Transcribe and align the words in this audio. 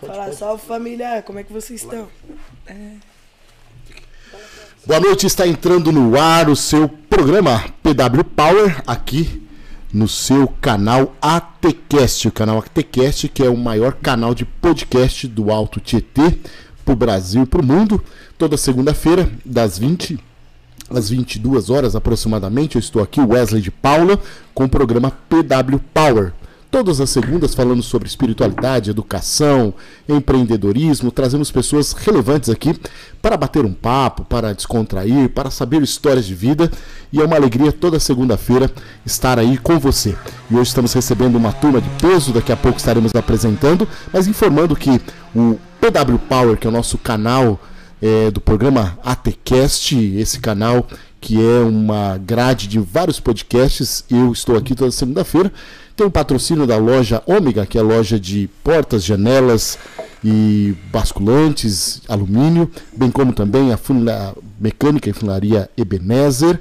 Fala, 0.00 0.32
salve 0.32 0.64
família, 0.64 1.20
como 1.26 1.40
é 1.40 1.42
que 1.42 1.52
vocês 1.52 1.82
estão? 1.82 2.06
É. 2.64 2.92
Boa 4.86 5.00
noite, 5.00 5.26
está 5.26 5.48
entrando 5.48 5.90
no 5.90 6.16
ar 6.18 6.48
o 6.48 6.54
seu 6.54 6.88
programa 6.88 7.64
PW 7.82 8.22
Power 8.36 8.80
aqui 8.86 9.42
no 9.92 10.06
seu 10.06 10.46
canal 10.60 11.12
ATCast, 11.20 12.28
o 12.28 12.32
canal 12.32 12.58
ATCast 12.58 13.28
que 13.28 13.42
é 13.42 13.48
o 13.48 13.56
maior 13.56 13.94
canal 13.94 14.32
de 14.32 14.44
podcast 14.44 15.26
do 15.26 15.50
Alto 15.50 15.80
Tietê 15.80 16.38
para 16.84 16.92
o 16.92 16.96
Brasil 16.96 17.42
e 17.42 17.46
para 17.46 17.60
o 17.60 17.66
mundo. 17.66 18.02
Toda 18.38 18.56
segunda-feira, 18.56 19.28
das 19.44 19.76
20 19.76 20.20
às 20.88 21.10
22 21.10 21.68
horas 21.68 21.96
aproximadamente, 21.96 22.76
eu 22.76 22.80
estou 22.80 23.02
aqui, 23.02 23.20
Wesley 23.20 23.60
de 23.60 23.72
Paula, 23.72 24.20
com 24.54 24.64
o 24.64 24.68
programa 24.68 25.10
PW 25.10 25.80
Power 25.92 26.32
Todas 26.70 27.00
as 27.00 27.08
segundas 27.08 27.54
falando 27.54 27.82
sobre 27.82 28.06
espiritualidade, 28.06 28.90
educação, 28.90 29.72
empreendedorismo, 30.06 31.10
trazemos 31.10 31.50
pessoas 31.50 31.94
relevantes 31.94 32.50
aqui 32.50 32.78
para 33.22 33.38
bater 33.38 33.64
um 33.64 33.72
papo, 33.72 34.22
para 34.22 34.52
descontrair, 34.52 35.30
para 35.30 35.50
saber 35.50 35.80
histórias 35.82 36.26
de 36.26 36.34
vida 36.34 36.70
e 37.10 37.22
é 37.22 37.24
uma 37.24 37.36
alegria 37.36 37.72
toda 37.72 37.98
segunda-feira 37.98 38.70
estar 39.06 39.38
aí 39.38 39.56
com 39.56 39.78
você. 39.78 40.14
E 40.50 40.54
hoje 40.56 40.68
estamos 40.68 40.92
recebendo 40.92 41.36
uma 41.36 41.54
turma 41.54 41.80
de 41.80 41.88
peso, 42.00 42.34
daqui 42.34 42.52
a 42.52 42.56
pouco 42.56 42.76
estaremos 42.76 43.14
apresentando, 43.14 43.88
mas 44.12 44.26
informando 44.26 44.76
que 44.76 45.00
o 45.34 45.58
PW 45.80 46.18
Power, 46.28 46.58
que 46.58 46.66
é 46.66 46.70
o 46.70 46.72
nosso 46.72 46.98
canal 46.98 47.58
é, 48.02 48.30
do 48.30 48.42
programa 48.42 48.98
ATCast, 49.02 49.96
esse 50.18 50.38
canal 50.38 50.86
que 51.18 51.40
é 51.40 51.60
uma 51.60 52.18
grade 52.18 52.68
de 52.68 52.78
vários 52.78 53.18
podcasts, 53.18 54.04
eu 54.10 54.32
estou 54.32 54.56
aqui 54.56 54.74
toda 54.74 54.90
segunda-feira 54.90 55.50
tem 55.98 56.06
o 56.06 56.10
patrocínio 56.12 56.64
da 56.64 56.76
loja 56.76 57.20
Ômega, 57.26 57.66
que 57.66 57.76
é 57.76 57.82
loja 57.82 58.20
de 58.20 58.48
portas, 58.62 59.02
janelas 59.02 59.76
e 60.22 60.72
basculantes, 60.92 62.00
alumínio, 62.06 62.70
bem 62.96 63.10
como 63.10 63.32
também 63.32 63.72
a 63.72 63.76
funila, 63.76 64.32
mecânica 64.60 65.10
e 65.10 65.12
funilaria 65.12 65.68
Ebenezer, 65.76 66.60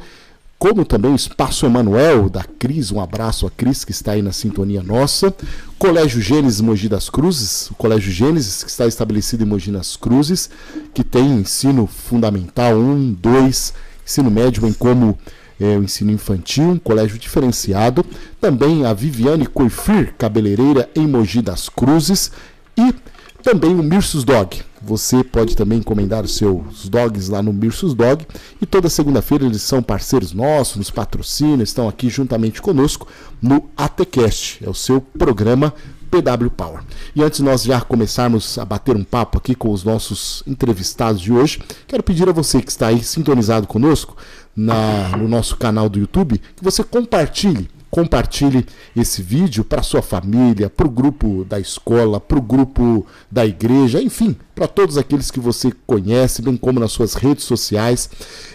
como 0.58 0.84
também 0.84 1.12
o 1.12 1.16
Espaço 1.16 1.68
Emanuel 1.68 2.32
da 2.32 2.44
Cris, 2.44 2.92
um 2.92 3.00
abraço 3.00 3.46
a 3.46 3.52
Cris 3.52 3.86
que 3.86 3.92
está 3.92 4.14
aí 4.14 4.24
na 4.24 4.32
sintonia 4.32 4.82
nossa. 4.82 5.32
Colégio 5.78 6.20
Gênesis 6.20 6.60
Mogi 6.60 6.90
das 6.90 7.08
Cruzes, 7.08 7.70
o 7.70 7.76
Colégio 7.76 8.12
Gênesis 8.12 8.64
que 8.64 8.72
está 8.72 8.88
estabelecido 8.88 9.44
em 9.44 9.46
Mogi 9.46 9.72
das 9.72 9.96
Cruzes, 9.96 10.50
que 10.96 11.04
tem 11.04 11.42
ensino 11.42 11.86
fundamental 11.86 12.76
1, 12.76 13.14
2, 13.22 13.74
ensino 14.04 14.32
médio, 14.32 14.64
bem 14.64 14.74
como 14.74 15.16
é, 15.60 15.78
o 15.78 15.84
ensino 15.84 16.12
infantil, 16.12 16.70
um 16.72 16.80
colégio 16.80 17.18
diferenciado. 17.18 18.06
Também 18.40 18.86
a 18.86 18.94
Viviane 18.94 19.46
Coifir, 19.46 20.14
cabeleireira 20.18 20.90
em 20.96 21.08
Mogi 21.08 21.42
das 21.42 21.70
Cruzes. 21.70 22.32
E 22.78 22.94
também 23.42 23.72
o 23.72 23.84
Mirsus 23.84 24.24
Dog. 24.24 24.62
Você 24.82 25.24
pode 25.24 25.56
também 25.56 25.80
encomendar 25.80 26.24
os 26.24 26.36
seus 26.36 26.88
dogs 26.88 27.30
lá 27.30 27.42
no 27.42 27.52
Mirsus 27.52 27.94
Dog. 27.94 28.26
E 28.62 28.66
toda 28.66 28.90
segunda-feira 28.90 29.46
eles 29.46 29.62
são 29.62 29.82
parceiros 29.82 30.34
nossos, 30.34 30.78
nos 30.78 30.92
patrocinam, 30.92 31.62
estão 31.62 31.90
aqui 31.90 32.10
juntamente 32.10 32.62
conosco 32.62 33.08
no 33.42 33.70
ATCast. 33.76 34.64
É 34.64 34.70
o 34.70 34.74
seu 34.74 35.02
programa 35.02 35.74
PW 36.10 36.50
Power. 36.56 36.82
E 37.16 37.24
antes 37.24 37.40
nós 37.40 37.64
já 37.64 37.82
começarmos 37.82 38.58
a 38.58 38.66
bater 38.66 38.96
um 38.96 39.04
papo 39.04 39.38
aqui 39.38 39.54
com 39.54 39.72
os 39.72 39.84
nossos 39.84 40.42
entrevistados 40.48 41.22
de 41.22 41.32
hoje, 41.32 41.62
quero 41.88 42.04
pedir 42.04 42.28
a 42.30 42.32
você 42.32 42.62
que 42.62 42.72
está 42.72 42.88
aí 42.88 43.04
sintonizado 43.04 43.68
conosco 43.68 44.16
na, 44.58 45.16
no 45.16 45.28
nosso 45.28 45.56
canal 45.56 45.88
do 45.88 46.00
YouTube 46.00 46.42
que 46.56 46.64
você 46.64 46.84
compartilhe 46.84 47.70
compartilhe 47.90 48.66
esse 48.96 49.22
vídeo 49.22 49.64
para 49.64 49.82
sua 49.82 50.02
família, 50.02 50.70
para 50.70 50.88
o 50.88 50.90
grupo 50.90 51.46
da 51.46 51.60
escola, 51.60 52.20
para 52.20 52.38
o 52.38 52.42
grupo 52.42 53.06
da 53.32 53.46
igreja, 53.46 54.02
enfim, 54.02 54.36
para 54.54 54.68
todos 54.68 54.98
aqueles 54.98 55.32
que 55.32 55.40
você 55.40 55.72
conhece, 55.86 56.42
bem 56.42 56.58
como 56.58 56.80
nas 56.80 56.92
suas 56.92 57.14
redes 57.14 57.46
sociais, 57.46 58.10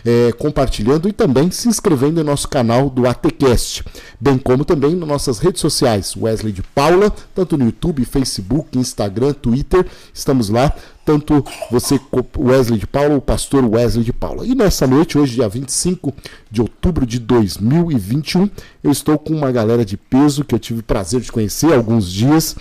é, 0.05 0.33
compartilhando 0.33 1.09
e 1.09 1.13
também 1.13 1.51
se 1.51 1.69
inscrevendo 1.69 2.21
em 2.21 2.25
nosso 2.25 2.49
canal 2.49 2.91
do 2.91 3.07
ATCast, 3.07 3.85
bem 4.21 4.37
como 4.37 4.65
também 4.65 4.95
nas 4.95 5.09
nossas 5.09 5.39
redes 5.39 5.61
sociais, 5.61 6.15
Wesley 6.17 6.53
de 6.53 6.63
Paula, 6.63 7.11
tanto 7.35 7.57
no 7.57 7.65
YouTube, 7.65 8.05
Facebook, 8.05 8.79
Instagram, 8.79 9.33
Twitter, 9.33 9.87
estamos 10.13 10.49
lá 10.49 10.75
tanto 11.05 11.45
você, 11.71 12.01
Wesley 12.39 12.79
de 12.79 12.87
Paula, 12.87 13.17
o 13.17 13.21
pastor 13.21 13.65
Wesley 13.65 14.05
de 14.05 14.13
Paula. 14.13 14.47
E 14.47 14.55
nessa 14.55 14.87
noite, 14.87 15.19
hoje, 15.19 15.35
dia 15.35 15.49
25 15.49 16.13
de 16.51 16.61
outubro 16.61 17.05
de 17.07 17.19
2021, 17.19 18.49
eu 18.83 18.91
estou 18.91 19.19
com 19.19 19.35
uma 19.35 19.51
galera 19.51 19.85
de 19.85 19.97
peso 19.97 20.45
que 20.45 20.55
eu 20.55 20.59
tive 20.59 20.81
o 20.81 20.85
prazer 20.85 21.21
de 21.21 21.33
conhecer 21.33 21.73
há 21.73 21.77
alguns 21.77 22.11
dias 22.11 22.57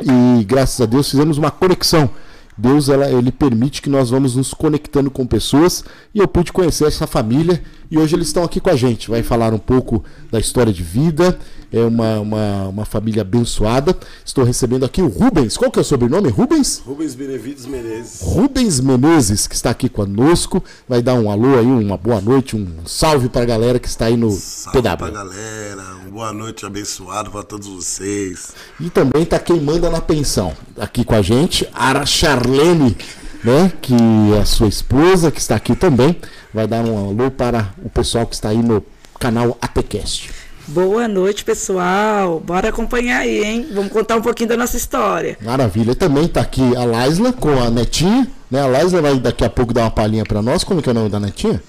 e 0.00 0.44
graças 0.44 0.80
a 0.80 0.86
Deus 0.86 1.10
fizemos 1.10 1.38
uma 1.38 1.50
conexão. 1.50 2.10
Deus 2.56 2.88
ela, 2.88 3.10
ele 3.10 3.32
permite 3.32 3.82
que 3.82 3.90
nós 3.90 4.10
vamos 4.10 4.36
nos 4.36 4.54
conectando 4.54 5.10
com 5.10 5.26
pessoas 5.26 5.84
e 6.14 6.20
eu 6.20 6.28
pude 6.28 6.52
conhecer 6.52 6.86
essa 6.86 7.06
família 7.06 7.60
e 7.94 7.98
hoje 7.98 8.16
eles 8.16 8.26
estão 8.26 8.42
aqui 8.42 8.58
com 8.58 8.70
a 8.70 8.74
gente. 8.74 9.08
Vai 9.08 9.22
falar 9.22 9.54
um 9.54 9.58
pouco 9.58 10.02
da 10.30 10.40
história 10.40 10.72
de 10.72 10.82
vida, 10.82 11.38
é 11.72 11.80
uma, 11.80 12.18
uma, 12.18 12.68
uma 12.68 12.84
família 12.84 13.22
abençoada. 13.22 13.96
Estou 14.24 14.42
recebendo 14.42 14.84
aqui 14.84 15.00
o 15.00 15.06
Rubens. 15.06 15.56
Qual 15.56 15.70
que 15.70 15.78
é 15.78 15.82
o 15.82 15.84
sobrenome? 15.84 16.28
Rubens? 16.28 16.82
Rubens 16.84 17.14
Benevides 17.14 17.66
Menezes. 17.66 18.20
Rubens 18.20 18.80
Menezes, 18.80 19.46
que 19.46 19.54
está 19.54 19.70
aqui 19.70 19.88
conosco. 19.88 20.62
Vai 20.88 21.02
dar 21.02 21.14
um 21.14 21.30
alô 21.30 21.56
aí, 21.56 21.66
uma 21.66 21.96
boa 21.96 22.20
noite, 22.20 22.56
um 22.56 22.66
salve 22.84 23.28
para 23.28 23.42
a 23.42 23.46
galera 23.46 23.78
que 23.78 23.86
está 23.86 24.06
aí 24.06 24.16
no 24.16 24.32
salve 24.32 24.82
PW. 24.82 24.96
Para 24.96 25.06
a 25.06 25.10
galera, 25.10 25.82
uma 26.02 26.10
boa 26.10 26.32
noite 26.32 26.66
abençoado 26.66 27.30
para 27.30 27.44
todos 27.44 27.68
vocês. 27.68 28.54
E 28.80 28.90
também 28.90 29.22
está 29.22 29.38
quem 29.38 29.60
manda 29.60 29.88
na 29.88 30.00
pensão. 30.00 30.52
Aqui 30.76 31.04
com 31.04 31.14
a 31.14 31.22
gente, 31.22 31.68
a 31.72 32.04
Charlene, 32.04 32.96
né, 33.44 33.70
que 33.82 33.94
é 34.34 34.40
a 34.40 34.44
sua 34.44 34.68
esposa, 34.68 35.30
que 35.30 35.38
está 35.38 35.54
aqui 35.54 35.76
também. 35.76 36.16
Vai 36.52 36.66
dar 36.66 36.84
um 36.84 37.08
alô 37.08 37.30
para 37.30 37.74
o 37.84 37.90
pessoal 37.90 38.26
que 38.26 38.34
está 38.34 38.48
aí 38.48 38.62
no 38.62 38.82
canal 39.20 39.56
ATCast. 39.60 40.30
Boa 40.66 41.06
noite, 41.06 41.44
pessoal. 41.44 42.40
Bora 42.40 42.70
acompanhar 42.70 43.18
aí, 43.18 43.44
hein? 43.44 43.68
Vamos 43.74 43.92
contar 43.92 44.16
um 44.16 44.22
pouquinho 44.22 44.48
da 44.48 44.56
nossa 44.56 44.78
história. 44.78 45.36
Maravilha. 45.42 45.92
E 45.92 45.94
também 45.94 46.24
está 46.24 46.40
aqui 46.40 46.74
a 46.74 46.84
Laisla 46.84 47.34
com 47.34 47.62
a 47.62 47.68
netinha. 47.68 48.26
Né? 48.50 48.62
A 48.62 48.66
Laisla 48.66 49.02
vai 49.02 49.18
daqui 49.18 49.44
a 49.44 49.50
pouco 49.50 49.74
dar 49.74 49.82
uma 49.82 49.90
palhinha 49.90 50.24
para 50.24 50.40
nós. 50.40 50.64
Como 50.64 50.80
que 50.80 50.88
é 50.88 50.92
o 50.92 50.94
nome 50.94 51.10
da 51.10 51.20
netinha? 51.20 51.62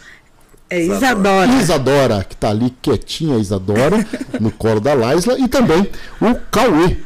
É 0.69 0.81
Isadora. 0.81 1.51
Isadora, 1.61 2.23
que 2.23 2.35
está 2.35 2.49
ali 2.49 2.73
quietinha, 2.81 3.37
Isadora, 3.37 4.05
no 4.39 4.49
colo 4.49 4.79
da 4.79 4.93
Laisla. 4.93 5.37
E 5.39 5.47
também 5.49 5.89
o 6.21 6.33
Cauê, 6.49 6.97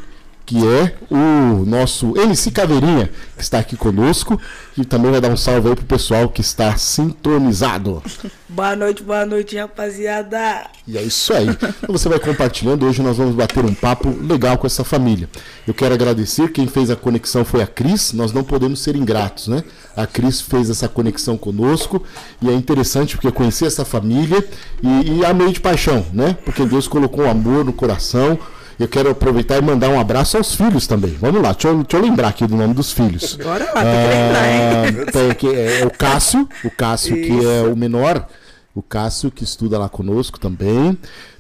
que 0.50 0.58
é 0.66 0.96
o 1.12 1.64
nosso 1.64 2.18
MC 2.18 2.50
Caveirinha, 2.50 3.12
que 3.38 3.44
está 3.44 3.60
aqui 3.60 3.78
conosco, 3.78 4.42
e 4.76 4.84
também 4.84 5.12
vai 5.12 5.22
dar 5.22 5.30
um 5.30 5.38
salve 5.38 5.70
aí 5.70 5.76
pro 5.76 5.86
pessoal 5.86 6.28
que 6.28 6.42
está 6.42 6.76
sintonizado. 6.76 8.02
boa 8.50 8.76
noite, 8.76 9.04
boa 9.04 9.28
noite, 9.28 9.56
rapaziada. 9.56 10.66
E 10.88 10.98
é 10.98 11.04
isso 11.04 11.32
aí. 11.34 11.50
Então 11.50 11.90
você 11.90 12.10
vai 12.10 12.18
compartilhando, 12.18 12.84
hoje 12.88 13.00
nós 13.04 13.18
vamos 13.18 13.36
bater 13.36 13.64
um 13.64 13.76
papo 13.76 14.10
legal 14.10 14.58
com 14.58 14.66
essa 14.66 14.84
família. 14.84 15.30
Eu 15.68 15.74
quero 15.76 15.94
agradecer, 15.94 16.52
quem 16.52 16.66
fez 16.66 16.90
a 16.90 16.96
conexão 16.96 17.46
foi 17.46 17.62
a 17.62 17.68
Cris, 17.68 18.12
nós 18.14 18.34
não 18.34 18.44
podemos 18.44 18.80
ser 18.80 18.96
ingratos, 18.96 19.48
né? 19.50 19.64
A 19.96 20.08
Cris 20.08 20.42
fez 20.42 20.68
essa 20.72 20.88
conexão 20.88 21.38
conosco 21.38 22.04
e 22.42 22.50
é 22.50 22.54
interessante 22.54 23.16
porque 23.16 23.28
eu 23.28 23.34
conheci 23.34 23.68
essa 23.68 23.86
família 23.86 24.44
e, 24.82 25.20
e 25.20 25.26
amei 25.26 25.52
de 25.52 25.60
paixão, 25.60 26.04
né? 26.12 26.36
Porque 26.44 26.66
Deus 26.66 26.88
colocou 26.88 27.26
um 27.26 27.30
amor 27.30 27.64
no 27.64 27.72
coração, 27.72 28.40
eu 28.80 28.88
quero 28.88 29.10
aproveitar 29.10 29.58
e 29.58 29.62
mandar 29.62 29.90
um 29.90 30.00
abraço 30.00 30.38
aos 30.38 30.56
filhos 30.56 30.88
também. 30.88 31.12
Vamos 31.20 31.42
lá, 31.42 31.52
deixa 31.52 31.68
eu, 31.68 31.84
deixa 31.84 31.98
eu 31.98 32.02
lembrar 32.02 32.30
aqui 32.30 32.48
do 32.48 32.56
nome 32.56 32.74
dos 32.74 32.94
filhos. 32.94 33.36
Bora 33.36 33.66
lá, 33.66 33.84
tem 33.84 33.92
que 33.92 34.08
lembrar, 34.08 34.48
hein? 34.48 35.06
Ah, 35.08 35.12
tem 35.12 35.32
aqui, 35.32 35.54
é, 35.54 35.86
o 35.86 35.92
Cássio, 35.92 36.48
o 36.64 36.72
Cássio 36.72 37.16
que 37.16 37.46
é 37.46 37.64
o 37.64 37.76
menor, 37.76 38.26
o 38.74 38.82
Cássio 38.82 39.30
que 39.30 39.44
estuda 39.44 39.78
lá 39.78 39.90
conosco 39.90 40.40
também. 40.40 40.98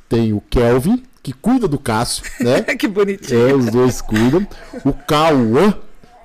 Tem 0.10 0.34
o 0.34 0.41
Kelvin, 0.50 1.01
que 1.24 1.31
cuida 1.31 1.67
do 1.67 1.79
Cássio, 1.79 2.24
né? 2.41 2.62
que 2.75 2.88
bonitinho. 2.88 3.50
É, 3.50 3.53
os 3.53 3.67
dois 3.67 4.01
cuidam. 4.01 4.46
O 4.84 4.91
Cauã, 4.91 5.74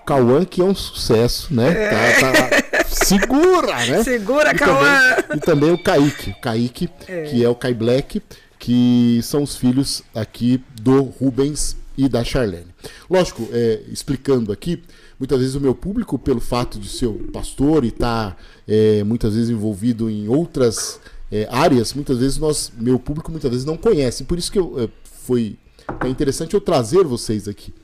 Cauã 0.04 0.44
que 0.44 0.60
é 0.60 0.64
um 0.64 0.74
sucesso, 0.74 1.54
né? 1.54 1.70
É. 1.70 2.20
Tá, 2.20 2.32
tá, 2.32 2.84
segura, 2.88 3.86
né? 3.86 4.02
Segura, 4.02 4.50
e 4.50 4.54
Cauã! 4.54 5.14
Também, 5.14 5.36
e 5.36 5.40
também 5.40 5.72
o 5.72 5.78
Kaique, 5.78 6.30
o 6.30 6.40
Kaique, 6.40 6.90
é. 7.06 7.22
que 7.22 7.44
é 7.44 7.48
o 7.48 7.54
Kai 7.54 7.74
Black, 7.74 8.20
que 8.64 9.20
são 9.22 9.42
os 9.42 9.56
filhos 9.56 10.02
aqui 10.14 10.58
do 10.80 11.02
Rubens 11.02 11.76
e 11.98 12.08
da 12.08 12.24
Charlene. 12.24 12.74
Lógico, 13.10 13.46
é, 13.52 13.82
explicando 13.88 14.50
aqui, 14.50 14.82
muitas 15.18 15.38
vezes 15.38 15.54
o 15.54 15.60
meu 15.60 15.74
público, 15.74 16.18
pelo 16.18 16.40
fato 16.40 16.78
de 16.78 16.88
ser 16.88 17.10
pastor 17.30 17.84
e 17.84 17.88
estar 17.88 18.30
tá, 18.30 18.36
é, 18.66 19.04
muitas 19.04 19.34
vezes 19.34 19.50
envolvido 19.50 20.08
em 20.08 20.28
outras 20.28 20.98
é, 21.30 21.46
áreas, 21.50 21.92
muitas 21.92 22.20
vezes 22.20 22.38
nós, 22.38 22.72
meu 22.74 22.98
público 22.98 23.30
muitas 23.30 23.50
vezes 23.50 23.66
não 23.66 23.76
conhece. 23.76 24.24
Por 24.24 24.38
isso 24.38 24.50
que 24.50 24.58
eu, 24.58 24.82
é, 24.82 24.88
foi 25.26 25.58
é 26.02 26.08
interessante 26.08 26.54
eu 26.54 26.60
trazer 26.60 27.04
vocês 27.04 27.46
aqui. 27.46 27.74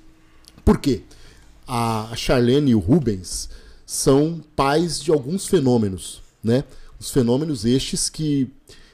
Por 0.65 0.79
quê? 0.79 1.03
A 1.69 2.11
Charlene 2.17 2.71
e 2.71 2.75
o 2.75 2.79
Rubens 2.79 3.51
são 3.85 4.43
pais 4.57 4.99
de 4.99 5.11
alguns 5.11 5.47
fenômenos, 5.47 6.23
né? 6.43 6.65
Os 6.99 7.11
fenômenos 7.11 7.67
estes 7.67 8.09
que 8.09 8.49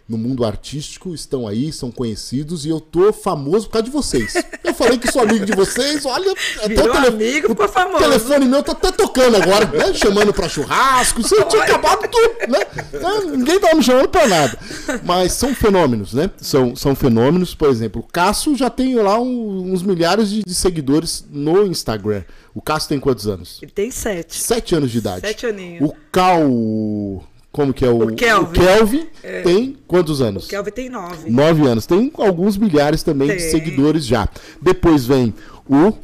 no 0.09 0.17
mundo 0.17 0.45
artístico 0.45 1.13
estão 1.15 1.49
aí, 1.49 1.73
são 1.73 1.91
conhecidos 1.91 2.65
e 2.65 2.69
eu 2.69 2.79
tô 2.81 3.13
famoso 3.13 3.67
por 3.67 3.73
causa 3.73 3.85
de 3.87 3.91
vocês. 3.91 4.35
Eu 4.63 4.73
falei 4.73 4.99
que 4.99 5.11
sou 5.11 5.23
amigo 5.23 5.45
de 5.45 5.53
vocês, 5.53 6.05
olha, 6.07 6.33
até 6.59 6.69
Virou 6.69 6.89
o, 6.89 6.93
tele- 6.93 7.07
amigo, 7.09 7.49
ficou 7.49 7.67
o 7.67 7.69
famoso. 7.69 7.99
telefone 8.05 8.45
meu 8.47 8.63
tá 8.63 8.73
até 8.73 8.93
tocando 8.93 9.37
agora, 9.37 9.67
né? 9.67 9.93
Chamando 9.95 10.33
pra 10.33 10.49
churrasco, 10.49 11.21
isso 11.21 11.35
tinha 11.49 11.63
acabado 11.65 12.09
tudo, 12.09 12.35
né? 12.53 12.61
Ah, 13.05 13.21
Ninguém 13.37 13.59
tava 13.59 13.75
me 13.75 13.83
chamando 13.83 14.09
pra 14.09 14.29
nada. 14.29 14.59
Mas 15.05 15.33
são 15.33 15.53
fenômenos, 15.55 16.13
né? 16.15 16.31
São, 16.37 16.77
são 16.77 16.95
fenômenos, 16.95 17.55
por 17.55 17.69
exemplo, 17.69 18.01
o 18.01 18.07
Cássio 18.13 18.55
já 18.57 18.71
tem 18.71 18.95
lá 18.95 19.19
um- 19.19 19.73
uns 19.73 19.83
milhares 19.83 20.31
de, 20.31 20.43
de 20.45 20.55
seguidores 20.55 21.25
no 21.29 21.67
Instagram. 21.67 22.23
O 22.55 22.63
Cássio 22.63 22.91
tem 22.91 23.01
quantos 23.01 23.27
anos? 23.27 23.59
Ele 23.61 23.73
tem 23.73 23.91
sete. 23.91 24.37
Sete 24.37 24.75
anos 24.75 24.91
de 24.91 24.99
idade. 24.99 25.21
Sete 25.27 25.47
aninhos. 25.47 25.91
O 25.91 25.95
Cal. 26.13 27.25
Como 27.57 27.73
que 27.73 27.87
é 27.87 27.89
o. 27.89 28.03
O 28.03 28.15
Kelvin. 28.15 28.53
Kelvin 28.53 29.07
tem 29.43 29.79
quantos 29.87 30.21
anos? 30.21 30.45
O 30.45 30.49
Kelvin 30.49 30.71
tem 30.73 30.91
nove. 30.91 31.31
Nove 31.31 31.67
anos. 31.67 31.87
Tem 31.87 32.13
alguns 32.19 32.59
milhares 32.59 33.03
também 33.03 33.29
de 33.29 33.39
Tem. 33.39 33.51
seguidores 33.51 34.05
já. 34.05 34.29
Depois 34.61 35.07
vem 35.07 35.33
o 35.67 35.95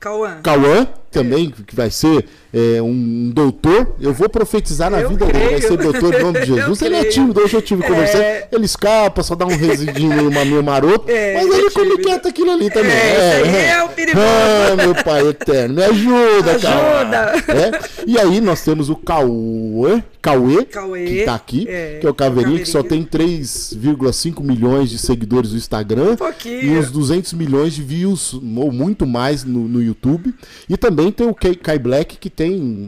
Cauã. 0.00 0.40
Cauã, 0.42 0.88
também, 1.10 1.50
que 1.50 1.76
vai 1.76 1.90
ser 1.90 2.26
é, 2.54 2.80
um 2.80 3.30
doutor. 3.34 3.96
Eu 4.00 4.12
vou 4.14 4.28
profetizar 4.28 4.88
na 4.88 5.00
Eu 5.00 5.08
vida 5.08 5.26
dele. 5.26 5.38
Vai 5.38 5.46
creio. 5.48 5.62
ser 5.68 5.76
doutor 5.76 6.14
em 6.14 6.22
nome 6.22 6.40
de 6.40 6.46
Jesus. 6.54 6.80
Eu 6.80 6.86
ele 6.86 6.94
é 6.94 7.00
creio. 7.00 7.12
tímido, 7.12 7.40
hoje 7.40 7.54
eu 7.56 7.62
tive 7.62 7.82
conversando. 7.82 8.22
É. 8.22 8.48
Ele 8.52 8.64
escapa, 8.64 9.22
só 9.24 9.34
dá 9.34 9.44
um 9.44 9.56
residinho 9.56 10.30
meio, 10.30 10.62
maroto. 10.62 11.10
É, 11.10 11.34
mas 11.34 11.46
ele 11.52 11.66
é 11.66 11.70
come 11.70 11.98
quieto 11.98 12.28
aquilo 12.28 12.52
ali 12.52 12.70
também. 12.70 12.92
É, 12.92 13.42
aí 13.42 13.66
é 13.66 13.82
o 13.82 13.88
perigoso. 13.88 14.24
Ah, 14.24 14.76
meu 14.76 14.94
pai 14.94 15.26
eterno, 15.26 15.74
me 15.74 15.82
ajuda. 15.82 16.52
Ajuda. 16.52 17.32
É? 17.48 18.04
E 18.06 18.18
aí 18.18 18.40
nós 18.40 18.62
temos 18.62 18.88
o 18.88 18.94
Cauê, 18.94 20.02
Cauê, 20.22 20.64
Cauê, 20.64 21.04
que 21.04 21.24
tá 21.24 21.34
aqui, 21.34 21.66
é, 21.68 21.98
que 22.00 22.06
é 22.06 22.10
o 22.10 22.14
Caveirinho, 22.14 22.58
que 22.60 22.68
só 22.68 22.82
tem 22.82 23.02
3,5 23.04 24.42
milhões 24.42 24.90
de 24.90 24.98
seguidores 24.98 25.50
no 25.50 25.58
Instagram. 25.58 26.16
pouquinho. 26.16 26.62
E 26.62 26.78
uns 26.78 26.90
200 26.90 27.32
milhões 27.32 27.74
de 27.74 27.82
views, 27.82 28.34
ou 28.34 28.70
muito 28.70 29.06
mais, 29.06 29.42
no, 29.44 29.66
no 29.68 29.82
YouTube. 29.82 30.32
E 30.68 30.76
também 30.76 31.10
tem 31.10 31.26
o 31.26 31.34
Kai 31.34 31.78
Black, 31.78 32.16
que 32.16 32.30
tem 32.30 32.43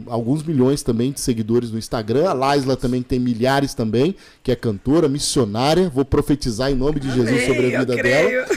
alguns 0.07 0.43
milhões 0.43 0.81
também 0.83 1.11
de 1.11 1.19
seguidores 1.19 1.71
no 1.71 1.77
Instagram. 1.77 2.29
A 2.29 2.33
Laisla 2.33 2.75
também 2.75 3.01
tem 3.01 3.19
milhares 3.19 3.73
também, 3.73 4.15
que 4.43 4.51
é 4.51 4.55
cantora, 4.55 5.07
missionária. 5.07 5.89
Vou 5.89 6.05
profetizar 6.05 6.71
em 6.71 6.75
nome 6.75 6.99
de 6.99 7.07
Jesus 7.11 7.29
Amém, 7.29 7.47
sobre 7.47 7.75
a 7.75 7.79
vida 7.79 7.95
dela. 7.95 8.47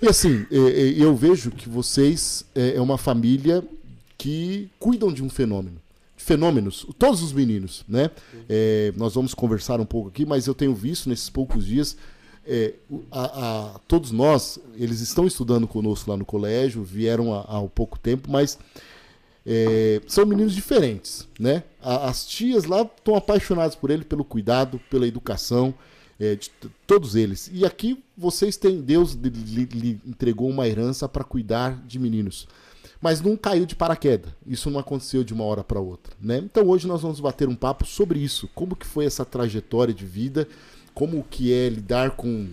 E 0.00 0.08
assim, 0.08 0.46
é, 0.50 0.56
é, 0.56 1.02
eu 1.02 1.14
vejo 1.16 1.50
que 1.50 1.68
vocês 1.68 2.44
é, 2.54 2.74
é 2.76 2.80
uma 2.80 2.96
família 2.98 3.64
que 4.16 4.68
cuidam 4.78 5.12
de 5.12 5.22
um 5.22 5.28
fenômeno. 5.30 5.76
De 6.16 6.24
fenômenos, 6.24 6.86
todos 6.98 7.22
os 7.22 7.32
meninos, 7.32 7.84
né? 7.88 8.10
É, 8.48 8.92
nós 8.96 9.14
vamos 9.14 9.34
conversar 9.34 9.80
um 9.80 9.84
pouco 9.86 10.08
aqui, 10.08 10.26
mas 10.26 10.46
eu 10.46 10.54
tenho 10.54 10.74
visto 10.74 11.08
nesses 11.08 11.30
poucos 11.30 11.64
dias, 11.64 11.96
é, 12.44 12.74
a- 13.12 13.74
a- 13.74 13.80
todos 13.86 14.10
nós, 14.10 14.58
eles 14.76 15.00
estão 15.00 15.26
estudando 15.26 15.66
conosco 15.68 16.10
lá 16.10 16.16
no 16.16 16.24
colégio, 16.24 16.82
vieram 16.82 17.32
há, 17.32 17.40
há 17.42 17.62
pouco 17.68 17.98
tempo, 17.98 18.28
mas 18.30 18.58
é, 19.50 20.02
são 20.06 20.26
meninos 20.26 20.54
diferentes, 20.54 21.26
né? 21.40 21.62
As 21.80 22.26
tias 22.26 22.64
lá 22.64 22.82
estão 22.82 23.16
apaixonadas 23.16 23.74
por 23.74 23.90
ele, 23.90 24.04
pelo 24.04 24.22
cuidado, 24.22 24.78
pela 24.90 25.06
educação, 25.06 25.72
é, 26.20 26.36
de 26.36 26.50
todos 26.86 27.14
eles. 27.16 27.50
E 27.50 27.64
aqui 27.64 28.02
vocês 28.16 28.58
têm, 28.58 28.82
Deus 28.82 29.14
lhe- 29.14 29.64
lhe 29.64 30.00
entregou 30.06 30.50
uma 30.50 30.68
herança 30.68 31.08
para 31.08 31.24
cuidar 31.24 31.82
de 31.86 31.98
meninos. 31.98 32.46
Mas 33.00 33.20
não 33.22 33.36
caiu 33.36 33.64
de 33.64 33.76
paraquedas. 33.76 34.32
Isso 34.46 34.68
não 34.68 34.80
aconteceu 34.80 35.22
de 35.24 35.32
uma 35.32 35.44
hora 35.44 35.62
para 35.64 35.80
outra, 35.80 36.12
né? 36.20 36.38
Então 36.38 36.66
hoje 36.66 36.86
nós 36.86 37.00
vamos 37.00 37.20
bater 37.20 37.48
um 37.48 37.54
papo 37.54 37.86
sobre 37.86 38.18
isso. 38.18 38.48
Como 38.54 38.76
que 38.76 38.84
foi 38.84 39.06
essa 39.06 39.24
trajetória 39.24 39.94
de 39.94 40.04
vida? 40.04 40.46
Como 40.92 41.24
que 41.30 41.52
é 41.54 41.68
lidar 41.68 42.10
com, 42.16 42.48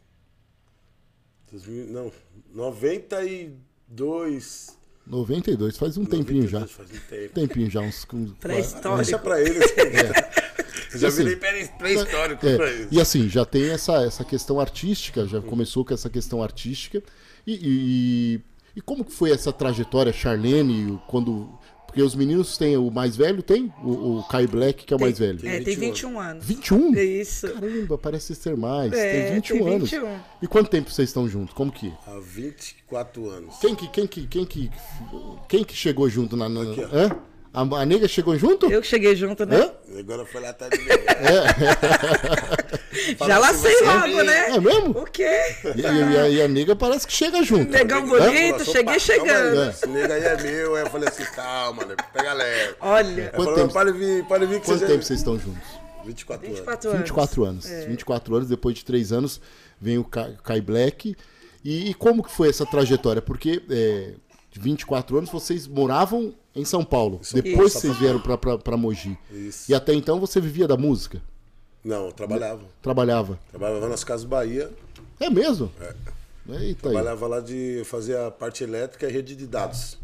2000, 1.52 1.88
não, 1.88 2.12
92. 2.54 4.78
92, 5.06 5.78
faz 5.78 5.98
um 5.98 6.04
tempinho 6.06 6.46
já. 6.48 6.60
92, 6.60 6.90
Faz 6.90 6.92
um 6.92 7.00
tempo. 7.10 7.34
Tempinho 7.34 7.70
já, 7.72 7.80
uns. 7.82 8.06
uns- 8.14 8.32
Deixa 8.34 8.38
Pré-histórico. 8.42 9.20
pra 9.20 9.42
eles. 9.42 9.64
Já 10.96 11.10
Assim, 11.10 11.18
virei 11.18 11.36
pré- 11.36 11.68
pré-histórico 11.78 12.48
É, 12.48 12.56
pra 12.56 12.70
eles. 12.72 12.88
e 12.92 13.02
assim, 13.02 13.28
já 13.30 13.44
tem 13.46 13.70
essa, 13.70 14.04
essa 14.06 14.24
questão 14.24 14.58
artística, 14.60 15.28
já 15.28 15.42
começou 15.42 15.84
com 15.84 15.94
essa 15.94 16.10
questão 16.10 16.42
artística. 16.42 17.04
E, 17.46 17.60
e, 17.62 18.40
e 18.76 18.82
como 18.82 19.04
que 19.04 19.12
foi 19.12 19.32
essa 19.32 19.52
trajetória, 19.52 20.14
Charlene, 20.14 20.98
quando. 21.08 21.50
Porque 21.98 22.06
os 22.06 22.14
meninos 22.14 22.60
têm 22.60 22.78
o 22.78 22.92
mais 22.92 23.18
velho, 23.18 23.42
tem? 23.42 23.74
O, 23.84 24.20
o 24.20 24.24
Kai 24.30 24.46
Black, 24.46 24.86
que 24.86 24.94
é 24.94 24.98
o 24.98 25.00
mais 25.00 25.18
velho. 25.18 25.40
É, 25.44 25.60
tem 25.62 25.76
21 25.76 26.20
anos. 26.20 26.46
21? 26.46 26.94
Isso. 26.94 27.52
Caramba, 27.52 27.98
parece 27.98 28.36
ser 28.36 28.56
mais. 28.56 28.94
É, 28.94 29.24
tem 29.24 29.34
21 29.34 29.58
tem 29.58 29.74
anos. 29.74 29.90
21. 29.90 30.20
E 30.44 30.48
quanto 30.48 30.70
tempo 30.70 30.92
vocês 30.92 31.10
estão 31.10 31.28
juntos? 31.28 31.56
Como 31.56 31.72
que? 31.72 31.92
Há 32.06 32.20
24 32.20 33.30
anos. 33.32 33.56
Quem 33.60 33.74
que, 33.74 33.88
quem 33.88 34.06
que, 34.06 34.28
quem 34.28 34.46
que, 34.46 34.70
quem 35.50 35.64
que 35.64 35.76
chegou 35.76 36.08
junto 36.08 36.38
na. 36.38 36.48
na 36.48 36.62
Aqui, 36.72 36.82
ó. 36.82 36.96
hã? 36.96 37.20
A, 37.58 37.82
a 37.82 37.86
nega 37.86 38.08
chegou 38.08 38.38
junto? 38.38 38.72
Eu 38.72 38.82
que 38.82 38.88
cheguei 38.88 39.16
junto, 39.16 39.46
né? 39.46 39.58
Hã? 39.58 40.00
Agora 40.00 40.26
foi 40.26 40.42
lá 40.42 40.50
atrás 40.50 40.72
de 40.72 40.86
negar. 40.86 41.18
Já 43.28 43.38
lacei 43.40 43.74
você 43.76 43.86
logo, 43.86 44.24
né? 44.24 44.50
É 44.52 44.60
mesmo? 44.60 44.92
O 44.92 45.06
quê? 45.06 45.40
E, 45.76 45.82
e- 45.82 45.82
e 45.82 46.18
a, 46.18 46.30
e 46.30 46.42
a 46.42 46.48
nega 46.48 46.76
parece 46.76 47.08
que 47.08 47.14
chega 47.14 47.42
junto. 47.44 47.72
Negão 47.72 48.04
Hã? 48.04 48.06
bonito, 48.06 48.66
cheguei 48.66 49.00
chegando. 49.00 49.70
Esse 49.70 49.88
nego 49.88 50.14
aí 50.14 50.24
é 50.24 50.42
meu. 50.42 50.76
Aí 50.76 50.84
eu 50.84 50.90
falei 50.90 51.10
assim, 51.10 51.24
calma, 51.36 51.86
né? 51.86 51.96
Pega 52.14 52.34
leve. 52.34 52.76
Olha, 52.80 53.32
Aí 53.34 53.44
falou, 53.44 53.56
tempo- 53.56 53.74
pode 53.74 53.92
vir, 53.94 54.24
pode 54.26 54.46
vir 54.46 54.60
que 54.60 54.66
Quanto 54.66 54.80
você 54.80 54.86
tempo 54.86 55.04
vocês 55.04 55.20
estão 55.20 55.40
juntos? 55.40 55.64
24 56.06 56.46
anos. 56.48 56.60
24 56.60 56.90
anos. 56.90 57.00
24 57.00 57.44
anos. 57.46 57.66
24 57.88 58.36
anos, 58.36 58.48
depois 58.50 58.76
de 58.76 58.86
3 58.86 59.12
anos, 59.12 59.42
vem 59.82 59.98
o 59.98 60.04
Kai, 60.04 60.36
Kai 60.44 60.62
Black. 60.62 61.16
E, 61.66 61.90
e 61.90 61.94
como 61.94 62.24
que 62.24 62.32
foi 62.32 62.50
essa 62.50 62.66
trajetória? 62.66 63.22
Porque 63.22 63.62
é, 63.70 64.12
de 64.52 64.60
24 64.60 65.18
anos 65.18 65.30
vocês 65.30 65.68
moravam 65.68 66.34
em 66.58 66.66
São 66.66 66.84
Paulo. 66.84 67.22
Depois 67.34 67.72
Isso. 67.74 67.82
vocês 67.82 67.98
vieram 67.98 68.20
pra, 68.20 68.38
pra, 68.38 68.58
pra 68.58 68.76
Mogi. 68.78 69.18
Isso. 69.32 69.72
E 69.72 69.76
até 69.76 69.94
então 69.94 70.20
você 70.20 70.42
vivia 70.42 70.68
da 70.68 70.76
música? 70.76 71.22
Não, 71.84 72.08
eu 72.08 72.12
trabalhava. 72.12 72.62
Trabalhava. 72.82 73.40
Trabalhava 73.50 73.88
nas 73.88 74.04
Casas 74.04 74.26
Bahia. 74.26 74.70
É 75.20 75.30
mesmo? 75.30 75.72
Eita 76.50 76.60
aí. 76.60 76.76
Trabalhava 76.76 77.28
lá 77.28 77.40
de 77.40 77.82
fazer 77.86 78.18
a 78.18 78.32
parte 78.32 78.64
elétrica 78.64 79.08
e 79.08 79.12
rede 79.12 79.36
de 79.36 79.46
dados. 79.46 79.98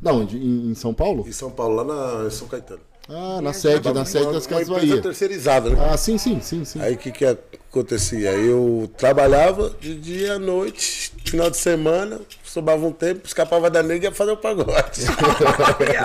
Da 0.00 0.12
onde? 0.12 0.36
Em, 0.36 0.70
em 0.70 0.74
São 0.74 0.92
Paulo? 0.92 1.24
Em 1.26 1.32
São 1.32 1.50
Paulo, 1.50 1.76
lá 1.76 1.84
na, 2.24 2.30
São 2.30 2.48
Caetano. 2.48 2.80
Ah, 3.08 3.40
na 3.42 3.52
sede, 3.52 3.92
na 3.92 4.04
sede 4.04 4.32
das 4.32 4.46
uma 4.46 4.50
Casas 4.50 4.68
empresa 4.68 4.86
Bahia. 4.86 5.02
terceirizada, 5.02 5.70
né? 5.70 5.88
Ah, 5.90 5.96
sim, 5.96 6.16
sim, 6.16 6.40
sim, 6.40 6.64
sim. 6.64 6.80
Aí 6.80 6.94
o 6.94 6.98
que, 6.98 7.12
que 7.12 7.24
acontecia? 7.24 8.32
Eu 8.32 8.90
trabalhava 8.96 9.70
de 9.78 9.94
dia 9.94 10.34
à 10.34 10.38
noite, 10.38 11.12
final 11.24 11.50
de 11.50 11.56
semana, 11.58 12.20
sobrava 12.54 12.86
um 12.86 12.92
tempo, 12.92 13.26
escapava 13.26 13.68
da 13.68 13.82
nega 13.82 14.06
e 14.06 14.08
ia 14.08 14.14
fazer 14.14 14.30
o 14.30 14.36
pagode. 14.36 15.02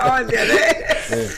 olha, 0.02 0.44
né? 0.44 1.30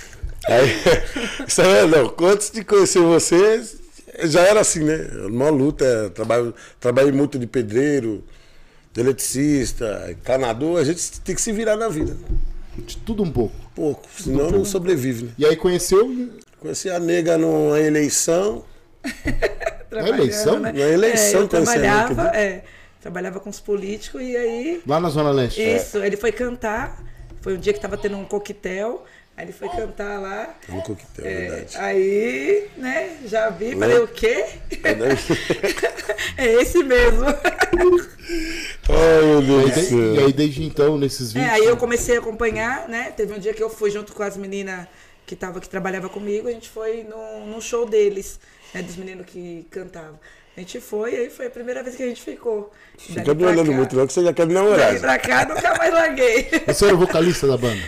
Aí, 0.48 0.82
isso 1.46 1.60
aí, 1.60 1.86
não, 1.86 2.14
antes 2.28 2.50
de 2.50 2.64
conhecer 2.64 3.00
vocês, 3.00 3.76
já 4.24 4.40
era 4.40 4.60
assim, 4.60 4.80
né? 4.80 5.06
Uma 5.26 5.50
luta, 5.50 5.84
é, 5.84 6.08
trabalho, 6.08 6.54
trabalhei 6.80 7.12
muito 7.12 7.38
de 7.38 7.46
pedreiro, 7.46 8.24
de 8.90 9.00
eletricista, 9.02 10.16
canador, 10.24 10.80
a 10.80 10.84
gente 10.84 11.20
tem 11.20 11.34
que 11.34 11.42
se 11.42 11.52
virar 11.52 11.76
na 11.76 11.88
vida. 11.88 12.16
De 12.74 12.96
tudo 12.96 13.22
um 13.22 13.30
pouco. 13.30 13.54
Pouco, 13.74 14.02
senão 14.18 14.50
não 14.50 14.64
sobrevive, 14.64 15.24
né? 15.24 15.32
E 15.38 15.46
aí 15.46 15.56
conheceu 15.56 16.32
Conheci 16.62 16.88
a 16.88 17.00
nega 17.00 17.36
numa 17.36 17.80
eleição, 17.80 18.64
na 19.90 20.08
eleição? 20.08 20.60
né? 20.60 20.70
Na 20.70 20.78
eleição 20.78 21.40
é, 21.40 21.42
eu 21.42 21.48
conheci 21.48 21.70
a 21.70 21.74
trabalhava, 21.74 22.22
Nick, 22.22 22.36
é, 22.36 22.64
trabalhava 23.02 23.38
com 23.40 23.50
os 23.50 23.60
políticos 23.60 24.22
e 24.22 24.36
aí. 24.36 24.82
Lá 24.86 24.98
na 25.00 25.10
Zona 25.10 25.30
Leste. 25.30 25.60
Isso, 25.60 25.98
ele 25.98 26.16
foi 26.16 26.32
cantar. 26.32 27.02
Foi 27.42 27.54
um 27.54 27.58
dia 27.58 27.72
que 27.72 27.80
tava 27.80 27.98
tendo 27.98 28.16
um 28.16 28.24
coquetel. 28.24 29.04
Aí 29.36 29.46
ele 29.46 29.52
foi 29.52 29.68
cantar 29.68 30.20
lá. 30.20 30.54
No 30.68 30.82
coquetel, 30.82 31.24
É, 31.26 31.48
verdade. 31.48 31.76
aí, 31.78 32.68
né, 32.76 33.16
já 33.26 33.48
vi, 33.50 33.74
Né? 33.74 33.76
falei, 33.86 33.98
o 33.98 34.08
quê? 34.08 34.44
Verdade. 34.82 35.20
é 36.36 36.52
esse 36.60 36.84
mesmo. 36.84 37.24
Ai, 38.88 39.24
meu 39.24 39.40
E 39.40 39.46
Deus 39.46 39.64
aí, 39.64 39.70
de- 39.82 39.88
céu. 39.88 40.14
e 40.14 40.18
aí 40.20 40.32
desde 40.32 40.62
então, 40.64 40.98
nesses 40.98 41.32
20 41.32 41.42
É, 41.44 41.50
aí 41.50 41.64
eu 41.64 41.76
comecei 41.76 42.16
a 42.16 42.20
acompanhar, 42.20 42.88
né? 42.88 43.10
Teve 43.16 43.32
um 43.34 43.38
dia 43.38 43.54
que 43.54 43.62
eu 43.62 43.70
fui 43.70 43.90
junto 43.90 44.12
com 44.12 44.22
as 44.22 44.36
meninas 44.36 44.86
que, 45.26 45.34
tava, 45.34 45.60
que 45.60 45.68
trabalhava 45.68 46.08
comigo, 46.08 46.48
a 46.48 46.52
gente 46.52 46.68
foi 46.68 47.02
no, 47.04 47.46
no 47.46 47.60
show 47.60 47.86
deles, 47.88 48.38
né? 48.74 48.82
Dos 48.82 48.96
meninos 48.96 49.24
que 49.26 49.66
cantavam. 49.70 50.18
A 50.56 50.60
gente 50.60 50.80
foi, 50.80 51.16
aí 51.16 51.30
foi 51.30 51.46
a 51.46 51.50
primeira 51.50 51.82
vez 51.82 51.96
que 51.96 52.02
a 52.02 52.06
gente 52.06 52.20
ficou. 52.22 52.70
Fica 52.98 53.22
Dali 53.22 53.38
me 53.38 53.44
olhando 53.46 53.70
cá- 53.70 53.76
muito, 53.76 53.96
não, 53.96 54.06
que 54.06 54.12
você 54.12 54.22
já 54.22 54.32
quer 54.34 54.46
me 54.46 54.52
namorar. 54.54 54.98
pra 55.00 55.18
cá, 55.18 55.46
nunca 55.46 55.74
mais 55.78 55.92
larguei. 55.94 56.46
Você 56.66 56.84
era 56.86 56.94
o 56.94 56.98
vocalista 56.98 57.46
da 57.46 57.56
banda? 57.56 57.80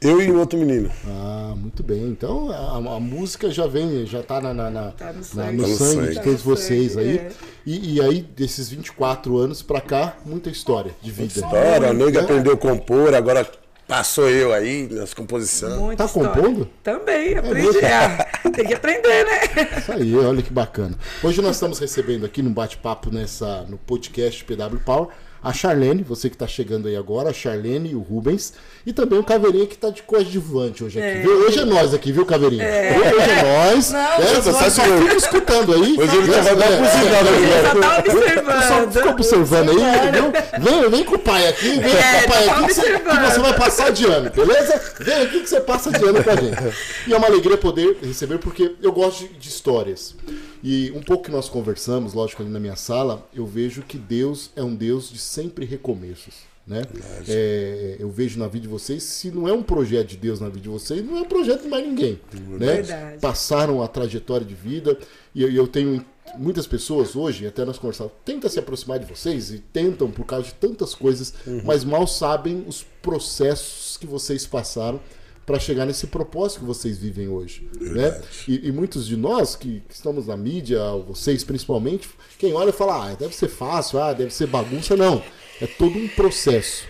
Eu 0.00 0.20
e 0.20 0.30
o 0.32 0.38
outro 0.38 0.58
menino. 0.58 0.90
Ah, 1.06 1.54
muito 1.56 1.82
bem. 1.82 2.02
Então 2.08 2.50
a, 2.50 2.76
a 2.96 2.98
música 2.98 3.50
já 3.50 3.66
vem, 3.68 4.04
já 4.06 4.20
tá 4.22 4.40
na, 4.40 4.52
na, 4.52 4.70
na- 4.70 4.90
Tá 4.92 5.12
no 5.12 5.22
sangue. 5.22 5.56
no 5.58 5.68
Tá 5.68 5.74
sangue 5.76 6.08
de 6.08 6.14
Tá 6.16 6.22
todos 6.22 6.44
no 6.44 6.56
vocês 6.56 6.92
sangue, 6.94 7.08
aí. 7.08 7.16
é. 7.18 7.30
E, 7.64 7.94
e 7.94 8.00
aí, 8.02 8.22
desses 8.22 8.68
24 8.70 9.36
anos 9.38 9.62
pra 9.62 9.80
cá, 9.80 10.16
muita 10.26 10.50
história 10.50 10.92
de 11.00 11.10
vida. 11.12 11.28
História, 11.28 11.90
a 11.90 11.92
nega 11.92 12.22
aprendeu 12.22 12.54
a 12.54 12.56
compor, 12.56 13.14
agora 13.14 13.46
passou 13.92 14.30
eu 14.30 14.54
aí 14.54 14.88
nas 14.90 15.12
composições. 15.12 15.74
Muita 15.76 16.04
Tá 16.04 16.06
história. 16.06 16.30
compondo? 16.30 16.68
Também, 16.82 17.36
aprendi. 17.36 17.78
Ah, 17.84 18.50
tem 18.50 18.64
que 18.66 18.72
aprender, 18.72 19.26
né? 19.26 19.40
Isso 19.76 19.92
aí, 19.92 20.16
olha 20.16 20.42
que 20.42 20.50
bacana. 20.50 20.96
Hoje 21.22 21.42
nós 21.42 21.56
estamos 21.56 21.78
recebendo 21.78 22.24
aqui 22.24 22.40
no 22.40 22.48
bate-papo 22.48 23.10
nessa 23.12 23.66
no 23.68 23.76
podcast 23.76 24.42
PW 24.44 24.78
Power 24.82 25.08
a 25.42 25.52
Charlene, 25.52 26.02
você 26.02 26.28
que 26.28 26.36
está 26.36 26.46
chegando 26.46 26.86
aí 26.86 26.96
agora, 26.96 27.30
a 27.30 27.32
Charlene 27.32 27.90
e 27.90 27.94
o 27.94 28.00
Rubens, 28.00 28.52
e 28.86 28.92
também 28.92 29.18
o 29.18 29.24
Caveirinha 29.24 29.66
que 29.66 29.74
está 29.74 29.90
de 29.90 30.02
coadjuvante 30.02 30.84
hoje 30.84 31.00
aqui. 31.00 31.18
É. 31.18 31.20
viu? 31.22 31.32
Hoje 31.46 31.58
é 31.58 31.64
nós 31.64 31.92
aqui, 31.92 32.12
viu, 32.12 32.24
Caveirinha? 32.24 32.64
Hoje 32.64 33.30
é 33.30 33.42
nós. 33.42 33.90
Não, 33.90 33.98
né? 34.00 34.16
eu 34.20 34.42
Você 34.42 34.52
só 34.52 34.70
só 34.70 34.84
sei. 34.84 34.98
fica 35.02 35.16
escutando 35.16 35.74
aí. 35.74 35.96
Hoje 35.98 36.16
ele 36.16 36.26
né? 36.28 36.34
já 36.34 36.42
vai 36.42 36.56
dar 36.56 36.72
É, 36.72 36.76
pro 36.76 36.86
sinal 36.86 37.24
é, 37.24 37.62
só 37.62 37.80
tava 37.80 38.62
Só 38.62 38.78
observando. 38.82 38.92
fica 38.92 39.10
observando 39.10 39.70
aí, 39.70 39.96
entendeu? 39.98 40.32
Vem, 40.60 40.90
vem 40.90 41.04
com 41.04 41.14
o 41.16 41.18
pai 41.18 41.48
aqui, 41.48 41.68
vem 41.80 41.92
É, 41.92 42.20
com 42.20 42.26
o 42.28 42.32
pai 42.32 42.44
tá 42.44 42.52
aqui 42.52 42.66
que 42.66 42.74
você, 42.74 42.98
que 42.98 43.04
você 43.32 43.38
vai 43.40 43.54
passar 43.54 43.90
de 43.90 44.04
ano, 44.04 44.30
beleza? 44.30 44.80
Vem 45.00 45.22
aqui 45.22 45.40
que 45.40 45.48
você 45.48 45.60
passa 45.60 45.90
de 45.90 46.04
ano 46.04 46.22
com 46.22 46.30
a 46.30 46.36
gente. 46.36 46.76
E 47.08 47.12
é 47.12 47.16
uma 47.16 47.26
alegria 47.26 47.56
poder 47.56 47.98
receber, 48.02 48.38
porque 48.38 48.74
eu 48.80 48.92
gosto 48.92 49.26
de 49.26 49.48
histórias. 49.48 50.14
E 50.62 50.92
um 50.92 51.00
pouco 51.00 51.24
que 51.24 51.30
nós 51.30 51.48
conversamos, 51.48 52.14
lógico, 52.14 52.42
ali 52.42 52.50
na 52.50 52.60
minha 52.60 52.76
sala, 52.76 53.26
eu 53.34 53.44
vejo 53.44 53.82
que 53.82 53.98
Deus 53.98 54.50
é 54.54 54.62
um 54.62 54.74
Deus 54.74 55.10
de 55.10 55.18
sempre 55.18 55.64
recomeços. 55.64 56.52
Né? 56.64 56.82
É, 57.26 57.96
eu 57.98 58.08
vejo 58.08 58.38
na 58.38 58.46
vida 58.46 58.62
de 58.62 58.68
vocês, 58.68 59.02
se 59.02 59.32
não 59.32 59.48
é 59.48 59.52
um 59.52 59.62
projeto 59.62 60.10
de 60.10 60.16
Deus 60.16 60.38
na 60.38 60.48
vida 60.48 60.60
de 60.60 60.68
vocês, 60.68 61.04
não 61.04 61.18
é 61.18 61.22
um 61.22 61.28
projeto 61.28 61.62
de 61.62 61.68
mais 61.68 61.84
ninguém. 61.84 62.20
Né? 62.32 62.74
Verdade. 62.74 63.20
Passaram 63.20 63.82
a 63.82 63.88
trajetória 63.88 64.46
de 64.46 64.54
vida 64.54 64.96
e 65.34 65.42
eu, 65.42 65.50
e 65.50 65.56
eu 65.56 65.66
tenho 65.66 66.04
muitas 66.38 66.66
pessoas 66.66 67.16
hoje, 67.16 67.46
até 67.46 67.64
nós 67.64 67.78
conversamos, 67.78 68.12
tentam 68.24 68.48
se 68.48 68.58
aproximar 68.58 69.00
de 69.00 69.06
vocês 69.06 69.50
e 69.50 69.58
tentam 69.58 70.10
por 70.10 70.24
causa 70.24 70.46
de 70.46 70.54
tantas 70.54 70.94
coisas, 70.94 71.34
mas 71.64 71.84
mal 71.84 72.06
sabem 72.06 72.64
os 72.66 72.86
processos 73.02 73.96
que 73.96 74.06
vocês 74.06 74.46
passaram 74.46 75.00
para 75.44 75.58
chegar 75.58 75.84
nesse 75.86 76.06
propósito 76.06 76.60
que 76.60 76.66
vocês 76.66 76.98
vivem 76.98 77.28
hoje. 77.28 77.68
Né? 77.80 78.20
E, 78.46 78.68
e 78.68 78.72
muitos 78.72 79.06
de 79.06 79.16
nós 79.16 79.56
que, 79.56 79.82
que 79.88 79.94
estamos 79.94 80.26
na 80.26 80.36
mídia, 80.36 80.80
vocês 81.06 81.42
principalmente, 81.42 82.08
quem 82.38 82.54
olha 82.54 82.72
fala, 82.72 83.10
ah, 83.10 83.14
deve 83.14 83.34
ser 83.34 83.48
fácil, 83.48 84.00
ah, 84.00 84.12
deve 84.12 84.32
ser 84.32 84.46
bagunça. 84.46 84.96
Não, 84.96 85.22
é 85.60 85.66
todo 85.66 85.98
um 85.98 86.08
processo. 86.08 86.84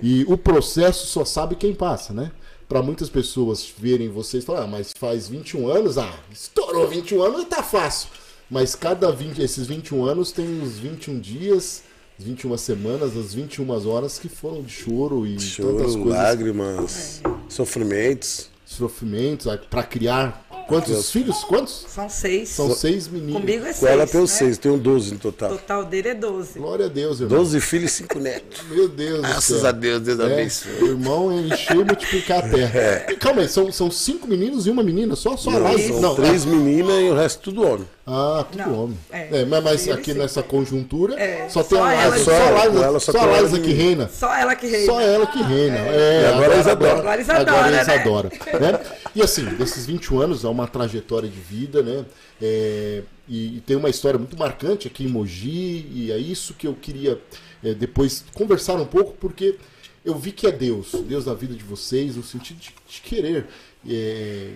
E 0.00 0.24
o 0.28 0.36
processo 0.36 1.06
só 1.06 1.24
sabe 1.24 1.56
quem 1.56 1.74
passa, 1.74 2.12
né? 2.12 2.30
Para 2.68 2.82
muitas 2.82 3.08
pessoas 3.08 3.72
verem 3.76 4.08
vocês 4.08 4.44
e 4.44 4.46
falar, 4.46 4.64
ah, 4.64 4.66
mas 4.66 4.92
faz 4.96 5.28
21 5.28 5.68
anos, 5.68 5.98
ah, 5.98 6.14
estourou 6.30 6.86
21 6.86 7.22
anos, 7.22 7.44
tá 7.46 7.62
fácil. 7.62 8.08
Mas 8.50 8.74
cada 8.74 9.10
20, 9.10 9.42
esses 9.42 9.66
21 9.66 10.04
anos 10.04 10.32
tem 10.32 10.62
os 10.62 10.78
21 10.78 11.18
dias, 11.18 11.82
as 12.18 12.24
21 12.24 12.56
semanas, 12.58 13.16
as 13.16 13.32
21 13.34 13.88
horas 13.88 14.18
que 14.18 14.28
foram 14.28 14.62
de 14.62 14.72
choro 14.72 15.26
e 15.26 15.34
tantas 15.34 15.44
Choro, 15.48 15.76
coisas, 15.76 16.04
lágrimas, 16.06 17.22
sofrimentos. 17.48 18.50
sofrimentos, 18.64 19.46
para 19.70 19.82
criar 19.84 20.44
quantos 20.66 20.90
Deus. 20.92 21.10
filhos? 21.12 21.44
Quantos? 21.44 21.84
São 21.88 22.08
seis. 22.08 22.48
São 22.48 22.74
seis 22.74 23.06
meninos. 23.08 23.40
Comigo 23.40 23.64
é 23.64 23.72
seis. 23.72 23.78
Com 23.78 23.86
ela 23.86 24.06
tem 24.06 24.20
né? 24.20 24.26
seis, 24.26 24.58
tem 24.58 24.70
um 24.72 24.78
12 24.78 25.10
no 25.12 25.16
O 25.16 25.20
total. 25.20 25.50
total 25.50 25.84
dele 25.84 26.08
é 26.08 26.14
12. 26.14 26.58
Glória 26.58 26.86
a 26.86 26.88
Deus, 26.88 27.20
irmão. 27.20 27.38
12 27.38 27.60
filhos 27.60 27.92
e 27.92 27.94
5 28.02 28.18
netos. 28.18 28.62
Meu 28.68 28.88
Deus 28.88 29.20
Graças 29.20 29.64
a 29.64 29.70
Deus, 29.72 30.02
Deus 30.02 30.18
É, 30.20 30.24
abençoe. 30.24 30.72
o 30.82 30.86
irmão 30.88 31.30
é 31.30 31.36
encher 31.42 31.76
e 31.76 31.84
multiplicar 31.84 32.44
a 32.44 32.48
terra. 32.48 33.06
E 33.12 33.16
calma 33.16 33.42
aí, 33.42 33.48
são, 33.48 33.70
são 33.72 33.90
cinco 33.92 34.26
meninos 34.26 34.66
e 34.66 34.70
uma 34.70 34.82
menina? 34.82 35.14
Só, 35.16 35.36
só 35.36 35.50
a 35.50 35.52
Não, 35.54 35.62
Laís? 35.62 35.86
são 35.86 36.00
Não, 36.00 36.14
três 36.16 36.44
meninas 36.44 37.00
e 37.00 37.08
o 37.10 37.14
resto 37.14 37.40
tudo 37.44 37.62
homem. 37.64 37.86
Ah, 38.10 38.44
tudo 38.50 38.64
Não, 38.64 38.84
homem. 38.84 38.98
é. 39.10 39.40
É, 39.42 39.44
mas, 39.44 39.86
Ele 39.86 39.92
aqui 39.98 40.12
sim. 40.12 40.18
nessa 40.18 40.42
conjuntura 40.42 41.20
É, 41.20 41.46
só 41.50 41.62
tem 41.62 41.78
só 41.78 41.84
a 41.84 41.92
ela 41.92 42.16
que 42.16 42.24
Só 42.24 42.30
a 42.30 42.38
reina. 42.38 42.54
Laís, 42.54 42.82
Ela 42.82 43.00
só 43.00 43.12
só 43.12 43.18
a 43.18 43.36
ela 43.36 43.60
que 43.60 43.72
reina. 43.72 44.08
Só 44.08 44.34
ela 44.34 44.56
que 44.56 44.66
reina. 44.66 44.86
Só 44.86 45.00
ela 45.00 45.26
que 45.26 45.42
reina. 45.42 45.76
É, 45.76 46.22
E 46.22 46.26
agora 46.34 46.54
a 46.54 46.58
Isadora. 46.60 46.98
Agora 46.98 47.18
a 47.18 47.20
Isadora, 47.20 47.50
Agora 47.50 47.66
a 47.68 48.60
né? 48.60 48.72
Né? 48.72 48.80
E 49.14 49.22
assim, 49.22 49.44
desses 49.44 49.84
21 49.84 50.20
anos 50.20 50.44
é 50.44 50.48
uma 50.48 50.66
trajetória 50.66 51.28
de 51.28 51.38
vida, 51.40 51.82
né? 51.82 52.04
É, 52.40 53.02
e, 53.28 53.56
e 53.58 53.60
tem 53.60 53.76
uma 53.76 53.90
história 53.90 54.18
muito 54.18 54.38
marcante 54.38 54.86
aqui 54.86 55.04
em 55.04 55.08
Mogi, 55.08 55.86
e 55.92 56.10
é 56.10 56.16
isso 56.16 56.54
que 56.54 56.66
eu 56.66 56.74
queria 56.74 57.20
é, 57.62 57.74
depois 57.74 58.24
conversar 58.32 58.74
um 58.74 58.86
pouco, 58.86 59.12
porque 59.20 59.56
eu 60.04 60.14
vi 60.14 60.32
que 60.32 60.46
é 60.46 60.52
Deus, 60.52 60.92
Deus 61.06 61.26
na 61.26 61.34
vida 61.34 61.54
de 61.54 61.64
vocês, 61.64 62.16
no 62.16 62.22
sentido 62.22 62.58
de, 62.58 62.72
de 62.88 63.00
querer 63.02 63.46
é, 63.88 64.50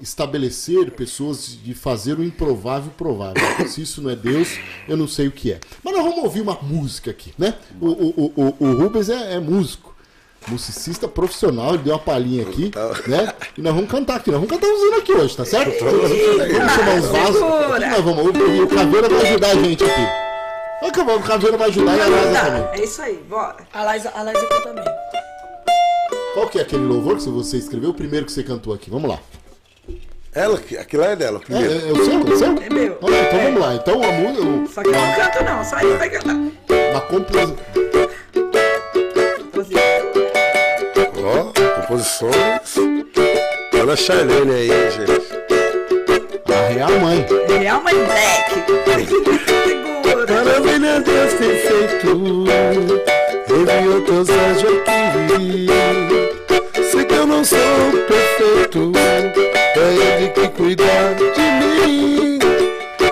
estabelecer 0.00 0.90
pessoas, 0.90 1.58
de 1.62 1.74
fazer 1.74 2.18
o 2.18 2.24
improvável 2.24 2.90
provável. 2.96 3.42
Se 3.68 3.82
isso 3.82 4.02
não 4.02 4.10
é 4.10 4.16
Deus, 4.16 4.58
eu 4.88 4.96
não 4.96 5.08
sei 5.08 5.28
o 5.28 5.32
que 5.32 5.52
é. 5.52 5.60
Mas 5.82 5.94
nós 5.94 6.04
vamos 6.04 6.22
ouvir 6.24 6.40
uma 6.40 6.58
música 6.62 7.10
aqui, 7.10 7.32
né? 7.38 7.54
O, 7.80 7.86
o, 7.86 8.32
o, 8.36 8.56
o 8.60 8.72
Rubens 8.74 9.08
é, 9.08 9.34
é 9.34 9.40
músico 9.40 9.94
musicista 10.48 11.08
profissional, 11.08 11.74
ele 11.74 11.82
deu 11.82 11.94
uma 11.94 11.98
palhinha 11.98 12.42
aqui, 12.44 12.70
né? 13.08 13.32
E 13.58 13.60
nós 13.60 13.74
vamos 13.74 13.90
cantar 13.90 14.16
aqui, 14.16 14.30
nós 14.30 14.40
vamos 14.40 14.54
cantar 14.54 14.72
usando 14.72 14.98
aqui 14.98 15.12
hoje, 15.12 15.36
tá 15.36 15.44
certo? 15.44 15.84
Vamos 15.84 16.72
chamar 16.72 16.94
uns 16.94 17.06
vasos. 17.06 17.42
Aqui 17.42 17.86
nós 17.86 18.04
vamos, 18.04 18.24
o, 18.24 18.62
o 18.62 18.68
Caveira 18.68 19.08
vai 19.08 19.28
ajudar 19.28 19.50
a 19.50 19.54
gente 19.54 19.84
aqui. 19.84 20.26
Olha 20.82 20.92
que 20.92 21.02
bom, 21.02 21.16
o 21.16 21.22
Caveira 21.22 21.56
vai 21.56 21.68
ajudar 21.68 21.96
e 21.96 22.00
a 22.00 22.06
Laza 22.06 22.44
também. 22.44 22.80
É 22.80 22.84
isso 22.84 23.02
aí, 23.02 23.16
bora. 23.28 23.56
A 23.72 23.82
Laís, 23.82 24.06
a 24.06 24.08
aqui 24.08 24.62
também. 24.62 24.84
Qual 26.34 26.48
que 26.48 26.58
é 26.58 26.62
aquele 26.62 26.84
louvor 26.84 27.16
que 27.16 27.28
você 27.28 27.56
escreveu? 27.56 27.90
O 27.90 27.94
primeiro 27.94 28.26
que 28.26 28.32
você 28.32 28.42
cantou 28.42 28.74
aqui, 28.74 28.90
vamos 28.90 29.08
lá. 29.08 29.18
Ela, 30.36 30.58
que- 30.58 30.76
aquilo 30.76 31.02
lá 31.02 31.10
é 31.12 31.16
dela, 31.16 31.38
É, 31.38 31.44
primeiro. 31.44 31.72
é, 31.72 31.88
é 31.88 31.92
o 31.92 32.04
seu? 32.04 32.14
É 32.14 32.18
o 32.18 32.36
seu? 32.36 32.48
É 32.62 32.68
meu. 32.70 32.98
Ah, 33.02 33.06
então 33.26 33.40
vamos 33.42 33.60
lá. 33.60 33.74
Então 33.74 34.02
a 34.02 34.12
música, 34.12 34.72
Só 34.74 34.82
que 34.82 34.88
eu 34.88 34.92
não 34.92 35.14
canto 35.14 35.44
não, 35.44 35.64
só 35.64 35.80
ele 35.80 35.96
vai 35.96 36.10
cantar. 36.10 36.34
uma 36.34 37.00
composição. 37.00 37.56
Ó, 41.24 41.80
composições. 41.80 42.76
Olha 43.80 43.92
a 43.92 43.96
Charlene 43.96 44.54
aí, 44.54 44.68
gente. 44.90 45.26
A 46.52 46.68
real 46.68 46.90
mãe. 47.00 47.26
Real 47.58 47.82
Mãe 47.82 47.94
Black. 47.94 49.06
Segura. 49.06 49.36
Maravilha 50.44 51.00
Deus 51.00 51.32
tem 51.34 51.56
feito 51.56 52.46
Enviou 53.48 54.00
teus 54.02 54.28
anjos 54.28 54.80
aqui 54.80 55.66
Sei 56.90 57.04
que 57.04 57.14
eu 57.14 57.26
não 57.26 57.44
sou 57.44 57.58
perfeito 58.08 58.92
É 58.96 59.45
ele 59.90 60.28
que 60.30 60.48
cuida 60.48 60.84
de 61.34 61.86
mim. 61.86 62.38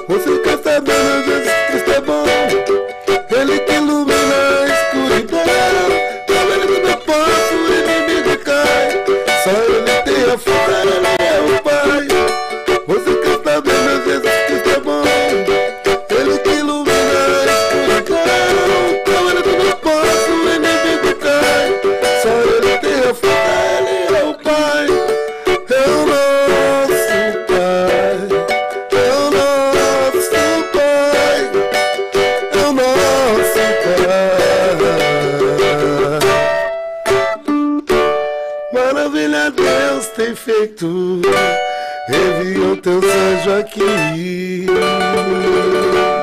Você 0.09 0.39
quer 0.39 0.59
saber, 0.59 0.93
meu 0.93 1.25
Jesus 1.25 1.53
Cristo 1.69 1.91
é 1.93 2.01
bom. 2.01 2.25
Ele 3.31 3.59
que 3.61 3.73
ilumina 3.75 4.39
a 4.61 4.67
escuridão. 4.67 5.39
Com 6.27 6.53
ele 6.53 6.67
tudo 6.67 6.89
eu 6.89 6.97
posso, 6.99 7.55
o 8.33 8.45
cai. 8.45 9.05
Só 9.45 9.51
ele 9.51 9.83
tem 10.03 10.33
a 10.33 10.39
força, 10.39 10.83
ele 10.83 11.24
Teus 42.85 43.03
anjos 43.03 43.53
aqui 43.55 44.67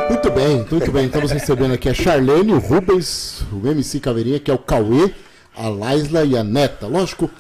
Muito 0.08 0.10
Muito 0.10 0.30
bem, 0.30 0.66
muito 0.70 0.92
bem. 0.92 1.06
Estamos 1.08 1.32
recebendo 1.32 1.74
aqui 1.74 1.90
a 1.90 1.94
Charlene, 1.96 2.54
o 2.54 2.60
Rubens, 2.60 3.42
o 3.52 3.68
MC 3.68 4.00
Caveirinha, 4.00 4.40
que 4.40 4.52
é 4.52 4.54
o 4.54 4.60
Cauê, 4.60 5.12
a 5.56 5.68
Laisla 5.68 6.24
e 6.24 6.38
a 6.38 6.44
Neta. 6.44 6.86
Lógico 6.86 7.32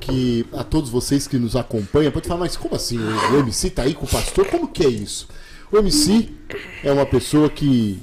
que 0.00 0.46
a 0.54 0.64
todos 0.64 0.88
vocês 0.88 1.26
que 1.28 1.36
nos 1.36 1.56
acompanham, 1.56 2.10
pode 2.10 2.26
falar, 2.26 2.40
mas 2.40 2.56
como 2.56 2.74
assim? 2.74 2.98
O 2.98 3.36
MC 3.36 3.68
tá 3.68 3.82
aí 3.82 3.92
com 3.92 4.06
o 4.06 4.08
pastor? 4.08 4.46
Como 4.46 4.66
que 4.66 4.82
é 4.82 4.88
isso? 4.88 5.28
O 5.70 5.76
MC 5.76 6.30
é 6.82 6.90
uma 6.90 7.04
pessoa 7.04 7.50
que 7.50 8.00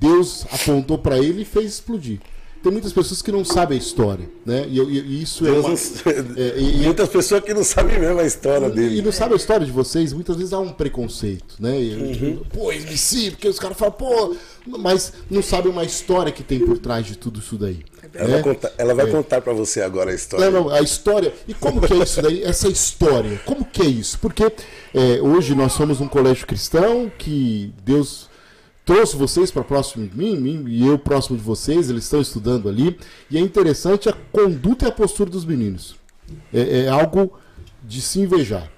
Deus 0.00 0.44
apontou 0.50 0.98
para 0.98 1.16
ele 1.16 1.42
e 1.42 1.44
fez 1.44 1.74
explodir. 1.74 2.18
Tem 2.62 2.70
muitas 2.70 2.92
pessoas 2.92 3.20
que 3.20 3.32
não 3.32 3.44
sabem 3.44 3.76
a 3.76 3.80
história, 3.80 4.28
né? 4.46 4.64
E, 4.68 4.78
e- 4.78 5.00
e 5.00 5.22
isso 5.22 5.44
é, 5.46 5.50
Deus 5.50 5.64
uma, 5.64 6.12
não- 6.12 6.36
é, 6.36 6.58
e- 6.58 6.80
e- 6.82 6.84
Muitas 6.86 7.08
pessoas 7.08 7.42
que 7.42 7.52
não 7.52 7.64
sabem 7.64 7.98
mesmo 7.98 8.20
a 8.20 8.24
história 8.24 8.66
e 8.66 8.70
dele. 8.70 9.02
não 9.02 9.10
sabe 9.10 9.34
a 9.34 9.36
história 9.36 9.66
de 9.66 9.72
vocês, 9.72 10.12
muitas 10.12 10.36
vezes 10.36 10.52
há 10.52 10.60
um 10.60 10.70
preconceito, 10.72 11.56
né? 11.58 11.80
E, 11.80 11.94
Uhum. 11.96 12.12
tipo, 12.36 12.46
Pô, 12.56 12.72
MC, 12.72 13.32
porque 13.32 13.48
os 13.48 13.58
caras 13.58 13.76
falam, 13.76 13.92
pô, 13.94 14.36
mas 14.66 15.12
não 15.28 15.42
sabem 15.42 15.72
uma 15.72 15.82
história 15.84 16.30
que 16.30 16.42
tem 16.44 16.60
por 16.60 16.78
trás 16.78 17.04
de 17.04 17.18
tudo 17.18 17.40
isso 17.40 17.56
daí. 17.56 17.80
Ela 18.14 18.28
né? 18.28 18.34
vai 18.34 18.42
contar, 18.42 18.72
ela 18.78 18.94
vai 18.94 19.06
contar 19.06 19.40
pra 19.40 19.52
você 19.52 19.80
agora 19.80 20.10
a 20.10 20.14
história. 20.14 20.50
Não, 20.50 20.64
não, 20.64 20.70
a 20.70 20.80
história. 20.80 21.32
E 21.48 21.54
como 21.54 21.80
que 21.80 21.92
é 21.92 21.96
isso 21.96 22.20
daí? 22.22 22.42
Essa 22.44 22.68
história. 22.68 23.40
Como 23.44 23.64
que 23.64 23.82
é 23.82 23.86
isso? 23.86 24.18
Porque 24.20 24.44
é, 24.44 25.20
hoje 25.22 25.54
nós 25.54 25.72
somos 25.72 26.00
um 26.00 26.06
colégio 26.08 26.46
cristão 26.46 27.10
que 27.18 27.72
Deus 27.84 28.28
trouxe 28.84 29.16
vocês 29.16 29.50
para 29.50 29.62
próximo 29.62 30.06
de 30.06 30.16
mim, 30.16 30.36
mim 30.36 30.64
e 30.68 30.86
eu 30.86 30.98
próximo 30.98 31.36
de 31.36 31.42
vocês, 31.42 31.88
eles 31.88 32.04
estão 32.04 32.20
estudando 32.20 32.68
ali. 32.68 32.98
E 33.30 33.38
é 33.38 33.40
interessante 33.40 34.08
a 34.08 34.12
conduta 34.12 34.86
e 34.86 34.88
a 34.88 34.92
postura 34.92 35.30
dos 35.30 35.44
meninos. 35.44 35.96
É, 36.52 36.84
é 36.84 36.88
algo 36.88 37.32
de 37.82 38.00
se 38.00 38.20
invejar. 38.20 38.70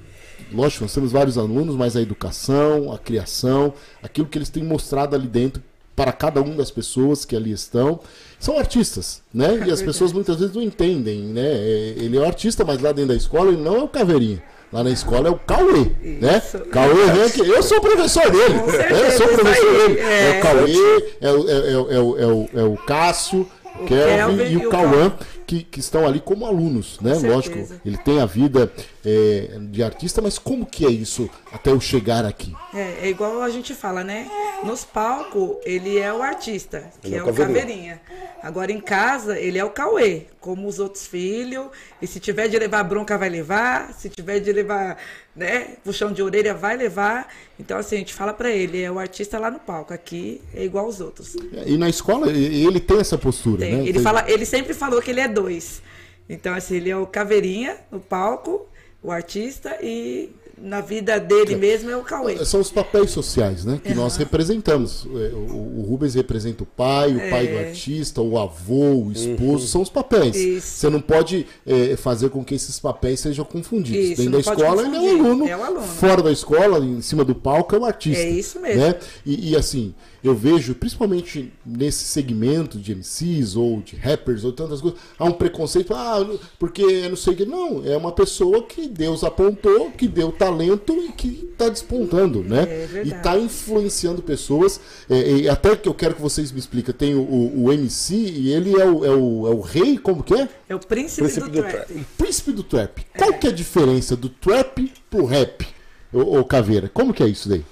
Lógico, 0.53 0.85
nós 0.85 0.95
temos 0.95 1.11
vários 1.11 1.37
alunos, 1.37 1.75
mas 1.75 1.97
a 1.97 2.03
educação, 2.03 2.93
a 2.93 2.99
criação, 2.99 3.75
aquilo 4.03 4.27
que 4.27 4.39
eles 4.39 4.51
têm 4.51 4.63
mostrado 4.63 5.17
ali 5.17 5.27
dentro 5.27 5.63
para 5.97 6.13
cada 6.13 6.43
uma 6.43 6.55
das 6.55 6.71
pessoas 6.71 7.25
que 7.25 7.37
ali 7.37 7.53
estão, 7.53 8.01
são 8.39 8.59
artistas, 8.59 9.23
né? 9.33 9.65
E 9.67 9.71
as 9.71 9.81
pessoas 9.81 10.13
muitas 10.13 10.37
vezes 10.39 10.55
não 10.55 10.63
entendem, 10.63 11.21
né? 11.21 11.47
É, 11.47 11.95
Ele 11.99 12.17
é 12.17 12.21
o 12.21 12.25
artista, 12.25 12.65
mas 12.65 12.81
lá 12.81 12.93
dentro 12.93 13.11
da 13.11 13.17
escola 13.17 13.51
ele 13.51 13.63
não 13.63 13.77
é 13.77 13.83
o 13.83 13.89
caveirinha. 13.89 14.43
Lá 14.75 14.83
na 14.83 14.91
escola 14.91 15.29
é 15.29 15.31
o 15.31 15.37
Cauê, 15.37 15.87
né? 16.21 16.43
Isso. 16.45 16.59
Cauê 16.73 17.07
vem 17.13 17.23
aqui. 17.23 17.49
Eu 17.49 17.63
sou 17.63 17.79
o 17.79 17.81
professor 17.81 18.29
dele. 18.29 18.55
Né? 18.55 19.07
Eu 19.07 19.11
sou 19.13 19.29
professor 19.29 19.73
dele. 19.73 20.01
É, 20.01 20.31
É. 20.35 20.39
o 20.39 20.43
Cauê, 20.43 21.15
é 21.21 21.31
o, 21.31 21.49
é, 21.49 21.55
o- 21.79 21.93
é 21.93 21.99
o, 22.01 22.19
é 22.19 22.27
o, 22.27 22.49
é 22.57 22.63
o 22.65 22.77
Cássio, 22.79 23.49
Kelvin 23.87 24.37
Kelvin 24.37 24.53
e 24.53 24.57
o 24.67 24.69
Cauã, 24.69 25.13
que, 25.47 25.63
que 25.63 25.81
estão 25.81 26.07
ali 26.07 26.21
como 26.21 26.47
alunos, 26.47 26.99
né? 27.01 27.15
Com 27.21 27.27
Lógico, 27.29 27.59
ele 27.85 27.97
tem 27.99 28.21
a 28.21 28.27
vida 28.27 28.73
é, 29.05 29.59
de 29.71 29.83
artista, 29.83 30.23
mas 30.23 30.39
como 30.39 30.65
que 30.65 30.85
é 30.87 30.91
isso 30.91 31.29
até 31.53 31.71
eu 31.71 31.81
chegar 31.81 32.25
aqui? 32.25 32.55
É, 32.73 33.07
é 33.07 33.09
igual 33.09 33.43
a 33.43 33.51
gente 33.51 33.75
fala, 33.75 34.03
né? 34.03 34.31
Nos 34.65 34.85
palcos, 34.85 35.57
ele 35.65 35.99
é 35.99 36.13
o 36.13 36.23
artista, 36.23 36.91
que 37.03 37.15
é 37.15 37.19
é 37.19 37.23
o 37.23 37.27
caveirinha. 37.27 37.61
caveirinha. 37.61 38.01
Agora 38.43 38.71
em 38.71 38.81
casa, 38.81 39.39
ele 39.39 39.59
é 39.59 39.65
o 39.65 39.71
Cauê, 39.71 40.27
como 40.39 40.69
os 40.69 40.79
outros 40.79 41.07
filhos. 41.07 41.69
E 42.03 42.07
se 42.07 42.21
tiver 42.21 42.47
de 42.47 42.59
levar 42.59 42.83
bronca, 42.83 43.17
vai 43.17 43.31
levar. 43.31 43.95
Se 43.95 44.11
tiver 44.11 44.39
de 44.39 44.53
levar, 44.53 44.99
né, 45.35 45.77
puxão 45.83 46.13
de 46.13 46.23
orelha, 46.23 46.53
vai 46.53 46.77
levar. 46.77 47.27
Então, 47.59 47.79
assim, 47.79 47.97
a 47.97 47.99
gente 48.01 48.13
fala 48.13 48.35
pra 48.35 48.51
ele, 48.51 48.83
é 48.83 48.91
o 48.91 48.99
artista 48.99 49.39
lá 49.39 49.51
no 49.51 49.59
palco. 49.59 49.95
Aqui 49.95 50.43
é 50.55 50.63
igual 50.63 50.85
aos 50.85 51.01
outros. 51.01 51.35
E 51.65 51.79
na 51.79 51.89
escola 51.89 52.31
ele 52.31 52.81
tem 52.81 52.99
essa 52.99 53.17
postura, 53.17 53.61
Tem. 53.61 53.77
né? 53.77 53.89
Ele, 53.89 54.01
fala, 54.01 54.31
ele 54.31 54.45
sempre 54.45 54.75
falou 54.75 55.01
que 55.01 55.11
ele 55.11 55.21
é 55.21 55.29
dois. 55.35 55.83
Então, 56.29 56.55
assim, 56.55 56.77
ele 56.77 56.91
é 56.91 56.97
o 56.97 57.07
caveirinha 57.07 57.77
no 57.91 58.01
palco, 58.01 58.67
o 59.03 59.11
artista, 59.11 59.77
e 59.83 60.31
na 60.57 60.81
vida 60.81 61.19
dele 61.19 61.57
mesmo 61.57 61.91
é 61.91 61.97
o 61.97 62.03
Cauê. 62.03 62.43
São 62.45 62.61
os 62.61 62.71
papéis 62.71 63.11
sociais, 63.11 63.65
né? 63.65 63.79
Que 63.83 63.93
nós 63.93 64.17
representamos. 64.17 65.07
É, 65.07 65.35
O, 65.35 65.81
o 65.81 65.87
Rubens 65.87 66.15
representa 66.15 66.63
o 66.63 66.67
pai, 66.67 67.15
o 67.15 67.31
pai 67.31 67.47
do 67.49 67.59
artista, 67.59 68.23
o 68.23 68.39
avô, 68.39 69.05
o 69.05 69.13
esposo, 69.13 69.67
são 69.67 69.83
os 69.83 69.91
papéis. 69.91 70.35
Isso. 70.37 70.67
Você 70.79 70.89
não 70.89 71.01
pode 71.01 71.47
é, 71.67 71.97
fazer 71.97 72.31
com 72.31 72.43
que 72.45 72.55
esses 72.55 72.79
papéis 72.79 73.21
sejam 73.21 73.45
confundidos. 73.45 74.11
Isso, 74.13 74.23
Dentro 74.23 74.33
da 74.33 74.39
escola 74.39 74.83
ele 74.87 74.97
é 74.97 74.99
o 74.99 75.03
confundir, 75.03 75.25
aluno, 75.27 75.49
é 75.49 75.57
o 75.57 75.63
aluno. 75.65 75.83
fora 75.87 76.23
da 76.23 76.33
escola, 76.33 76.79
em 76.79 77.03
cima 77.03 77.25
do 77.25 77.35
palco, 77.35 77.75
é 77.75 77.79
o 77.79 77.85
artista. 77.85 78.23
É 78.23 78.31
isso 78.31 78.59
mesmo. 78.61 78.81
Né? 78.81 78.95
E, 79.27 79.51
e, 79.51 79.57
assim, 79.57 79.95
eu 80.25 80.35
vejo, 80.35 80.75
principalmente 80.75 81.53
nesse 81.67 82.05
segmento 82.05 82.79
de 82.79 82.95
MCs 82.95 83.57
ou 83.57 83.83
de 83.83 83.95
rappers 83.95 84.43
ou 84.43 84.53
tantas 84.53 84.81
coisas, 84.81 84.99
há 85.19 85.25
um 85.27 85.33
preconceito, 85.33 85.93
ah, 85.93 86.27
porque 86.59 86.81
eu 86.81 87.11
não 87.11 87.17
sei 87.17 87.35
o 87.35 87.37
que. 87.37 87.45
Não, 87.45 87.85
é 87.85 87.95
uma 87.95 88.11
pessoa 88.11 88.63
que 88.63 88.89
Deus 88.89 89.23
apontou, 89.23 89.91
que 89.91 90.09
deu 90.09 90.33
talento 90.33 90.95
e 90.95 91.13
que 91.13 91.51
está 91.53 91.69
despontando, 91.69 92.43
né? 92.43 92.63
É 92.63 92.87
verdade. 92.87 93.09
e 93.11 93.13
está 93.13 93.39
influenciando 93.39 94.23
pessoas. 94.23 94.81
É, 95.11 95.31
e 95.31 95.49
até 95.49 95.77
que 95.77 95.87
eu 95.87 95.95
quero 95.95 96.15
que 96.15 96.23
vocês 96.23 96.51
me 96.51 96.59
expliquem, 96.59 96.95
tem 96.95 97.15
o, 97.15 97.21
o, 97.21 97.65
o 97.65 97.73
MC 97.73 98.15
e 98.15 98.51
ele 98.51 98.81
é 98.81 98.87
o, 98.87 99.05
é, 99.05 99.11
o, 99.11 99.47
é 99.47 99.51
o 99.51 99.61
rei, 99.61 99.99
como 99.99 100.23
que 100.23 100.33
é? 100.33 100.49
É 100.71 100.75
o 100.75 100.81
príncipe, 100.81 101.21
Príncipe 101.21 101.51
do, 101.51 101.53
do 101.53 101.63
trap. 101.63 101.87
trap. 101.87 102.01
O 102.01 102.05
príncipe 102.17 102.53
do 102.53 102.63
trap. 102.63 103.07
Qual 103.19 103.35
que 103.35 103.47
é 103.47 103.51
a 103.51 103.53
diferença 103.53 104.17
do 104.17 104.31
trap 104.31 104.91
pro 105.11 105.27
rap, 105.27 105.67
ô, 106.11 106.39
ô 106.39 106.45
Caveira? 106.47 106.89
Como 106.89 107.13
que 107.13 107.23
é 107.23 107.29
isso 107.29 107.47
daí? 107.47 107.63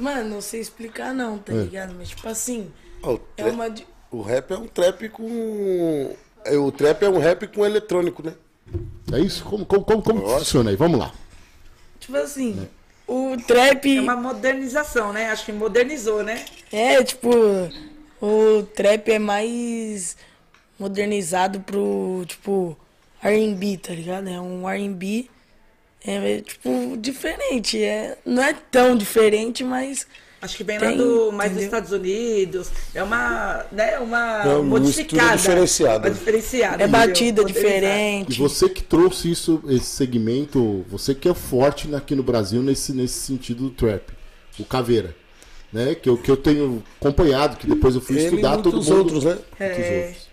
Mano, 0.00 0.28
não 0.28 0.40
sei 0.40 0.60
explicar 0.60 1.14
não, 1.14 1.38
tá 1.38 1.52
ligado? 1.52 1.94
Mas 1.96 2.08
tipo 2.08 2.28
assim, 2.28 2.70
é 3.36 3.44
uma. 3.44 3.72
o 4.10 4.22
rap 4.22 4.50
é 4.52 4.56
um 4.56 4.66
trap 4.66 5.08
com. 5.10 6.14
é, 6.44 6.56
O 6.56 6.72
trap 6.72 7.02
é 7.02 7.08
um 7.08 7.18
rap 7.18 7.46
com 7.48 7.64
eletrônico, 7.64 8.22
né? 8.24 8.34
É 9.12 9.18
isso? 9.18 9.44
Como, 9.44 9.66
como, 9.66 9.84
como, 9.84 10.02
como 10.02 10.28
funciona 10.38 10.70
aí? 10.70 10.76
Vamos 10.76 10.98
lá. 10.98 11.12
Tipo 11.98 12.16
assim, 12.16 12.68
o 13.06 13.36
trap. 13.46 13.96
É 13.96 14.00
uma 14.00 14.16
modernização, 14.16 15.12
né? 15.12 15.30
Acho 15.30 15.44
que 15.46 15.52
modernizou, 15.52 16.22
né? 16.22 16.44
É, 16.72 17.02
tipo, 17.02 17.28
o 18.20 18.62
trap 18.74 19.08
é 19.10 19.18
mais 19.18 20.16
modernizado 20.78 21.60
pro, 21.60 22.24
tipo, 22.26 22.76
R&B, 23.22 23.78
tá 23.78 23.92
ligado? 23.92 24.28
É 24.28 24.40
um 24.40 24.68
R&B, 24.68 25.28
é, 26.06 26.36
é, 26.38 26.40
tipo, 26.40 26.96
diferente. 26.98 27.82
É, 27.82 28.16
não 28.24 28.42
é 28.42 28.54
tão 28.70 28.96
diferente, 28.96 29.62
mas 29.64 30.06
Acho 30.42 30.56
que 30.56 30.64
vem 30.64 30.78
lá 30.78 30.86
Tem, 30.88 30.96
do, 30.96 31.30
mais 31.32 31.50
dos 31.52 31.60
entendeu? 31.62 31.64
Estados 31.66 31.92
Unidos. 31.92 32.70
É 32.94 33.02
uma, 33.02 33.66
né, 33.70 33.98
uma 33.98 34.42
É 34.42 34.54
uma 34.54 34.62
modificada. 34.62 35.36
diferenciada. 35.36 36.08
Uma 36.08 36.14
diferenciada. 36.14 36.82
é 36.82 36.88
batida 36.88 37.42
Modernizada. 37.42 37.50
E 37.50 37.52
diferente. 37.74 38.38
você 38.38 38.68
que 38.70 38.82
trouxe 38.82 39.30
isso, 39.30 39.62
esse 39.68 39.84
segmento, 39.84 40.82
você 40.88 41.14
que 41.14 41.28
é 41.28 41.34
forte 41.34 41.94
aqui 41.94 42.14
no 42.14 42.22
Brasil 42.22 42.62
nesse, 42.62 42.94
nesse 42.94 43.18
sentido 43.18 43.64
do 43.64 43.70
trap, 43.70 44.02
o 44.58 44.64
Caveira, 44.64 45.14
né? 45.70 45.94
Que 45.94 46.08
eu, 46.08 46.16
que 46.16 46.30
eu 46.30 46.38
tenho 46.38 46.82
acompanhado, 46.98 47.58
que 47.58 47.66
depois 47.66 47.94
eu 47.94 48.00
fui 48.00 48.16
Ele 48.16 48.24
estudar 48.24 48.56
todo 48.62 48.78
mundo. 48.78 48.96
outros, 48.96 49.24
né? 49.24 49.32
Muitos 49.58 49.78
É. 49.84 50.06
outros. 50.06 50.29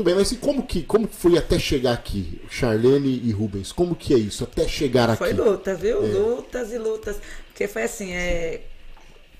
Tudo 0.00 0.06
bem, 0.06 0.14
mas 0.14 0.32
e 0.32 0.36
como 0.36 0.62
que, 0.62 0.82
como 0.82 1.06
foi 1.06 1.36
até 1.36 1.58
chegar 1.58 1.92
aqui, 1.92 2.40
Charlene 2.48 3.20
e 3.22 3.30
Rubens? 3.32 3.70
Como 3.70 3.94
que 3.94 4.14
é 4.14 4.16
isso, 4.16 4.44
até 4.44 4.66
chegar 4.66 5.14
Foi 5.14 5.32
aqui? 5.32 5.38
luta, 5.38 5.74
viu? 5.74 6.00
Lutas 6.00 6.72
e 6.72 6.78
lutas. 6.78 7.16
Porque 7.48 7.68
foi 7.68 7.82
assim, 7.82 8.14
é... 8.14 8.62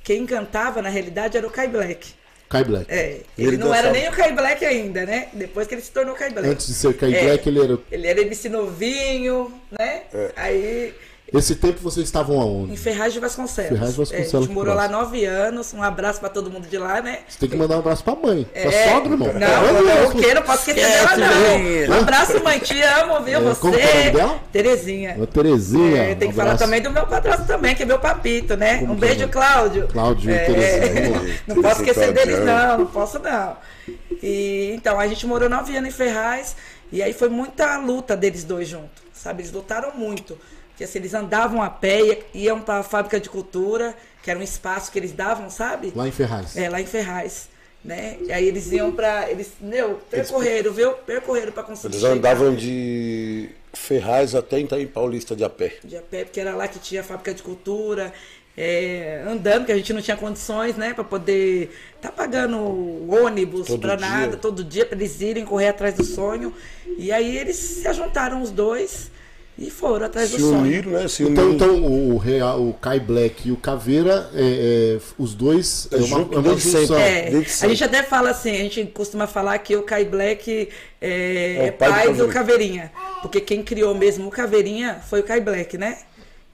quem 0.05 0.27
cantava, 0.27 0.83
na 0.83 0.91
realidade, 0.91 1.39
era 1.39 1.47
o 1.47 1.51
Kai 1.51 1.67
Black. 1.67 2.09
Kai 2.47 2.63
Black. 2.63 2.93
É, 2.93 3.23
ele, 3.39 3.49
Ele 3.49 3.57
não 3.57 3.73
era 3.73 3.89
dançava. 3.89 3.99
nem 3.99 4.09
o 4.11 4.13
Kai 4.13 4.33
Black 4.35 4.65
ainda, 4.67 5.07
né? 5.07 5.29
Depois 5.33 5.67
que 5.67 5.75
ele 5.77 5.81
se 5.81 5.93
tornou 5.93 6.15
Kai 6.15 6.29
Black. 6.29 6.47
Antes 6.47 6.67
de 6.67 6.75
ser 6.75 6.95
Kai 6.95 7.15
É. 7.15 7.25
Black, 7.25 7.49
ele 7.49 7.63
era. 7.65 7.79
Ele 7.91 8.07
era 8.07 8.21
MC 8.21 8.49
novinho, 8.51 9.51
né? 9.71 10.03
É. 10.13 10.33
Aí, 10.37 10.95
Esse 11.33 11.55
tempo 11.55 11.79
vocês 11.81 12.05
estavam 12.07 12.41
aonde? 12.41 12.73
em 12.73 12.77
Ferraz 12.77 13.13
de 13.13 13.21
Vasconcelos. 13.21 13.71
Ferraz 13.71 13.93
de 13.93 13.99
Vasconcelos, 13.99 14.35
É, 14.35 14.37
a 14.37 14.41
gente 14.41 14.53
morou 14.53 14.75
lá 14.75 14.89
nove 14.89 15.25
anos. 15.25 15.73
Um 15.73 15.83
abraço 15.83 16.19
pra 16.21 16.29
todo 16.29 16.51
mundo 16.51 16.67
de 16.67 16.77
lá, 16.77 17.01
né? 17.01 17.21
Você 17.29 17.39
tem 17.39 17.49
que 17.49 17.57
mandar 17.57 17.77
um 17.77 17.79
abraço 17.81 18.03
pra 18.03 18.17
mãe. 18.17 18.45
Pra 18.53 18.61
É, 18.63 18.89
sogra, 18.91 19.13
irmão. 19.13 19.29
Não, 19.33 19.83
não, 19.83 20.09
o 20.09 20.15
quê? 20.21 20.35
Não 20.35 20.43
posso 20.43 20.71
esquecer 20.71 20.89
dela, 20.91 21.17
não. 21.17 21.97
Um 21.97 22.01
abraço, 22.01 22.43
mãe. 22.43 22.59
Te 22.59 22.83
amo, 22.83 23.21
viu? 23.23 23.39
É, 23.39 23.41
Você. 23.43 23.61
como 23.61 23.73
que 23.77 23.81
é 23.83 23.91
o 23.91 23.97
nome 23.99 24.11
dela? 24.11 24.41
Terezinha. 24.53 25.17
Ô, 25.21 25.27
Terezinha. 25.27 26.03
É, 26.03 26.15
tem 26.15 26.29
um 26.29 26.31
que 26.33 26.37
falar 26.37 26.57
também 26.57 26.81
do 26.83 26.91
meu 26.91 27.07
padrasto 27.07 27.47
também, 27.47 27.75
que 27.75 27.83
é 27.85 27.87
meu 27.87 27.99
papito, 27.99 28.57
né? 28.57 28.79
Como 28.79 28.93
um 28.93 28.97
é 28.97 28.99
beijo? 28.99 29.29
Cláudio. 29.29 29.87
Cláudio 29.89 30.31
e 30.31 30.35
É, 30.35 30.45
Terezinha, 30.45 31.11
lá. 31.11 31.27
Não 31.47 31.63
posso 31.63 31.81
esquecer 31.83 32.13
deles, 32.13 32.39
não. 32.45 32.79
Não 32.79 32.87
posso, 32.87 33.19
não. 33.21 33.57
E, 34.23 34.73
então, 34.75 34.99
a 34.99 35.07
gente 35.07 35.27
morou 35.27 35.49
nove 35.49 35.77
anos 35.77 35.89
em 35.89 35.93
Ferraz. 35.93 36.57
E 36.93 37.03
aí 37.03 37.13
foi 37.13 37.29
muita 37.29 37.77
luta 37.79 38.17
deles 38.17 38.43
dois 38.43 38.67
juntos, 38.69 38.91
sabe? 39.13 39.43
Eles 39.43 39.53
lutaram 39.53 39.93
muito. 39.95 40.37
Porque 40.81 40.85
assim, 40.89 40.99
eles 40.99 41.13
andavam 41.13 41.61
a 41.61 41.69
pé, 41.69 42.01
ia- 42.01 42.19
iam 42.33 42.59
pra 42.59 42.83
fábrica 42.83 43.21
de 43.21 43.29
cultura, 43.29 43.95
que 44.23 44.31
era 44.31 44.41
um 44.41 44.43
espaço 44.43 44.91
que 44.91 44.99
eles 44.99 45.13
davam, 45.13 45.51
sabe? 45.51 45.93
Lá 45.95 46.09
em 46.09 46.11
Ferraz. 46.11 46.57
É, 46.57 46.71
lá 46.71 46.81
em 46.81 46.87
Ferraz. 46.87 47.51
Né? 47.85 48.17
E 48.27 48.33
aí 48.33 48.49
eles 48.49 48.73
iam 48.73 48.91
pra. 48.91 49.31
Eles, 49.31 49.53
meu, 49.61 50.01
percorreram, 50.11 50.73
viu? 50.73 50.93
Percorreram 50.93 51.53
pra 51.53 51.63
conseguir. 51.65 51.93
Eles 51.95 52.01
chegar 52.01 52.15
andavam 52.15 52.55
de 52.55 53.51
Ferraz 53.75 54.35
até 54.35 54.59
Itaim 54.61 54.87
Paulista 54.87 55.37
de 55.37 55.45
a 55.45 55.51
pé. 55.51 55.75
de 55.85 55.99
a 55.99 56.01
pé, 56.01 56.25
porque 56.25 56.41
era 56.41 56.57
lá 56.57 56.67
que 56.67 56.79
tinha 56.79 57.03
a 57.03 57.05
fábrica 57.05 57.35
de 57.35 57.43
cultura, 57.43 58.11
é, 58.57 59.23
andando, 59.29 59.67
que 59.67 59.73
a 59.73 59.77
gente 59.77 59.93
não 59.93 60.01
tinha 60.01 60.17
condições, 60.17 60.77
né, 60.77 60.95
para 60.95 61.05
poder 61.05 61.77
tá 62.01 62.11
pagando 62.11 62.59
ônibus 63.13 63.67
Todo 63.67 63.81
para 63.83 63.97
dia. 63.97 64.07
nada, 64.09 64.37
todo 64.39 64.65
dia 64.65 64.87
para 64.87 64.97
eles 64.97 65.21
irem 65.21 65.45
correr 65.45 65.69
atrás 65.69 65.95
do 65.95 66.05
sonho. 66.05 66.55
E 66.97 67.13
aí 67.13 67.37
eles 67.37 67.57
se 67.57 67.93
juntaram 67.93 68.41
os 68.41 68.51
dois 68.51 69.11
E 69.61 69.71
foram 69.71 70.07
atrás 70.07 70.31
Se 70.31 70.39
do 70.39 70.49
sonho. 70.49 70.61
uniram, 70.61 70.93
né? 70.93 71.07
Se 71.07 71.23
Então, 71.23 71.51
uniram. 71.51 71.77
então 71.77 71.85
o, 71.85 72.17
Real, 72.17 72.67
o 72.67 72.73
Kai 72.73 72.99
Black 72.99 73.47
e 73.49 73.53
o 73.53 73.57
Caveira, 73.59 74.31
é, 74.35 74.97
é, 74.97 75.01
os 75.19 75.35
dois 75.35 75.87
é, 75.93 75.97
uma, 75.97 76.19
é 76.35 76.39
uma 76.39 76.57
junção. 76.57 76.99
É, 76.99 77.29
a 77.29 77.69
gente 77.69 77.85
até 77.85 78.03
fala 78.03 78.31
assim, 78.31 78.53
a 78.53 78.57
gente 78.57 78.87
costuma 78.87 79.27
falar 79.27 79.59
que 79.59 79.77
o 79.77 79.83
Kai 79.83 80.07
Black 80.07 80.71
é, 81.01 81.57
É 81.57 81.63
o 81.63 81.67
é 81.67 81.71
pai 81.73 81.91
do 81.91 81.95
pai 82.17 82.27
do. 82.27 82.29
Caveirinha. 82.29 82.91
Porque 83.21 83.41
quem 83.41 83.63
criou 83.63 83.95
mesmo 83.95 84.29
o 84.29 84.31
Caveirinha 84.31 85.01
foi 85.09 85.21
o 85.21 85.25
Kai 85.25 85.41
Black, 85.43 85.77
né? 85.77 85.99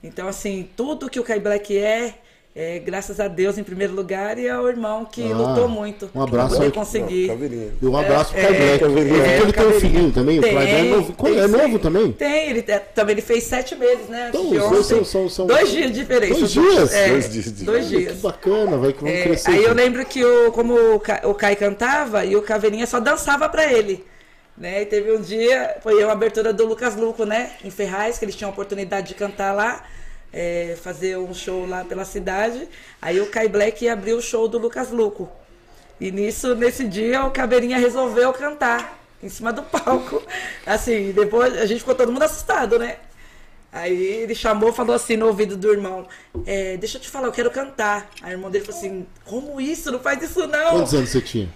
Então, 0.03 0.27
assim, 0.27 0.69
tudo 0.75 1.09
que 1.09 1.19
o 1.19 1.23
Kai 1.23 1.39
Black 1.39 1.77
é, 1.77 2.13
é 2.59 2.79
graças 2.79 3.19
a 3.19 3.27
Deus 3.27 3.57
em 3.57 3.63
primeiro 3.63 3.93
lugar 3.93 4.39
e 4.39 4.49
ao 4.49 4.67
irmão 4.67 5.05
que 5.05 5.23
Ah, 5.31 5.35
lutou 5.35 5.67
muito 5.69 6.09
um 6.15 6.21
abraço 6.23 6.47
pra 6.49 6.55
poder 6.57 6.65
aí. 6.65 6.71
conseguir. 6.71 7.71
E 7.81 7.85
um 7.85 7.95
abraço 7.95 8.33
pro 8.33 8.41
Kai 8.41 8.51
É, 8.55 8.77
Black. 8.79 8.83
É, 8.83 9.37
ele 9.41 9.53
tem 9.53 9.67
um 9.67 9.71
filhinho 9.79 10.11
também, 10.11 10.39
o 10.39 10.41
Tem, 10.41 10.55
Clive 10.55 10.71
é 10.71 10.83
novo. 10.83 11.13
tem 11.13 11.37
É 11.39 11.47
novo 11.47 11.79
também? 11.79 12.11
Tem, 12.13 12.49
ele 12.49 12.65
é- 12.67 12.79
também 12.79 13.13
ele 13.13 13.21
fez 13.21 13.43
sete 13.43 13.75
meses, 13.75 14.07
né? 14.09 14.27
Então, 14.29 14.49
os 14.49 14.69
dois 14.69 14.85
são- 14.87 15.05
são- 15.05 15.29
são- 15.29 15.45
Dois 15.45 15.69
dias 15.71 15.91
de 15.91 15.99
diferença. 16.01 16.33
Dois 16.33 16.51
dias? 16.51 16.93
É, 16.93 17.09
Dois 17.09 17.29
dias 17.31 17.45
de 17.53 17.63
Dois 17.63 17.87
dias. 17.89 18.13
Que 18.15 18.21
bacana, 18.23 18.77
vai 18.77 18.91
que 18.93 19.03
vamos 19.03 19.15
É, 19.19 19.23
crescer. 19.23 19.51
aí 19.51 19.63
eu 19.63 19.73
lembro 19.73 20.03
que 20.05 20.25
o, 20.25 20.51
como 20.51 20.73
o, 20.95 20.99
Ca- 20.99 21.21
o 21.25 21.33
Kai 21.35 21.55
cantava 21.55 22.25
e 22.25 22.35
o 22.35 22.41
Caveirinha 22.41 22.87
só 22.87 22.99
dançava 22.99 23.47
pra 23.47 23.71
ele. 23.71 24.03
Né? 24.57 24.81
E 24.81 24.85
teve 24.87 25.11
um 25.11 25.21
dia, 25.21 25.75
foi 25.83 26.03
uma 26.03 26.13
abertura 26.13 26.51
do 26.51 26.65
Lucas 26.65 26.95
Luco, 26.95 27.23
né? 27.25 27.51
Em 27.63 27.69
Ferraz, 27.69 28.17
que 28.17 28.25
eles 28.25 28.33
tinham 28.35 28.49
a 28.49 28.51
oportunidade 28.51 29.09
de 29.09 29.13
cantar 29.13 29.53
lá, 29.53 29.83
é, 30.39 30.77
fazer 30.83 31.17
um 31.17 31.33
show 31.33 31.65
lá 31.65 31.83
pela 31.83 32.05
cidade. 32.05 32.69
Aí 33.01 33.19
o 33.19 33.25
Kai 33.25 33.47
Black 33.47 33.89
abriu 33.89 34.17
o 34.17 34.21
show 34.21 34.47
do 34.47 34.59
Lucas 34.59 34.91
Luco. 34.91 35.27
E 35.99 36.11
nisso, 36.11 36.53
nesse 36.53 36.83
dia, 36.87 37.25
o 37.25 37.31
Caveirinha 37.31 37.79
resolveu 37.79 38.31
cantar 38.31 38.99
em 39.23 39.29
cima 39.29 39.51
do 39.51 39.63
palco. 39.63 40.21
Assim, 40.63 41.11
depois 41.11 41.57
a 41.57 41.65
gente 41.65 41.79
ficou 41.79 41.95
todo 41.95 42.11
mundo 42.11 42.21
assustado, 42.21 42.77
né? 42.77 42.97
Aí 43.71 43.99
ele 44.23 44.33
chamou, 44.35 44.71
falou 44.71 44.95
assim 44.95 45.17
no 45.17 45.25
ouvido 45.27 45.57
do 45.57 45.71
irmão: 45.71 46.07
é, 46.45 46.77
Deixa 46.77 46.97
eu 46.97 47.01
te 47.01 47.09
falar, 47.09 47.27
eu 47.27 47.31
quero 47.31 47.51
cantar. 47.51 48.09
Aí 48.21 48.31
o 48.33 48.35
irmão 48.35 48.49
dele 48.49 48.63
falou 48.63 48.79
assim: 48.79 49.05
Como 49.25 49.59
isso? 49.59 49.91
Não 49.91 49.99
faz 49.99 50.21
isso 50.23 50.47
não. 50.47 50.69
Quantos 50.71 50.93
anos 50.93 51.09
você 51.09 51.21
tinha? 51.21 51.49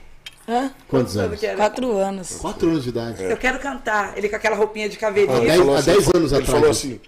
Hã? 0.47 0.71
Quantos 0.87 1.13
Quando 1.13 1.25
anos? 1.25 1.43
era? 1.43 1.55
Quatro 1.57 1.97
anos. 1.97 2.31
Quatro 2.37 2.67
anos 2.69 2.83
de 2.83 2.89
idade. 2.89 3.23
Eu 3.23 3.37
quero 3.37 3.59
cantar. 3.59 4.17
Ele 4.17 4.27
com 4.27 4.35
aquela 4.35 4.55
roupinha 4.55 4.89
de 4.89 4.97
Há 4.97 4.99
caveirinha. 4.99 5.39
dez- 5.39 5.57
falou 5.57 5.75
há 5.77 5.81
10 5.81 6.07
anos 6.15 6.31
ele 6.33 6.41
atrás 6.43 6.49
falou 6.49 6.69
isso. 6.71 6.87
assim. 6.87 6.99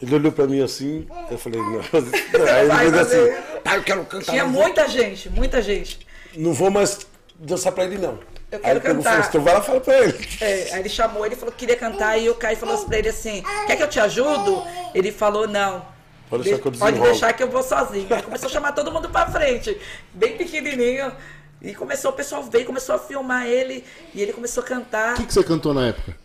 Ele 0.00 0.14
olhou 0.14 0.32
pra 0.32 0.46
mim 0.46 0.62
assim, 0.62 1.06
eu 1.30 1.36
falei, 1.38 1.60
não. 1.60 1.80
Aí 1.92 2.64
ele 2.86 2.90
fez 2.90 2.94
assim, 2.98 3.60
pai, 3.62 3.78
eu 3.78 3.82
quero 3.82 4.04
cantar. 4.06 4.32
Tinha 4.32 4.44
muita 4.46 4.88
gente, 4.88 5.28
muita 5.28 5.60
gente. 5.60 6.06
Não 6.34 6.52
vou 6.54 6.70
mais 6.70 7.00
dançar 7.38 7.72
pra 7.72 7.84
ele, 7.84 7.98
não. 7.98 8.18
Eu 8.50 8.58
Aí 8.58 8.60
quero 8.62 8.70
ele 8.78 8.80
pegou 8.80 9.00
e 9.00 9.04
cantar. 9.04 9.10
falou 9.10 9.20
assim, 9.20 9.28
então 9.28 9.42
vai 9.42 9.54
lá 9.54 9.60
e 9.60 9.62
fala 9.64 9.80
pra 9.80 9.98
ele. 9.98 10.28
É, 10.40 10.72
aí 10.74 10.80
ele 10.80 10.88
chamou, 10.88 11.26
ele 11.26 11.36
falou 11.36 11.52
que 11.52 11.58
queria 11.58 11.76
cantar 11.76 12.16
e 12.18 12.28
o 12.30 12.34
Caio 12.34 12.56
falou 12.56 12.74
assim 12.74 12.86
pra 12.86 12.98
ele 12.98 13.08
assim: 13.10 13.44
Quer 13.66 13.76
que 13.76 13.82
eu 13.82 13.88
te 13.88 14.00
ajudo? 14.00 14.62
Ele 14.94 15.12
falou: 15.12 15.46
Não. 15.46 15.84
Pode 16.28 16.44
deixar 16.44 16.58
que 16.60 16.68
eu 16.68 16.72
Pode 16.72 16.80
desenrolo. 16.92 17.10
deixar 17.10 17.32
que 17.32 17.42
eu 17.42 17.48
vou 17.50 17.62
sozinho. 17.62 18.06
Aí 18.10 18.22
começou 18.22 18.48
a 18.48 18.52
chamar 18.52 18.72
todo 18.72 18.90
mundo 18.90 19.08
pra 19.10 19.26
frente, 19.30 19.76
bem 20.14 20.36
pequenininho. 20.36 21.12
E 21.60 21.74
começou, 21.74 22.10
o 22.10 22.14
pessoal 22.14 22.42
veio, 22.42 22.64
começou 22.64 22.94
a 22.94 22.98
filmar 22.98 23.46
ele 23.46 23.84
e 24.14 24.22
ele 24.22 24.32
começou 24.32 24.62
a 24.62 24.66
cantar. 24.66 25.12
O 25.12 25.16
que, 25.16 25.26
que 25.26 25.34
você 25.34 25.44
cantou 25.44 25.74
na 25.74 25.88
época? 25.88 26.16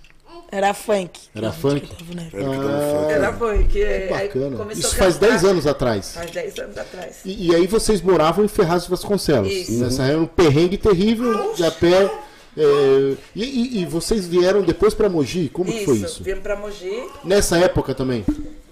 Era 0.52 0.74
funk. 0.74 1.20
Era 1.36 1.52
funk? 1.52 1.82
que 1.82 1.88
tava 1.88 2.06
falando. 2.32 3.10
Era 3.10 3.64
que, 3.68 3.82
é, 3.82 4.08
Bacana. 4.08 4.58
começou 4.58 4.84
Isso 4.84 4.96
faz 4.96 5.16
cantar. 5.16 5.30
10 5.32 5.44
anos 5.46 5.68
atrás. 5.68 6.14
Faz 6.14 6.32
10 6.32 6.60
anos 6.60 6.78
atrás. 6.78 7.18
E, 7.26 7.48
e 7.48 7.56
aí 7.56 7.68
vocês 7.68 8.02
moravam 8.02 8.46
em 8.46 8.48
Ferraz 8.48 8.84
de 8.84 8.90
Vasconcelos. 8.90 9.52
Isso. 9.52 9.74
Nessa 9.84 10.04
era 10.04 10.20
um 10.20 10.26
perrengue 10.26 10.78
terrível 10.78 11.54
de 11.54 11.66
a 11.66 11.72
pé. 11.72 12.12
é, 12.58 13.16
e, 13.36 13.82
e- 13.82 13.86
vocês 13.86 14.26
vieram 14.28 14.62
depois 14.62 14.94
pra 14.94 15.10
Mogi? 15.10 15.50
Como 15.50 15.72
que 15.72 15.84
foi 15.86 15.98
isso? 15.98 16.24
viemos 16.24 16.44
pra 16.44 16.56
Mogi. 16.56 17.04
Nessa 17.24 17.58
época 17.58 17.94
também? 17.94 18.24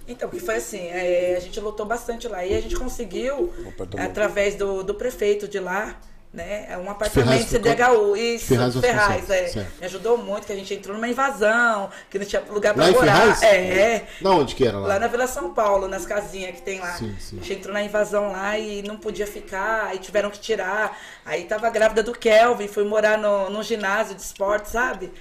Então, 0.07 0.29
que 0.29 0.39
foi 0.39 0.55
assim, 0.55 0.79
é, 0.87 1.35
a 1.37 1.39
gente 1.39 1.59
lutou 1.59 1.85
bastante 1.85 2.27
lá 2.27 2.45
e 2.45 2.53
a 2.55 2.61
gente 2.61 2.75
conseguiu, 2.75 3.51
apartamento. 3.67 4.09
através 4.09 4.55
do, 4.55 4.83
do 4.83 4.93
prefeito 4.93 5.47
de 5.47 5.59
lá, 5.59 5.97
né, 6.33 6.75
um 6.83 6.89
apartamento 6.89 7.45
Ferraz, 7.45 7.45
CDHU, 7.45 8.15
isso, 8.17 8.47
Ferraz 8.47 8.75
Ferraz, 8.75 9.29
é, 9.29 9.47
certo. 9.49 9.79
me 9.79 9.85
ajudou 9.85 10.17
muito, 10.17 10.47
que 10.47 10.51
a 10.51 10.55
gente 10.55 10.73
entrou 10.73 10.95
numa 10.95 11.07
invasão, 11.07 11.91
que 12.09 12.17
não 12.17 12.25
tinha 12.25 12.41
lugar 12.49 12.73
pra 12.73 12.87
Lá 12.87 12.91
morar. 12.91 13.35
Ferraz? 13.35 13.43
É, 13.43 14.07
Na 14.19 14.31
onde 14.31 14.55
que 14.55 14.65
era 14.65 14.79
lá? 14.79 14.87
Lá 14.87 14.99
na 14.99 15.07
Vila 15.07 15.27
São 15.27 15.53
Paulo, 15.53 15.87
nas 15.87 16.07
casinhas 16.07 16.55
que 16.55 16.63
tem 16.63 16.79
lá. 16.79 16.93
Sim, 16.93 17.15
sim. 17.19 17.37
A 17.37 17.39
gente 17.43 17.53
entrou 17.59 17.73
na 17.73 17.83
invasão 17.83 18.31
lá 18.31 18.57
e 18.57 18.81
não 18.81 18.97
podia 18.97 19.27
ficar, 19.27 19.85
aí 19.85 19.99
tiveram 19.99 20.31
que 20.31 20.39
tirar. 20.39 20.97
Aí 21.23 21.43
tava 21.43 21.69
grávida 21.69 22.01
do 22.01 22.13
Kelvin, 22.13 22.67
foi 22.67 22.83
morar 22.83 23.17
no, 23.17 23.51
no 23.51 23.61
ginásio 23.61 24.15
de 24.15 24.21
esporte, 24.23 24.69
sabe? 24.69 25.11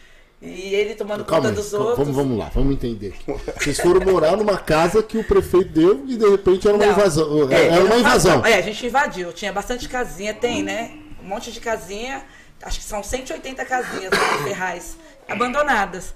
E 0.40 0.74
ele 0.74 0.94
tomando 0.96 1.24
Calma 1.24 1.48
conta 1.48 1.48
aí, 1.50 1.54
dos 1.62 1.70
calma, 1.70 1.86
outros. 1.90 2.04
vamos, 2.08 2.16
vamos 2.20 2.38
lá, 2.38 2.50
vamos 2.52 2.72
entender. 2.72 3.14
Vocês 3.60 3.78
foram 3.78 4.00
morar 4.00 4.36
numa 4.36 4.56
casa 4.58 5.00
que 5.00 5.16
o 5.16 5.22
prefeito 5.22 5.68
deu 5.68 6.04
e 6.08 6.16
de 6.16 6.28
repente 6.28 6.66
era 6.66 6.76
uma 6.76 6.84
Não. 6.86 6.92
invasão. 6.92 7.48
É, 7.52 7.66
Era 7.66 7.84
uma 7.84 7.96
invasão. 7.96 8.44
É, 8.44 8.54
a 8.54 8.60
gente 8.62 8.84
invadiu. 8.84 9.32
Tinha 9.32 9.52
bastante 9.52 9.88
casinha, 9.88 10.34
tem, 10.34 10.62
né? 10.64 10.90
Um 11.22 11.28
monte 11.28 11.52
de 11.52 11.60
casinha. 11.60 12.24
Acho 12.62 12.78
que 12.78 12.84
são 12.84 13.02
180 13.02 13.64
casinhas 13.64 14.12
lá 14.12 14.40
em 14.40 14.44
Ferraz, 14.44 14.96
abandonadas. 15.28 16.14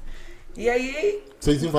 E 0.57 0.71
aí, 0.71 1.23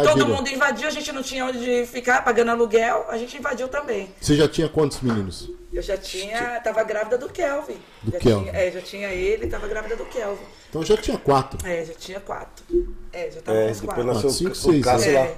todo 0.04 0.28
mundo 0.28 0.48
invadiu, 0.50 0.88
a 0.88 0.92
gente 0.92 1.12
não 1.12 1.24
tinha 1.24 1.46
onde 1.46 1.86
ficar 1.88 2.24
pagando 2.24 2.52
aluguel, 2.52 3.06
a 3.10 3.18
gente 3.18 3.36
invadiu 3.38 3.68
também. 3.68 4.08
Você 4.22 4.36
já 4.36 4.48
tinha 4.48 4.70
quantos 4.70 5.02
meninos? 5.02 5.50
Eu 5.74 5.82
já 5.82 5.98
tinha, 5.98 6.60
tava 6.60 6.84
grávida 6.84 7.18
do 7.18 7.28
Kelvin. 7.28 7.78
Do 8.04 8.12
já 8.12 8.20
Kelvin. 8.20 8.46
Tinha, 8.52 8.56
é, 8.62 8.72
já 8.72 8.82
tinha 8.82 9.08
ele, 9.10 9.48
tava 9.48 9.68
grávida 9.68 9.96
do 9.96 10.06
Kelvin. 10.06 10.44
Então 10.70 10.84
já 10.84 10.96
tinha 10.96 11.18
quatro. 11.18 11.58
É, 11.68 11.86
já 11.86 11.94
tinha 11.96 12.20
quatro. 12.20 12.64
É, 13.12 13.32
já 13.32 13.42
tava 13.42 13.58
É, 13.58 13.66
com 13.66 13.72
os 13.72 13.80
depois 13.82 13.96
quatro. 13.96 14.14
nasceu 14.14 14.30
Cinco, 14.30 14.52
o, 14.52 14.56
seis, 14.56 14.80
o 14.80 14.84
Cássio 14.84 15.12
é. 15.12 15.20
lá. 15.22 15.32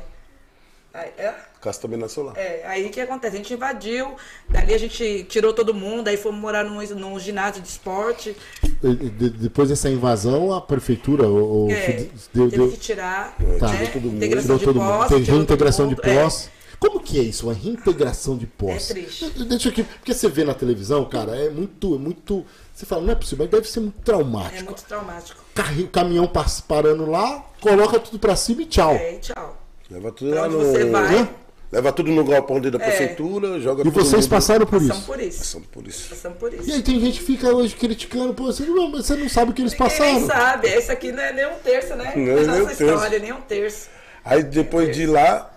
Aí, 0.94 1.12
é, 1.18 1.30
O 1.58 1.60
Cássio 1.62 1.84
também 1.84 2.00
nasceu 2.00 2.24
lá. 2.24 2.34
É, 2.36 2.64
aí 2.66 2.88
o 2.88 2.90
que 2.90 3.00
acontece? 3.00 3.36
A 3.36 3.38
gente 3.38 3.54
invadiu, 3.54 4.16
dali 4.50 4.74
a 4.74 4.78
gente 4.78 5.24
tirou 5.30 5.54
todo 5.54 5.72
mundo, 5.74 6.08
aí 6.08 6.18
fomos 6.18 6.42
morar 6.42 6.64
num, 6.64 6.82
num 6.96 7.20
ginásio 7.20 7.62
de 7.62 7.68
esporte. 7.68 8.36
E- 8.84 8.96
de- 9.10 9.30
depois 9.30 9.70
dessa 9.70 9.88
invasão, 9.90 10.52
a 10.52 10.60
prefeitura 10.62 11.28
ou, 11.28 11.38
ou 11.66 11.72
É, 11.72 12.08
deu, 12.34 12.50
teve 12.50 12.58
deu- 12.58 12.72
que 12.72 12.78
tirar, 12.78 13.36
Tá. 13.60 13.68
né? 13.68 13.78
Tirou 13.78 13.92
todo 13.94 14.02
mundo. 14.04 14.16
Integração 14.18 14.58
tirou 14.58 14.74
de 14.74 14.80
todo 14.80 14.82
mundo. 14.92 14.98
posse, 14.98 15.14
Tem 15.16 15.24
reintegração 15.24 15.88
de 15.90 15.96
mundo, 15.96 16.06
é. 16.10 16.24
posse. 16.24 16.50
Como 16.80 17.00
que 17.02 17.20
é 17.20 17.24
isso, 17.24 17.46
uma 17.48 17.54
reintegração 17.54 18.38
de 18.38 18.48
posse? 18.48 18.92
É 18.92 18.96
triste. 18.96 19.30
De- 19.32 19.46
Deixa 19.46 19.70
aqui, 19.70 19.84
porque 19.84 20.14
você 20.14 20.28
vê 20.30 20.44
na 20.46 20.54
televisão, 20.54 21.04
cara, 21.06 21.36
é 21.36 21.50
muito, 21.50 21.94
é 21.94 21.98
muito. 22.00 22.46
Você 22.74 22.86
fala, 22.86 23.02
não 23.04 23.12
é 23.12 23.16
possível, 23.16 23.44
mas 23.46 23.52
deve 23.52 23.68
ser 23.70 23.82
muito 23.82 24.00
É 24.00 24.04
traumático. 24.06 24.64
muito 24.66 24.84
traumático. 24.86 25.40
Carri- 25.54 25.88
caminhão 25.88 26.26
parando 26.68 27.06
lá, 27.06 27.46
coloca 27.60 28.00
tudo 28.00 28.18
pra 28.18 28.36
cima 28.36 28.62
e 28.62 28.66
tchau. 28.66 28.94
É, 28.94 29.16
e 29.16 29.20
tchau. 29.20 29.59
Leva 29.90 30.12
tudo 30.12 30.32
Pra 30.32 30.42
lá 30.42 30.48
onde 30.48 30.56
no. 30.58 30.64
você 30.64 30.86
vai, 30.86 31.16
Hã? 31.16 31.30
Leva 31.72 31.92
tudo 31.92 32.12
no 32.12 32.24
galpão 32.26 32.60
dentro 32.60 32.80
da 32.80 32.86
É. 32.86 32.88
prefeitura, 32.90 33.60
joga 33.60 33.82
E 33.82 33.84
tudo 33.86 33.94
vocês 34.04 34.26
no- 34.26 34.30
passaram 34.32 34.66
por 34.66 34.82
isso. 34.82 35.02
por 35.06 35.20
isso. 35.20 35.38
Passamos 35.40 35.68
por 35.68 35.88
isso. 35.88 36.10
Passamos 36.10 36.38
por 36.40 36.54
isso. 36.54 36.68
E 36.68 36.72
aí 36.74 36.82
tem 36.82 37.00
gente 37.00 37.20
que 37.20 37.26
fica 37.26 37.54
hoje 37.56 37.76
criticando, 37.76 38.34
pô, 38.34 38.46
você 38.46 38.66
não, 38.66 38.92
você 38.92 39.16
não 39.16 39.30
sabe 39.30 39.52
o 39.52 39.54
que 39.54 39.62
eles 39.62 39.74
Ninguém 39.74 39.88
passaram. 39.88 40.14
nem 40.14 40.26
sabe, 40.28 40.68
esse 40.68 40.92
aqui 40.92 41.12
não 41.12 41.22
é 41.22 41.32
nem 41.32 41.46
um 41.48 41.60
terço, 41.64 41.96
né? 41.96 42.14
Não 42.16 42.24
é 42.32 42.36
nem 42.36 42.46
nossa 42.46 42.62
um 42.62 42.66
terço. 42.66 42.84
história, 42.84 43.20
nem 43.20 43.34
um 43.34 43.42
terço. 43.42 43.88
Aí 44.26 44.44
depois 44.44 44.96
de 44.96 45.06
lá, 45.06 45.52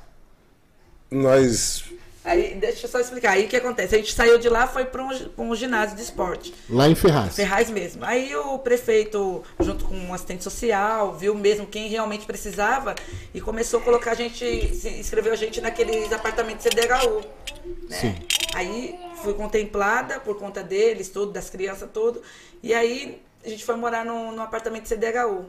nós. 1.10 1.84
Aí, 2.24 2.54
deixa 2.54 2.86
eu 2.86 2.90
só 2.90 3.00
explicar. 3.00 3.32
Aí 3.32 3.46
o 3.46 3.48
que 3.48 3.56
acontece? 3.56 3.94
A 3.94 3.98
gente 3.98 4.14
saiu 4.14 4.38
de 4.38 4.48
lá, 4.48 4.66
foi 4.66 4.84
para 4.84 5.02
um, 5.02 5.10
um 5.38 5.54
ginásio 5.56 5.96
de 5.96 6.02
esporte. 6.02 6.54
Lá 6.70 6.88
em 6.88 6.94
Ferraz. 6.94 7.34
Ferraz 7.34 7.68
mesmo. 7.68 8.04
Aí 8.04 8.34
o 8.36 8.58
prefeito, 8.60 9.42
junto 9.58 9.84
com 9.84 9.94
um 9.94 10.14
assistente 10.14 10.44
social, 10.44 11.14
viu 11.14 11.34
mesmo 11.34 11.66
quem 11.66 11.88
realmente 11.88 12.24
precisava 12.24 12.94
e 13.34 13.40
começou 13.40 13.80
a 13.80 13.82
colocar 13.82 14.12
a 14.12 14.14
gente, 14.14 14.44
inscreveu 14.44 15.32
a 15.32 15.36
gente 15.36 15.60
naqueles 15.60 16.12
apartamentos 16.12 16.64
CDHU. 16.64 17.22
Né? 17.88 17.96
Sim. 17.96 18.14
Aí 18.54 18.98
fui 19.16 19.34
contemplada 19.34 20.20
por 20.20 20.38
conta 20.38 20.62
deles, 20.62 21.08
tudo, 21.08 21.32
das 21.32 21.50
crianças, 21.50 21.88
tudo. 21.92 22.22
E 22.62 22.72
aí 22.72 23.20
a 23.44 23.48
gente 23.48 23.64
foi 23.64 23.74
morar 23.76 24.04
no, 24.04 24.30
no 24.30 24.42
apartamento 24.42 24.86
CDHU. 24.86 25.46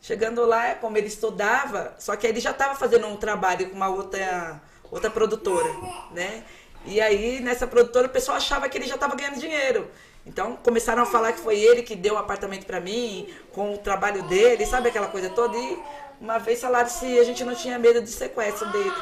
Chegando 0.00 0.44
lá, 0.44 0.74
como 0.74 0.96
ele 0.96 1.08
estudava, 1.08 1.94
só 1.98 2.14
que 2.16 2.26
ele 2.26 2.38
já 2.38 2.50
estava 2.52 2.74
fazendo 2.74 3.06
um 3.06 3.16
trabalho 3.16 3.70
com 3.70 3.76
uma 3.76 3.88
outra, 3.88 4.60
outra 4.90 5.10
produtora, 5.10 5.68
né? 6.12 6.44
E 6.84 7.00
aí, 7.00 7.40
nessa 7.40 7.66
produtora, 7.66 8.06
o 8.06 8.10
pessoal 8.10 8.36
achava 8.36 8.68
que 8.68 8.78
ele 8.78 8.86
já 8.86 8.94
estava 8.94 9.16
ganhando 9.16 9.40
dinheiro. 9.40 9.90
Então, 10.24 10.56
começaram 10.56 11.02
a 11.02 11.06
falar 11.06 11.32
que 11.32 11.40
foi 11.40 11.58
ele 11.58 11.82
que 11.82 11.94
deu 11.94 12.14
o 12.14 12.18
apartamento 12.18 12.64
para 12.64 12.80
mim, 12.80 13.28
com 13.52 13.74
o 13.74 13.78
trabalho 13.78 14.22
dele, 14.24 14.66
sabe 14.66 14.88
aquela 14.88 15.08
coisa 15.08 15.30
toda? 15.30 15.56
E 15.56 15.78
uma 16.20 16.38
vez 16.38 16.60
falaram 16.60 16.88
se 16.88 17.18
a 17.18 17.24
gente 17.24 17.44
não 17.44 17.54
tinha 17.54 17.78
medo 17.78 18.00
de 18.00 18.10
sequestro 18.10 18.70
dele. 18.70 18.92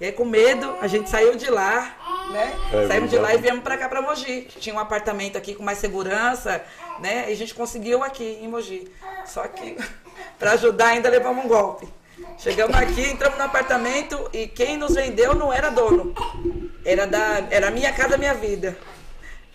E 0.00 0.06
aí, 0.06 0.12
com 0.12 0.24
medo, 0.24 0.76
a 0.80 0.86
gente 0.86 1.08
saiu 1.08 1.36
de 1.36 1.48
lá, 1.48 1.96
né? 2.30 2.52
É, 2.72 2.88
Saímos 2.88 3.10
de 3.10 3.18
lá 3.18 3.34
e 3.34 3.38
viemos 3.38 3.62
pra 3.62 3.78
cá, 3.78 3.88
pra 3.88 4.02
Mogi. 4.02 4.42
Tinha 4.58 4.74
um 4.74 4.78
apartamento 4.78 5.38
aqui 5.38 5.54
com 5.54 5.62
mais 5.62 5.78
segurança, 5.78 6.64
né? 6.98 7.26
E 7.28 7.32
a 7.32 7.36
gente 7.36 7.54
conseguiu 7.54 8.02
aqui 8.02 8.38
em 8.42 8.48
Mogi. 8.48 8.90
Só 9.24 9.46
que, 9.46 9.76
pra 10.38 10.52
ajudar, 10.52 10.88
ainda 10.88 11.08
levamos 11.08 11.44
um 11.44 11.48
golpe. 11.48 11.88
Chegamos 12.38 12.76
aqui, 12.76 13.02
entramos 13.10 13.38
no 13.38 13.44
apartamento 13.44 14.28
e 14.32 14.46
quem 14.46 14.76
nos 14.76 14.94
vendeu 14.94 15.34
não 15.34 15.52
era 15.52 15.70
dono. 15.70 16.12
Era 16.84 17.06
da 17.06 17.42
era 17.50 17.70
minha 17.70 17.92
casa, 17.92 18.16
minha 18.18 18.34
vida. 18.34 18.76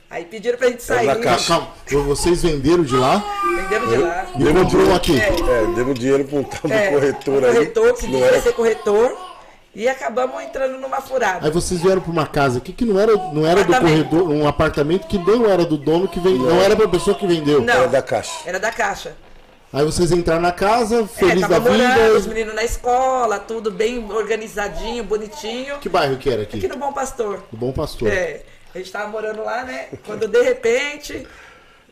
Aí 0.10 0.26
pediram 0.26 0.58
pra 0.58 0.70
gente 0.70 0.82
sair. 0.82 1.06
da 1.06 1.15
caixa. 1.18 1.62
Calma, 1.86 2.06
vocês 2.08 2.42
venderam 2.42 2.84
de 2.84 2.96
lá 2.96 3.24
Venderam 3.70 3.88
de 3.89 3.98
lá. 3.98 4.26
e 4.39 4.54
comprou 4.65 4.96
aqui. 4.96 5.20
É, 5.22 5.32
demos 5.76 6.00
dinheiro 6.00 6.24
pra 6.26 6.39
um 6.39 6.44
tal 6.44 6.62
do 6.63 6.74
É, 6.74 6.88
corretor 6.92 7.46
aí. 7.46 7.54
corretor 7.54 7.94
que 7.94 8.04
não 8.08 8.12
devia 8.13 8.26
era 8.28 8.42
ser 8.42 8.54
corretor. 8.54 9.30
E 9.76 9.88
acabamos 9.88 10.42
entrando 10.42 10.80
numa 10.80 11.00
furada. 11.00 11.46
Aí 11.46 11.52
vocês 11.52 11.80
vieram 11.80 12.02
pra 12.02 12.12
uma 12.12 12.26
casa 12.26 12.58
aqui 12.58 12.74
que 12.74 12.84
não 12.86 13.00
era, 13.00 13.15
não 13.32 13.46
era 13.46 13.63
do 13.63 13.72
corredor, 13.72 14.28
um 14.28 14.48
apartamento 14.48 15.06
que 15.08 15.20
não 15.20 15.46
era 15.48 15.63
do 15.63 15.78
dono 15.78 16.08
que 16.08 16.20
vendeu, 16.20 16.50
não 16.50 16.60
era 16.60 16.76
pra 16.76 16.88
pessoa 16.88 17.15
que 17.15 17.28
vendeu. 17.28 17.62
Não. 17.62 17.74
Era 17.76 17.88
da 17.88 18.02
caixa. 18.02 18.32
Era 18.48 18.60
da 18.60 18.72
caixa. 18.72 19.15
Aí 19.71 19.86
vocês 19.86 20.12
entraram 20.12 20.41
na 20.41 20.51
casa, 20.51 21.01
É, 21.01 21.08
feliz 21.08 21.41
tava 21.41 21.60
da 21.60 21.69
morando, 21.69 22.15
os 22.17 22.23
vida. 22.23 22.34
meninos 22.34 22.55
na 22.55 22.63
escola, 22.63 23.38
tudo 23.39 23.69
bem 23.69 24.03
organizadinho, 24.12 25.03
bonitinho. 25.03 25.77
Que 25.77 25.88
bairro 25.88 26.17
que 26.17 26.29
era 26.29 26.41
aqui? 26.41 26.58
Aqui 26.58 26.67
no 26.67 26.77
Bom 26.77 26.91
Pastor. 26.91 27.43
Do 27.51 27.58
Bom 27.58 27.71
Pastor. 27.71 28.08
É, 28.12 28.41
a 28.73 28.77
gente 28.79 28.91
tava 28.91 29.08
morando 29.10 29.43
lá, 29.43 29.63
né? 29.63 29.89
Quando 30.05 30.27
de 30.27 30.41
repente. 30.41 31.27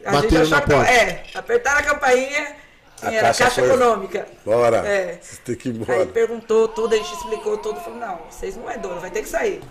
A 0.04 0.12
Bateram 0.14 0.44
gente 0.46 0.50
na 0.52 0.62
que. 0.62 0.72
porta. 0.72 0.92
É, 0.92 1.24
apertaram 1.36 1.80
a 1.80 1.84
campainha. 1.84 2.56
A 3.00 3.12
e 3.12 3.16
era 3.16 3.28
caixa 3.28 3.44
caixa 3.44 3.62
foi- 3.62 3.70
econômica. 3.70 4.28
Bora. 4.44 4.78
É. 4.78 5.20
Vocês 5.22 5.40
têm 5.46 5.56
que 5.56 5.70
ir 5.70 5.72
Aí 5.74 5.78
embora. 5.78 6.06
perguntou 6.08 6.68
tudo, 6.68 6.96
a 6.96 6.98
gente 6.98 7.14
explicou 7.14 7.58
tudo. 7.60 7.80
Falou, 7.80 8.00
não, 8.00 8.20
vocês 8.28 8.58
não 8.58 8.68
é 8.72 8.76
dono, 8.78 9.00
vai 9.00 9.12
ter 9.12 9.22
que 9.22 9.30
sair. 9.30 9.62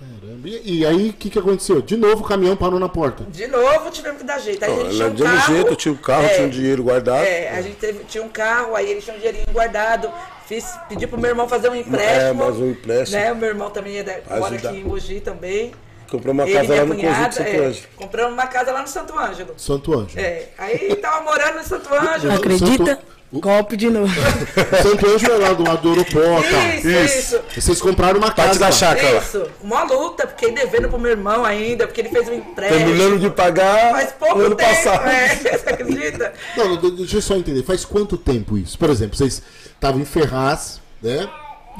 Caramba. 0.00 0.48
E, 0.48 0.78
e 0.80 0.86
aí, 0.86 1.10
o 1.10 1.12
que, 1.12 1.28
que 1.28 1.38
aconteceu? 1.38 1.82
De 1.82 1.94
novo 1.96 2.24
o 2.24 2.26
caminhão 2.26 2.56
parou 2.56 2.80
na 2.80 2.88
porta. 2.88 3.24
De 3.24 3.46
novo 3.46 3.90
tivemos 3.90 4.18
que 4.18 4.24
dar 4.26 4.38
jeito. 4.38 4.64
Aí 4.64 4.70
gente 4.74 4.96
tinha 4.96 5.06
um 5.08 5.14
de 5.14 5.22
um 5.22 5.26
carro. 5.26 5.54
jeito, 5.54 5.76
tinha 5.76 5.92
o 5.94 5.98
carro, 5.98 6.24
é, 6.24 6.28
tinha 6.28 6.46
um 6.46 6.50
dinheiro 6.50 6.82
guardado. 6.82 7.22
É, 7.24 7.50
a 7.50 7.60
gente 7.62 7.76
teve, 7.76 8.04
tinha 8.04 8.24
um 8.24 8.28
carro, 8.30 8.74
aí 8.74 8.90
eles 8.90 9.04
tinham 9.04 9.16
um 9.16 9.20
dinheirinho 9.20 9.46
guardado. 9.52 10.10
Fiz, 10.46 10.64
pedi 10.88 11.06
pro 11.06 11.20
meu 11.20 11.30
irmão 11.30 11.46
fazer 11.48 11.68
um 11.68 11.74
empréstimo. 11.74 12.20
É, 12.20 12.32
mais 12.32 12.56
um 12.56 12.70
empréstimo. 12.70 13.20
Né? 13.20 13.32
O 13.32 13.36
meu 13.36 13.48
irmão 13.50 13.70
também 13.70 13.98
é 13.98 14.02
da, 14.02 14.14
mora 14.38 14.54
Ajudar. 14.54 14.70
aqui 14.70 14.78
em 14.80 14.84
Mogi 14.84 15.20
também. 15.20 15.72
Comprou 16.10 16.32
uma 16.34 16.42
Ele 16.42 16.54
casa 16.54 16.74
lá 16.74 16.84
no 16.86 16.96
Conjunto 16.96 17.34
Santo 17.34 17.48
é, 17.48 17.56
Anjo. 17.66 17.82
compramos 17.94 18.32
uma 18.32 18.46
casa 18.48 18.72
lá 18.72 18.82
no 18.82 18.88
Santo 18.88 19.16
Ângelo. 19.16 19.54
Santo 19.56 19.96
Anjo. 19.96 20.18
É, 20.18 20.48
aí 20.58 20.96
tava 20.96 21.22
morando 21.22 21.58
no 21.58 21.62
Santo 21.64 21.88
Ângelo. 21.94 22.32
Acredita? 22.34 22.84
Santo- 22.86 23.02
Golpe 23.32 23.76
de 23.76 23.88
novo. 23.88 24.12
Santo 24.82 25.06
Anjo 25.06 25.26
é 25.30 25.36
lá 25.38 25.52
do 25.52 25.62
lado 25.62 25.82
do 25.82 25.88
Europota. 25.90 26.48
Isso, 26.76 26.88
isso. 26.88 27.40
Vocês 27.54 27.80
compraram 27.80 28.18
uma 28.18 28.32
Parte 28.32 28.58
casa. 28.58 28.58
da 28.58 28.66
lá. 28.66 28.72
chácara. 28.72 29.18
Isso, 29.18 29.46
uma 29.62 29.84
luta, 29.84 30.26
fiquei 30.26 30.50
devendo 30.52 30.88
pro 30.88 30.98
meu 30.98 31.12
irmão 31.12 31.44
ainda, 31.44 31.86
porque 31.86 32.00
ele 32.00 32.08
fez 32.08 32.28
um 32.28 32.34
empréstimo. 32.34 32.78
Terminando 32.84 33.20
de 33.20 33.30
pagar 33.30 33.92
Faz 33.92 34.12
pouco 34.18 34.36
o 34.38 34.42
ano 34.46 34.56
tempo, 34.56 34.68
passado. 34.70 35.08
é, 35.08 35.28
você 35.36 35.48
acredita? 35.70 36.32
Não, 36.56 36.76
de- 36.76 36.90
deixa 36.90 37.18
eu 37.18 37.22
só 37.22 37.36
entender. 37.36 37.62
Faz 37.62 37.84
quanto 37.84 38.16
tempo 38.16 38.58
isso? 38.58 38.76
Por 38.76 38.90
exemplo, 38.90 39.16
vocês 39.16 39.40
estavam 39.74 40.00
em 40.00 40.04
Ferraz, 40.04 40.80
né? 41.00 41.28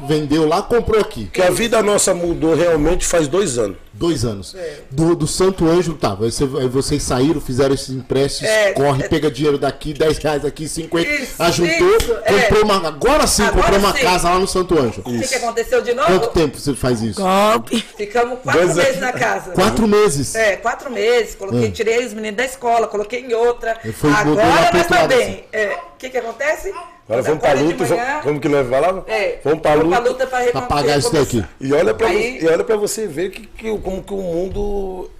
Vendeu 0.07 0.47
lá, 0.47 0.61
comprou 0.63 0.99
aqui. 0.99 1.25
Que 1.31 1.41
a 1.41 1.51
vida 1.51 1.81
nossa 1.83 2.13
mudou 2.13 2.55
realmente 2.55 3.05
faz 3.05 3.27
dois 3.27 3.57
anos. 3.57 3.77
Dois 3.93 4.25
anos. 4.25 4.55
É. 4.55 4.79
Do, 4.89 5.15
do 5.15 5.27
Santo 5.27 5.67
Anjo, 5.69 5.93
tá. 5.93 6.15
Você, 6.15 6.45
vocês 6.45 7.03
saíram, 7.03 7.39
fizeram 7.39 7.75
esses 7.75 7.89
empréstimos, 7.89 8.49
É, 8.49 8.71
corre, 8.71 9.03
é. 9.03 9.07
pega 9.07 9.29
dinheiro 9.29 9.57
daqui, 9.59 9.93
10 9.93 10.17
reais 10.17 10.45
aqui, 10.45 10.67
50. 10.67 11.07
Isso, 11.07 11.43
ajuntou, 11.43 11.97
isso, 11.97 12.13
é. 12.23 12.41
comprou 12.43 12.63
uma. 12.63 12.87
Agora 12.87 13.27
sim, 13.27 13.43
Agora 13.43 13.63
comprou 13.63 13.79
uma 13.79 13.93
sim. 13.93 14.01
casa 14.01 14.29
lá 14.29 14.39
no 14.39 14.47
Santo 14.47 14.79
Anjo. 14.79 15.01
O 15.01 15.03
que, 15.03 15.27
que 15.27 15.35
aconteceu 15.35 15.81
de 15.83 15.93
novo? 15.93 16.07
Quanto 16.07 16.27
tempo 16.29 16.57
você 16.57 16.73
faz 16.73 17.01
isso? 17.01 17.21
Golpe. 17.21 17.79
Ficamos 17.95 18.39
quatro 18.39 18.61
Dois 18.61 18.75
meses 18.75 18.99
na 18.99 19.11
casa. 19.11 19.51
Quatro 19.51 19.87
meses. 19.87 20.33
É, 20.35 20.55
quatro 20.55 20.89
meses. 20.89 21.35
Coloquei, 21.35 21.67
Hum. 21.67 21.71
tirei 21.71 22.03
os 22.05 22.13
meninos 22.13 22.37
da 22.37 22.45
escola, 22.45 22.87
coloquei 22.87 23.19
em 23.19 23.33
outra. 23.33 23.77
Agora 24.03 24.25
nós 24.47 24.61
lado, 24.63 24.77
estamos 24.77 25.03
assim. 25.13 25.15
bem. 25.25 25.43
É, 25.51 25.77
O 25.93 25.97
que 26.01 26.09
que 26.09 26.17
acontece? 26.17 26.73
Agora 27.11 27.21
vamos 27.23 27.39
de 27.55 27.63
luta. 27.63 27.83
manhã, 27.95 28.05
vamos- 28.07 28.23
Como 28.23 28.39
que 28.39 28.47
nós 28.49 28.69
falava? 28.69 29.03
É, 29.11 29.39
Vamos 29.43 29.59
pra 29.61 29.73
luta. 29.73 29.99
luta 29.99 30.27
recon- 30.39 30.67
pagar 30.67 30.97
isso 30.97 31.11
daqui. 31.13 31.45
E 31.59 31.73
olha 31.73 31.93
pra, 31.93 32.07
Aí- 32.07 32.39
e 32.41 32.47
você 32.77 33.07
ver 33.07 33.31
que, 33.31 33.45
que 33.47 33.77
como 33.79 34.01
que 34.03 34.13
o 34.13 34.17
mundo 34.21 35.11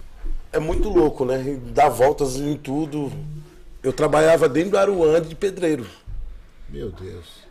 é 0.52 0.58
muito 0.58 0.88
louco, 0.88 1.24
né? 1.24 1.58
Dá 1.66 1.88
voltas 1.88 2.36
em 2.36 2.56
tudo. 2.56 3.12
Eu 3.82 3.92
trabalhava 3.92 4.48
dentro 4.48 4.70
do 4.70 4.78
Aruanda 4.78 5.20
de 5.20 5.34
pedreiro. 5.34 5.86
Meu 6.68 6.90
Deus. 6.90 7.42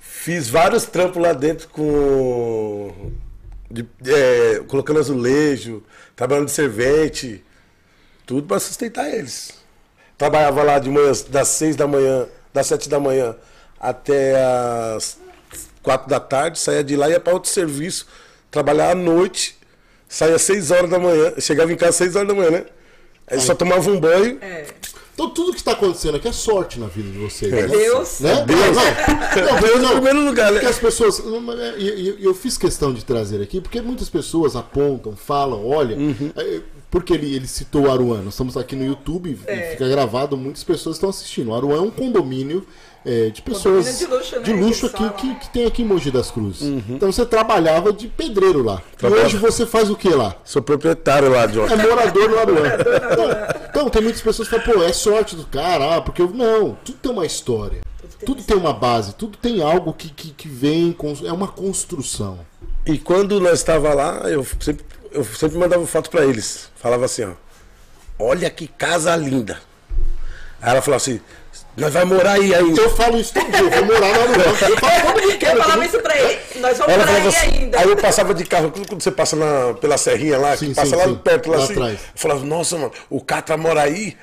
Fiz 0.00 0.48
vários 0.48 0.84
trampos 0.86 1.22
lá 1.22 1.32
dentro 1.32 1.68
com. 1.68 3.12
de- 3.70 3.86
é, 4.06 4.60
colocando 4.68 4.98
azulejo, 5.00 5.82
trabalhando 6.14 6.46
de 6.46 6.52
servente. 6.52 7.44
Tudo 8.24 8.42
para 8.46 8.58
sustentar 8.58 9.08
eles. 9.12 9.52
Trabalhava 10.18 10.62
lá 10.62 10.78
de 10.78 10.88
manhã, 10.90 11.12
das 11.28 11.48
seis 11.48 11.76
da 11.76 11.86
manhã, 11.86 12.26
das 12.56 12.66
sete 12.66 12.88
da 12.88 12.98
manhã 12.98 13.36
até 13.78 14.34
as 14.96 15.18
quatro 15.82 16.08
da 16.08 16.18
tarde, 16.18 16.58
saía 16.58 16.82
de 16.82 16.96
lá 16.96 17.08
e 17.08 17.12
ia 17.12 17.20
para 17.20 17.32
outro 17.34 17.50
serviço, 17.50 18.06
trabalhar 18.50 18.90
à 18.90 18.94
noite, 18.94 19.56
saía 20.08 20.34
às 20.34 20.42
seis 20.42 20.70
horas 20.70 20.90
da 20.90 20.98
manhã, 20.98 21.34
chegava 21.38 21.72
em 21.72 21.76
casa 21.76 21.90
às 21.90 21.96
seis 21.96 22.16
horas 22.16 22.28
da 22.28 22.34
manhã, 22.34 22.50
né? 22.50 22.64
Aí 23.28 23.40
só 23.40 23.54
tomava 23.54 23.88
um 23.90 24.00
banho. 24.00 24.38
É. 24.40 24.66
Então 25.14 25.30
tudo 25.30 25.52
que 25.52 25.58
está 25.58 25.72
acontecendo 25.72 26.16
aqui 26.16 26.28
é 26.28 26.32
sorte 26.32 26.78
na 26.78 26.88
vida 26.88 27.10
de 27.10 27.18
vocês. 27.18 27.52
É 27.52 27.62
né? 27.62 27.68
Deus. 27.68 28.20
Né? 28.20 28.44
Deus. 28.46 28.76
Não, 28.76 29.52
não, 29.52 29.60
Deus 29.60 29.80
não. 29.80 29.88
em 29.88 29.94
primeiro 29.94 30.20
lugar, 30.24 30.46
né? 30.52 30.58
Porque 30.60 30.66
as 30.72 30.78
pessoas. 30.78 31.18
E 31.78 31.82
e- 31.82 32.16
e 32.20 32.24
eu 32.24 32.34
fiz 32.34 32.58
questão 32.58 32.92
de 32.92 33.04
trazer 33.04 33.40
aqui, 33.42 33.60
porque 33.60 33.80
muitas 33.80 34.08
pessoas 34.08 34.54
apontam, 34.56 35.14
falam, 35.16 35.66
olha. 35.66 35.96
Uhum. 35.96 36.32
Porque 36.90 37.12
ele, 37.12 37.34
ele 37.34 37.46
citou 37.46 37.82
o 37.86 37.90
Aruan. 37.90 38.22
Nós 38.22 38.34
estamos 38.34 38.56
aqui 38.56 38.76
no 38.76 38.84
YouTube, 38.84 39.38
É. 39.46 39.72
fica 39.72 39.88
gravado, 39.88 40.36
muitas 40.36 40.62
pessoas 40.64 40.96
estão 40.96 41.10
assistindo. 41.10 41.50
O 41.50 41.54
Aruan 41.54 41.78
é 41.78 41.80
um 41.80 41.90
condomínio 41.90 42.64
é, 43.04 43.28
de 43.30 43.42
pessoas. 43.42 43.86
Condomínio 43.86 43.98
de 43.98 44.14
luxo, 44.14 44.36
né, 44.36 44.42
de 44.42 44.52
luxo 44.52 44.86
aqui, 44.86 44.96
falam. 44.96 45.12
que, 45.12 45.34
que 45.34 45.48
tem 45.50 45.66
aqui 45.66 45.82
em 45.82 45.84
Mogi 45.84 46.10
das 46.10 46.30
Cruzes. 46.30 46.62
Uhum. 46.62 46.82
Então 46.90 47.10
você 47.10 47.26
trabalhava 47.26 47.92
de 47.92 48.08
pedreiro 48.08 48.62
lá. 48.62 48.82
E 48.92 48.96
Trabalhava. 48.96 49.26
hoje 49.28 49.36
você 49.36 49.66
faz 49.66 49.90
o 49.90 49.96
que 49.96 50.08
lá? 50.08 50.36
Sou 50.44 50.62
proprietário 50.62 51.30
lá, 51.30 51.46
John. 51.46 51.66
É 51.66 51.76
morador 51.76 52.30
no 52.30 52.38
Aruan. 52.38 52.66
Então, 53.12 53.26
então, 53.70 53.88
tem 53.90 54.02
muitas 54.02 54.22
pessoas 54.22 54.48
que 54.48 54.58
falam, 54.58 54.80
pô, 54.80 54.84
é 54.84 54.92
sorte 54.92 55.36
do 55.36 55.44
cara, 55.46 55.96
ah, 55.96 56.00
porque 56.00 56.22
eu. 56.22 56.30
Não, 56.30 56.76
tudo 56.84 56.98
tem 56.98 57.12
uma 57.12 57.26
história. 57.26 57.80
Tudo 58.24 58.42
tem 58.42 58.56
uma 58.56 58.72
base, 58.72 59.14
tudo 59.14 59.36
tem 59.36 59.62
algo 59.62 59.92
que, 59.92 60.08
que, 60.08 60.30
que 60.30 60.48
vem, 60.48 60.96
é 61.24 61.32
uma 61.32 61.48
construção. 61.48 62.38
E 62.86 62.98
quando 62.98 63.38
nós 63.40 63.54
estava 63.54 63.92
lá, 63.92 64.22
eu 64.30 64.46
sempre, 64.60 64.84
eu 65.16 65.24
sempre 65.24 65.58
mandava 65.58 65.86
foto 65.86 66.10
para 66.10 66.24
eles. 66.24 66.70
Falava 66.76 67.04
assim, 67.04 67.24
ó. 67.24 67.32
Olha 68.18 68.48
que 68.50 68.66
casa 68.68 69.14
linda. 69.16 69.58
Aí 70.62 70.70
ela 70.70 70.80
falou 70.82 70.96
assim, 70.96 71.20
nós 71.76 71.92
vai 71.92 72.04
morar 72.04 72.32
aí 72.32 72.54
ainda. 72.54 72.80
Eu 72.80 72.94
falo 72.96 73.18
isso 73.18 73.34
todo 73.34 73.50
dia, 73.50 73.60
eu 73.60 73.70
vou 73.70 73.84
morar 73.84 74.00
no 74.00 74.20
Aruan. 74.22 74.44
Eu 74.44 74.54
falo 74.56 74.76
todo 75.12 75.38
dia, 75.38 75.50
Eu 75.52 75.62
falava 75.62 75.84
isso 75.84 76.00
pra 76.00 76.16
ele. 76.18 76.40
Nós 76.60 76.78
vamos 76.78 76.94
Ela 76.94 77.06
falava 77.06 77.22
aí 77.22 77.28
assim, 77.28 77.46
ainda. 77.58 77.78
aí 77.80 77.88
eu 77.88 77.96
passava 77.96 78.34
de 78.34 78.44
carro, 78.44 78.72
quando 78.88 79.02
você 79.02 79.10
passa 79.10 79.36
na, 79.36 79.74
pela 79.74 79.98
serrinha 79.98 80.38
lá, 80.38 80.56
Sim, 80.56 80.68
que 80.68 80.74
passa 80.74 80.90
sim, 80.90 80.96
lá 80.96 81.04
sim. 81.04 81.14
perto, 81.16 81.50
lá, 81.50 81.56
Lá 81.58 81.64
assim, 81.64 81.72
atrás. 81.74 81.92
eu 81.92 81.98
falava, 82.14 82.44
nossa, 82.44 82.76
mano, 82.78 82.92
o 83.10 83.20
Catra 83.20 83.56
mora 83.58 83.82
aí, 83.82 84.16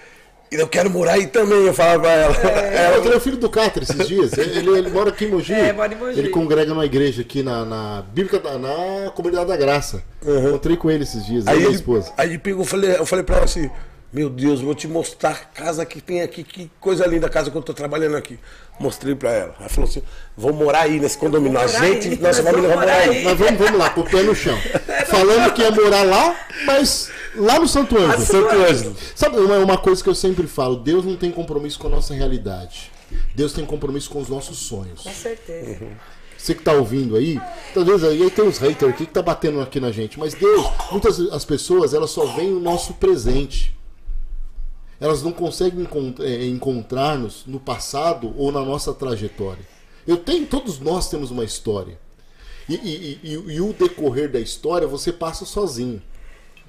eu 0.60 0.68
quero 0.68 0.90
morar 0.90 1.14
aí 1.14 1.28
também, 1.28 1.66
eu 1.66 1.74
falava 1.74 2.00
pra 2.02 2.12
ela. 2.12 2.36
É, 2.38 2.86
Ela- 2.86 2.96
eu 2.98 3.02
tenho 3.04 3.18
o 3.18 3.20
filho 3.20 3.38
do 3.38 3.50
Catra 3.50 3.84
esses 3.84 4.08
dias. 4.08 4.34
Ele, 4.38 4.70
ele 4.78 4.90
mora 4.90 5.10
aqui 5.10 5.26
em 5.26 5.30
Mogi. 5.30 5.54
É, 5.54 5.74
mora 5.74 5.94
em 5.94 5.98
Mogi. 5.98 6.20
Ele 6.20 6.30
congrega 6.30 6.70
numa 6.70 6.86
igreja 6.86 7.22
aqui 7.22 7.42
na, 7.44 7.66
na 7.66 8.04
Bíblica, 8.14 8.40
da- 8.40 8.58
na 8.58 9.12
Comunidade 9.12 9.48
da 9.48 9.58
Graça. 9.58 10.04
Encontrei 10.26 10.78
com 10.78 10.90
ele 10.90 11.04
esses 11.04 11.26
dias, 11.26 11.48
Aí 11.48 11.56
ele 11.56 11.64
e 11.64 11.66
a 11.66 11.70
ele, 11.70 11.76
esposa. 11.76 12.12
aí 12.18 12.30
ele 12.30 12.38
pegou, 12.38 12.62
eu 12.62 12.66
falei, 12.66 12.96
eu 12.96 13.06
falei 13.06 13.24
pra 13.26 13.36
ela 13.38 13.46
assim, 13.46 13.70
meu 14.12 14.30
Deus, 14.30 14.62
vou 14.62 14.76
te 14.76 14.88
mostrar 14.88 15.32
a 15.32 15.34
casa 15.34 15.86
que 15.86 16.00
tem 16.00 16.22
aqui, 16.22 16.44
que 16.44 16.70
coisa 16.80 17.06
linda 17.08 17.26
a 17.28 17.30
casa 17.30 17.50
que 17.50 17.58
eu 17.58 17.62
tô 17.62 17.74
trabalhando 17.74 18.16
aqui. 18.16 18.38
Mostrei 18.80 19.14
pra 19.16 19.32
ela. 19.32 19.56
Ela 19.60 19.70
falou 19.70 19.90
assim, 19.90 20.02
vou 20.38 20.52
morar 20.54 20.82
aí 20.82 21.00
nesse 21.00 21.18
condomínio. 21.18 21.60
A 21.60 21.68
gente, 21.68 22.10
aí, 22.10 22.20
nossa 22.20 22.42
família 22.44 22.70
vai 22.70 22.78
vamos 22.78 22.86
morar 22.92 22.98
morar 23.06 23.10
aí. 23.12 23.18
aí. 23.18 23.24
Mas 23.24 23.38
vamos, 23.40 23.60
vamos 23.60 23.80
lá, 23.80 23.90
com 23.92 24.02
o 24.02 24.04
pé 24.10 24.24
no 24.24 24.34
chão. 24.36 24.58
Falando 25.06 25.54
que 25.54 25.62
ia 25.62 25.72
morar 25.72 26.04
lá, 26.04 26.36
mas 26.66 27.10
lá 27.36 27.60
no 27.60 27.68
Santo 27.68 27.98
Ângelo. 27.98 28.26
Santo 28.26 28.56
Ângelo. 28.56 28.96
Sabe 29.16 29.38
uma, 29.38 29.58
uma 29.60 29.78
coisa 29.78 30.04
que 30.04 30.10
eu 30.10 30.16
sempre 30.16 30.48
falo? 30.48 30.76
Deus 30.78 31.06
não 31.06 31.16
tem 31.16 31.32
compromisso 31.32 31.80
com 31.80 31.88
a 31.88 31.92
nossa 31.92 32.14
realidade. 32.14 32.92
Deus 33.36 33.54
tem 33.54 33.66
compromisso 33.66 34.10
com 34.10 34.20
os 34.22 34.30
nossos 34.30 34.58
sonhos. 34.60 35.02
Com 35.02 35.12
certeza. 35.14 35.88
Você 36.38 36.54
que 36.56 36.62
tá 36.64 36.74
ouvindo 36.74 37.16
aí, 37.16 37.40
talvez 37.74 38.04
aí, 38.04 38.22
aí 38.22 38.30
tem 38.30 38.44
uns 38.44 38.58
haters 38.58 38.92
aqui 38.94 39.06
que 39.06 39.14
tá 39.14 39.22
batendo 39.22 39.62
aqui 39.62 39.80
na 39.80 39.92
gente, 39.92 40.20
mas 40.20 40.34
Deus, 40.34 40.66
muitas 40.92 41.20
as 41.32 41.46
pessoas, 41.46 41.94
elas 41.94 42.10
só 42.12 42.26
veem 42.36 42.52
o 42.54 42.60
nosso 42.60 42.96
presente. 42.96 43.74
Elas 45.00 45.22
não 45.24 45.32
conseguem 45.32 45.82
encont- 45.82 46.20
eh, 46.22 46.46
encontrar-nos 46.48 47.44
no 47.46 47.60
passado 47.60 48.34
ou 48.38 48.52
na 48.52 48.62
nossa 48.62 48.94
trajetória. 48.94 49.64
Eu 50.08 50.18
tenho, 50.18 50.46
todos 50.46 50.80
nós 50.80 51.10
temos 51.10 51.32
uma 51.32 51.44
história. 51.46 51.98
E, 52.70 52.76
e- 52.76 53.20
e- 53.24 53.54
e 53.56 53.62
o 53.62 53.74
decorrer 53.74 54.30
da 54.32 54.40
história 54.40 54.88
você 54.88 55.12
passa 55.12 55.46
sozinho. 55.46 56.02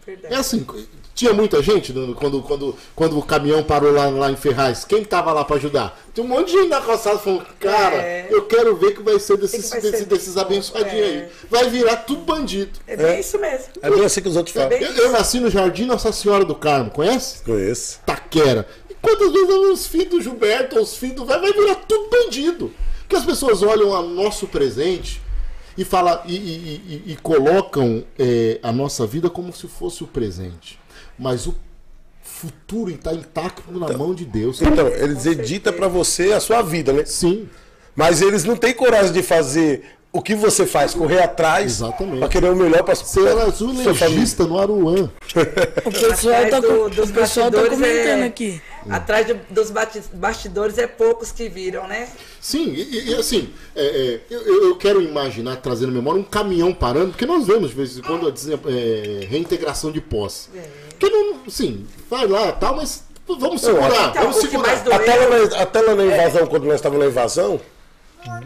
Verdade. 0.07 0.35
É 0.35 0.37
assim, 0.37 0.67
tinha 1.15 1.33
muita 1.33 1.63
gente 1.63 1.91
quando, 2.15 2.43
quando, 2.43 2.77
quando 2.95 3.19
o 3.19 3.23
caminhão 3.23 3.63
parou 3.63 3.91
lá, 3.91 4.07
lá 4.11 4.31
em 4.31 4.37
Ferraz. 4.37 4.85
Quem 4.85 5.03
tava 5.03 5.33
lá 5.33 5.43
pra 5.47 5.57
ajudar? 5.57 5.99
Tinha 6.13 6.23
um 6.23 6.29
monte 6.29 6.49
de 6.49 6.59
gente 6.59 6.69
na 6.69 6.79
calçada 6.83 7.19
falando, 7.19 7.47
cara, 7.59 7.97
É. 7.97 8.27
eu 8.29 8.45
quero 8.45 8.77
ver 8.77 8.95
que 8.95 9.03
vai 9.03 9.19
ser 9.19 9.39
desses, 9.39 9.71
vai 9.71 9.81
desses, 9.81 9.99
ser 10.01 10.05
desses 10.05 10.37
abençoadinhos 10.37 11.07
É. 11.09 11.11
aí. 11.11 11.29
Vai 11.49 11.71
virar 11.71 11.97
tudo 11.99 12.21
bandido. 12.21 12.73
É 12.87 12.97
bem 12.99 13.19
isso 13.21 13.39
mesmo. 13.39 13.67
É 13.81 13.91
bem 13.91 14.05
assim 14.05 14.21
que 14.21 14.29
os 14.29 14.37
outros 14.37 14.53
falam. 14.55 14.69
bem- 14.69 14.83
Eu, 14.83 14.93
eu 14.95 15.13
nasci 15.13 15.41
no 15.41 15.49
Jardim 15.49 15.87
Nossa 15.87 16.13
Senhora 16.13 16.45
do 16.45 16.55
Carmo, 16.55 16.91
conhece? 16.91 17.43
Conheço. 17.43 18.01
Taquera. 18.05 18.69
E 18.91 18.95
quantas 18.95 19.33
vezes 19.33 19.49
os 19.49 19.87
filhos 19.87 20.11
do 20.11 20.21
Gilberto, 20.21 20.79
os 20.79 20.95
filhos 20.99 21.17
do 21.17 21.25
vai, 21.25 21.41
vai 21.41 21.53
virar 21.55 21.77
tudo 21.77 22.11
bandido. 22.11 22.71
Porque 23.01 23.17
as 23.17 23.25
pessoas 23.25 23.63
olham 23.63 23.89
o 23.89 24.03
nosso 24.03 24.47
presente 24.49 25.23
e 25.77 25.85
fala 25.85 26.23
e, 26.27 26.35
e- 26.37 27.03
e- 27.09 27.13
e 27.13 27.17
colocam 27.17 28.05
é, 28.19 28.59
a 28.63 28.71
nossa 28.73 29.07
vida 29.07 29.29
como 29.31 29.53
se 29.53 29.67
fosse 29.69 30.03
o 30.05 30.07
presente. 30.07 30.79
Mas 31.19 31.47
o 31.47 31.55
futuro 32.23 32.91
está 32.91 33.13
intacto 33.13 33.71
na 33.73 33.97
mão 33.97 34.15
de 34.15 34.25
Deus. 34.25 34.61
Então, 34.63 34.89
eles 34.89 35.27
editam 35.27 35.73
pra 35.73 35.89
você 35.89 36.33
a 36.33 36.41
sua 36.41 36.63
vida, 36.63 36.93
né? 36.93 37.05
Sim, 37.05 37.49
Mas 37.97 38.21
eles 38.21 38.43
não 38.45 38.57
têm 38.57 38.75
coragem 38.75 39.13
de 39.13 39.23
fazer 39.23 39.85
o 40.13 40.21
que 40.21 40.35
você 40.35 40.67
faz, 40.67 40.95
correr 40.95 41.21
atrás 41.23 41.73
Exatamente. 41.81 42.19
pra 42.19 42.29
querer 42.29 42.51
o 42.51 42.57
melhor 42.57 42.83
pra 42.83 42.95
você 42.95 43.21
era 43.25 43.45
azulejista 43.45 44.45
no 44.45 44.59
Aruan. 44.59 45.11
O 45.85 45.91
pessoal 45.93 46.35
Atrás 46.35 46.51
tá, 46.51 46.61
do- 46.61 46.91
tá 46.91 47.69
comentando 47.71 48.21
é- 48.23 48.25
aqui. 48.27 48.61
Atrás 48.91 49.27
de- 49.27 49.35
dos 49.51 49.71
bastidores 50.13 50.77
é 50.79 50.87
poucos 50.87 51.33
que 51.33 51.49
viram, 51.49 51.87
né? 51.89 52.09
Sim, 52.41 52.69
e, 52.75 53.11
e, 53.11 53.15
assim, 53.15 53.51
é, 53.75 53.85
é, 53.85 54.21
eu, 54.31 54.41
eu- 54.69 54.77
quero 54.77 55.01
imaginar, 55.01 55.57
trazendo 55.57 55.91
memória, 55.93 56.21
um 56.21 56.25
caminhão 56.25 56.73
parando, 56.75 57.11
porque 57.13 57.25
nós 57.27 57.47
vemos 57.47 57.71
de 57.71 57.77
vez 57.77 57.97
em 57.99 58.03
quando 58.03 58.27
a 58.29 58.33
é, 58.71 59.27
reintegração 59.27 59.91
de 59.91 60.01
posse. 60.01 60.49
Que 60.99 61.09
não, 61.09 61.49
sim, 61.49 61.87
vai 62.11 62.27
lá 62.27 62.53
tal, 62.53 62.77
mas 62.77 63.05
vamos 63.27 63.61
segurar, 63.63 64.11
Então, 64.11 64.23
vamos 64.23 64.37
segurar. 64.37 64.83
doeu- 64.85 64.95
Até 65.57 65.81
lá, 65.81 65.95
na, 65.95 66.05
na 66.05 66.05
invasão, 66.15 66.47
quando 66.47 66.65
nós 66.65 66.75
estávamos 66.75 67.05
na 67.05 67.11
invasão, 67.11 67.61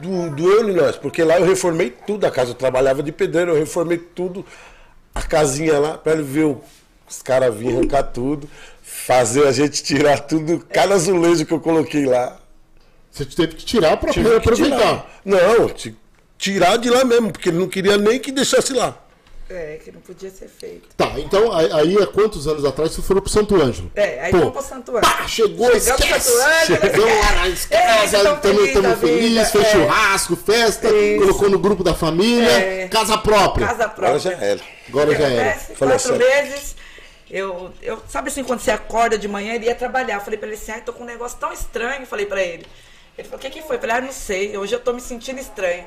do, 0.00 0.30
doeu 0.34 0.68
em 0.70 0.74
nós, 0.74 0.96
porque 0.96 1.22
lá 1.22 1.38
eu 1.38 1.44
reformei 1.46 1.90
tudo 2.06 2.24
a 2.26 2.30
casa. 2.30 2.50
Eu 2.50 2.54
trabalhava 2.54 3.02
de 3.02 3.12
pedreiro, 3.12 3.52
eu 3.52 3.56
reformei 3.56 3.98
tudo, 3.98 4.44
a 5.14 5.22
casinha 5.22 5.78
lá, 5.78 5.96
pra 5.98 6.12
ele 6.14 6.22
ver 6.22 6.44
o- 6.44 6.60
os 7.08 7.22
caras 7.22 7.54
virem 7.54 7.76
arrancar 7.78 8.02
tudo, 8.04 8.48
fazer 9.08 9.46
a 9.46 9.52
gente 9.52 9.82
tirar 9.82 10.20
tudo, 10.20 10.62
cada 10.70 10.94
azulejo 10.94 11.46
que 11.46 11.54
eu 11.54 11.60
coloquei 11.60 12.04
lá. 12.04 12.36
Você 13.10 13.24
teve 13.24 13.54
que 13.54 13.64
tirar 13.64 13.96
para 13.96 14.10
aproveitar. 14.10 14.76
tirar. 14.76 15.20
Não, 15.24 15.70
ti- 15.70 15.96
tirar 16.36 16.76
de 16.76 16.90
lá 16.90 17.04
mesmo, 17.06 17.32
porque 17.32 17.48
ele 17.48 17.56
não 17.58 17.68
queria 17.68 17.96
nem 17.96 18.18
que 18.20 18.30
deixasse 18.30 18.74
lá. 18.74 18.94
É, 19.48 19.80
que 19.82 19.90
não 19.90 20.02
podia 20.02 20.28
ser 20.30 20.46
feito. 20.46 20.90
Tá, 20.94 21.10
então 21.16 21.50
aí, 21.56 21.96
há 21.96 22.06
quantos 22.06 22.46
anos 22.46 22.66
atrás 22.66 22.92
você 22.92 23.00
foi 23.00 23.18
pro 23.18 23.30
Santo 23.30 23.54
Ângelo? 23.56 23.90
É, 23.94 24.20
aí 24.24 24.30
vamos 24.30 24.52
pro 24.52 24.62
Santo 24.62 24.90
Ângelo. 24.94 25.00
Pá, 25.16 25.26
chegou, 25.26 25.66
Chegamos 25.72 25.86
esquece! 26.04 26.30
Santo 26.30 26.42
Ângelo, 26.42 26.80
Chegamos 26.92 27.16
lá 27.16 27.32
casa, 27.70 28.36
tão 28.36 28.64
estamos 28.66 28.98
felizes 29.00 29.50
fez 29.50 29.64
é. 29.64 29.72
churrasco, 29.72 30.36
festa, 30.36 30.90
Isso. 30.90 31.18
colocou 31.22 31.48
no 31.48 31.58
grupo 31.58 31.82
da 31.82 31.94
família, 31.94 32.46
É. 32.50 32.88
casa 32.88 33.16
própria. 33.16 33.68
Casa 33.68 33.84
Agora 33.84 33.96
própria. 33.96 34.18
já 34.18 34.32
era. 34.32 34.60
Agora 34.86 35.14
já 35.14 35.28
era. 35.28 35.58
Quatro 35.78 36.16
meses. 36.18 36.76
Eu, 37.30 37.70
eu, 37.82 37.98
sabe 38.08 38.28
assim, 38.28 38.42
quando 38.42 38.60
você 38.60 38.70
acorda 38.70 39.18
de 39.18 39.28
manhã, 39.28 39.54
ele 39.54 39.66
ia 39.66 39.74
trabalhar. 39.74 40.14
Eu 40.16 40.20
falei 40.20 40.38
pra 40.38 40.48
ele 40.48 40.56
assim, 40.56 40.72
ai, 40.72 40.80
tô 40.80 40.92
com 40.92 41.02
um 41.02 41.06
negócio 41.06 41.38
tão 41.38 41.52
estranho. 41.52 42.06
Falei 42.06 42.26
pra 42.26 42.42
ele. 42.42 42.66
Ele 43.16 43.28
falou, 43.28 43.38
o 43.38 43.40
que 43.40 43.50
que 43.50 43.62
foi? 43.62 43.76
Eu 43.76 43.80
falei, 43.80 43.96
ah, 43.96 44.00
não 44.00 44.12
sei, 44.12 44.56
hoje 44.56 44.74
eu 44.74 44.80
tô 44.80 44.92
me 44.92 45.00
sentindo 45.00 45.38
estranho. 45.40 45.84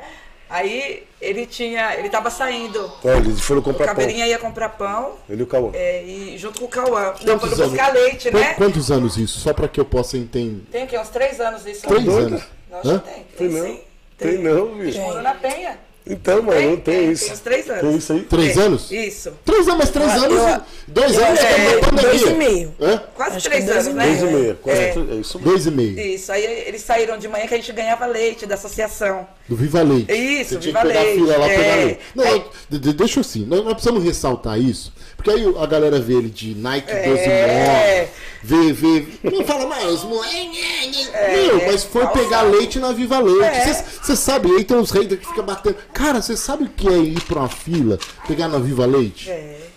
Aí 0.49 1.07
ele 1.21 1.45
tinha, 1.45 1.95
ele 1.95 2.09
tava 2.09 2.29
saindo. 2.29 2.91
Então, 2.99 3.15
eles 3.17 3.39
foram 3.39 3.61
O 3.61 3.63
comprar 3.63 3.85
pão. 3.87 3.95
Caveirinha 3.95 4.27
ia 4.27 4.37
comprar 4.37 4.67
pão. 4.69 5.15
Ele 5.29 5.39
e 5.39 5.43
o 5.43 5.47
Cauã. 5.47 5.71
é, 5.73 6.03
e 6.03 6.37
junto 6.37 6.59
com 6.59 6.65
o 6.65 6.67
Cauã. 6.67 7.13
Não, 7.23 7.39
foram 7.39 7.55
buscar 7.69 7.93
leite, 7.93 8.29
Quan- 8.29 8.39
né? 8.39 8.53
Quantos 8.55 8.91
anos 8.91 9.15
isso? 9.17 9.39
Só 9.39 9.53
para 9.53 9.69
que 9.69 9.79
eu 9.79 9.85
possa 9.85 10.17
entender. 10.17 10.63
Tem 10.69 10.83
o 10.83 10.87
quê? 10.87 10.99
Uns 10.99 11.07
três 11.07 11.39
anos 11.39 11.65
isso. 11.65 11.87
Três 11.87 12.03
né? 12.03 12.13
anos. 12.13 12.43
Nossa, 12.69 12.89
Hã? 12.95 12.99
tem. 12.99 13.13
Tem 13.23 13.23
Tem, 13.37 13.49
não. 13.49 13.65
sim. 13.65 13.81
Tem 14.17 14.37
não, 14.39 14.75
bicho. 14.77 14.99
Morou 14.99 15.21
na 15.21 15.33
Penha. 15.35 15.79
Então, 16.03 16.41
mano, 16.41 16.57
Tem, 16.59 16.67
não 16.67 16.77
tem, 16.77 16.95
tem, 16.99 17.11
isso. 17.11 17.25
tem 17.25 17.33
uns 17.33 17.39
três 17.41 17.69
anos. 17.69 17.81
Tem 17.81 17.95
isso 17.95 18.13
aí? 18.13 18.19
Três 18.21 18.57
É, 18.57 18.61
anos? 18.61 18.91
Isso. 18.91 19.33
Três 19.45 19.67
anos, 19.67 19.77
mas 19.79 19.89
três 19.91 20.09
anos. 20.11 20.37
eu- 20.39 20.61
dois 20.87 21.15
eu- 21.15 21.25
anos 21.25 21.39
é, 21.39 21.43
é, 21.43 21.77
pandemia. 21.79 22.09
dois 22.09 22.21
e 22.23 22.29
meio. 22.33 22.75
Hã? 22.81 23.03
Quase 23.15 23.37
Acho 23.37 23.49
três 23.49 23.63
que 23.65 23.71
dois 23.71 23.85
anos, 23.87 23.97
né? 23.97 24.05
Dois 24.07 24.21
e 24.21 24.25
meio. 24.33 24.55
quase- 24.55 24.79
É. 24.79 24.83
É 24.83 24.89
isso 24.89 25.37
mesmo. 25.37 25.39
Dois 25.51 25.65
e 25.67 25.71
meio. 25.71 25.99
Isso, 25.99 26.31
aí 26.31 26.43
eles 26.43 26.81
saíram 26.81 27.17
de 27.19 27.27
manhã 27.27 27.45
que 27.45 27.53
a 27.53 27.57
gente 27.57 27.71
ganhava 27.71 28.07
leite 28.07 28.47
da 28.47 28.55
associação. 28.55 29.27
Do 29.47 29.55
Viva 29.55 29.81
Leite. 29.83 30.11
Isso, 30.11 30.55
Você 30.55 30.59
tinha 30.59 30.73
Viva 30.73 30.81
que 30.81 30.87
pegar 30.87 30.99
a 30.99 31.03
Leite, 31.03 31.19
fila 31.19 31.37
lá 31.37 31.47
é. 31.47 31.57
pegar 31.57 31.75
leite. 31.75 31.99
Não, 32.15 32.79
de- 32.79 32.93
deixa 32.93 33.19
assim, 33.19 33.45
nós, 33.45 33.63
nós 33.63 33.73
precisamos 33.73 34.03
ressaltar 34.03 34.59
isso. 34.59 34.91
Porque 35.15 35.29
aí 35.29 35.53
a 35.59 35.65
galera 35.67 35.99
vê 35.99 36.13
ele 36.15 36.29
de 36.29 36.55
Nike 36.55 36.91
12 36.91 37.21
É. 37.29 38.01
moda, 38.01 38.09
vê, 38.43 38.71
vê. 38.73 39.05
Não 39.23 39.43
fala, 39.45 39.67
mas 39.67 39.85
os 39.85 40.03
moleques. 40.03 41.09
Meu, 41.33 41.67
mas 41.67 41.83
foi 41.83 42.07
pegar 42.07 42.41
leite 42.43 42.79
na 42.79 42.91
Viva 42.91 43.19
Leite. 43.19 43.43
É. 43.69 43.85
Você 44.01 44.15
sabe, 44.15 44.49
aí 44.51 44.63
tem 44.63 44.77
uns 44.77 44.91
haters 44.91 45.19
que 45.19 45.27
ficam 45.27 45.45
batendo. 45.45 45.75
Cara, 45.93 46.21
você 46.21 46.35
sabe 46.35 46.65
o 46.65 46.69
que 46.69 46.87
é 46.87 46.97
ir 46.97 47.21
pra 47.23 47.39
uma 47.39 47.49
fila, 47.49 47.97
pegar 48.27 48.47
na 48.47 48.59
Viva 48.59 48.85
Leite? 48.85 49.29
É. 49.29 49.67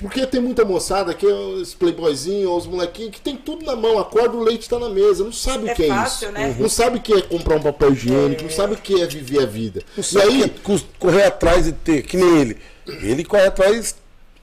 Porque 0.00 0.24
tem 0.26 0.40
muita 0.40 0.64
moçada 0.64 1.12
que 1.12 1.26
é 1.26 1.34
os 1.34 1.74
playboyzinhos, 1.74 2.48
os 2.58 2.66
molequinhos, 2.68 3.10
que 3.12 3.20
tem 3.20 3.36
tudo 3.36 3.64
na 3.66 3.74
mão, 3.74 3.98
acorda 3.98 4.36
o 4.36 4.40
leite 4.40 4.68
tá 4.68 4.78
na 4.78 4.88
mesa, 4.88 5.24
não 5.24 5.32
sabe 5.32 5.68
É 5.68 5.72
o 5.72 5.74
que 5.74 5.82
é 5.82 5.88
fácil, 5.88 6.26
isso. 6.28 6.32
né? 6.38 6.56
Não 6.56 6.68
sabe 6.68 6.98
o 6.98 7.00
que 7.00 7.12
é 7.12 7.20
comprar 7.22 7.56
um 7.56 7.62
papel 7.62 7.92
higiênico, 7.92 8.44
não 8.44 8.50
sabe 8.50 8.74
o 8.74 8.76
que 8.76 9.02
é 9.02 9.06
viver 9.06 9.42
a 9.42 9.46
vida. 9.46 9.82
Não 9.96 10.00
E 10.00 10.06
sabe 10.06 10.26
aí, 10.44 10.48
que 10.48 10.72
é 10.72 10.80
correr 11.00 11.24
atrás 11.24 11.66
e 11.66 11.72
ter, 11.72 12.02
que 12.02 12.16
nem 12.16 12.40
ele. 12.40 12.56
Ele 12.86 13.24
corre 13.24 13.44
atrás, 13.46 13.96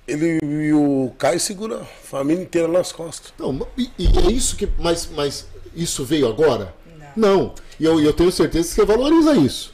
ele 0.09 0.39
e 0.41 0.73
o 0.73 1.11
Caio 1.17 1.39
segura 1.39 1.77
a 1.81 1.85
família 1.85 2.43
inteira 2.43 2.67
nas 2.67 2.91
costas. 2.91 3.33
Não, 3.37 3.67
e, 3.77 3.89
e 3.97 4.07
é 4.07 4.31
isso 4.31 4.55
que. 4.55 4.67
Mas, 4.77 5.09
mas 5.15 5.47
isso 5.75 6.03
veio 6.05 6.27
agora? 6.27 6.73
Não. 7.15 7.53
E 7.79 7.85
eu, 7.85 7.99
eu 7.99 8.13
tenho 8.13 8.31
certeza 8.31 8.69
que 8.69 8.75
você 8.75 8.85
valoriza 8.85 9.35
isso. 9.35 9.73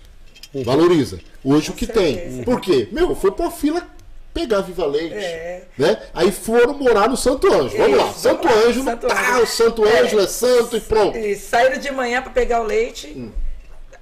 Valoriza. 0.64 1.20
Hoje 1.44 1.72
o 1.72 1.74
que 1.74 1.86
tem. 1.86 2.16
certeza. 2.16 2.44
Por 2.44 2.62
quê? 2.62 2.88
Meu, 2.92 3.16
foi 3.16 3.32
pra 3.32 3.52
fila 3.52 3.86
pegar 4.34 4.62
Viva 4.62 4.86
Leite. 4.86 5.16
É. 5.16 5.64
Né? 5.78 5.98
Aí 6.14 6.32
foram 6.32 6.78
morar 6.78 7.10
no 7.10 7.16
Santo 7.18 7.48
Ângelo. 7.48 7.78
Vamos 7.78 7.98
lá. 7.98 8.10
Isso, 8.10 8.20
Santo 8.20 8.44
vamos 8.48 8.56
lá, 8.64 8.68
Ângelo, 8.68 8.86
Santo 8.86 9.08
tá, 9.08 9.22
Ângelo. 9.22 9.44
o 9.44 9.48
Santo 9.48 9.86
É. 9.86 10.00
Ângelo 10.02 10.22
é 10.22 10.28
santo 10.28 10.78
e 10.78 10.82
pronto. 10.82 11.18
E 11.18 11.36
saíram 11.36 11.78
de 11.80 11.92
manhã 11.92 12.22
pra 12.22 12.32
pegar 12.32 12.62
o 12.62 12.66
leite. 12.66 13.14
Hum. 13.16 13.32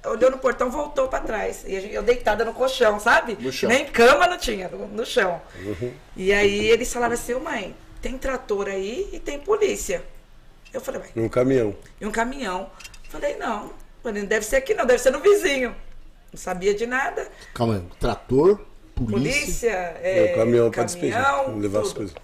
Olhou 0.04 0.30
no 0.30 0.38
portão, 0.38 0.70
voltou 0.70 1.08
pra 1.08 1.20
trás. 1.20 1.64
E 1.66 1.94
eu 1.94 2.02
deitada 2.02 2.44
no 2.44 2.52
colchão, 2.52 3.00
sabe? 3.00 3.36
No 3.40 3.50
chão. 3.50 3.68
Nem 3.68 3.86
cama 3.86 4.26
não 4.26 4.36
tinha, 4.38 4.68
no, 4.68 4.86
no 4.88 5.06
chão. 5.06 5.40
Uhum. 5.64 5.92
E 6.16 6.32
aí 6.32 6.66
eles 6.66 6.92
falaram 6.92 7.14
assim, 7.14 7.32
"Ô, 7.34 7.40
mãe, 7.40 7.74
tem 8.02 8.18
trator 8.18 8.68
aí 8.68 9.08
e 9.12 9.18
tem 9.18 9.38
polícia. 9.38 10.02
Eu 10.72 10.80
falei, 10.80 11.00
ué, 11.00 11.06
Num 11.14 11.28
caminhão. 11.28 11.74
e 12.00 12.04
um 12.06 12.10
caminhão. 12.10 12.68
Falei, 13.08 13.36
não, 13.36 13.72
falei, 14.02 14.22
não 14.22 14.28
deve 14.28 14.44
ser 14.44 14.56
aqui 14.56 14.74
não, 14.74 14.84
deve 14.84 14.98
ser 15.00 15.10
no 15.10 15.20
vizinho. 15.20 15.74
Não 16.32 16.38
sabia 16.38 16.74
de 16.74 16.84
nada. 16.86 17.28
Calma 17.54 17.76
aí. 17.76 17.82
Trator, 18.00 18.60
polícia. 18.94 19.12
Polícia, 19.32 19.96
É, 20.02 20.30
é, 20.30 20.32
o 20.32 20.36
caminhão 20.36 20.70
pra 20.70 20.82
despejar, 20.84 21.24
caminhão, 21.24 21.58
levar 21.60 21.78
as 21.80 21.88
tudo. 21.88 21.96
coisas. 21.96 22.14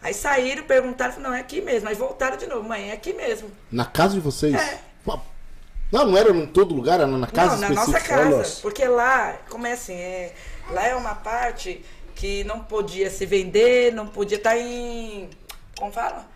Aí 0.00 0.14
saíram, 0.14 0.62
perguntaram, 0.62 1.12
falaram, 1.12 1.30
não, 1.32 1.36
é 1.36 1.40
aqui 1.40 1.60
mesmo. 1.60 1.88
Aí 1.88 1.94
voltaram 1.96 2.36
de 2.36 2.46
novo, 2.46 2.62
mãe, 2.68 2.90
é 2.90 2.92
aqui 2.92 3.12
mesmo. 3.12 3.50
Na 3.72 3.84
casa 3.84 4.14
de 4.14 4.20
vocês? 4.20 4.54
É. 4.54 4.78
Não, 5.96 6.06
não 6.08 6.18
era 6.18 6.30
em 6.30 6.44
todo 6.46 6.74
lugar, 6.74 7.00
era 7.00 7.06
na 7.06 7.26
casa 7.26 7.56
não, 7.56 7.68
na 7.70 7.74
nossa 7.74 7.98
casa. 7.98 8.58
Porque 8.60 8.86
lá, 8.86 9.34
como 9.48 9.66
é 9.66 9.72
assim, 9.72 9.94
é, 9.94 10.32
lá 10.70 10.86
é 10.86 10.94
uma 10.94 11.14
parte 11.14 11.82
que 12.14 12.44
não 12.44 12.60
podia 12.60 13.08
se 13.10 13.24
vender, 13.24 13.94
não 13.94 14.06
podia 14.06 14.36
estar 14.36 14.58
em. 14.58 15.30
Como 15.78 15.90
fala? 15.90 16.26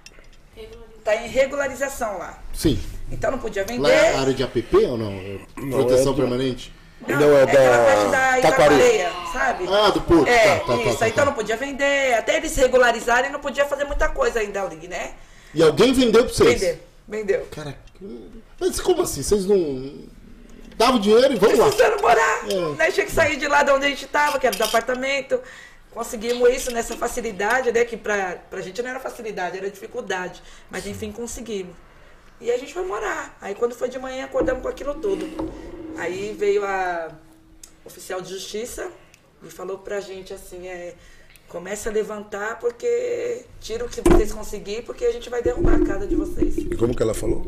Tá 1.04 1.14
em 1.14 1.28
regularização 1.28 2.16
lá. 2.18 2.38
Sim. 2.54 2.80
Então 3.12 3.30
não 3.30 3.38
podia 3.38 3.64
vender. 3.64 3.82
Lá 3.82 3.90
é 3.90 4.16
área 4.16 4.32
de 4.32 4.42
APP 4.42 4.76
ou 4.86 4.96
não? 4.96 5.12
É 5.12 5.38
Proteção 5.70 6.12
é 6.12 6.14
do- 6.14 6.14
permanente? 6.14 6.72
Não, 7.06 7.36
é 7.36 7.42
aquela 7.42 7.76
da 7.76 7.84
parte 7.84 8.10
da. 8.10 8.38
Itaquareia, 8.38 9.10
sabe? 9.32 9.64
Ah, 9.68 9.90
do 9.90 10.00
Porto. 10.02 10.28
É, 10.28 10.58
Tá, 10.58 10.60
tá, 10.60 10.66
tá, 10.66 10.82
isso. 10.82 10.98
tá, 10.98 11.08
então 11.08 11.24
tá. 11.24 11.30
não 11.30 11.36
podia 11.36 11.56
vender. 11.58 12.14
Até 12.14 12.36
eles 12.38 12.56
regularizarem, 12.56 13.30
não 13.30 13.40
podia 13.40 13.66
fazer 13.66 13.84
muita 13.84 14.08
coisa 14.08 14.40
ainda 14.40 14.62
ali, 14.62 14.88
né? 14.88 15.12
E 15.54 15.62
alguém 15.62 15.92
vendeu 15.92 16.24
pra 16.24 16.32
vocês? 16.32 16.60
Vendeu. 16.60 16.89
Vendeu. 17.10 17.44
Cara, 17.50 17.76
mas 18.60 18.80
como 18.80 19.02
assim? 19.02 19.20
Vocês 19.20 19.44
não 19.44 20.08
davam 20.76 21.00
dinheiro 21.00 21.32
e 21.32 21.36
vamos 21.36 21.58
lá? 21.58 21.66
Precisando 21.66 22.00
morar. 22.00 22.48
É. 22.48 22.74
Né? 22.76 22.92
Tinha 22.92 23.04
que 23.04 23.10
sair 23.10 23.36
de 23.36 23.48
lá 23.48 23.64
de 23.64 23.72
onde 23.72 23.86
a 23.86 23.88
gente 23.88 24.04
estava, 24.04 24.38
que 24.38 24.46
era 24.46 24.56
do 24.56 24.62
apartamento. 24.62 25.40
Conseguimos 25.90 26.48
isso 26.50 26.70
nessa 26.70 26.96
facilidade, 26.96 27.72
né? 27.72 27.84
Que 27.84 27.96
pra, 27.96 28.36
pra 28.48 28.60
gente 28.60 28.80
não 28.80 28.90
era 28.90 29.00
facilidade, 29.00 29.58
era 29.58 29.68
dificuldade. 29.68 30.40
Mas 30.70 30.86
enfim, 30.86 31.10
conseguimos. 31.10 31.74
E 32.40 32.48
a 32.48 32.56
gente 32.56 32.72
foi 32.72 32.84
morar. 32.86 33.36
Aí 33.40 33.56
quando 33.56 33.74
foi 33.74 33.88
de 33.88 33.98
manhã, 33.98 34.24
acordamos 34.24 34.62
com 34.62 34.68
aquilo 34.68 34.94
tudo. 34.94 35.26
Aí 35.98 36.32
veio 36.38 36.64
a 36.64 37.10
oficial 37.84 38.20
de 38.20 38.30
justiça 38.30 38.88
e 39.42 39.50
falou 39.50 39.78
pra 39.78 40.00
gente 40.00 40.32
assim, 40.32 40.68
é. 40.68 40.94
Começa 41.50 41.90
a 41.90 41.92
levantar 41.92 42.60
porque 42.60 43.44
tira 43.60 43.84
o 43.84 43.88
que 43.88 44.00
vocês 44.00 44.32
conseguirem, 44.32 44.82
porque 44.82 45.04
a 45.04 45.12
gente 45.12 45.28
vai 45.28 45.42
derrubar 45.42 45.74
a 45.82 45.84
casa 45.84 46.06
de 46.06 46.14
vocês. 46.14 46.56
E 46.58 46.76
como 46.76 46.94
que 46.94 47.02
ela 47.02 47.12
falou? 47.12 47.44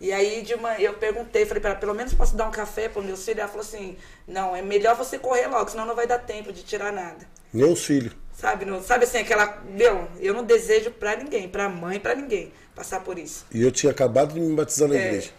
E 0.00 0.12
aí 0.12 0.42
de 0.42 0.52
uma, 0.54 0.74
eu 0.80 0.94
perguntei, 0.94 1.46
falei 1.46 1.60
para 1.60 1.70
ela, 1.70 1.78
pelo 1.78 1.94
menos 1.94 2.12
posso 2.12 2.36
dar 2.36 2.48
um 2.48 2.50
café 2.50 2.88
pro 2.88 3.00
meu 3.00 3.16
filho? 3.16 3.38
Ela 3.38 3.48
falou 3.48 3.62
assim, 3.64 3.96
não, 4.26 4.54
é 4.56 4.62
melhor 4.62 4.96
você 4.96 5.16
correr 5.16 5.46
logo, 5.46 5.70
senão 5.70 5.86
não 5.86 5.94
vai 5.94 6.08
dar 6.08 6.18
tempo 6.18 6.52
de 6.52 6.64
tirar 6.64 6.92
nada. 6.92 7.24
Nem 7.52 7.72
os 7.72 7.84
filhos. 7.84 8.12
Sabe, 8.36 8.64
não, 8.64 8.82
sabe 8.82 9.04
assim, 9.04 9.18
aquela. 9.18 9.62
Meu, 9.70 10.08
eu 10.18 10.34
não 10.34 10.44
desejo 10.44 10.90
pra 10.90 11.16
ninguém, 11.16 11.48
pra 11.48 11.68
mãe, 11.68 12.00
pra 12.00 12.14
ninguém, 12.16 12.52
passar 12.74 13.00
por 13.00 13.16
isso. 13.16 13.46
E 13.54 13.62
eu 13.62 13.70
tinha 13.70 13.92
acabado 13.92 14.34
de 14.34 14.40
me 14.40 14.54
batizar 14.54 14.88
na 14.88 14.96
É. 14.96 15.06
igreja. 15.06 15.30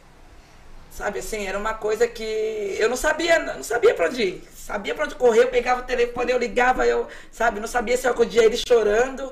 Sabe 0.97 1.19
assim, 1.19 1.45
era 1.45 1.59
uma 1.59 1.75
coisa 1.75 2.07
que 2.07 2.23
eu 2.23 2.89
não 2.89 2.95
sabia, 2.97 3.37
não 3.37 3.61
sabia 3.61 3.93
pra 3.93 4.07
onde 4.07 4.19
ir. 4.23 4.43
Sabia 4.55 4.95
pra 4.95 5.05
onde 5.05 5.13
correr, 5.13 5.43
eu 5.43 5.47
pegava 5.49 5.81
o 5.81 5.85
telefone, 5.85 6.31
eu 6.31 6.39
ligava, 6.39 6.87
eu, 6.87 7.07
sabe, 7.31 7.59
não 7.59 7.67
sabia 7.67 7.95
se 7.95 8.07
eu 8.07 8.11
acudia 8.11 8.43
ele 8.43 8.57
chorando, 8.57 9.31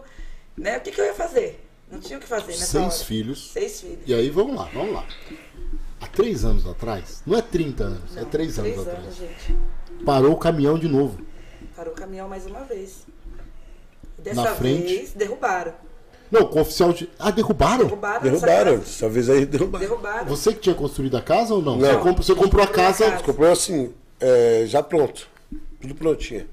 né? 0.55 0.77
O 0.77 0.81
que, 0.81 0.91
que 0.91 1.01
eu 1.01 1.05
ia 1.05 1.15
fazer? 1.15 1.59
Não 1.91 1.99
tinha 1.99 2.19
o 2.19 2.21
que 2.21 2.27
fazer 2.27 2.51
nessa 2.51 2.65
Seis 2.67 2.83
hora. 2.97 3.05
filhos. 3.05 3.51
Seis 3.51 3.81
filhos. 3.81 3.99
E 4.05 4.13
aí 4.13 4.29
vamos 4.29 4.55
lá, 4.55 4.69
vamos 4.71 4.93
lá. 4.93 5.07
três 6.13 6.45
anos 6.45 6.67
atrás, 6.67 7.23
não 7.25 7.35
é 7.35 7.41
30 7.41 7.83
anos, 7.83 8.15
é 8.15 8.23
três 8.25 8.59
anos 8.59 8.71
Três 8.73 8.87
atrás, 8.87 9.03
anos, 9.03 9.17
gente. 9.17 9.55
parou 10.05 10.33
o 10.33 10.37
caminhão 10.37 10.77
de 10.77 10.87
novo. 10.87 11.19
Parou 11.75 11.93
o 11.93 11.95
caminhão 11.95 12.29
mais 12.29 12.45
uma 12.45 12.59
vez. 12.63 13.07
E 14.23 14.29
Na 14.35 14.43
Dessa 14.43 14.55
frente? 14.55 14.95
vez, 14.95 15.13
derrubaram. 15.13 15.73
Não, 16.31 16.45
com 16.47 16.59
o 16.59 16.61
oficial 16.61 16.91
de. 16.91 17.09
Ah, 17.19 17.31
derrubaram? 17.31 17.85
Derrubaram. 17.85 18.21
Derrubaram, 18.21 18.73
essa 18.73 18.79
dessa 18.81 19.09
vez 19.09 19.29
aí 19.29 19.45
derrubaram. 19.45 19.85
Derrubaram. 19.85 20.25
Você 20.25 20.53
que 20.53 20.59
tinha 20.59 20.75
construído 20.75 21.15
a 21.17 21.21
casa 21.21 21.53
ou 21.53 21.61
não? 21.61 21.77
Não. 21.77 21.87
Você, 21.87 21.95
comprou, 21.97 22.15
você 22.15 22.35
comprou 22.35 22.63
a 22.63 22.67
casa. 22.67 23.11
casa. 23.11 23.23
Comprou 23.23 23.51
assim, 23.51 23.93
é, 24.19 24.63
já 24.65 24.81
pronto. 24.81 25.27
Tudo 25.79 25.95
prontinho. 25.95 26.47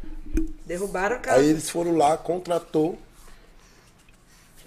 Derrubaram 0.67 1.17
a 1.17 1.19
casa. 1.19 1.41
Aí 1.41 1.49
eles 1.49 1.69
foram 1.71 1.97
lá, 1.97 2.17
contratou 2.17 2.99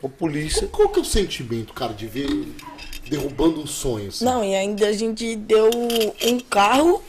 a 0.03 0.10
polícia. 0.10 0.68
Qual 0.68 0.89
que 0.89 0.99
é 0.99 1.01
o 1.01 1.06
sentimento, 1.06 1.74
cara, 1.74 1.93
de 1.93 2.08
ver 2.08 2.28
derrubando 3.10 3.62
um 3.62 3.68
sonho? 3.68 4.10
Assim? 4.10 4.26
Não, 4.26 4.43
e 4.43 4.56
ainda 4.56 4.88
a 4.88 4.93
gente 4.93 5.36
deu 5.36 5.70
um 6.24 6.39
carro 6.39 7.01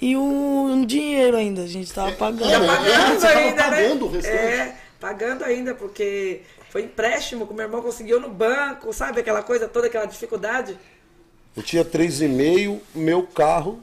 e 0.00 0.16
um 0.16 0.84
dinheiro 0.84 1.36
ainda. 1.36 1.62
A 1.62 1.66
gente 1.66 1.92
tava 1.92 2.12
pagando. 2.12 2.44
É, 2.50 2.58
Tá 2.58 2.76
pagando 2.76 3.20
tava 3.20 3.38
ainda, 3.38 3.62
pagando 3.64 4.06
o 4.06 4.10
né? 4.10 4.16
restante. 4.16 4.36
É, 4.36 4.76
pagando 5.00 5.44
ainda, 5.44 5.74
porque 5.74 6.40
foi 6.72 6.84
empréstimo 6.84 7.46
que 7.46 7.52
o 7.52 7.54
meu 7.54 7.66
irmão 7.66 7.82
conseguiu 7.82 8.18
no 8.18 8.30
banco, 8.30 8.94
sabe? 8.94 9.20
Aquela 9.20 9.42
coisa 9.42 9.68
toda, 9.68 9.88
aquela 9.88 10.06
dificuldade. 10.06 10.78
Eu 11.54 11.62
tinha 11.62 11.84
3,5, 11.84 12.80
meu 12.94 13.26
carro, 13.26 13.82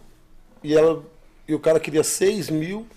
e, 0.63 0.75
ela, 0.75 1.05
e 1.47 1.53
o 1.53 1.59
cara 1.59 1.79
queria 1.79 2.03
6 2.03 2.49
mil 2.49 2.87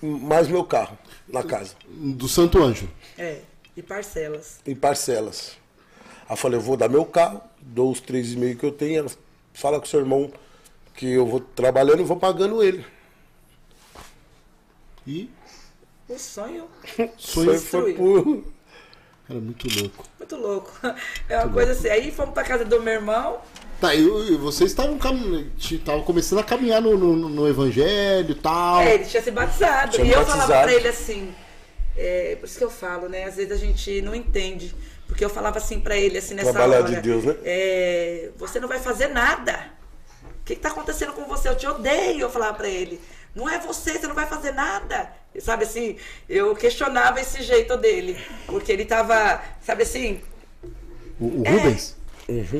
mais 0.00 0.46
meu 0.46 0.64
carro 0.64 0.96
na 1.26 1.42
casa, 1.42 1.74
Do 1.88 2.28
Santo 2.28 2.62
Anjo. 2.62 2.88
É, 3.18 3.40
e 3.76 3.82
parcelas. 3.82 4.60
em 4.64 4.76
parcelas. 4.76 5.58
Aí 6.28 6.34
eu 6.34 6.36
falei, 6.36 6.58
eu 6.58 6.62
vou 6.62 6.76
dar 6.76 6.88
meu 6.88 7.04
carro, 7.04 7.42
dou 7.60 7.90
os 7.90 8.00
3,5 8.00 8.56
que 8.56 8.64
eu 8.64 8.70
tenho, 8.70 9.00
ela 9.00 9.10
fala 9.52 9.80
com 9.80 9.86
o 9.86 9.88
seu 9.88 9.98
irmão 9.98 10.32
que 10.94 11.14
eu 11.14 11.26
vou 11.26 11.40
trabalhando 11.40 11.98
e 11.98 12.04
vou 12.04 12.16
pagando 12.16 12.62
ele. 12.62 12.86
E. 15.04 15.28
O 16.08 16.16
sonho, 16.16 16.68
Sonho 17.18 17.58
foi 17.58 17.94
por. 17.94 18.44
Cara, 19.32 19.40
muito 19.40 19.80
louco. 19.80 20.04
muito 20.18 20.36
louco. 20.36 20.72
É 21.28 21.38
uma 21.38 21.52
coisa 21.52 21.72
assim. 21.72 21.88
Aí 21.88 22.12
fomos 22.12 22.34
pra 22.34 22.44
casa 22.44 22.64
do 22.64 22.82
meu 22.82 22.92
irmão. 22.92 23.40
Tá, 23.80 23.94
e, 23.94 24.36
vocês 24.36 24.70
estavam 24.70 24.98
cam... 24.98 25.44
estavam 25.58 26.02
começando 26.02 26.38
a 26.38 26.44
caminhar 26.44 26.80
no, 26.80 26.96
no, 26.96 27.28
no 27.28 27.48
evangelho 27.48 28.30
e 28.30 28.34
tal. 28.34 28.80
É, 28.82 28.94
ele 28.94 29.04
tinha 29.06 29.22
se 29.22 29.30
batizado. 29.30 29.92
Tinha 29.92 30.06
e 30.06 30.10
eu 30.10 30.18
batizado. 30.18 30.42
falava 30.42 30.62
pra 30.64 30.74
ele 30.74 30.88
assim, 30.88 31.34
é, 31.96 32.36
por 32.38 32.46
isso 32.46 32.58
que 32.58 32.64
eu 32.64 32.70
falo, 32.70 33.08
né? 33.08 33.24
Às 33.24 33.36
vezes 33.36 33.52
a 33.52 33.56
gente 33.56 34.02
não 34.02 34.14
entende. 34.14 34.74
Porque 35.06 35.24
eu 35.24 35.30
falava 35.30 35.58
assim 35.58 35.80
pra 35.80 35.96
ele, 35.96 36.16
assim, 36.16 36.34
nessa 36.34 36.52
Trabalhar 36.52 36.84
hora. 36.84 36.94
de 36.94 37.00
Deus, 37.00 37.24
né? 37.24 37.36
é, 37.44 38.30
você 38.36 38.60
não 38.60 38.68
vai 38.68 38.78
fazer 38.78 39.08
nada. 39.08 39.72
O 40.40 40.44
que, 40.44 40.54
que 40.54 40.60
tá 40.60 40.68
acontecendo 40.70 41.12
com 41.12 41.24
você? 41.24 41.48
Eu 41.48 41.56
te 41.56 41.66
odeio, 41.66 42.20
eu 42.20 42.30
falava 42.30 42.54
pra 42.54 42.68
ele. 42.68 43.00
Não 43.34 43.48
é 43.48 43.58
você, 43.58 43.92
você 43.98 44.06
não 44.06 44.14
vai 44.14 44.26
fazer 44.26 44.52
nada. 44.52 45.10
Sabe 45.40 45.64
assim, 45.64 45.96
eu 46.28 46.54
questionava 46.54 47.20
esse 47.20 47.42
jeito 47.42 47.76
dele. 47.76 48.22
Porque 48.46 48.70
ele 48.70 48.84
tava, 48.84 49.42
sabe 49.62 49.82
assim, 49.84 50.20
O, 51.18 51.40
o 51.40 51.42
Rubens, 51.42 51.96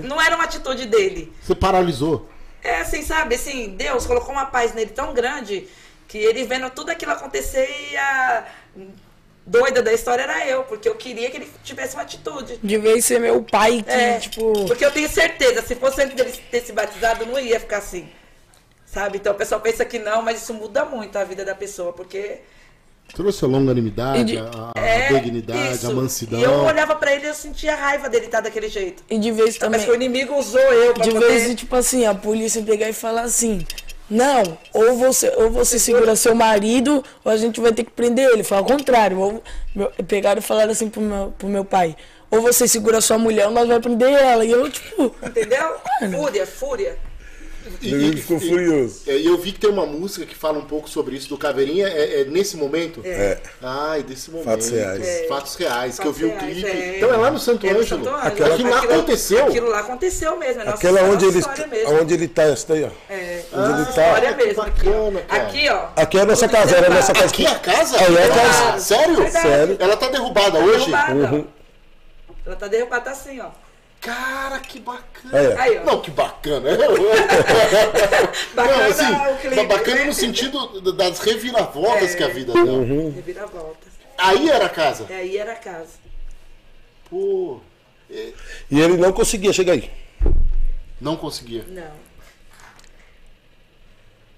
não 0.05 0.21
era 0.21 0.35
uma 0.35 0.45
atitude 0.45 0.87
dele. 0.87 1.33
você 1.43 1.55
paralisou. 1.55 2.29
É 2.65 2.81
assim, 2.81 3.03
sabe, 3.03 3.35
assim, 3.35 3.71
Deus 3.77 4.07
colocou 4.07 4.31
uma 4.33 4.47
paz 4.47 4.73
nele 4.73 4.91
tão 4.93 5.13
grande 5.13 5.67
que 6.09 6.17
ele 6.19 6.45
vendo 6.45 6.71
tudo 6.71 6.91
aquilo 6.91 7.11
acontecer 7.13 7.69
e 7.91 7.97
a 7.97 8.47
doida 9.45 9.83
da 9.83 9.93
história 9.93 10.23
era 10.23 10.47
eu, 10.47 10.63
porque 10.65 10.89
eu 10.89 10.95
queria 10.95 11.29
que 11.31 11.37
ele 11.39 11.51
tivesse 11.65 11.95
uma 11.97 12.03
atitude. 12.05 12.59
De 12.63 12.79
vez 12.79 13.05
ser 13.05 13.19
meu 13.19 13.43
pai 13.43 13.83
que, 13.83 13.91
É, 13.91 14.19
tipo. 14.21 14.67
porque 14.67 14.85
eu 14.85 14.93
tenho 14.93 15.09
certeza, 15.09 15.61
se 15.63 15.75
fosse 15.75 16.03
antes 16.03 16.15
dele 16.15 16.33
ter 16.51 16.61
se 16.63 16.73
batizado, 16.73 17.27
não 17.27 17.39
ia 17.39 17.59
ficar 17.59 17.79
assim. 17.79 18.09
Sabe? 18.93 19.17
Então 19.19 19.33
o 19.33 19.37
pessoal 19.37 19.61
pensa 19.61 19.85
que 19.87 19.99
não, 19.99 20.21
mas 20.21 20.43
isso 20.43 20.53
muda 20.53 20.85
muito 20.85 21.17
a 21.17 21.25
vida 21.25 21.45
da 21.45 21.55
pessoa, 21.55 21.93
porque 21.93 22.41
Trouxe 23.15 23.45
a 23.45 23.49
longanimidade, 23.49 24.25
de- 24.25 24.39
a, 24.39 24.73
a 24.75 24.81
é 24.81 25.09
dignidade, 25.09 25.75
isso. 25.77 25.91
a 25.91 25.95
mansidão. 25.95 26.41
E 26.41 26.43
eu 26.45 26.53
olhava 26.65 26.95
pra 26.95 27.13
ele 27.15 27.25
e 27.25 27.29
eu 27.29 27.35
sentia 27.35 27.75
raiva 27.75 28.09
dele 28.09 28.27
estar 28.27 28.41
daquele 28.41 28.69
jeito. 28.69 29.03
E 29.11 29.19
de 29.19 29.31
vez 29.33 29.57
também. 29.57 29.81
Mas 29.81 29.85
que 29.87 29.91
o 29.91 29.95
inimigo 29.95 30.35
usou 30.35 30.61
eu 30.61 30.95
pra 30.95 31.05
De 31.05 31.11
poder... 31.11 31.27
vez, 31.27 31.55
tipo 31.55 31.75
assim, 31.77 32.05
a 32.07 32.15
polícia 32.15 32.63
pegar 32.63 32.89
e 32.89 32.93
falar 32.93 33.23
assim. 33.23 33.67
Não, 34.11 34.59
ou 34.75 34.97
você, 34.97 35.31
ou 35.37 35.51
você 35.51 35.79
segura 35.79 36.15
seu 36.17 36.35
marido, 36.35 37.03
ou 37.25 37.33
a 37.33 37.37
gente 37.37 37.61
vai 37.61 37.73
ter 37.73 37.85
que 37.85 37.91
prender 37.91 38.29
ele. 38.31 38.45
Foi 38.45 38.59
ao 38.59 38.65
contrário. 38.65 39.19
Ou, 39.19 39.43
meu, 39.75 39.91
pegaram 40.07 40.39
e 40.39 40.43
falaram 40.43 40.71
assim 40.73 40.89
pro 40.89 41.01
meu, 41.01 41.35
pro 41.39 41.49
meu 41.49 41.65
pai. 41.65 41.97
Ou 42.31 42.41
você 42.43 42.69
segura 42.69 43.01
sua 43.01 43.17
mulher, 43.19 43.47
ou 43.47 43.53
nós 43.53 43.67
vamos 43.67 43.83
prender 43.83 44.11
ela. 44.11 44.45
E 44.45 44.51
eu, 44.51 44.71
tipo, 44.71 45.15
Entendeu? 45.23 45.77
Fúria, 46.15 46.47
fúria. 46.47 46.99
E, 47.81 47.93
Ele 47.93 48.17
ficou 48.21 48.39
furioso. 48.39 49.03
é, 49.07 49.17
E 49.17 49.27
eu 49.27 49.39
vi 49.39 49.53
que 49.53 49.61
tem 49.61 49.71
uma 49.71 49.87
música 49.87 50.27
que 50.27 50.35
fala 50.35 50.59
um 50.59 50.65
pouco 50.67 50.89
sobre 50.89 51.17
isso 51.17 51.29
do 51.29 51.39
Caveirinha. 51.39 51.89
É, 51.89 52.21
é 52.21 52.25
nesse 52.25 52.57
momento? 52.57 53.01
É. 53.05 53.39
Ai, 53.63 54.03
desse 54.03 54.31
momento. 54.31 54.47
Fatos 54.47 54.69
reais. 54.71 55.07
É. 55.07 55.27
Fatos 55.29 55.55
reais, 55.57 55.99
que 55.99 56.07
eu 56.07 56.13
vi 56.13 56.25
o 56.27 56.31
Fatos 56.31 56.45
clipe. 56.47 56.61
reais, 56.63 56.81
é. 56.81 56.97
Então 56.99 57.13
é 57.13 57.17
lá 57.17 57.31
no 57.31 57.39
Santo 57.39 57.67
É 57.67 57.71
Ângelo. 57.71 58.05
Santo 58.05 58.09
Ângelo. 58.17 58.53
Aquilo, 58.53 58.71
lá 58.71 58.79
aconteceu. 58.83 59.47
Aquilo 59.47 59.69
lá 59.71 59.79
aconteceu 59.81 60.37
mesmo. 60.39 60.61
É 60.61 60.65
nossa, 60.65 60.77
Aquela 60.77 61.01
nossa 61.03 61.13
onde 61.15 61.25
ele, 61.27 61.69
mesmo. 61.71 62.01
onde 62.01 62.15
ele 62.15 62.29
tá, 62.29 62.43
essa 62.45 62.67
daí, 62.69 62.85
ó. 62.85 62.89
É, 63.13 63.43
Onde 63.53 63.65
ele 63.71 63.79
nossa 63.79 63.93
tá. 63.93 64.17
Ah, 64.17 64.21
mesmo. 64.37 64.63
Aqui, 64.63 64.85
bacana, 64.85 65.23
ó. 65.31 65.35
Aqui, 65.37 65.69
ó. 65.69 65.89
Aqui 65.97 66.19
é 66.19 66.21
a 66.21 66.25
nossa 66.27 66.49
casa, 66.49 66.77
era 66.77 66.87
a 66.87 66.91
nossa 66.91 67.13
derrubado. 67.13 67.33
casa. 67.33 67.33
Aqui 67.33 67.47
é 67.47 67.49
a 67.51 67.59
casa? 67.59 67.97
Aí 67.99 68.17
é 68.17 68.23
a 68.23 68.27
Ah, 68.27 68.29
casa. 68.73 68.79
Sério? 68.81 69.31
Sério. 69.31 69.77
Ela 69.79 69.97
tá 69.97 70.09
derrubada 70.09 70.59
hoje? 70.59 70.91
Derrubada, 70.91 71.15
Uhum. 71.15 71.47
Ela 72.45 72.57
tá 72.57 72.67
derrubada, 72.67 73.05
tá 73.05 73.11
assim, 73.13 73.41
ó. 73.41 73.47
Cara, 74.03 74.59
que 74.59 74.81
bacana. 74.81 75.39
É. 75.39 75.57
Aí. 75.61 75.85
Não, 75.85 76.03
que 76.03 76.11
bacana. 76.11 76.71
Bacana 78.55 78.77
Não, 78.79 78.85
assim, 78.91 79.13
o 79.33 79.39
clipe. 79.41 79.67
bacana 79.67 80.05
no 80.05 80.13
sentido 80.13 80.81
das 80.93 81.21
reviravoltas 81.21 82.13
É. 82.13 82.17
que 82.17 82.25
a 82.25 82.29
vida 82.29 82.53
dá. 82.53 82.61
Reviravolta. 83.15 83.87
Aí 84.19 84.51
era 84.51 84.67
a 84.67 84.69
casa. 84.69 85.07
E 85.09 85.13
aí 85.13 85.39
era 85.39 85.53
a 85.53 85.57
casa. 85.57 86.03
Pô, 87.09 87.61
E 88.11 88.35
ele 88.81 88.97
não 88.97 89.13
conseguia 89.13 89.53
chegar 89.53 89.75
aí. 89.75 89.89
não 91.01 91.17
conseguia. 91.17 91.65
Não. 91.69 92.13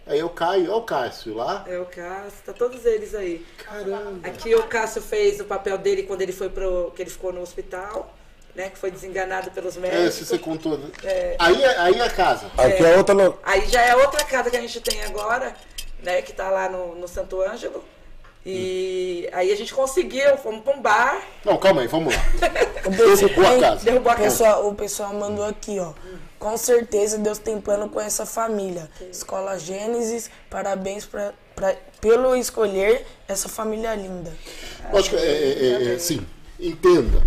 Aí 0.07 0.19
eu 0.19 0.29
caio, 0.29 0.65
olha 0.65 0.75
o 0.77 0.83
Cássio 0.83 1.33
lá. 1.35 1.65
É 1.67 1.79
o 1.79 1.87
Cássio, 1.87 2.43
tá 2.45 2.53
todos 2.53 2.85
eles 2.85 3.15
aí. 3.15 3.45
Caramba. 3.65 4.29
Aqui 4.29 4.55
o 4.55 4.63
Cássio 4.65 5.01
fez 5.01 5.41
o 5.41 5.45
papel 5.47 5.79
dele 5.79 6.03
quando 6.03 6.21
ele 6.21 6.33
foi 6.33 6.51
pro. 6.51 6.93
que 6.95 7.01
ele 7.01 7.11
ficou 7.11 7.33
no 7.33 7.41
hospital, 7.41 8.15
né? 8.55 8.71
Que 8.71 8.79
foi 8.79 8.91
desenganado 8.91 9.51
pelos 9.51 9.77
É, 9.77 9.81
médicos. 9.81 10.15
se 10.15 10.25
você 10.27 10.39
contou. 10.39 10.79
né? 10.79 10.89
É. 11.03 11.37
Aí, 11.39 11.65
aí 11.65 12.01
a 12.01 12.11
casa. 12.11 12.47
Aqui 12.57 12.85
é 12.85 12.97
outra. 12.97 13.15
não- 13.15 13.37
Aí 13.43 13.67
já 13.69 13.83
é 13.83 13.95
outra 13.97 14.25
casa 14.25 14.51
que 14.51 14.57
a 14.57 14.61
gente 14.61 14.81
tem 14.81 15.03
agora, 15.05 15.55
né? 16.03 16.23
Que 16.23 16.33
tá 16.33 16.49
lá 16.51 16.69
no, 16.69 16.95
no 16.95 17.09
Santo 17.09 17.41
Ângelo. 17.43 17.83
E 18.47 19.27
aí 19.33 19.51
a 19.51 19.57
gente 19.57 19.73
conseguiu, 19.73 20.37
fomos 20.37 20.63
pra 20.63 20.75
um 20.75 20.81
bar. 20.81 21.19
Não, 21.45 21.57
calma 21.57 21.81
aí, 21.81 21.87
vamos 21.89 22.15
lá. 22.15 22.21
Derrubou 22.91 23.47
a 23.47 23.59
casa. 23.61 23.85
Derrubou 23.85 24.13
a 24.13 24.15
o 24.15 24.19
casa. 24.19 24.31
pessoal, 24.31 24.69
o 24.69 24.75
pessoal 24.75 25.15
mandou 25.15 25.47
aqui, 25.47 25.79
ó. 25.81 25.93
Com 26.39 26.55
certeza 26.59 27.17
Deus 27.17 27.39
tem 27.39 27.59
plano 27.59 27.89
com 27.89 27.99
essa 27.99 28.27
família. 28.27 28.91
Escola 29.11 29.59
Gênesis, 29.59 30.31
parabéns 30.51 31.07
pra, 31.07 31.33
pra, 31.57 31.75
pelo 32.03 32.37
escolher 32.37 33.07
essa 33.27 33.49
família 33.49 33.95
linda. 33.95 34.31
Lógico, 34.93 35.17
é, 35.17 35.21
é, 35.21 35.65
é, 35.91 35.95
é, 35.95 35.99
sim, 35.99 36.27
entenda. 36.59 37.23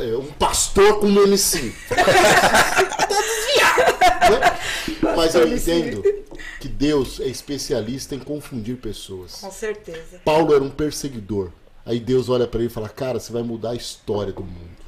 É 0.00 0.16
Um 0.16 0.32
pastor 0.32 1.00
com 1.00 1.08
nome 1.08 1.38
sim. 1.38 1.72
Né? 4.22 5.14
Mas 5.16 5.34
eu 5.34 5.48
entendo 5.48 6.02
que 6.60 6.68
Deus 6.68 7.18
é 7.20 7.26
especialista 7.26 8.14
em 8.14 8.20
confundir 8.20 8.76
pessoas. 8.76 9.40
Com 9.40 9.50
certeza. 9.50 10.20
Paulo 10.24 10.54
era 10.54 10.62
um 10.62 10.70
perseguidor. 10.70 11.50
Aí 11.84 11.98
Deus 11.98 12.28
olha 12.28 12.46
pra 12.46 12.60
ele 12.60 12.68
e 12.68 12.72
fala: 12.72 12.88
Cara, 12.88 13.18
você 13.18 13.32
vai 13.32 13.42
mudar 13.42 13.70
a 13.70 13.74
história 13.74 14.32
do 14.32 14.44
mundo. 14.44 14.82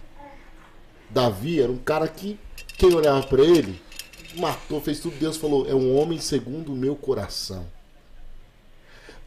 Davi 1.10 1.60
era 1.60 1.70
um 1.70 1.78
cara 1.78 2.06
que, 2.06 2.38
quem 2.78 2.94
olhava 2.94 3.26
pra 3.26 3.42
ele, 3.42 3.80
matou, 4.36 4.80
fez 4.80 5.00
tudo. 5.00 5.16
Deus 5.16 5.36
falou: 5.36 5.68
É 5.68 5.74
um 5.74 5.96
homem 5.96 6.20
segundo 6.20 6.72
o 6.72 6.76
meu 6.76 6.94
coração. 6.94 7.66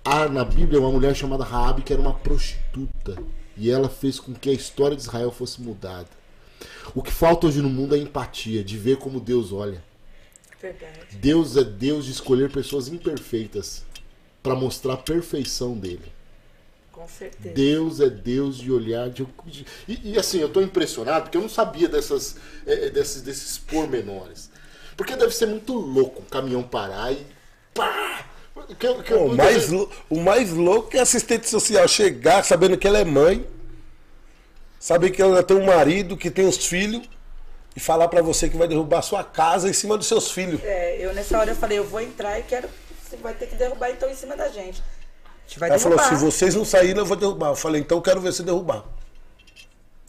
Há 0.04 0.30
na 0.30 0.46
Bíblia 0.46 0.80
uma 0.80 0.92
mulher 0.92 1.14
chamada 1.14 1.44
Raabe 1.44 1.82
que 1.82 1.92
era 1.92 2.02
uma 2.02 2.14
prostituta. 2.14 3.22
E 3.58 3.72
ela 3.72 3.90
fez 3.90 4.20
com 4.20 4.34
que 4.34 4.50
a 4.50 4.54
história 4.54 4.96
de 4.96 5.02
Israel 5.02 5.32
fosse 5.32 5.62
mudada. 5.62 6.10
O 6.94 7.02
que 7.02 7.12
falta 7.12 7.48
hoje 7.48 7.62
no 7.62 7.70
mundo 7.70 7.96
é 7.96 7.98
empatia, 7.98 8.64
de 8.64 8.78
ver 8.78 8.98
como 8.98 9.20
Deus 9.20 9.52
olha. 9.52 9.84
Verdade. 10.62 11.18
Deus 11.18 11.56
é 11.56 11.64
Deus 11.64 12.06
de 12.06 12.12
escolher 12.12 12.52
pessoas 12.52 12.88
imperfeitas 12.88 13.84
para 14.42 14.56
mostrar 14.56 14.94
a 14.94 14.98
perfeição 14.98 15.78
dele. 15.78 16.12
Com 16.92 17.08
certeza. 17.08 17.54
Deus 17.54 18.00
é 18.00 18.10
Deus 18.10 18.58
de 18.58 18.72
olhar 18.72 19.10
de, 19.10 19.28
e, 19.88 20.14
e, 20.14 20.18
assim 20.18 20.40
eu 20.40 20.50
tô 20.50 20.62
impressionado 20.62 21.24
porque 21.24 21.38
eu 21.38 21.42
não 21.42 21.50
sabia 21.50 21.88
dessas 21.88 22.38
eh, 22.66 22.90
desses 22.90 23.22
desses 23.22 23.58
pormenores. 23.58 24.50
Porque 24.96 25.16
deve 25.16 25.32
ser 25.32 25.46
muito 25.46 25.74
louco 25.74 26.24
um 26.24 26.26
caminhão 26.26 26.64
parar 26.64 27.12
e 27.12 27.24
pá! 27.72 28.27
Que, 28.68 29.04
que, 29.04 29.14
O 29.14 29.30
mais, 29.36 29.70
lou- 29.70 29.90
o 30.10 30.20
mais 30.20 30.52
louco 30.52 30.96
é 30.96 31.00
assistente 31.00 31.48
social 31.50 31.88
chegar 31.88 32.44
sabendo 32.44 32.78
que 32.78 32.86
ela 32.88 32.98
é 33.00 33.06
mãe, 33.06 33.46
saber 34.80 35.12
que 35.12 35.22
ela 35.22 35.42
tem 35.42 35.56
um 35.58 35.66
marido, 35.66 36.18
que 36.18 36.30
tem 36.30 36.46
os 36.48 36.58
filhos, 36.66 37.08
e 37.76 37.80
falar 37.80 38.08
pra 38.08 38.22
você 38.22 38.50
que 38.50 38.58
vai 38.58 38.68
derrubar 38.68 39.00
a 39.00 39.02
sua 39.02 39.24
casa 39.24 39.70
em 39.70 39.74
cima 39.74 39.98
dos 39.98 40.08
seus 40.08 40.32
filhos. 40.32 40.60
É, 40.64 40.98
eu 41.00 41.14
nessa 41.14 41.38
hora 41.38 41.52
eu 41.52 41.56
falei, 41.56 41.78
eu 41.78 41.86
vou 41.86 42.02
entrar 42.02 42.40
e 42.40 42.44
quero. 42.44 42.68
Você 43.04 43.16
vai 43.18 43.34
ter 43.34 43.48
que 43.48 43.56
derrubar 43.56 43.90
então 43.92 44.10
em 44.10 44.16
cima 44.16 44.36
da 44.36 44.50
gente. 44.50 44.82
A 44.82 45.48
gente 45.48 45.60
vai 45.60 45.70
Ela 45.70 45.80
falou, 45.80 45.98
derrubar. 45.98 46.18
se 46.18 46.26
vocês 46.26 46.56
não 46.56 46.66
saírem, 46.66 46.98
eu 46.98 47.06
vou 47.06 47.16
derrubar. 47.16 47.50
Eu 47.52 47.56
falei, 47.56 47.80
então 47.82 47.98
eu 47.98 48.02
quero 48.02 48.20
ver 48.20 48.34
você 48.34 48.44
derrubar. 48.44 48.84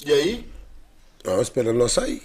E 0.04 0.12
aí, 0.12 0.50
Ó, 1.26 1.40
esperando 1.40 1.76
nós 1.78 1.92
sair. 1.92 2.22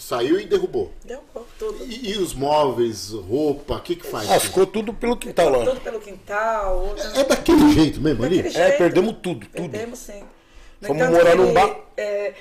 Saiu 0.00 0.40
e 0.40 0.46
derrubou. 0.46 0.92
Derrubou 1.04 1.46
tudo. 1.58 1.84
E, 1.84 2.12
e 2.12 2.18
os 2.18 2.34
móveis, 2.34 3.10
roupa, 3.10 3.74
o 3.76 3.80
que 3.80 3.96
que 3.96 4.06
faz? 4.06 4.30
Ah, 4.30 4.40
ficou 4.40 4.66
tudo 4.66 4.92
pelo 4.94 5.16
quintal 5.16 5.50
lá. 5.50 5.64
Tudo 5.64 5.80
pelo 5.80 6.00
quintal. 6.00 6.78
outro- 6.88 7.20
É 7.20 7.24
daquele 7.24 7.70
jeito 7.72 8.00
mesmo 8.00 8.24
ali? 8.24 8.42
Daquele 8.42 8.58
É, 8.58 8.66
jeito. 8.66 8.78
perdemos 8.78 9.12
tudo, 9.22 9.46
tudo. 9.46 9.70
Perdemos 9.70 9.98
sim. 9.98 10.22
No 10.80 10.88
Fomos 10.88 11.02
entanto, 11.02 11.16
morar 11.18 11.36
num 11.36 11.52
bar? 11.52 11.76
É, 11.96 12.32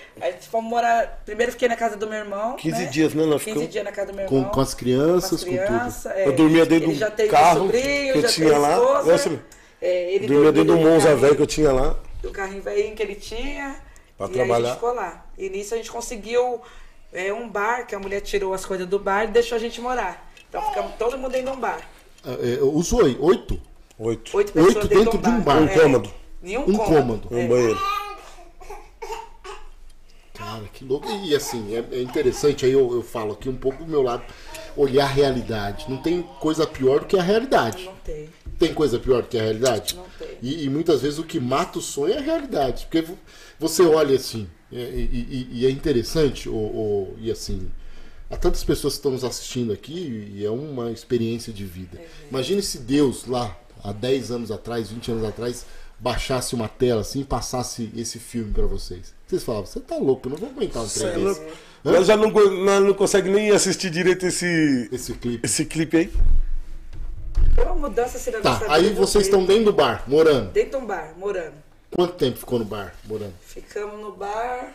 fomos 0.49 0.69
morar. 0.69 1.21
Primeiro 1.25 1.51
fiquei 1.51 1.67
na 1.67 1.75
casa 1.75 1.97
do 1.97 2.07
meu 2.07 2.19
irmão. 2.19 2.55
15 2.55 2.83
né? 2.83 2.85
dias, 2.89 3.13
né, 3.13 3.25
nós 3.25 3.41
15 3.43 3.43
ficamos? 3.43 3.69
dias 3.69 3.83
na 3.83 3.91
casa 3.91 4.11
do 4.11 4.15
meu 4.15 4.25
Com- 4.27 4.37
irmão. 4.37 4.51
com 4.51 4.61
as 4.61 4.73
crianças, 4.73 5.43
com 5.43 5.51
tudo. 5.51 5.65
crianças, 5.65 6.05
é. 6.13 6.25
Eu 6.27 6.31
dormia 6.33 6.65
dentro 6.65 6.87
do 6.89 6.95
já 6.95 7.11
teve 7.11 7.27
carro 7.29 7.65
sobrinho, 7.65 8.13
que 8.13 8.17
eu 8.17 8.21
já 8.21 8.27
tinha 8.29 8.57
lá. 8.57 8.73
esposa. 8.77 9.41
É, 9.81 10.13
ele 10.15 10.27
Dormia 10.27 10.51
dentro 10.53 10.73
do 10.73 10.77
Monza 10.77 11.15
velho 11.17 11.35
que 11.35 11.41
eu 11.41 11.47
tinha 11.47 11.71
lá. 11.73 11.97
o 12.23 12.29
carrinho 12.31 12.61
velhinho 12.61 12.95
que 12.95 13.03
ele 13.03 13.15
tinha. 13.15 13.75
Pra 14.17 14.27
e 14.27 14.29
aí 14.29 14.35
a 14.35 14.37
trabalhar. 14.45 14.65
gente 14.67 14.73
ficou 14.75 14.93
lá. 14.93 15.25
E 15.37 15.49
nisso 15.49 15.73
a 15.73 15.77
gente 15.77 15.91
conseguiu 15.91 16.61
é, 17.11 17.33
um 17.33 17.47
bar, 17.49 17.85
que 17.87 17.95
a 17.95 17.99
mulher 17.99 18.21
tirou 18.21 18.53
as 18.53 18.65
coisas 18.65 18.87
do 18.87 18.99
bar 18.99 19.23
e 19.25 19.27
deixou 19.27 19.55
a 19.55 19.59
gente 19.59 19.79
morar. 19.81 20.31
Então 20.47 20.61
ficamos 20.69 20.93
todo 20.97 21.17
mundo 21.17 21.31
dentro 21.31 21.51
de 21.51 21.57
um 21.57 21.59
bar. 21.59 21.81
É, 22.25 22.53
é, 22.55 22.59
os 22.61 22.91
oi- 22.93 23.17
oito? 23.19 23.59
Oito. 23.97 24.35
Oito 24.37 24.51
pessoas 24.53 24.75
Oito 24.75 24.87
dentro, 24.87 25.03
dentro 25.17 25.17
de 25.19 25.29
um 25.29 25.41
bar. 25.41 25.61
Um 25.61 25.67
cômodo. 25.67 26.11
Em 26.43 26.57
um, 26.57 26.69
Um 26.69 26.77
cômodo. 26.77 27.27
Um 27.31 27.37
É. 27.37 27.47
banheiro. 27.47 27.79
Cara, 30.33 30.63
que 30.73 30.85
louco. 30.85 31.07
E 31.09 31.35
assim, 31.35 31.75
é, 31.75 31.83
é 31.91 32.01
interessante, 32.01 32.65
aí 32.65 32.71
eu, 32.71 32.93
eu 32.93 33.03
falo 33.03 33.33
aqui 33.33 33.49
um 33.49 33.55
pouco 33.57 33.83
do 33.83 33.89
meu 33.89 34.01
lado, 34.01 34.23
olhar 34.75 35.03
a 35.03 35.07
realidade. 35.07 35.85
Não 35.89 35.97
tem 35.97 36.21
coisa 36.39 36.65
pior 36.65 37.01
do 37.01 37.05
que 37.07 37.17
a 37.17 37.21
realidade. 37.23 37.85
Não 37.85 37.95
tem. 37.95 38.29
Tem 38.57 38.73
coisa 38.73 38.99
pior 38.99 39.21
do 39.21 39.27
que 39.27 39.37
a 39.37 39.41
realidade? 39.41 39.95
Não 39.95 40.05
tem. 40.17 40.37
E, 40.41 40.63
e 40.65 40.69
muitas 40.69 41.01
vezes 41.01 41.19
o 41.19 41.23
que 41.23 41.39
mata 41.39 41.79
o 41.79 41.81
sonho 41.81 42.13
é 42.13 42.17
a 42.17 42.21
realidade. 42.21 42.85
Porque 42.85 43.01
vo- 43.01 43.17
você 43.59 43.83
olha 43.83 44.15
assim, 44.15 44.49
e, 44.71 44.77
e- 44.77 45.27
e- 45.51 45.59
e 45.61 45.65
é 45.65 45.69
interessante, 45.69 46.47
ou, 46.49 46.55
ou- 46.75 47.15
e 47.19 47.31
assim, 47.31 47.69
há 48.29 48.37
tantas 48.37 48.63
pessoas 48.63 48.93
que 48.93 48.99
estão 48.99 49.11
nos 49.11 49.23
assistindo 49.23 49.71
aqui 49.73 50.31
e 50.35 50.45
é 50.45 50.49
uma 50.49 50.91
experiência 50.91 51.51
de 51.53 51.65
vida. 51.65 51.99
Imagine 52.29 52.61
se 52.61 52.79
Deus 52.79 53.25
lá, 53.25 53.57
há 53.83 53.91
10 53.91 54.31
anos 54.31 54.51
atrás, 54.51 54.89
20 54.89 55.11
anos 55.11 55.23
atrás, 55.23 55.65
baixasse 55.99 56.55
uma 56.55 56.67
tela 56.69 57.01
assim 57.01 57.21
e 57.21 57.25
passasse 57.25 57.91
esse 57.95 58.19
filme 58.19 58.53
pra 58.53 58.65
vocês. 58.65 59.13
Vocês 59.27 59.43
falavam, 59.43 59.65
você 59.65 59.79
tá 59.79 59.97
louco, 59.97 60.27
eu 60.27 60.31
não 60.31 60.37
vou 60.37 60.49
aguentar 60.49 60.83
um 60.83 60.87
trem 60.87 61.07
é 61.07 61.13
desse. 61.15 61.41
Nós 61.83 62.07
já 62.07 62.15
não, 62.17 62.29
nós 62.31 62.83
não 62.83 62.93
consegue 62.93 63.29
nem 63.29 63.51
assistir 63.51 63.89
direito 63.89 64.25
esse, 64.25 64.89
Esse 64.91 65.13
clipe. 65.13 65.45
esse 65.45 65.65
clipe 65.65 65.97
aí. 65.97 66.11
Uma 67.63 67.75
mudança 67.75 68.31
na 68.31 68.39
Tá, 68.41 68.61
aí 68.69 68.93
vocês 68.93 69.25
estão 69.25 69.45
dentro 69.45 69.65
do 69.65 69.73
bar, 69.73 70.03
morando. 70.07 70.51
Dentro 70.51 70.77
de 70.79 70.83
um 70.83 70.87
bar, 70.87 71.13
morando. 71.17 71.53
Quanto 71.91 72.13
tempo 72.13 72.37
ficou 72.37 72.59
no 72.59 72.65
bar, 72.65 72.93
morando? 73.05 73.33
Ficamos 73.41 73.99
no 73.99 74.11
bar. 74.11 74.73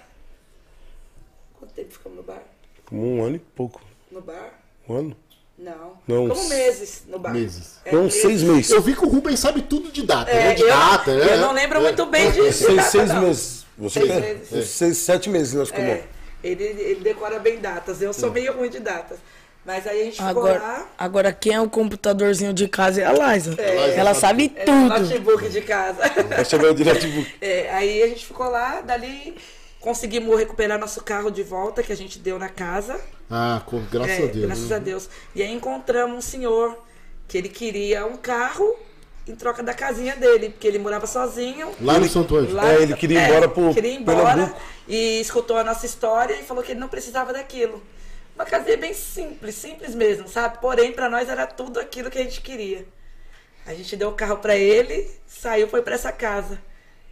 Quanto 1.59 1.73
tempo 1.73 1.93
ficamos 1.93 2.17
no 2.19 2.23
bar? 2.25 2.43
Como 2.87 3.17
um 3.17 3.25
ano 3.25 3.37
e 3.37 3.39
pouco. 3.39 3.81
No 4.11 4.21
bar? 4.21 4.61
Um 4.89 4.97
ano? 4.97 5.17
Não. 5.57 5.93
Não, 6.07 6.23
Ficamos 6.29 6.49
meses 6.49 7.03
no 7.07 7.19
bar. 7.19 7.33
Meses. 7.33 7.79
É, 7.85 7.89
Então, 7.91 8.11
seis 8.11 8.43
meses. 8.43 8.71
Eu 8.71 8.83
vi 8.83 8.95
que 8.95 9.05
o 9.05 9.09
Rubens 9.09 9.39
sabe 9.39 9.62
tudo 9.62 9.91
de 9.93 10.03
data, 10.03 10.31
É, 10.31 10.49
né? 10.49 10.55
De 10.55 10.62
eu, 10.62 10.69
data, 10.69 11.11
eu 11.12 11.39
não 11.39 11.53
lembro 11.53 11.79
É. 11.79 11.83
muito 11.83 12.07
bem 12.07 12.31
disso. 12.33 12.65
Seis, 12.65 12.77
data, 12.77 12.91
seis 12.91 13.09
não. 13.11 13.23
meses. 13.23 13.65
Você 13.79 14.01
Seis 14.01 14.12
quer? 14.12 14.21
meses. 14.21 14.69
Seis, 14.71 14.99
sete 14.99 15.31
meses 15.31 15.55
nós 15.55 15.69
ficamos. 15.69 15.91
É, 15.91 16.05
ele, 16.43 16.65
ele 16.65 17.01
decora 17.01 17.39
bem 17.39 17.61
datas. 17.61 18.03
Eu 18.03 18.12
sou 18.12 18.31
meio 18.33 18.53
ruim 18.57 18.69
de 18.71 18.81
datas. 18.81 19.19
Mas 19.65 19.87
aí 19.87 20.01
a 20.03 20.05
gente 20.05 20.17
ficou 20.17 20.29
Agora, 20.29 20.59
lá. 20.59 20.87
agora 20.99 21.33
quem 21.33 21.55
é 21.55 21.61
o 21.61 21.71
computadorzinho 21.71 22.53
de 22.53 22.69
casa 22.69 23.01
é 23.01 23.05
a 23.07 23.12
Liza. 23.35 23.55
É. 23.59 23.95
Ela 23.97 24.12
sabe 24.12 24.53
É, 24.57 24.65
tudo. 24.65 24.89
notebook 25.01 25.49
de 25.49 25.61
casa. 25.62 26.03
Nós 26.37 26.49
chegamos 26.49 26.77
direto 26.77 27.01
de... 27.09 27.35
É, 27.41 27.71
aí 27.73 28.03
a 28.03 28.09
gente 28.09 28.27
ficou 28.27 28.49
lá, 28.51 28.83
dali 28.83 29.35
conseguimos 29.81 30.39
recuperar 30.39 30.79
nosso 30.79 31.03
carro 31.03 31.31
de 31.31 31.43
volta 31.43 31.83
que 31.83 31.93
a 31.93 31.97
gente 31.97 32.19
deu 32.19 32.39
na 32.39 32.49
casa. 32.49 32.99
Ah, 33.31 33.62
com, 33.67 33.83
graças 33.91 34.19
É, 34.19 34.23
a 34.25 34.27
Deus. 34.27 34.47
Graças 34.47 34.73
a 34.73 34.79
Deus. 34.79 35.09
E 35.35 35.43
aí 35.43 35.53
encontramos 35.53 36.17
um 36.17 36.21
senhor 36.21 36.79
que 37.27 37.39
ele 37.39 37.49
queria 37.49 38.05
um 38.07 38.17
carro 38.17 38.75
em 39.27 39.35
troca 39.35 39.62
da 39.62 39.73
casinha 39.73 40.15
dele, 40.17 40.51
porque 40.51 40.67
ele 40.67 40.79
morava 40.79 41.07
sozinho. 41.07 41.71
Lá 41.81 41.99
no 41.99 42.07
Santo 42.07 42.37
Anjo. 42.37 42.55
Lá- 42.55 42.71
É, 42.71 42.83
ele 42.83 42.95
queria 42.95 43.21
ir 43.21 43.25
embora 43.31 43.49
pro 43.49 43.73
queria 43.73 43.93
ir 43.93 43.97
embora 43.97 44.19
Pernambuco. 44.27 44.61
e 44.87 45.21
escutou 45.23 45.57
a 45.57 45.65
nossa 45.65 45.87
história 45.87 46.35
e 46.35 46.43
falou 46.43 46.62
que 46.62 46.73
ele 46.73 46.81
não 46.81 46.89
precisava 46.89 47.33
daquilo. 47.33 47.83
Uma 48.35 48.45
casinha 48.45 48.76
bem 48.76 48.93
simples, 48.93 49.55
simples 49.55 49.95
mesmo, 49.95 50.26
sabe? 50.26 50.59
Porém, 50.59 50.93
pra 50.93 51.09
nós 51.09 51.28
era 51.28 51.47
tudo 51.47 51.78
aquilo 51.78 52.11
que 52.11 52.18
a 52.18 52.22
gente 52.22 52.41
queria. 52.41 52.85
A 53.66 53.72
gente 53.72 53.97
deu 53.97 54.09
o 54.11 54.14
carro 54.14 54.39
pra 54.39 54.57
ele, 54.57 55.09
saiu, 55.26 55.68
foi 55.68 55.82
pra 55.82 55.95
essa 55.95 56.12
casa. 56.12 56.61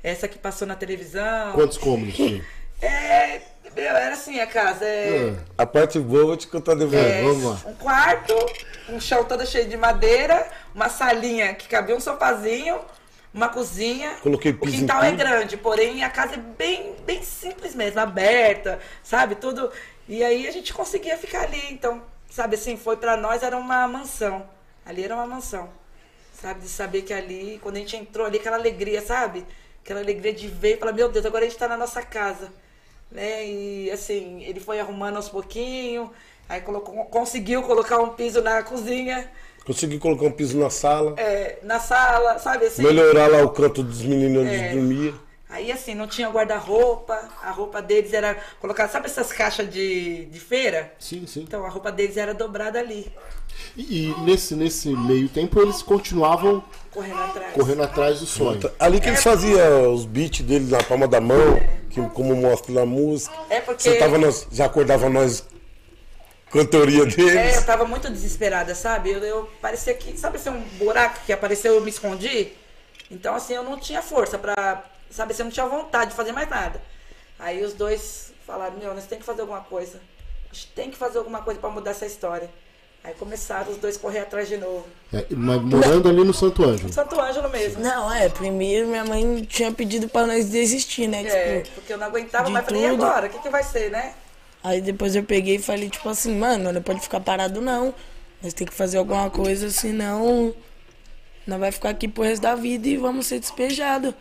Essa 0.02 0.26
que 0.26 0.36
passou 0.36 0.66
na 0.66 0.74
televisão. 0.74 1.52
Quantos 1.52 1.78
cômodos 1.78 2.14
tinha? 2.14 2.44
É, 2.84 3.40
meu, 3.76 3.84
era 3.96 4.14
assim 4.14 4.40
a 4.40 4.46
casa. 4.48 4.84
É, 4.84 5.36
A 5.56 5.64
parte 5.64 6.00
boa 6.00 6.24
vou 6.26 6.36
te 6.36 6.48
contar 6.48 6.74
depois. 6.74 7.00
É. 7.00 7.22
vamos 7.22 7.44
lá. 7.44 7.70
um 7.70 7.74
quarto, 7.74 8.34
um 8.88 9.00
chão 9.00 9.22
todo 9.22 9.46
cheio 9.46 9.68
de 9.68 9.76
madeira, 9.76 10.44
uma 10.74 10.88
salinha 10.88 11.54
que 11.54 11.68
cabia 11.68 11.94
um 11.94 12.00
sofazinho, 12.00 12.80
uma 13.32 13.48
cozinha. 13.48 14.16
Coloquei 14.20 14.50
O 14.50 14.58
piso 14.58 14.74
em 14.74 14.78
quintal 14.80 15.04
é 15.04 15.12
grande, 15.12 15.56
porém 15.56 16.02
a 16.02 16.10
casa 16.10 16.34
é 16.34 16.38
bem, 16.38 16.96
bem 17.06 17.22
simples 17.22 17.72
mesmo, 17.72 18.00
aberta, 18.00 18.80
sabe? 19.02 19.36
Tudo. 19.36 19.70
E 20.08 20.22
aí 20.22 20.46
a 20.46 20.50
gente 20.50 20.72
conseguia 20.74 21.16
ficar 21.16 21.42
ali. 21.42 21.62
Então, 21.70 22.02
sabe 22.30 22.56
assim, 22.56 22.76
foi 22.76 22.96
pra 22.96 23.16
nós 23.16 23.42
era 23.42 23.56
uma 23.56 23.86
mansão. 23.88 24.46
Ali 24.84 25.04
era 25.04 25.14
uma 25.14 25.26
mansão. 25.26 25.68
Sabe? 26.34 26.60
De 26.60 26.68
saber 26.68 27.02
que 27.02 27.12
ali, 27.14 27.58
quando 27.62 27.76
a 27.76 27.78
gente 27.78 27.96
entrou 27.96 28.26
ali, 28.26 28.38
aquela 28.38 28.56
alegria, 28.56 29.00
sabe? 29.00 29.46
Aquela 29.84 30.00
alegria 30.00 30.32
de 30.32 30.48
ver 30.48 30.74
e 30.74 30.76
falar, 30.78 30.92
meu 30.92 31.08
Deus, 31.08 31.24
agora 31.24 31.44
a 31.44 31.48
gente 31.48 31.58
tá 31.58 31.68
na 31.68 31.76
nossa 31.76 32.02
casa. 32.02 32.52
Né? 33.10 33.46
E 33.46 33.90
assim, 33.90 34.42
ele 34.42 34.58
foi 34.58 34.80
arrumando 34.80 35.16
aos 35.16 35.28
pouquinhos, 35.28 36.08
aí 36.48 36.60
colocou, 36.62 37.04
conseguiu 37.06 37.62
colocar 37.62 37.98
um 38.00 38.10
piso 38.10 38.40
na 38.40 38.62
cozinha, 38.62 39.30
Consegui 39.64 39.98
colocar 40.00 40.24
um 40.24 40.32
piso 40.32 40.58
na 40.58 40.70
sala. 40.70 41.14
é, 41.16 41.58
na 41.62 41.78
sala, 41.78 42.36
sabe 42.40 42.66
assim? 42.66 42.82
Melhorar 42.82 43.28
lá 43.28 43.42
o 43.44 43.50
canto 43.50 43.80
dos 43.82 44.02
meninos 44.02 44.42
onde 44.44 44.54
É. 44.56 44.72
dormia. 44.72 45.14
Aí 45.52 45.70
assim, 45.70 45.94
não 45.94 46.06
tinha 46.06 46.30
guarda-roupa, 46.30 47.28
a 47.42 47.50
roupa 47.50 47.82
deles 47.82 48.12
era 48.14 48.34
colocada, 48.58 48.90
sabe 48.90 49.04
essas 49.06 49.30
caixas 49.30 49.70
de, 49.70 50.24
de 50.24 50.40
feira? 50.40 50.92
Sim, 50.98 51.26
sim. 51.26 51.42
Então 51.42 51.64
a 51.66 51.68
roupa 51.68 51.92
deles 51.92 52.16
era 52.16 52.32
dobrada 52.32 52.78
ali, 52.78 53.12
E, 53.76 54.06
e 54.08 54.20
nesse, 54.22 54.54
nesse 54.56 54.88
meio 54.96 55.28
tempo 55.28 55.60
eles 55.60 55.82
continuavam 55.82 56.64
correndo 56.90 57.20
atrás. 57.22 57.52
correndo 57.52 57.82
atrás 57.82 58.20
do 58.20 58.26
sonho. 58.26 58.60
Ali 58.78 58.98
que 58.98 59.08
eles 59.08 59.22
faziam 59.22 59.92
os 59.92 60.06
beats 60.06 60.40
deles 60.40 60.70
na 60.70 60.82
palma 60.82 61.06
da 61.06 61.20
mão, 61.20 61.60
que, 61.90 62.00
como 62.14 62.34
mostra 62.34 62.72
na 62.72 62.86
música. 62.86 63.34
É 63.50 63.60
porque- 63.60 63.82
Você 63.82 63.98
tava 63.98 64.16
nós, 64.16 64.46
já 64.50 64.64
acordava 64.64 65.10
nós 65.10 65.46
com 66.50 66.60
a 66.60 66.64
teoria 66.66 67.02
É, 67.02 67.06
deles. 67.06 67.56
eu 67.56 67.66
tava 67.66 67.84
muito 67.84 68.10
desesperada, 68.10 68.74
sabe? 68.74 69.10
Eu, 69.10 69.18
eu 69.22 69.50
parecia 69.60 69.92
que, 69.92 70.16
sabe 70.18 70.36
assim, 70.38 70.48
um 70.48 70.62
buraco 70.78 71.20
que 71.26 71.32
apareceu, 71.32 71.74
eu 71.74 71.80
me 71.82 71.90
escondi. 71.90 72.52
Então, 73.10 73.34
assim, 73.34 73.52
eu 73.52 73.62
não 73.62 73.78
tinha 73.78 74.00
força 74.00 74.38
pra, 74.38 74.82
sabe 75.12 75.34
eu 75.38 75.44
não 75.44 75.52
tinha 75.52 75.66
vontade 75.66 76.10
de 76.10 76.16
fazer 76.16 76.32
mais 76.32 76.48
nada. 76.48 76.80
Aí 77.38 77.62
os 77.64 77.72
dois 77.72 78.32
falaram, 78.46 78.76
meu, 78.76 78.94
nós 78.94 79.06
tem 79.06 79.18
que 79.18 79.24
fazer 79.24 79.40
alguma 79.40 79.60
coisa. 79.60 80.00
A 80.50 80.54
gente 80.54 80.68
tem 80.68 80.90
que 80.90 80.96
fazer 80.96 81.18
alguma 81.18 81.42
coisa 81.42 81.60
pra 81.60 81.70
mudar 81.70 81.90
essa 81.90 82.06
história. 82.06 82.50
Aí 83.04 83.14
começaram 83.14 83.72
os 83.72 83.78
dois 83.78 83.96
a 83.96 83.98
correr 83.98 84.20
atrás 84.20 84.48
de 84.48 84.56
novo. 84.56 84.86
É, 85.12 85.26
mas 85.30 85.60
morando 85.60 86.08
ali 86.08 86.22
no 86.22 86.32
Santo 86.32 86.64
Ângelo. 86.64 86.92
Santo 86.92 87.20
Ângelo 87.20 87.48
mesmo. 87.50 87.82
Não, 87.82 88.12
é, 88.12 88.28
primeiro 88.28 88.86
minha 88.86 89.04
mãe 89.04 89.42
tinha 89.42 89.72
pedido 89.72 90.08
pra 90.08 90.24
nós 90.24 90.48
desistir, 90.48 91.08
né? 91.08 91.24
É, 91.26 91.60
Tipo, 91.62 91.74
porque 91.74 91.92
eu 91.92 91.98
não 91.98 92.06
aguentava 92.06 92.48
mais. 92.48 92.64
Falei, 92.64 92.82
e 92.82 92.86
agora? 92.86 93.26
O 93.26 93.30
que, 93.30 93.40
que 93.40 93.50
vai 93.50 93.62
ser, 93.64 93.90
né? 93.90 94.14
aí 94.62 94.80
depois 94.80 95.16
eu 95.16 95.24
peguei 95.24 95.56
e 95.56 95.58
falei, 95.58 95.90
tipo 95.90 96.08
assim, 96.08 96.36
mano, 96.36 96.72
não 96.72 96.80
pode 96.80 97.00
ficar 97.00 97.18
parado 97.18 97.60
não. 97.60 97.92
Nós 98.40 98.54
tem 98.54 98.66
que 98.66 98.72
fazer 98.72 98.98
alguma 98.98 99.28
coisa, 99.28 99.68
senão 99.70 100.54
nós 101.44 101.58
vai 101.58 101.72
ficar 101.72 101.90
aqui 101.90 102.06
pro 102.06 102.22
resto 102.22 102.42
da 102.42 102.54
vida 102.54 102.86
e 102.86 102.96
vamos 102.96 103.26
ser 103.26 103.40
despejados. 103.40 104.14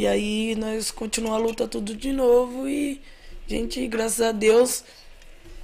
E 0.00 0.06
aí 0.06 0.54
nós 0.56 0.90
continuamos 0.90 1.38
a 1.38 1.46
luta 1.46 1.68
tudo 1.68 1.94
de 1.94 2.10
novo 2.10 2.66
e, 2.66 3.02
gente, 3.46 3.86
graças 3.86 4.22
a 4.22 4.32
Deus, 4.32 4.82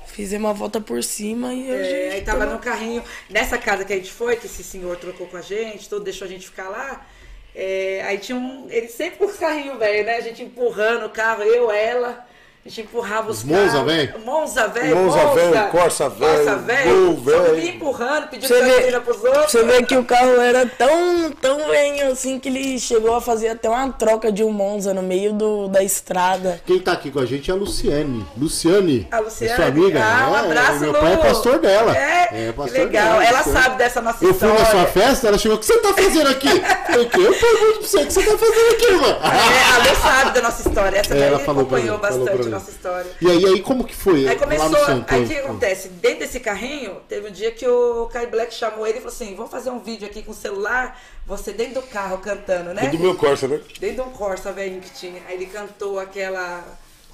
fizemos 0.08 0.50
a 0.50 0.52
volta 0.52 0.78
por 0.78 1.02
cima 1.02 1.54
e 1.54 1.70
a 1.70 1.74
É, 1.74 2.10
aí 2.12 2.20
tava 2.20 2.40
tamo- 2.40 2.52
no 2.52 2.58
carrinho, 2.58 3.02
nessa 3.30 3.56
casa 3.56 3.82
que 3.82 3.94
a 3.94 3.96
gente 3.96 4.12
foi, 4.12 4.36
que 4.36 4.44
esse 4.44 4.62
senhor 4.62 4.94
trocou 4.98 5.26
com 5.26 5.38
a 5.38 5.40
gente, 5.40 5.88
tudo, 5.88 6.04
deixou 6.04 6.26
a 6.26 6.30
gente 6.30 6.46
ficar 6.46 6.68
lá. 6.68 7.06
é, 7.54 8.02
aí 8.04 8.18
tinha 8.18 8.36
um. 8.36 8.66
Ele 8.68 8.88
sempre 8.88 9.16
com 9.20 9.24
os 9.24 9.38
carrinhos 9.38 9.78
velho, 9.78 10.04
né? 10.04 10.16
A 10.16 10.20
gente 10.20 10.42
empurrando 10.42 11.06
o 11.06 11.10
carro, 11.10 11.42
eu, 11.42 11.70
ela. 11.70 12.28
A 12.66 12.68
gente 12.68 12.80
empurrava 12.80 13.30
os, 13.30 13.38
Os 13.38 13.44
Monza, 13.44 13.84
velho? 13.84 14.14
Monza, 14.24 14.66
velho. 14.66 14.96
Monza, 14.96 15.24
velho, 15.28 15.68
Corsa, 15.70 16.08
velho, 16.08 16.34
Corsa, 16.34 16.56
velho. 16.56 17.06
Gol, 17.06 17.16
velho. 17.22 17.64
Empurrando, 17.68 18.26
pedindo 18.28 18.48
Você 18.48 18.60
vê- 18.60 18.70
gasolina 18.70 19.00
pros 19.02 19.22
outros. 19.24 19.52
Você 19.52 19.62
vê 19.62 19.82
que 19.84 19.96
o 19.96 20.04
carro 20.04 20.40
era 20.40 20.66
tão, 20.66 21.30
tão 21.40 21.58
velho 21.68 22.10
assim 22.10 22.40
que 22.40 22.48
ele 22.48 22.76
chegou 22.80 23.14
a 23.14 23.20
fazer 23.20 23.50
até 23.50 23.68
uma 23.70 23.92
troca 23.92 24.32
de 24.32 24.42
um 24.42 24.50
Monza 24.50 24.92
no 24.92 25.00
meio 25.00 25.32
do, 25.32 25.68
da 25.68 25.80
estrada. 25.84 26.60
Quem 26.66 26.80
tá 26.80 26.90
aqui 26.90 27.12
com 27.12 27.20
a 27.20 27.24
gente 27.24 27.48
é 27.52 27.54
a 27.54 27.56
Luciane. 27.56 28.26
Luciane, 28.36 29.06
A 29.12 29.20
Luciane. 29.20 29.52
é 29.52 29.56
sua 29.56 29.66
amiga. 29.66 30.00
Ah, 30.02 30.28
um 30.30 30.34
É, 30.36 30.38
abraço, 30.40 30.80
Meu 30.80 30.92
Lu. 30.92 30.98
pai 30.98 31.12
é 31.12 31.16
pastor 31.18 31.58
dela. 31.60 31.96
É, 31.96 32.50
pastor 32.52 32.72
que 32.72 32.78
legal. 32.84 33.04
dela, 33.20 33.24
Ela 33.26 33.38
Luciane. 33.38 33.62
sabe 33.62 33.76
dessa 33.78 34.00
nossa 34.02 34.24
Eu 34.24 34.34
fui 34.34 34.48
história. 34.48 34.58
na 34.58 34.64
sua 34.72 34.86
festa, 34.86 35.28
ela 35.28 35.38
chegou, 35.38 35.56
o 35.56 35.60
que 35.60 35.66
você 35.66 35.78
tá 35.78 35.94
fazendo 35.94 36.28
aqui? 36.30 36.48
Eu 36.48 36.60
falei, 36.92 37.06
"Que? 37.06 37.20
eu 37.22 37.32
pergunto 37.32 37.78
pra 37.78 37.86
você, 37.88 37.96
o 37.98 38.06
que 38.06 38.12
você 38.12 38.22
tá 38.24 38.36
fazendo 38.38 38.72
aqui, 38.72 38.86
irmã? 38.86 39.18
É, 39.22 39.74
a 39.74 39.88
Lu 39.88 39.96
sabe 40.02 40.30
da 40.32 40.42
nossa 40.42 40.68
história. 40.68 40.98
Essa 40.98 41.14
É, 41.14 41.18
daí 41.20 41.28
ela 41.28 41.38
falou 41.38 41.62
acompanhou 41.62 41.94
mim, 41.94 42.00
bastante. 42.00 42.55
Nossa 42.58 42.70
história. 42.70 43.10
E 43.20 43.30
aí, 43.30 43.44
aí 43.44 43.62
como 43.62 43.84
que 43.84 43.94
foi? 43.94 44.28
Aí 44.28 44.34
lá 44.34 44.36
começou, 44.36 44.68
no 44.70 44.78
Santo 44.78 45.14
aí 45.14 45.24
o 45.24 45.28
que 45.28 45.36
acontece? 45.36 45.88
Dentro 45.88 46.18
desse 46.20 46.40
carrinho, 46.40 46.96
teve 47.08 47.28
um 47.28 47.32
dia 47.32 47.50
que 47.50 47.66
o 47.66 48.06
Kai 48.06 48.26
Black 48.26 48.52
chamou 48.52 48.86
ele 48.86 48.98
e 48.98 49.00
falou 49.00 49.14
assim: 49.14 49.34
vamos 49.34 49.50
fazer 49.50 49.70
um 49.70 49.78
vídeo 49.78 50.06
aqui 50.06 50.22
com 50.22 50.32
o 50.32 50.34
celular, 50.34 51.00
você 51.26 51.52
dentro 51.52 51.80
do 51.80 51.82
carro 51.82 52.18
cantando, 52.18 52.74
né? 52.74 52.88
Do 52.88 52.98
meu 52.98 53.16
Corsa, 53.16 53.48
né? 53.48 53.60
Dentro 53.78 54.02
de 54.02 54.08
um 54.08 54.12
Corsa 54.12 54.52
velhinho 54.52 54.80
que 54.80 54.90
tinha. 54.90 55.22
Aí 55.28 55.34
ele 55.34 55.46
cantou 55.46 55.98
aquela. 55.98 56.64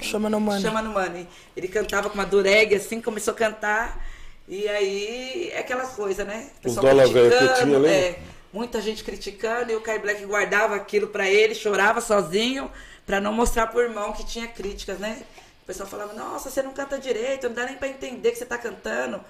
Chama 0.00 0.28
no 0.28 0.40
mano. 0.40 0.60
Chama 0.60 0.82
no 0.82 0.90
Money. 0.90 1.28
Ele 1.56 1.68
cantava 1.68 2.08
com 2.08 2.14
uma 2.14 2.26
dureg 2.26 2.74
assim, 2.74 3.00
começou 3.00 3.32
a 3.32 3.36
cantar. 3.36 4.04
E 4.48 4.68
aí, 4.68 5.50
é 5.52 5.60
aquelas 5.60 5.92
coisas, 5.92 6.26
né? 6.26 6.48
O 6.64 6.68
Os 6.68 6.74
pessoal 6.74 6.86
dólar 6.86 7.08
velho 7.08 7.30
que 7.30 7.36
criticando, 7.36 7.64
tinha, 7.64 7.78
lembra? 7.78 7.90
é, 7.90 8.18
muita 8.52 8.80
gente 8.80 9.04
criticando 9.04 9.72
e 9.72 9.76
o 9.76 9.80
Kai 9.80 9.98
Black 10.00 10.24
guardava 10.26 10.74
aquilo 10.74 11.06
pra 11.06 11.28
ele, 11.28 11.54
chorava 11.54 12.00
sozinho, 12.00 12.70
pra 13.06 13.20
não 13.20 13.32
mostrar 13.32 13.66
pro 13.68 13.80
irmão 13.80 14.12
que 14.12 14.24
tinha 14.26 14.46
críticas, 14.48 14.98
né? 14.98 15.22
O 15.62 15.66
pessoal 15.66 15.88
falava, 15.88 16.12
nossa, 16.12 16.50
você 16.50 16.62
não 16.62 16.72
canta 16.72 16.98
direito, 16.98 17.48
não 17.48 17.54
dá 17.54 17.66
nem 17.66 17.76
pra 17.76 17.88
entender 17.88 18.30
que 18.32 18.38
você 18.38 18.44
tá 18.46 18.58
cantando. 18.58 19.20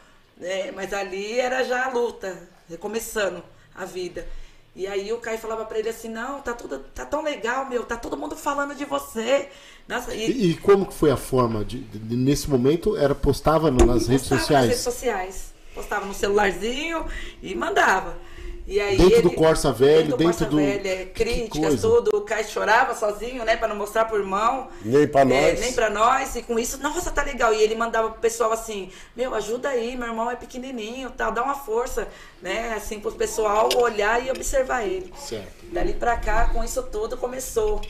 É, 0.41 0.73
mas 0.73 0.93
ali 0.93 1.39
era 1.39 1.62
já 1.64 1.85
a 1.87 1.91
luta, 1.91 2.49
recomeçando 2.68 3.43
a 3.75 3.85
vida. 3.85 4.27
E 4.75 4.87
aí 4.87 5.12
o 5.12 5.18
Kai 5.18 5.37
falava 5.37 5.66
pra 5.66 5.79
ele 5.79 5.91
assim, 5.91 6.09
não, 6.09 6.41
tá 6.41 6.55
tudo, 6.55 6.79
tá 6.95 7.05
tão 7.05 7.23
legal, 7.23 7.68
meu, 7.68 7.85
tá 7.85 7.95
todo 7.97 8.16
mundo 8.16 8.35
falando 8.35 8.75
de 8.75 8.87
você. 8.87 9.49
Nossa, 9.87 10.14
e, 10.14 10.31
E, 10.31 10.51
e 10.53 10.57
como 10.57 10.87
que 10.87 10.95
foi 10.95 11.11
a 11.11 11.16
forma 11.16 11.62
de, 11.62 11.81
de- 11.81 12.16
nesse 12.16 12.49
momento 12.49 12.97
era 12.97 13.14
postava 13.14 13.70
nas 13.70 14.09
redes 14.09 14.29
postava 14.29 14.53
nas 14.53 14.66
redes 14.68 14.81
sociais 14.81 14.81
sociais. 14.81 15.53
Postava 15.75 16.07
no 16.07 16.14
celularzinho 16.14 17.07
e 17.43 17.55
mandava. 17.55 18.16
E 18.65 18.81
aí 18.81 18.97
Dentro 18.97 19.15
ele- 19.15 19.23
do 19.23 19.31
Corsa 19.33 19.73
velho, 19.73 20.11
do 20.11 20.17
dentro 20.17 20.25
Corsa 20.25 20.45
do- 20.47 20.57
Velho, 20.57 20.87
é, 20.87 20.97
que 21.07 21.25
críticas, 21.25 21.81
tudo. 21.81 22.17
O 22.17 22.21
Kai 22.21 22.45
chorava 22.45 22.95
sozinho, 22.95 23.45
né, 23.45 23.57
pra 23.57 23.67
não 23.67 23.75
mostrar 23.75 24.05
pro 24.05 24.19
irmão. 24.19 24.69
Nem 24.85 25.07
pra 25.09 25.23
É, 25.23 25.25
nós. 25.25 25.61
nem 25.61 25.73
pra 25.73 25.91
nós. 25.91 26.37
E 26.37 26.43
com 26.43 26.57
isso, 26.59 26.81
nossa, 26.81 27.11
tá 27.11 27.25
legal. 27.25 27.53
E 27.53 27.61
ele 27.61 27.75
mandava 27.75 28.11
pro 28.11 28.21
pessoal 28.21 28.53
assim: 28.53 28.91
Meu, 29.17 29.35
ajuda 29.35 29.69
aí, 29.71 29.97
meu 29.97 30.07
irmão 30.07 30.31
é 30.31 30.37
pequenininho, 30.37 31.11
tal, 31.11 31.33
dá 31.33 31.43
uma 31.43 31.57
força, 31.57 32.07
né, 32.41 32.73
assim, 32.77 33.01
pro 33.01 33.11
pessoal 33.13 33.69
olhar 33.77 34.25
e 34.25 34.31
observar 34.31 34.87
ele. 34.87 35.13
certo 35.19 35.67
Dali 35.73 35.95
pra 35.95 36.17
cá, 36.17 36.51
com 36.53 36.63
isso 36.63 36.83
tudo, 36.85 37.17
começou. 37.17 37.81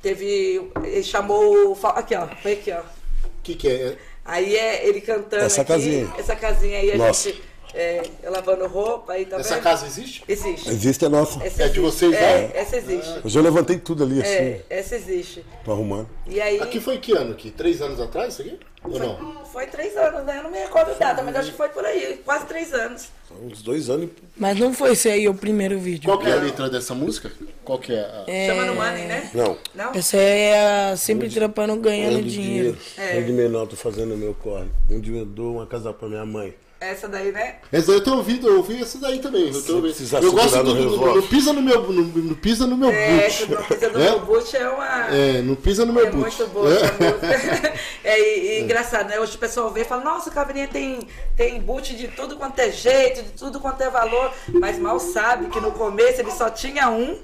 Teve. 0.00 0.70
Ele 0.82 1.02
chamou. 1.02 1.78
Aqui, 1.94 2.14
ó. 2.14 2.26
Foi 2.42 2.52
aqui, 2.52 2.72
ó. 2.72 2.80
o 2.80 3.42
que 3.42 3.54
que 3.54 3.68
é 3.68 3.96
Aí 4.24 4.56
é 4.56 4.86
ele 4.86 5.02
cantando. 5.02 5.44
Essa 5.44 5.60
aqui, 5.60 5.72
casinha. 5.72 6.12
Essa 6.18 6.34
casinha 6.36 6.78
aí, 6.78 6.92
a 6.92 6.96
Nossa. 6.96 7.30
gente. 7.30 7.42
É, 7.74 8.02
eu 8.22 8.30
lavando 8.30 8.66
roupa 8.68 9.14
aí, 9.14 9.26
tá 9.26 9.36
essa 9.36 9.58
casa 9.58 9.84
existe 9.86 10.22
Existe. 10.28 10.68
Existe 10.68 11.04
a 11.04 11.08
nossa. 11.08 11.42
Essa 11.42 11.64
É 11.64 11.68
de 11.68 11.80
vocês, 11.80 12.14
é, 12.14 12.20
né? 12.20 12.50
Essa 12.54 12.76
existe. 12.76 13.20
Hoje 13.24 13.36
eu 13.38 13.42
levantei 13.42 13.78
tudo 13.78 14.04
ali, 14.04 14.22
assim, 14.22 14.28
É, 14.30 14.64
essa 14.70 14.94
existe. 14.94 15.44
tô 15.64 15.72
arrumando. 15.72 16.08
E 16.26 16.40
aí. 16.40 16.60
aqui 16.60 16.80
foi 16.80 16.98
que 16.98 17.12
ano 17.12 17.32
aqui 17.32 17.50
três 17.50 17.82
anos 17.82 18.00
atrás 18.00 18.34
isso 18.34 18.42
aqui 18.42 18.58
ou 18.84 18.98
não 18.98 19.44
Foi 19.46 19.66
três 19.66 19.96
anos, 19.96 20.24
né? 20.24 20.38
Eu 20.38 20.44
não 20.44 20.50
me 20.50 20.58
recordo 20.58 20.92
a 20.92 20.94
data, 20.94 21.22
mas 21.22 21.34
acho 21.34 21.50
que 21.50 21.56
foi 21.56 21.68
por 21.70 21.84
aí, 21.84 22.20
quase 22.24 22.46
três 22.46 22.72
anos. 22.72 23.08
Uns 23.42 23.62
dois 23.62 23.90
anos 23.90 24.04
e 24.04 24.12
Mas 24.36 24.58
não 24.58 24.72
foi 24.72 24.92
esse 24.92 25.08
aí 25.08 25.28
o 25.28 25.34
primeiro 25.34 25.78
vídeo. 25.78 26.04
qual 26.04 26.18
que 26.18 26.28
é 26.28 26.32
a 26.32 26.36
letra 26.36 26.70
dessa 26.70 26.94
música 26.94 27.32
qual 27.64 27.78
que 27.78 27.92
é 27.92 28.00
a... 28.00 28.24
Chama 28.46 28.66
no 28.66 28.74
Money, 28.74 29.06
né? 29.06 29.30
Não. 29.34 29.56
Não? 29.74 29.92
Essa 29.92 30.18
é 30.18 30.90
a 30.92 30.96
sempre 30.96 31.30
trampando, 31.30 31.74
ganhando 31.76 32.18
Onde 32.18 32.30
dinheiro. 32.30 32.78
É. 32.96 33.18
Onde 33.18 33.32
menor 33.32 33.66
tô 33.66 33.74
fazendo 33.74 34.14
o 34.14 34.18
meu 34.18 34.34
corre. 34.34 34.68
Um 34.90 35.00
dia 35.00 35.20
eu 35.20 35.26
dou 35.26 35.54
uma 35.56 35.66
casa 35.66 35.92
pra 35.92 36.08
minha 36.08 36.26
mãe. 36.26 36.54
Essa 36.90 37.08
daí, 37.08 37.32
né? 37.32 37.56
Essa 37.72 37.86
daí 37.88 37.96
eu 37.96 38.04
tenho 38.04 38.16
ouvido, 38.16 38.48
eu 38.48 38.56
ouvi 38.58 38.82
essa 38.82 38.98
daí 38.98 39.18
também. 39.18 39.46
Eu, 39.52 39.62
tô 39.62 39.74
ouvindo. 39.76 39.82
precisar 39.94 40.22
eu 40.22 40.32
gosto 40.32 40.62
do, 40.62 40.74
no 40.74 41.14
no 41.16 41.22
pisa 41.22 41.52
no 41.52 41.62
meu 41.62 41.82
no, 41.92 42.02
no 42.02 42.36
pisa 42.36 42.66
no 42.66 42.76
meu 42.76 42.90
É, 42.90 43.28
boot. 43.28 43.50
não 43.50 43.62
precisa 43.62 43.90
do 43.90 43.98
É? 44.02 44.10
meu 44.10 44.20
boot 44.20 44.56
é 44.56 44.68
uma. 44.68 45.06
É, 45.14 45.42
não 45.42 45.54
pisa 45.54 45.84
no 45.86 45.92
meu 45.92 46.06
É 46.06 46.10
boot. 46.10 46.20
muito 46.20 46.46
boa. 46.48 46.70
É, 48.04 48.20
e, 48.20 48.58
e 48.58 48.62
engraçado, 48.62 49.08
né? 49.08 49.18
Hoje 49.18 49.36
o 49.36 49.38
pessoal 49.38 49.70
vê 49.70 49.80
e 49.80 49.84
fala, 49.84 50.04
nossa, 50.04 50.28
o 50.28 50.32
Caveirinha 50.32 50.68
tem, 50.68 51.08
tem 51.36 51.60
boot 51.60 51.94
de 51.96 52.08
tudo 52.08 52.36
quanto 52.36 52.58
é 52.58 52.70
jeito, 52.70 53.22
de 53.22 53.30
tudo 53.32 53.58
quanto 53.60 53.80
é 53.82 53.88
valor, 53.88 54.30
mas 54.52 54.78
mal 54.78 54.98
sabe 55.00 55.46
que 55.46 55.58
no 55.60 55.72
começo 55.72 56.20
ele 56.20 56.30
só 56.30 56.50
tinha 56.50 56.90
um, 56.90 57.18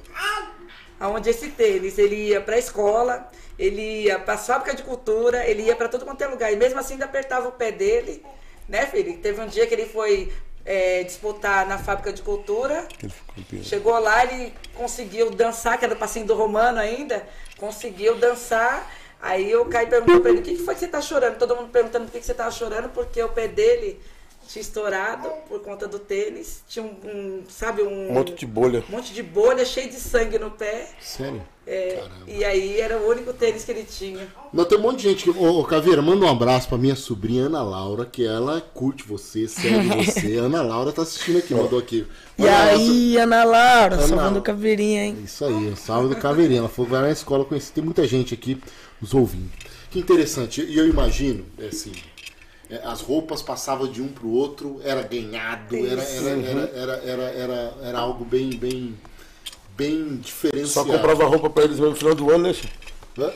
aonde 0.98 1.28
esse 1.30 1.48
tênis, 1.48 1.98
ele 1.98 2.28
ia 2.28 2.40
pra 2.40 2.58
escola, 2.58 3.30
ele 3.58 4.04
ia 4.04 4.18
pra 4.18 4.38
fábrica 4.38 4.74
de 4.74 4.82
cultura, 4.82 5.46
ele 5.46 5.62
ia 5.64 5.76
pra 5.76 5.88
todo 5.88 6.04
quanto 6.04 6.22
é 6.22 6.26
lugar, 6.26 6.50
e 6.52 6.56
mesmo 6.56 6.78
assim 6.78 6.94
ainda 6.94 7.04
apertava 7.04 7.48
o 7.48 7.52
pé 7.52 7.70
dele, 7.70 8.22
né, 8.70 8.86
filho? 8.86 9.18
Teve 9.18 9.40
um 9.40 9.46
dia 9.46 9.66
que 9.66 9.74
ele 9.74 9.84
foi 9.84 10.32
é, 10.64 11.02
disputar 11.02 11.66
na 11.66 11.76
fábrica 11.76 12.12
de 12.12 12.22
cultura. 12.22 12.86
Chegou 13.62 13.98
lá, 13.98 14.24
ele 14.24 14.54
conseguiu 14.74 15.30
dançar, 15.30 15.76
que 15.76 15.84
era 15.84 15.94
o 15.94 15.98
passinho 15.98 16.24
do 16.24 16.34
Romano 16.34 16.78
ainda, 16.78 17.26
conseguiu 17.58 18.16
dançar. 18.16 18.88
Aí 19.20 19.54
o 19.56 19.66
Caio 19.66 19.88
perguntou 19.88 20.20
pra 20.20 20.30
ele, 20.30 20.40
o 20.40 20.42
que, 20.42 20.56
que 20.56 20.62
foi 20.62 20.74
que 20.74 20.80
você 20.80 20.86
tá 20.88 21.02
chorando? 21.02 21.36
Todo 21.36 21.56
mundo 21.56 21.70
perguntando 21.70 22.06
por 22.06 22.12
que, 22.12 22.20
que 22.20 22.24
você 22.24 22.32
tava 22.32 22.50
chorando, 22.52 22.88
porque 22.90 23.20
o 23.22 23.28
pé 23.28 23.48
dele 23.48 24.00
tinha 24.50 24.60
estourado 24.62 25.28
por 25.48 25.60
conta 25.60 25.86
do 25.86 25.98
tênis. 25.98 26.62
Tinha 26.68 26.84
um, 26.84 26.88
um, 27.08 27.42
sabe, 27.48 27.82
um, 27.82 28.10
Um 28.10 28.14
monte 28.14 28.32
de 28.34 28.46
bolha. 28.46 28.82
um 28.88 28.92
monte 28.96 29.12
de 29.12 29.22
bolha, 29.22 29.64
cheio 29.64 29.88
de 29.88 29.96
sangue 29.96 30.38
no 30.38 30.50
pé. 30.50 30.88
Sério? 31.00 31.42
É, 31.66 32.02
e 32.26 32.44
aí 32.44 32.80
era 32.80 32.98
o 32.98 33.08
único 33.08 33.32
tênis 33.32 33.64
que 33.64 33.70
ele 33.70 33.84
tinha. 33.84 34.26
Não, 34.52 34.64
tem 34.64 34.76
um 34.76 34.80
monte 34.80 34.96
de 35.02 35.08
gente 35.10 35.22
que. 35.24 35.30
Ô, 35.30 35.60
ô, 35.60 35.64
Caveira, 35.64 36.02
manda 36.02 36.24
um 36.24 36.28
abraço 36.28 36.68
pra 36.68 36.76
minha 36.76 36.96
sobrinha 36.96 37.44
Ana 37.44 37.62
Laura, 37.62 38.04
que 38.04 38.26
ela 38.26 38.60
curte 38.60 39.04
você, 39.06 39.46
segue 39.46 39.86
você. 40.04 40.36
Ana 40.36 40.62
Laura 40.62 40.90
tá 40.90 41.02
assistindo 41.02 41.38
aqui, 41.38 41.54
mandou 41.54 41.78
aqui. 41.78 42.04
E 42.36 42.42
abraço- 42.48 42.74
aí, 42.80 43.16
Ana 43.18 43.44
Laura, 43.44 43.94
Ana- 43.94 44.06
salvando 44.08 44.42
caveirinha, 44.42 45.04
hein? 45.04 45.18
Isso 45.24 45.44
aí, 45.44 45.76
salve 45.76 46.12
do 46.12 46.20
Caveirinha. 46.20 46.58
Ela 46.60 46.68
falou 46.68 46.86
que 46.86 46.92
vai 46.92 47.02
na 47.02 47.12
escola 47.12 47.44
conhecer. 47.44 47.72
Tem 47.72 47.84
muita 47.84 48.04
gente 48.04 48.34
aqui 48.34 48.60
nos 49.00 49.14
ouvindo. 49.14 49.50
Que 49.92 50.00
interessante. 50.00 50.62
E 50.62 50.76
eu 50.76 50.88
imagino, 50.88 51.44
é 51.58 51.66
assim, 51.66 51.92
as 52.84 53.00
roupas 53.00 53.42
passavam 53.42 53.88
de 53.88 54.00
um 54.00 54.08
pro 54.08 54.28
outro, 54.28 54.80
era 54.84 55.02
ganhado, 55.02 55.76
era, 55.76 56.02
era, 56.02 56.30
era, 56.30 56.60
era, 56.74 56.92
era, 57.04 57.22
era, 57.22 57.74
era 57.82 57.98
algo 57.98 58.24
bem, 58.24 58.50
bem, 58.50 58.96
bem 59.76 60.08
Só 60.16 60.22
diferenciado. 60.22 60.88
comprava 60.90 61.24
roupa 61.26 61.50
pra 61.50 61.64
eles 61.64 61.78
mesmo 61.78 61.90
no 61.90 61.96
final 61.96 62.14
do 62.14 62.30
ano, 62.30 62.48
né? 62.48 62.54
Hã? 63.18 63.32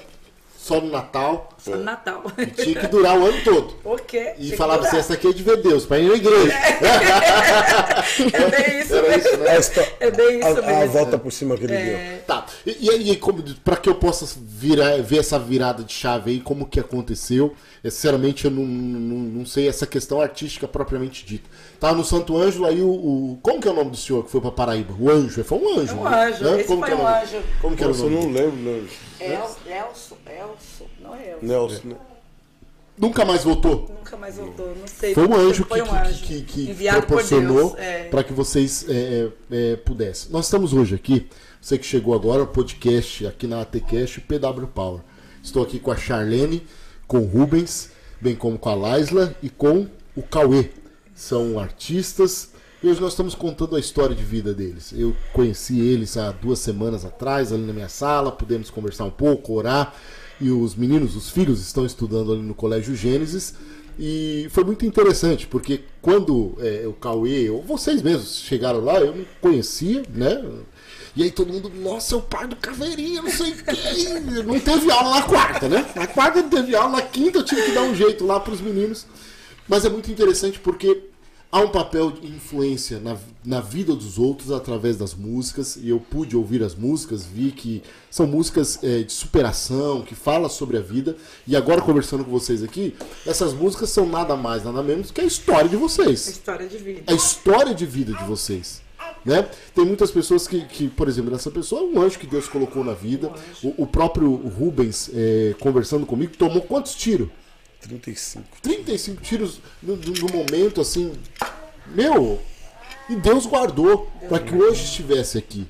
Só 0.65 0.81
no 0.81 0.91
Natal. 0.91 1.51
Só 1.59 1.73
no 1.73 1.83
Natal. 1.85 2.23
E 2.39 2.47
tinha 2.47 2.81
que 2.81 2.87
durar 2.87 3.19
o 3.19 3.27
ano 3.27 3.37
todo. 3.45 3.75
o 3.85 3.97
quê? 3.97 4.33
E 4.39 4.47
Tinha 4.47 4.57
falava 4.57 4.87
assim, 4.87 4.97
essa 4.97 5.13
aqui 5.13 5.29
é 5.29 5.33
de 5.35 5.43
ver 5.43 5.59
Deus, 5.59 5.85
pra 5.85 5.99
ir 5.99 6.09
na 6.09 6.15
igreja. 6.15 6.55
É 8.33 8.51
bem 8.51 8.81
isso 8.81 8.95
Era 8.95 9.09
mesmo. 9.09 9.29
isso, 9.29 9.37
né? 9.39 9.51
A, 9.51 9.59
histó- 9.59 9.87
É 10.01 10.11
bem 10.11 10.39
isso 10.39 10.49
a, 10.49 10.51
a 10.59 10.63
mesmo. 10.79 10.93
volta 10.93 11.19
por 11.19 11.33
cima 11.33 11.57
que 11.57 11.65
ele 11.65 11.77
deu. 11.77 11.99
Tá. 12.27 12.47
E, 12.67 12.77
e 12.87 12.91
aí, 12.91 13.21
pra 13.63 13.77
que 13.77 13.89
eu 13.91 13.95
possa 13.95 14.27
virar, 14.41 14.97
ver 15.03 15.19
essa 15.19 15.39
virada 15.39 15.83
de 15.85 15.93
chave 15.93 16.31
aí, 16.31 16.41
como 16.41 16.67
que 16.67 16.81
aconteceu? 16.81 17.55
É, 17.83 17.91
sinceramente, 17.91 18.47
eu 18.47 18.51
não, 18.51 18.65
não, 18.65 19.17
não 19.41 19.47
sei 19.47 19.69
essa 19.69 19.87
questão 19.87 20.21
artística 20.21 20.67
propriamente 20.67 21.27
dita. 21.27 21.49
Tava 21.79 21.95
no 21.95 22.05
Santo 22.05 22.37
Ângelo, 22.39 22.65
aí 22.67 22.81
o, 22.81 22.89
o- 22.89 23.39
Como 23.43 23.61
que 23.61 23.69
é 23.69 23.71
o 23.71 23.75
nome 23.75 23.91
do 23.91 23.97
senhor 23.99 24.25
que 24.25 24.31
foi 24.31 24.41
pra 24.41 24.51
Paraíba? 24.51 24.95
O 24.99 25.11
anjo. 25.11 25.45
Foi 25.45 25.59
um 25.59 25.79
anjo. 25.79 25.95
Um 25.95 26.05
né? 26.09 26.25
anjo, 26.29 26.45
Hã? 26.45 26.57
esse 26.59 26.65
Como 26.69 26.81
foi 26.81 26.89
que 26.89 26.95
é 26.95 26.97
o 26.97 27.01
um 27.01 27.03
nome? 27.05 27.23
anjo. 27.23 27.37
Como 27.61 27.77
que 27.77 27.83
era 27.83 27.93
o 27.93 27.95
Nossa, 27.95 28.07
eu 28.07 28.11
nome? 28.11 28.25
não 28.27 28.33
lembro, 28.33 28.57
né? 28.57 28.83
Elso, 29.21 29.59
Elso, 29.67 30.19
Elso, 30.27 30.87
não 31.01 31.15
é 31.15 31.31
Elso. 31.31 31.45
Nelson, 31.45 31.89
né? 31.89 31.97
Nunca 32.97 33.25
mais 33.25 33.43
voltou? 33.43 33.91
Nunca 33.99 34.17
mais 34.17 34.37
voltou, 34.37 34.75
não 34.77 34.87
sei. 34.87 35.15
Foi 35.15 35.27
um 35.27 35.35
anjo 35.35 35.65
Foi 35.65 35.83
que, 35.83 35.89
um 35.89 35.95
anjo. 35.95 36.23
que, 36.23 36.43
que, 36.43 36.65
que 36.65 36.71
enviado 36.71 37.07
proporcionou. 37.07 37.77
É. 37.77 38.05
para 38.05 38.23
que 38.23 38.33
vocês 38.33 38.89
é, 38.89 38.93
é, 38.93 39.73
é, 39.73 39.77
pudessem. 39.77 40.31
Nós 40.31 40.45
estamos 40.45 40.73
hoje 40.73 40.95
aqui, 40.95 41.29
você 41.61 41.77
que 41.77 41.85
chegou 41.85 42.15
agora, 42.15 42.45
o 42.45 42.47
podcast 42.47 43.27
aqui 43.27 43.49
na 43.49 43.63
ATCast 43.63 44.21
PW 44.21 44.67
Power. 44.73 45.01
Estou 45.43 45.63
aqui 45.65 45.81
com 45.81 45.91
a 45.91 45.97
Charlene, 45.97 46.65
com 47.09 47.19
o 47.19 47.27
Rubens, 47.27 47.91
bem 48.21 48.37
como 48.37 48.57
com 48.57 48.69
a 48.69 48.75
Laisla 48.75 49.35
e 49.43 49.51
com 49.51 49.89
o 50.15 50.23
Cauê. 50.23 50.71
São 51.15 51.59
artistas 51.59 52.54
e 52.85 52.89
hoje 52.89 53.01
nós 53.01 53.13
estamos 53.13 53.35
contando 53.35 53.77
a 53.77 53.81
história 53.81 54.15
de 54.15 54.23
vida 54.23 54.53
deles. 54.53 54.93
Eu 54.95 55.17
conheci 55.33 55.81
eles 55.81 56.19
há 56.19 56.31
duas 56.33 56.59
semanas 56.59 57.03
atrás, 57.03 57.51
ali 57.51 57.63
na 57.63 57.73
minha 57.73 57.89
sala, 57.89 58.31
pudemos 58.31 58.69
conversar 58.69 59.07
um 59.07 59.11
pouco, 59.11 59.55
orar. 59.55 59.95
E 60.39 60.51
os 60.51 60.75
meninos, 60.75 61.17
os 61.17 61.31
filhos, 61.31 61.63
estão 61.63 61.87
estudando 61.87 62.35
ali 62.35 62.43
no 62.43 62.55
Colégio 62.55 62.95
Gênesis. 62.95 63.55
E 63.99 64.49
foi 64.51 64.65
muito 64.65 64.85
interessante, 64.85 65.47
porque 65.47 65.81
quando 66.03 66.59
é, 66.59 66.87
o 66.87 66.93
Cauê, 66.93 67.49
ou 67.49 67.63
vocês 67.63 68.03
mesmos 68.03 68.41
chegaram 68.41 68.85
lá, 68.85 69.01
eu 69.01 69.17
não 69.17 69.25
conhecia, 69.41 70.03
né? 70.15 70.45
E 71.17 71.23
aí 71.23 71.31
todo 71.31 71.55
mundo, 71.55 71.73
nossa, 71.77 72.17
é 72.17 72.19
o 72.19 72.21
pai 72.21 72.47
do 72.47 72.57
Caveirinha, 72.57 73.23
não 73.23 73.31
sei 73.31 73.53
o 73.53 73.65
quê. 73.65 74.43
Não 74.45 74.61
teve 74.61 74.91
aula 74.91 75.21
na 75.21 75.23
quarta, 75.23 75.71
né? 75.71 75.91
Na 75.97 76.07
quarta 76.07 76.43
não 76.43 76.51
teve 76.51 76.77
aula, 76.77 76.97
na 76.97 77.03
quinta 77.03 77.39
eu 77.39 77.45
tive 77.45 77.63
que 77.63 77.73
dar 77.73 77.83
um 77.83 77.95
jeito 77.95 78.27
lá 78.27 78.39
pros 78.39 78.61
meninos. 78.61 79.07
Mas 79.67 79.87
é 79.87 79.89
muito 79.89 80.11
interessante 80.11 80.59
porque 80.59 81.14
há 81.55 81.61
um 81.61 81.69
papel 81.69 82.11
de 82.11 82.27
influência 82.27 82.99
na, 82.99 83.17
na 83.45 83.61
vida 83.61 83.95
dos 83.95 84.19
outros 84.19 84.51
através 84.51 84.97
das 84.97 85.15
músicas. 85.15 85.77
E 85.77 85.89
eu 85.89 86.01
pude 86.01 86.37
ouvir 86.37 86.65
as 86.65 86.75
músicas, 86.75 87.25
vi 87.25 87.53
que 87.53 87.81
são 88.11 88.27
músicas 88.27 88.83
é, 88.83 89.05
de 89.05 89.13
superação, 89.13 90.03
que 90.03 90.17
falam 90.17 90.49
sobre 90.49 90.77
a 90.77 90.81
vida. 90.81 91.17
E 91.47 91.55
agora, 91.55 91.81
conversando 91.81 92.25
com 92.25 92.31
vocês 92.33 92.61
aqui, 92.61 92.97
essas 93.25 93.53
músicas 93.53 93.91
são 93.91 94.05
nada 94.05 94.35
mais, 94.35 94.65
nada 94.65 94.83
menos 94.83 95.13
que 95.13 95.21
a 95.21 95.25
história 95.25 95.69
de 95.69 95.77
vocês 95.77 96.27
História 96.27 96.67
de 96.67 96.77
vida. 96.77 97.03
a 97.07 97.13
história 97.15 97.73
de 97.73 97.87
vida 97.87 98.13
de 98.13 98.25
vocês. 98.25 98.83
Né? 99.25 99.49
Tem 99.73 99.85
muitas 99.85 100.11
pessoas 100.11 100.49
que, 100.49 100.63
que, 100.63 100.89
por 100.89 101.09
exemplo, 101.09 101.33
essa 101.37 101.53
pessoa 101.53 101.83
é 101.83 101.85
um 101.85 102.03
anjo 102.03 102.19
que 102.19 102.27
Deus 102.27 102.49
colocou 102.49 102.83
na 102.83 102.95
vida. 102.95 103.33
O, 103.63 103.85
o 103.85 103.87
próprio 103.87 104.35
Rubens, 104.35 105.09
é, 105.15 105.55
conversando 105.61 106.05
comigo, 106.05 106.37
tomou 106.37 106.63
quantos 106.63 106.97
tiros? 106.97 107.29
35. 107.89 108.45
35 108.63 109.23
tiros 109.23 109.61
no, 109.83 109.97
momento, 110.33 110.81
assim. 110.81 111.13
Meu! 111.87 112.41
E 113.09 113.17
Deus 113.17 113.47
guardou 113.47 114.11
para 114.29 114.39
que 114.39 114.55
hoje 114.55 114.85
estivesse 114.85 115.39
aqui. 115.39 115.67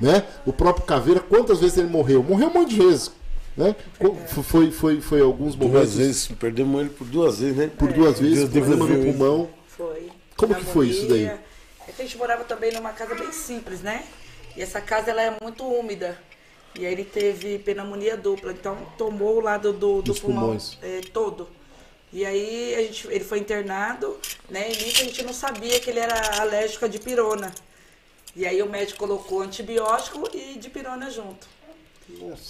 Né? 0.00 0.26
O 0.46 0.52
próprio 0.52 0.86
Caveira, 0.86 1.20
quantas 1.20 1.60
vezes 1.60 1.76
ele 1.76 1.88
morreu? 1.88 2.22
Morreu 2.22 2.48
um 2.48 2.54
monte 2.54 2.70
de 2.70 2.78
vezes. 2.78 3.12
Né? 3.56 3.76
Foi, 4.42 4.70
foi, 4.70 5.00
foi 5.00 5.20
alguns 5.20 5.54
Duas 5.54 5.72
momentos. 5.72 5.94
vezes, 5.96 6.28
perdemos 6.28 6.80
ele 6.80 6.90
por 6.90 7.06
duas 7.06 7.38
vezes, 7.38 7.56
né? 7.56 7.70
Por 7.76 7.92
duas 7.92 8.18
vezes, 8.18 8.48
Deus 8.48 8.66
problema 8.66 8.96
no 8.96 9.04
pulmão. 9.04 9.50
Foi. 9.66 10.10
Como 10.36 10.54
que 10.54 10.64
foi 10.64 10.88
isso 10.88 11.06
daí? 11.06 11.24
É 11.24 11.92
que 11.92 12.02
a 12.02 12.04
gente 12.04 12.16
morava 12.16 12.44
também 12.44 12.72
numa 12.72 12.92
casa 12.92 13.14
bem 13.14 13.30
simples, 13.32 13.82
né? 13.82 14.04
E 14.56 14.62
essa 14.62 14.80
casa 14.80 15.10
ela 15.10 15.22
é 15.22 15.36
muito 15.42 15.64
úmida. 15.64 16.16
E 16.74 16.86
aí 16.86 16.92
ele 16.92 17.04
teve 17.04 17.58
pneumonia 17.58 18.16
dupla, 18.16 18.52
então 18.52 18.76
tomou 18.96 19.38
o 19.38 19.40
lado 19.40 19.72
do, 19.72 20.02
do 20.02 20.14
pulmão 20.14 20.56
é, 20.82 21.00
todo. 21.12 21.48
E 22.12 22.24
aí 22.24 22.74
a 22.74 22.82
gente, 22.82 23.06
ele 23.08 23.24
foi 23.24 23.38
internado, 23.38 24.18
né? 24.48 24.70
E 24.70 24.76
nisso 24.76 25.02
a 25.02 25.04
gente 25.04 25.22
não 25.22 25.32
sabia 25.32 25.78
que 25.80 25.90
ele 25.90 26.00
era 26.00 26.40
alérgico 26.40 26.84
a 26.84 26.88
dipirona. 26.88 27.52
E 28.34 28.46
aí 28.46 28.62
o 28.62 28.68
médico 28.68 28.98
colocou 28.98 29.42
antibiótico 29.42 30.28
e 30.32 30.58
dipirona 30.58 31.10
junto. 31.10 31.46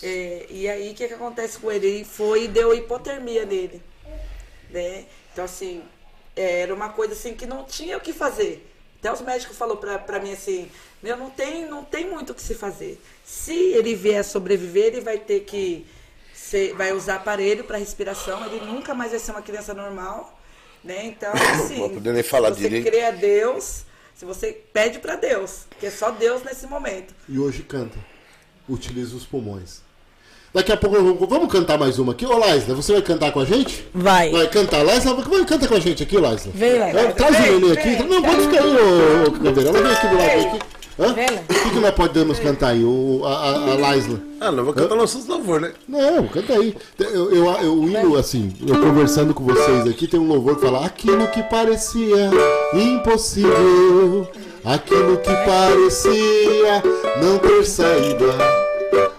É, 0.03 0.47
e 0.49 0.69
aí 0.69 0.93
o 0.93 0.95
que, 0.95 1.09
que 1.09 1.15
acontece 1.15 1.59
com 1.59 1.71
ele? 1.71 1.87
Ele 1.87 2.05
foi 2.05 2.45
e 2.45 2.49
deu 2.49 2.75
hipotermia 2.75 3.45
nele. 3.45 3.83
Né? 4.71 5.07
Então, 5.33 5.45
assim, 5.45 5.83
era 6.35 6.75
uma 6.75 6.91
coisa 6.91 7.13
assim 7.13 7.35
que 7.35 7.47
não 7.47 7.65
tinha 7.65 7.97
o 7.97 8.01
que 8.01 8.13
fazer. 8.13 8.67
Até 8.99 9.13
os 9.13 9.21
médicos 9.21 9.57
falaram 9.57 9.81
pra, 9.81 9.99
pra 9.99 10.21
mim 10.21 10.33
assim, 10.33 10.71
meu, 11.03 11.17
não 11.17 11.31
tem, 11.31 11.67
não 11.67 11.85
tem 11.85 12.09
muito 12.09 12.31
o 12.31 12.35
que 12.35 12.43
se 12.43 12.55
fazer. 12.55 13.01
Se 13.33 13.55
ele 13.55 13.95
vier 13.95 14.25
sobreviver, 14.25 14.87
ele 14.87 15.01
vai 15.01 15.17
ter 15.17 15.41
que 15.41 15.87
ser, 16.35 16.75
vai 16.75 16.93
usar 16.93 17.15
aparelho 17.15 17.63
para 17.63 17.79
respiração, 17.79 18.45
ele 18.45 18.65
nunca 18.67 18.93
mais 18.93 19.13
vai 19.13 19.21
ser 19.21 19.31
uma 19.31 19.41
criança 19.41 19.73
normal. 19.73 20.37
Né? 20.83 21.05
Então, 21.07 21.31
assim, 21.55 21.89
poder 21.91 22.13
nem 22.13 22.25
falar 22.25 22.51
você 22.51 22.61
direito. 22.63 22.87
crê 22.91 23.05
a 23.05 23.13
Deus, 23.13 23.83
se 24.17 24.25
você 24.25 24.53
pede 24.73 24.99
para 24.99 25.15
Deus, 25.15 25.61
que 25.79 25.87
é 25.87 25.91
só 25.91 26.11
Deus 26.11 26.43
nesse 26.43 26.67
momento. 26.67 27.15
E 27.29 27.39
hoje 27.39 27.63
canta. 27.63 27.97
Utiliza 28.69 29.15
os 29.17 29.25
pulmões. 29.25 29.81
Daqui 30.53 30.73
a 30.73 30.77
pouco 30.77 30.97
eu 30.97 31.15
vou- 31.15 31.29
vamos 31.29 31.53
cantar 31.53 31.79
mais 31.79 32.01
uma 32.01 32.11
aqui. 32.13 32.27
Ô, 32.27 32.37
Laisla, 32.37 32.75
você 32.75 32.93
vai 32.95 33.03
cantar 33.03 33.31
com 33.31 33.39
a 33.39 33.45
gente? 33.45 33.87
Vai. 33.95 34.33
Vai 34.33 34.49
cantar. 34.49 34.83
Laisla, 34.85 35.15
vai 35.15 35.45
cantar 35.45 35.69
com 35.69 35.75
a 35.77 35.81
gente 35.81 36.03
aqui, 36.03 36.19
Laisla. 36.19 36.51
Vem, 36.53 36.79
Laisla. 36.81 37.01
É, 37.03 37.13
Traz 37.13 37.37
o 37.37 37.43
Vem, 37.43 37.51
neném 37.61 37.75
vem. 37.75 37.95
aqui. 37.95 38.03
Não, 38.03 38.23
pode 38.23 38.43
ficar 38.43 38.65
aí, 38.65 38.71
ô, 38.71 38.81
ô. 38.81 39.47
Ela 39.47 39.53
vem 39.83 39.93
aqui 39.93 40.07
do 40.09 40.17
lado 40.17 40.57
aqui. 40.57 40.80
Hã? 41.01 41.15
Laisla. 41.15 41.43
O 41.49 41.55
que, 41.55 41.71
que 41.71 41.81
nós 41.81 41.95
podemos 41.95 42.39
cantar 42.39 42.69
aí? 42.69 42.85
O, 42.85 43.23
a, 43.25 43.31
a, 43.31 43.55
a 43.55 43.75
Laisla. 43.75 44.21
Ah, 44.39 44.53
não, 44.53 44.65
vou 44.65 44.75
cantar 44.75 44.95
nossos 44.95 45.27
louvor, 45.27 45.61
né? 45.61 45.73
Não, 45.89 46.29
canta 46.29 46.53
aí. 46.53 46.77
Eu, 46.99 47.35
eu, 47.35 47.47
eu 47.47 47.83
indo 47.85 48.17
assim, 48.19 48.53
eu 48.67 48.79
conversando 48.81 49.33
com 49.33 49.45
vocês 49.45 49.87
aqui, 49.89 50.07
tem 50.07 50.21
um 50.21 50.29
louvor 50.29 50.57
que 50.57 50.63
fala 50.63 50.85
aquilo 50.85 51.27
que 51.29 51.43
parecia 51.45 52.31
impossível, 52.75 54.29
aquilo 54.63 55.17
que 55.19 55.33
parecia 55.47 56.83
não 57.23 57.39
ter 57.39 57.65
saída, 57.65 58.27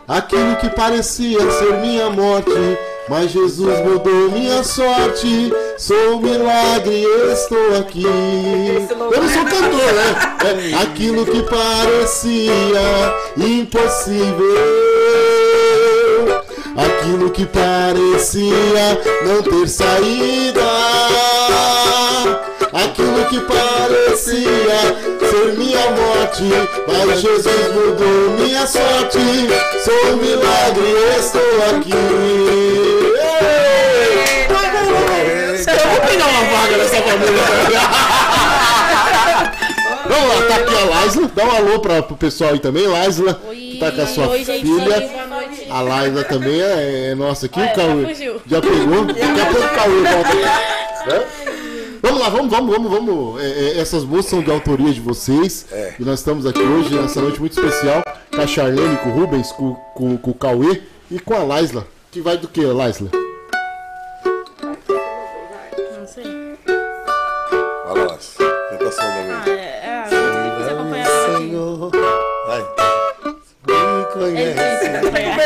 aquilo 0.07 0.55
que 0.57 0.69
parecia 0.69 1.39
ser 1.51 1.77
minha 1.81 2.09
morte, 2.11 2.51
mas 3.11 3.29
Jesus 3.29 3.77
mudou 3.79 4.31
minha 4.31 4.63
sorte. 4.63 5.51
Sou 5.77 6.15
um 6.15 6.21
milagre, 6.21 7.03
estou 7.33 7.77
aqui. 7.77 8.05
Eu 8.05 9.21
não 9.21 9.29
sou 9.29 9.43
cantor, 9.43 9.93
né? 9.93 10.71
É 10.71 10.81
aquilo 10.81 11.25
que 11.25 11.43
parecia 11.43 12.53
impossível. 13.35 14.31
Aquilo 16.77 17.29
que 17.31 17.45
parecia 17.47 19.01
não 19.25 19.43
ter 19.43 19.67
saída. 19.67 20.61
Aquilo 22.71 23.25
que 23.29 23.41
parecia 23.41 24.41
ser 25.29 25.57
minha 25.57 25.91
morte. 25.91 26.43
Mas 26.87 27.19
Jesus 27.19 27.73
mudou 27.75 28.37
minha 28.39 28.65
sorte. 28.65 29.19
Sou 29.83 30.13
um 30.13 30.15
milagre, 30.15 30.93
estou 31.19 31.41
aqui. 31.75 32.70
Vamos 40.07 40.29
lá, 40.29 40.47
tá 40.47 40.55
aqui 40.55 40.75
a 40.75 40.85
Laisla. 40.85 41.31
Dá 41.35 41.45
um 41.45 41.51
alô 41.51 41.79
pra, 41.79 42.01
pro 42.01 42.15
pessoal 42.15 42.51
aí 42.51 42.59
também, 42.59 42.87
Laisla. 42.87 43.41
Oi, 43.47 43.77
Tá 43.79 43.91
com 43.91 44.01
a 44.01 44.07
sua 44.07 44.27
oi, 44.27 44.43
gente, 44.43 44.61
filha. 44.61 44.95
oi, 44.97 45.07
boa 45.07 45.27
noite. 45.27 45.67
A 45.69 45.81
Laisla 45.81 46.23
também 46.23 46.61
é, 46.61 47.09
é 47.11 47.15
nossa 47.15 47.45
aqui. 47.47 47.59
Olha, 47.59 47.71
o 47.71 47.75
Cauê. 47.75 48.01
já 48.01 48.07
fugiu. 48.09 48.41
Já 48.47 48.61
pegou? 48.61 49.05
Daqui 49.05 49.21
a 49.21 49.45
pouco 49.45 49.65
o 49.65 49.69
Cauê 49.69 50.01
volta 50.01 50.29
aqui. 50.29 51.09
Né? 51.09 51.25
Vamos 52.03 52.19
lá, 52.19 52.29
vamos, 52.29 52.51
vamos, 52.51 52.71
vamos, 52.75 52.91
vamos. 52.91 53.41
É, 53.41 53.45
é, 53.45 53.79
essas 53.79 54.03
músicas 54.03 54.29
são 54.31 54.41
de 54.41 54.51
autoria 54.51 54.91
de 54.93 54.99
vocês. 54.99 55.65
É. 55.71 55.93
E 55.99 56.03
nós 56.03 56.19
estamos 56.19 56.45
aqui 56.45 56.59
hoje, 56.61 56.93
nessa 56.95 57.21
noite 57.21 57.39
muito 57.39 57.53
especial, 57.53 58.03
com 58.33 58.41
a 58.41 58.47
Charlene, 58.47 58.97
com 58.97 59.09
o 59.09 59.13
Rubens, 59.13 59.51
com, 59.51 59.73
com, 59.95 60.17
com 60.17 60.31
o 60.31 60.35
Cauê 60.35 60.81
e 61.09 61.19
com 61.19 61.33
a 61.33 61.39
Laisla. 61.43 61.87
Que 62.11 62.21
vai 62.21 62.37
do 62.37 62.47
que, 62.47 62.61
Laisla? 62.65 63.09
Conhece. 74.21 74.85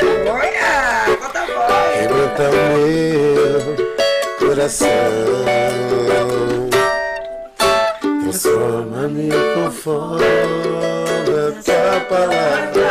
Vergonha! 0.02 1.06
Bota 1.22 1.40
a 1.40 1.46
voz! 1.46 1.96
Quebranta 1.98 2.46
meu 2.52 3.76
coração. 4.38 4.88
Transforma-me 8.22 9.30
conforme 9.56 10.26
a 11.30 11.52
tua 11.64 12.00
palavra. 12.10 12.90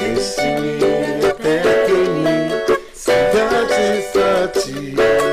Deixe-me 0.00 1.26
até 1.30 1.54
que 1.86 1.98
me 2.10 2.32
satisfate. 2.94 4.76
Usa-me, 4.96 5.25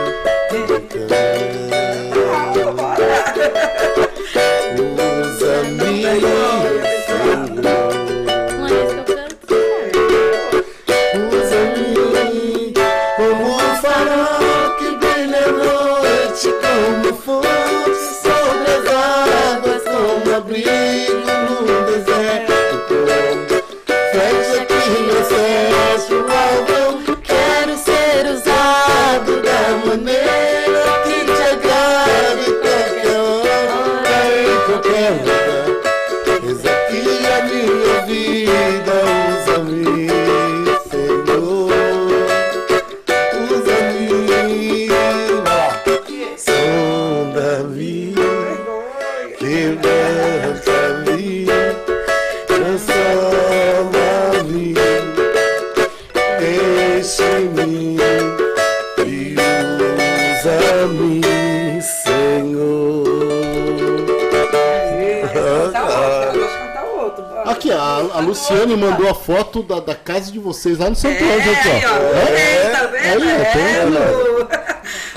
a, 68.14 68.20
Luciane 68.20 68.76
mandou 68.76 69.10
a 69.10 69.16
foto 69.16 69.64
da, 69.64 69.80
da 69.80 69.96
casa 69.96 70.32
de 70.32 70.40
vocês 70.40 70.78
lá 70.78 70.90
no 70.90 70.96
Santo 70.96 71.24
É, 71.24 71.34
aqui, 71.36 71.70
aí, 71.70 71.84
ó. 71.86 71.96
É, 72.28 72.70
tá 72.70 72.88
vendo? 72.88 73.26
Ó, 73.26 73.44
tem, 73.52 73.64
É. 73.64 74.74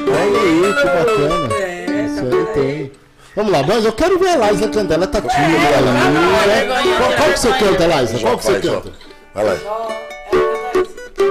Olha 0.08 0.40
aí, 0.40 0.74
que 0.74 0.84
bacana. 0.84 1.54
É, 1.54 2.04
Isso 2.06 2.24
tá 2.26 2.36
aí 2.36 2.46
tem. 2.54 2.92
Vamos 3.34 3.52
lá, 3.52 3.62
mas 3.62 3.84
eu 3.84 3.92
quero 3.92 4.18
ver 4.18 4.30
a 4.30 4.50
Liza 4.50 4.68
cantar. 4.68 4.94
Ela 4.94 5.06
tá 5.06 5.20
tímida, 5.20 5.36
É, 5.36 5.72
ela 5.74 5.92
não, 5.92 6.96
Qual, 6.96 7.12
qual 7.12 7.32
que 7.32 7.38
você 7.38 7.52
canta, 7.52 7.86
Liza? 7.86 8.18
Qual 8.18 8.38
que 8.38 8.44
você 8.44 8.60
canta? 8.60 8.92
Vai 9.34 9.44
lá. 9.44 9.56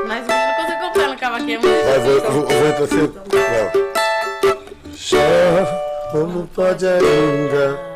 Mas 0.07 0.27
eu 0.27 0.35
não 0.35 0.53
consigo 0.55 0.79
comprar 0.81 1.07
no 1.07 1.17
cavaquinho. 1.17 1.61
Vai, 1.61 1.99
vou, 1.99 2.21
vou, 2.21 2.47
vou 2.47 2.67
entrar 2.67 2.83
assim. 2.83 3.13
Já, 4.93 6.11
como 6.11 6.47
pode 6.47 6.85
ainda 6.87 7.94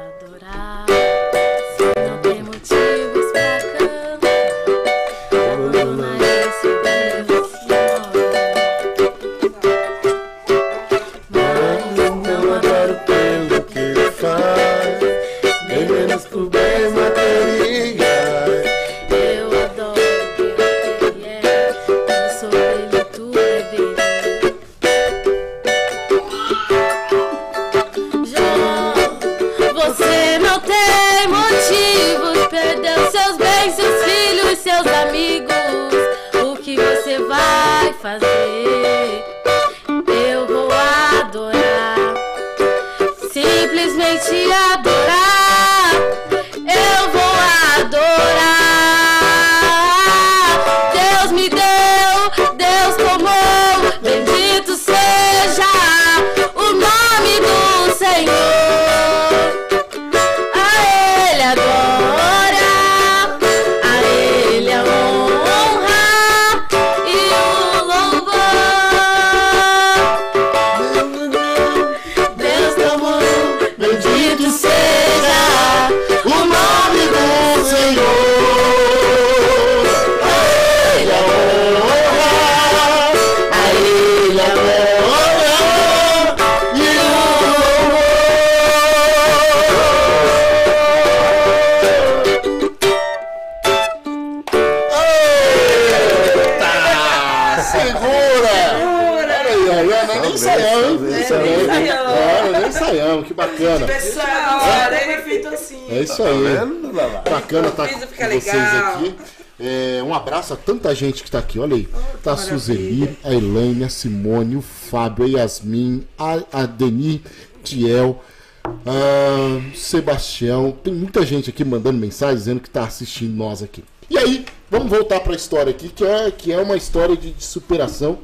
isso 106.19 106.23
aí. 106.23 106.57
Vendo, 106.57 106.91
Lala? 106.91 107.23
Bacana 107.29 107.67
estar 107.69 107.87
Piso 107.87 108.07
com 108.07 108.15
vocês 108.15 108.45
legal. 108.45 108.95
aqui. 108.95 109.15
É, 109.61 110.01
um 110.03 110.13
abraço 110.13 110.53
a 110.53 110.57
tanta 110.57 110.93
gente 110.95 111.21
que 111.21 111.29
tá 111.29 111.39
aqui, 111.39 111.59
olha 111.59 111.75
aí. 111.75 111.87
tá 112.23 112.33
a. 112.33 112.37
Suzeli, 112.37 113.17
a 113.23 113.33
Elaine, 113.33 113.83
a 113.83 113.89
Simone, 113.89 114.55
o 114.55 114.61
Fábio, 114.61 115.25
a 115.25 115.27
Yasmin, 115.27 116.07
a, 116.17 116.43
a 116.51 116.65
Deni, 116.65 117.21
Tiel, 117.63 118.21
a 118.63 119.75
Sebastião. 119.75 120.71
Tem 120.83 120.93
muita 120.93 121.25
gente 121.25 121.49
aqui 121.49 121.65
mandando 121.65 121.97
mensagem 121.97 122.37
dizendo 122.37 122.61
que 122.61 122.69
tá 122.69 122.83
assistindo 122.83 123.35
nós 123.35 123.61
aqui. 123.61 123.83
E 124.09 124.17
aí, 124.17 124.45
vamos 124.71 124.89
voltar 124.89 125.19
para 125.19 125.33
a 125.33 125.35
história 125.35 125.71
aqui, 125.71 125.89
que 125.89 126.05
é, 126.05 126.31
que 126.31 126.53
é 126.53 126.59
uma 126.59 126.77
história 126.77 127.17
de, 127.17 127.31
de 127.31 127.43
superação. 127.43 128.17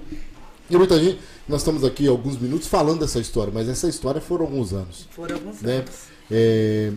E 0.69 0.77
muita 0.77 0.97
gente, 0.97 1.19
nós 1.47 1.61
estamos 1.61 1.83
aqui 1.83 2.07
alguns 2.07 2.39
minutos 2.39 2.67
falando 2.67 3.01
dessa 3.01 3.19
história, 3.19 3.51
mas 3.53 3.69
essa 3.69 3.87
história 3.87 4.19
foram 4.19 4.45
alguns 4.45 4.73
anos 4.73 5.07
Foram 5.11 5.35
alguns 5.35 5.61
né? 5.61 5.75
anos. 5.75 5.91
É, 6.31 6.91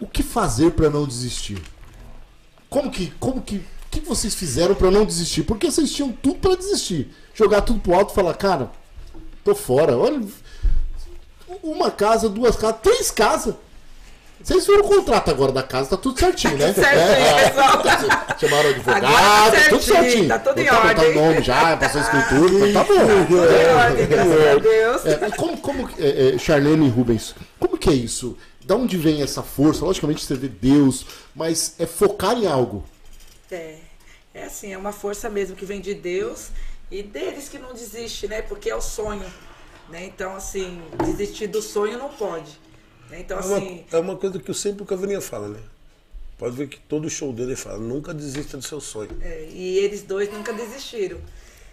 O 0.00 0.06
que 0.06 0.22
fazer 0.22 0.72
para 0.72 0.88
não 0.88 1.06
desistir? 1.06 1.62
Como 2.68 2.90
que, 2.90 3.12
como 3.20 3.42
que, 3.42 3.56
o 3.56 3.62
que 3.90 4.00
vocês 4.00 4.34
fizeram 4.34 4.74
para 4.74 4.90
não 4.90 5.04
desistir? 5.04 5.42
Porque 5.42 5.70
vocês 5.70 5.92
tinham 5.92 6.10
tudo 6.10 6.38
para 6.38 6.56
desistir, 6.56 7.12
jogar 7.34 7.60
tudo 7.62 7.80
pro 7.80 7.94
alto 7.94 8.12
e 8.12 8.14
falar, 8.14 8.34
cara, 8.34 8.70
tô 9.44 9.54
fora. 9.54 9.96
Olha, 9.96 10.20
uma 11.62 11.90
casa, 11.90 12.28
duas 12.28 12.56
casas, 12.56 12.80
três 12.82 13.10
casas. 13.10 13.54
Vocês 14.42 14.66
viram 14.66 14.80
o 14.80 14.88
contrato 14.88 15.30
agora 15.30 15.52
da 15.52 15.62
casa, 15.62 15.90
tá 15.90 15.96
tudo 15.98 16.18
certinho, 16.18 16.56
né? 16.56 16.72
Certinho, 16.72 17.42
pessoal. 17.42 18.38
Chamaram 18.40 18.68
o 18.70 18.72
advogado, 18.72 19.04
Agora 19.04 19.60
tá 19.60 19.68
tudo 19.68 19.82
certinho, 19.82 20.28
tá 20.28 20.38
tudo 20.38 20.60
em 20.60 20.64
Não 20.64 20.72
tá 20.72 20.80
ordem. 20.80 21.14
nome 21.14 21.42
já, 21.42 21.76
passou 21.76 22.00
a 22.00 22.04
escritura, 22.04 22.68
então 22.68 22.72
tá 22.72 22.84
bom. 22.84 23.24
Tudo 23.26 23.36
em 23.36 23.74
ordem, 23.74 24.06
graças 24.06 24.46
a 24.46 24.58
Deus. 24.58 25.06
É, 25.06 25.30
como, 25.36 25.58
como 25.58 25.90
é, 25.98 26.34
é, 26.34 26.38
Charlene 26.38 26.86
e 26.86 26.88
Rubens, 26.88 27.34
como 27.58 27.76
que 27.76 27.90
é 27.90 27.92
isso? 27.92 28.34
Da 28.70 28.76
onde 28.76 28.96
vem 28.96 29.20
essa 29.20 29.42
força? 29.42 29.84
Logicamente 29.84 30.24
você 30.24 30.36
vê 30.36 30.46
Deus, 30.46 31.04
mas 31.34 31.74
é 31.76 31.86
focar 31.86 32.38
em 32.38 32.46
algo. 32.46 32.84
É, 33.50 33.78
é 34.32 34.44
assim, 34.44 34.72
é 34.72 34.78
uma 34.78 34.92
força 34.92 35.28
mesmo 35.28 35.56
que 35.56 35.64
vem 35.64 35.80
de 35.80 35.92
Deus 35.92 36.50
e 36.88 37.02
deles 37.02 37.48
que 37.48 37.58
não 37.58 37.74
desiste, 37.74 38.28
né? 38.28 38.42
Porque 38.42 38.70
é 38.70 38.76
o 38.76 38.80
sonho, 38.80 39.26
né? 39.88 40.04
Então, 40.04 40.36
assim, 40.36 40.80
desistir 41.04 41.48
do 41.48 41.60
sonho 41.60 41.98
não 41.98 42.10
pode. 42.10 42.60
né? 43.10 43.18
Então, 43.18 43.40
É 43.40 43.44
uma, 43.44 43.56
assim, 43.56 43.84
é 43.90 43.98
uma 43.98 44.16
coisa 44.16 44.38
que 44.38 44.48
eu 44.48 44.54
sempre 44.54 44.84
o 44.84 44.86
Caveirinha 44.86 45.20
fala, 45.20 45.48
né? 45.48 45.58
Pode 46.38 46.54
ver 46.54 46.68
que 46.68 46.78
todo 46.78 47.10
show 47.10 47.32
dele 47.32 47.48
ele 47.48 47.56
fala, 47.56 47.76
nunca 47.78 48.14
desista 48.14 48.56
do 48.56 48.62
seu 48.62 48.80
sonho. 48.80 49.10
é, 49.20 49.48
e 49.50 49.78
eles 49.78 50.02
dois 50.02 50.32
nunca 50.32 50.52
desistiram. 50.52 51.18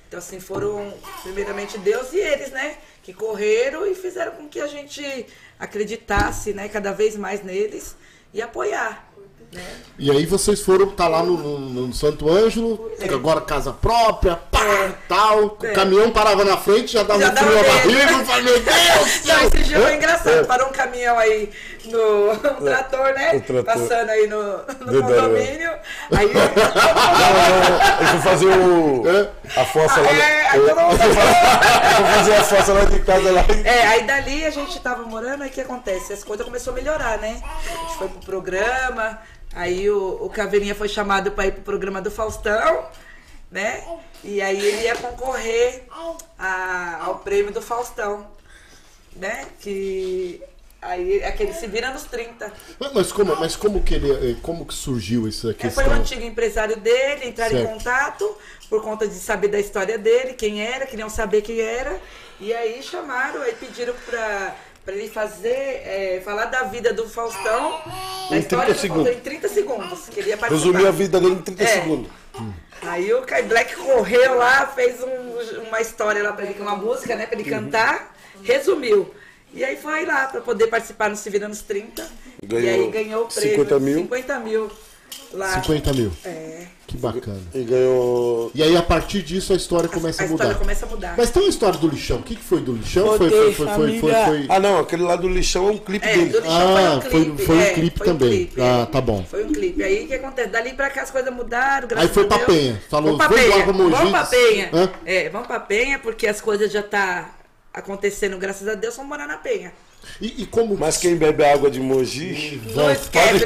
Então, 0.08 0.20
assim, 0.20 0.40
foram 0.40 0.94
primeiramente 1.24 1.78
Deus 1.78 2.14
e 2.14 2.18
eles, 2.18 2.52
né? 2.52 2.76
Que 3.04 3.14
correram 3.14 3.86
e 3.86 3.94
fizeram 3.94 4.32
com 4.34 4.48
que 4.48 4.60
a 4.60 4.68
gente 4.68 5.26
acreditasse, 5.60 6.54
né? 6.54 6.70
Cada 6.70 6.92
vez 6.94 7.16
mais 7.16 7.44
neles 7.44 7.96
e 8.34 8.42
apoiar. 8.42 9.06
Né? 9.52 9.64
E 9.98 10.12
aí 10.12 10.26
vocês 10.26 10.62
foram, 10.62 10.90
tá 10.90 11.08
lá 11.08 11.24
no, 11.24 11.38
no- 11.38 11.60
no 11.88 11.94
Santo 11.94 12.30
Ângelo, 12.30 12.92
agora 13.14 13.40
casa 13.40 13.72
própria, 13.72 14.36
pá, 14.36 14.94
tal. 15.08 15.58
O 15.62 15.66
É. 15.66 15.72
caminhão 15.72 16.12
parava 16.12 16.44
na 16.44 16.58
frente, 16.58 16.92
já 16.94 17.04
dava 17.04 17.22
Já 17.22 17.32
um 17.32 17.36
frio 17.38 17.56
na 17.56 17.64
barriga, 17.64 18.12
eu 18.12 18.26
falei, 18.26 18.44
meu 18.44 18.60
Deus! 18.60 19.24
Não, 19.26 19.44
esse 19.48 19.64
dia 19.64 19.80
foi 19.82 19.96
engraçado. 19.96 20.46
Parou 20.48 20.68
um 20.68 20.72
caminhão 20.74 21.18
aí 21.18 21.50
no 21.88 22.32
um 22.32 22.38
trator, 22.66 23.14
né? 23.14 23.40
Trator. 23.40 23.64
Passando 23.64 24.10
aí 24.10 24.28
no, 24.28 24.58
no 24.58 24.92
Verdade. 24.92 25.14
condomínio. 25.14 25.72
Aí. 26.16 26.32
Eu 28.00 28.08
vou 28.08 28.22
fazer 28.22 28.46
o. 28.48 29.04
A 29.60 29.66
fossa 29.66 30.02
lá. 30.02 30.12
É, 30.12 30.48
aí 30.50 30.60
eu 30.60 30.76
vou 30.76 30.92
fazer 32.18 32.36
a 32.36 32.44
fossa 32.44 32.74
lá 32.74 32.86
de 32.86 33.00
casa 33.00 33.32
lá. 33.32 33.42
É, 33.66 33.88
aí 33.88 34.04
dali 34.04 34.46
a 34.46 34.50
gente 34.50 34.80
tava 34.82 35.04
morando, 35.04 35.44
aí 35.44 35.50
o 35.50 35.52
que 35.52 35.62
acontece? 35.62 36.14
As 36.14 36.24
coisas 36.24 36.46
começaram 36.46 36.78
a 36.78 36.82
melhorar, 36.82 37.18
né? 37.20 37.42
A 37.44 37.86
gente 37.88 37.98
foi 37.98 38.08
pro 38.10 38.20
programa, 38.20 39.20
aí 39.56 39.90
o, 39.90 40.20
o 40.22 40.30
Caveirinha 40.30 40.76
foi 40.76 40.88
chamado 40.88 41.32
pra 41.32 41.48
ir 41.48 41.54
pro 41.54 41.62
programa 41.64 42.02
do 42.02 42.12
Faustão, 42.12 42.86
né? 43.52 43.84
E 44.24 44.42
aí 44.42 44.58
ele 44.64 44.84
ia 44.84 44.96
concorrer 44.96 45.84
a- 46.38 47.00
ao 47.06 47.16
prêmio 47.20 47.52
do 47.52 47.62
Faustão, 47.62 48.28
né? 49.16 49.46
Que 49.60 50.44
aí 50.82 51.24
aquele 51.24 51.54
se 51.54 51.68
vira 51.68 51.92
nos 51.92 52.04
30. 52.04 52.52
Mas, 52.94 53.12
como, 53.12 53.36
mas 53.36 53.56
como 53.56 53.84
que 53.84 53.94
ele, 53.96 54.12
eh, 54.12 54.36
como 54.42 54.66
que 54.66 54.74
surgiu 54.74 55.28
essa 55.28 55.52
É, 55.52 55.54
questão? 55.54 55.84
foi 55.84 55.94
o 55.94 55.96
antigo 55.98 56.24
empresário 56.24 56.78
dele, 56.78 57.28
entrar 57.28 57.52
em 57.54 57.66
contato 57.66 58.38
por 58.70 58.82
conta 58.82 59.08
de 59.08 59.16
saber 59.16 59.48
da 59.48 59.60
história 59.60 59.98
dele, 59.98 60.34
quem 60.34 60.62
era, 60.62 60.86
queriam 60.86 61.10
saber 61.10 61.42
quem 61.42 61.60
era. 61.60 62.00
E 62.40 62.54
aí 62.54 62.82
chamaram, 62.84 63.42
aí 63.42 63.54
pediram 63.54 63.94
pra, 64.06 64.56
pra 64.86 64.94
ele 64.94 65.10
fazer, 65.10 65.50
é, 65.50 66.22
falar 66.24 66.46
da 66.46 66.64
vida 66.64 66.94
do 66.94 67.10
Faustão, 67.10 67.80
da 68.30 68.36
Em 68.36 68.40
história 68.40 68.66
30 68.66 68.74
do 68.74 68.80
segundos. 68.80 69.12
Em 69.14 69.20
30 69.20 69.48
segundos. 69.50 70.10
Que 70.10 70.20
ele. 70.20 70.36
Resumir 70.36 70.86
a 70.86 70.92
vida 70.92 71.20
dele 71.20 71.34
em 71.36 71.42
30 71.42 71.64
É. 71.64 71.68
segundos. 71.68 72.12
Aí 72.84 73.12
o 73.12 73.24
Kai 73.24 73.42
Black 73.42 73.76
correu 73.76 74.36
lá, 74.38 74.68
fez 74.68 75.02
um- 75.02 75.62
uma 75.68 75.82
história 75.82 76.22
lá 76.22 76.32
pra 76.32 76.46
ele, 76.46 76.62
uma 76.62 76.76
música, 76.76 77.16
né, 77.16 77.26
pra 77.26 77.40
ele 77.40 77.50
cantar, 77.50 78.16
resumiu. 78.44 79.12
E 79.54 79.64
aí 79.64 79.76
foi 79.78 80.06
lá 80.06 80.28
pra 80.28 80.42
poder 80.42 80.68
participar 80.68 81.10
no 81.10 81.16
Se 81.16 81.30
Vira 81.30 81.48
nos 81.48 81.62
30. 81.62 82.06
e 82.42 82.46
Ganhou 82.46 82.86
aí 82.86 82.92
ganhou 82.92 83.24
o 83.24 83.28
prêmio. 83.28 83.52
50 83.52 83.80
mil. 83.80 83.98
50 84.00 84.40
mil 84.40 84.72
lá. 85.34 85.62
50 85.62 85.94
mil. 85.94 86.12
É. 86.26 86.66
Que 86.86 86.96
bacana. 86.98 87.42
E 87.54 87.64
ganhou. 87.64 88.50
E 88.56 88.64
aí, 88.64 88.78
a 88.78 88.82
partir 88.82 89.22
disso, 89.22 89.52
a 89.52 89.56
história 89.58 89.90
começa 89.90 90.22
a 90.22 90.26
a, 90.26 90.30
mudar. 90.30 90.44
história 90.46 90.60
começa 90.60 90.86
a 90.86 90.90
mudar. 90.90 91.16
Mas 91.18 91.30
tem 91.32 91.42
uma 91.44 91.50
história 91.50 91.78
do 91.78 91.88
lixão. 91.90 92.18
O 92.20 92.24
que, 92.24 92.36
que 92.36 92.44
foi 92.44 92.62
do 92.62 92.74
lixão? 92.74 93.08
Foi, 93.18 93.30
foi, 93.30 93.54
foi, 93.54 93.68
foi, 93.68 94.00
foi, 94.00 94.46
Ah, 94.48 94.58
não, 94.60 94.80
aquele 94.80 95.04
lá 95.04 95.18
do 95.18 95.28
lixão 95.28 95.68
é 95.68 95.72
um 95.72 95.78
clipe 95.78 96.08
É, 96.08 96.14
dele. 96.14 96.30
do 96.30 96.38
lixão 96.40 96.78
Ah, 96.78 97.02
foi 97.02 97.20
um 97.20 97.24
clipe. 97.26 97.46
foi 97.46 97.56
um 97.56 97.60
é, 97.62 97.74
clipe 97.74 97.98
foi 97.98 98.08
um 98.08 98.12
também. 98.18 98.30
clipe, 98.30 98.62
Ah, 98.62 98.82
é. 98.84 98.86
tá 98.86 99.02
bom. 99.02 99.26
Foi 99.30 99.44
um 99.44 99.52
clipe. 99.52 99.84
Aí 99.84 100.06
o 100.06 100.08
que 100.08 100.14
acontece? 100.14 100.48
Dali 100.50 100.74
pra 100.74 100.90
cá 100.90 101.02
as 101.02 101.12
coisas 101.12 101.34
mudaram, 101.34 101.88
graças 101.90 102.08
Aí 102.10 102.14
foi 102.14 102.24
a 102.24 102.28
pra 102.28 102.38
Deus. 102.38 102.48
Penha. 102.48 102.82
Falou, 102.90 103.18
vamos 103.18 103.18
pra 103.18 103.28
vamos 103.28 103.42
Penha. 103.52 103.64
pra. 103.66 103.74
Vamos 103.74 104.12
pra 104.12 104.26
Penha. 104.26 104.70
Hã? 104.74 104.90
É, 105.06 105.30
vamos 105.30 105.48
pra 105.48 105.60
Penha, 105.60 106.00
porque 106.00 106.26
as 106.28 106.40
coisas 106.40 106.72
já 106.72 106.84
tá 106.84 107.32
acontecendo, 107.78 108.38
graças 108.38 108.68
a 108.68 108.76
Deus, 108.76 108.96
vamos 108.96 109.10
morar 109.10 109.28
na 109.28 109.38
Penha. 109.38 109.74
E, 110.22 110.44
e 110.44 110.46
como. 110.46 110.78
Mas 110.78 110.98
quem 110.98 111.16
bebe 111.16 111.44
água 111.44 111.70
de 111.70 111.80
Mogi. 111.80 112.62
Não 112.76 112.90
esquece. 112.92 113.46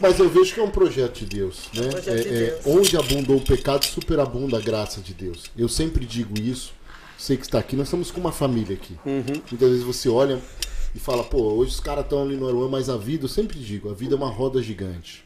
Mas 0.00 0.18
eu 0.18 0.28
vejo 0.28 0.54
que 0.54 0.60
é 0.60 0.62
um 0.62 0.70
projeto 0.70 1.18
de 1.20 1.26
Deus, 1.26 1.68
né? 1.74 1.88
projeto 1.88 2.22
de 2.22 2.28
É- 2.34 2.42
é, 2.48 2.50
Deus. 2.50 2.66
onde 2.66 2.96
abundou 2.96 3.36
o 3.36 3.40
pecado, 3.40 3.84
superabunda 3.84 4.56
a 4.58 4.60
graça 4.60 5.00
de 5.00 5.12
Deus. 5.14 5.44
Eu 5.56 5.68
sempre 5.68 6.04
digo 6.04 6.38
isso. 6.40 6.72
Você 7.18 7.36
que 7.36 7.44
está 7.44 7.58
aqui, 7.58 7.76
nós 7.76 7.86
estamos 7.86 8.10
com 8.10 8.20
uma 8.20 8.32
família 8.32 8.76
aqui. 8.76 8.96
Muitas 9.04 9.70
vezes 9.70 9.82
você 9.84 10.08
olha 10.08 10.38
e 10.94 10.98
fala, 10.98 11.24
pô, 11.24 11.38
hoje 11.54 11.70
os 11.72 11.80
caras 11.80 12.04
estão 12.04 12.22
ali 12.22 12.36
no 12.36 12.46
Aruan, 12.48 12.68
mas 12.68 12.88
a 12.90 12.96
vida, 12.96 13.24
eu 13.24 13.28
sempre 13.28 13.58
digo, 13.58 13.90
a 13.90 13.94
vida 13.94 14.14
é 14.14 14.16
uma 14.18 14.28
roda 14.30 14.62
gigante. 14.62 15.24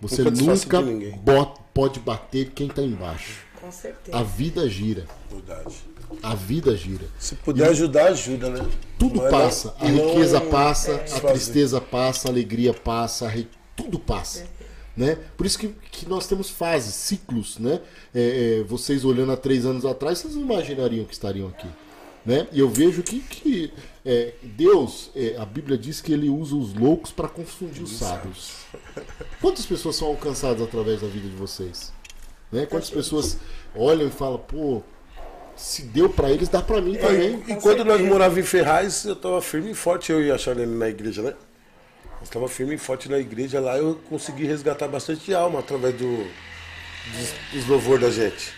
Você 0.00 0.22
Nunca 0.22 0.30
desfaça 0.36 0.64
nunca 0.64 0.78
de 0.78 0.84
ninguém. 0.84 1.12
bot- 1.18 1.60
pode 1.74 2.00
bater 2.00 2.50
quem 2.54 2.68
está 2.68 2.80
embaixo. 2.82 3.44
Com 3.60 3.70
certeza. 3.70 4.16
A 4.16 4.22
vida 4.22 4.66
gira. 4.68 5.04
Verdade. 5.30 5.74
A 6.22 6.34
vida 6.34 6.76
gira. 6.76 7.06
Se 7.18 7.34
puder 7.34 7.68
ajudar, 7.70 8.08
ajuda, 8.08 8.50
né? 8.50 8.66
Tudo 8.98 9.16
Não 9.20 9.26
é 9.26 9.30
passa. 9.30 9.74
A 9.78 9.86
riqueza 9.86 10.40
passa, 10.40 10.94
a 10.94 10.98
desfazer. 10.98 11.32
tristeza 11.32 11.80
passa, 11.80 12.28
a 12.28 12.30
alegria 12.30 12.74
passa, 12.74 13.26
a 13.26 13.28
re- 13.28 13.48
tudo 13.76 13.98
passa. 13.98 14.46
Né? 14.96 15.16
Por 15.36 15.46
isso 15.46 15.58
que, 15.58 15.68
que 15.90 16.08
nós 16.08 16.26
temos 16.26 16.50
fases, 16.50 16.94
ciclos. 16.94 17.58
Né? 17.58 17.80
É, 18.14 18.58
é, 18.60 18.64
vocês 18.64 19.04
olhando 19.04 19.32
há 19.32 19.36
três 19.36 19.64
anos 19.64 19.86
atrás, 19.86 20.18
vocês 20.18 20.34
não 20.34 20.42
imaginariam 20.42 21.04
que 21.04 21.12
estariam 21.14 21.48
aqui. 21.48 21.68
Né? 22.26 22.46
E 22.52 22.60
eu 22.60 22.68
vejo 22.68 23.02
que, 23.02 23.20
que 23.20 23.72
é, 24.04 24.34
Deus, 24.42 25.10
é, 25.16 25.36
a 25.38 25.46
Bíblia 25.46 25.78
diz 25.78 26.02
que 26.02 26.12
ele 26.12 26.28
usa 26.28 26.54
os 26.54 26.74
loucos 26.74 27.12
para 27.12 27.28
confundir 27.28 27.82
os 27.82 27.92
sábios. 27.92 28.52
Quantas 29.40 29.64
pessoas 29.64 29.96
são 29.96 30.08
alcançadas 30.08 30.60
através 30.60 31.00
da 31.00 31.06
vida 31.06 31.28
de 31.28 31.36
vocês? 31.36 31.92
Né? 32.52 32.66
Quantas 32.66 32.90
pessoas 32.90 33.38
olham 33.74 34.08
e 34.08 34.10
falam, 34.10 34.38
pô, 34.38 34.82
se 35.60 35.82
deu 35.82 36.08
para 36.08 36.30
eles, 36.30 36.48
dá 36.48 36.62
para 36.62 36.80
mim 36.80 36.94
também. 36.94 37.42
E 37.46 37.54
quando 37.56 37.84
nós 37.84 38.00
morávamos 38.00 38.38
em 38.38 38.42
Ferraz, 38.42 39.04
eu 39.04 39.14
tava 39.14 39.42
firme 39.42 39.72
e 39.72 39.74
forte, 39.74 40.10
eu 40.10 40.22
e 40.22 40.30
a 40.30 40.38
Charlene 40.38 40.74
na 40.74 40.88
igreja, 40.88 41.20
né? 41.20 41.34
Eu 42.18 42.24
estava 42.24 42.48
firme 42.48 42.74
e 42.76 42.78
forte 42.78 43.10
na 43.10 43.18
igreja 43.18 43.60
lá, 43.60 43.76
eu 43.76 44.00
consegui 44.08 44.46
resgatar 44.46 44.88
bastante 44.88 45.34
alma 45.34 45.58
através 45.58 45.94
do, 45.94 46.16
dos, 46.16 47.34
dos 47.52 47.66
louvores 47.66 48.00
da 48.00 48.10
gente. 48.10 48.54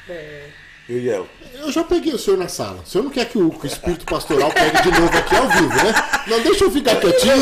Eu 0.89 0.99
e 0.99 1.09
ela. 1.11 1.27
Eu 1.55 1.73
já 1.73 1.83
peguei 1.83 2.13
o 2.15 2.19
senhor 2.19 2.37
na 2.37 2.49
sala. 2.49 2.83
O 2.83 2.87
senhor 2.89 3.03
não 3.03 3.11
quer 3.11 3.25
que 3.27 3.37
o, 3.37 3.51
que 3.51 3.65
o 3.65 3.67
espírito 3.67 4.07
pastoral 4.07 4.53
pegue 4.53 4.83
de 4.83 4.91
novo 4.93 5.17
aqui 5.19 5.37
ao 5.37 5.49
vivo, 5.49 5.75
né? 5.75 5.95
Não 6.29 6.41
deixa 6.41 6.65
eu 6.65 6.71
ficar 6.71 6.97
quietinho. 6.97 7.37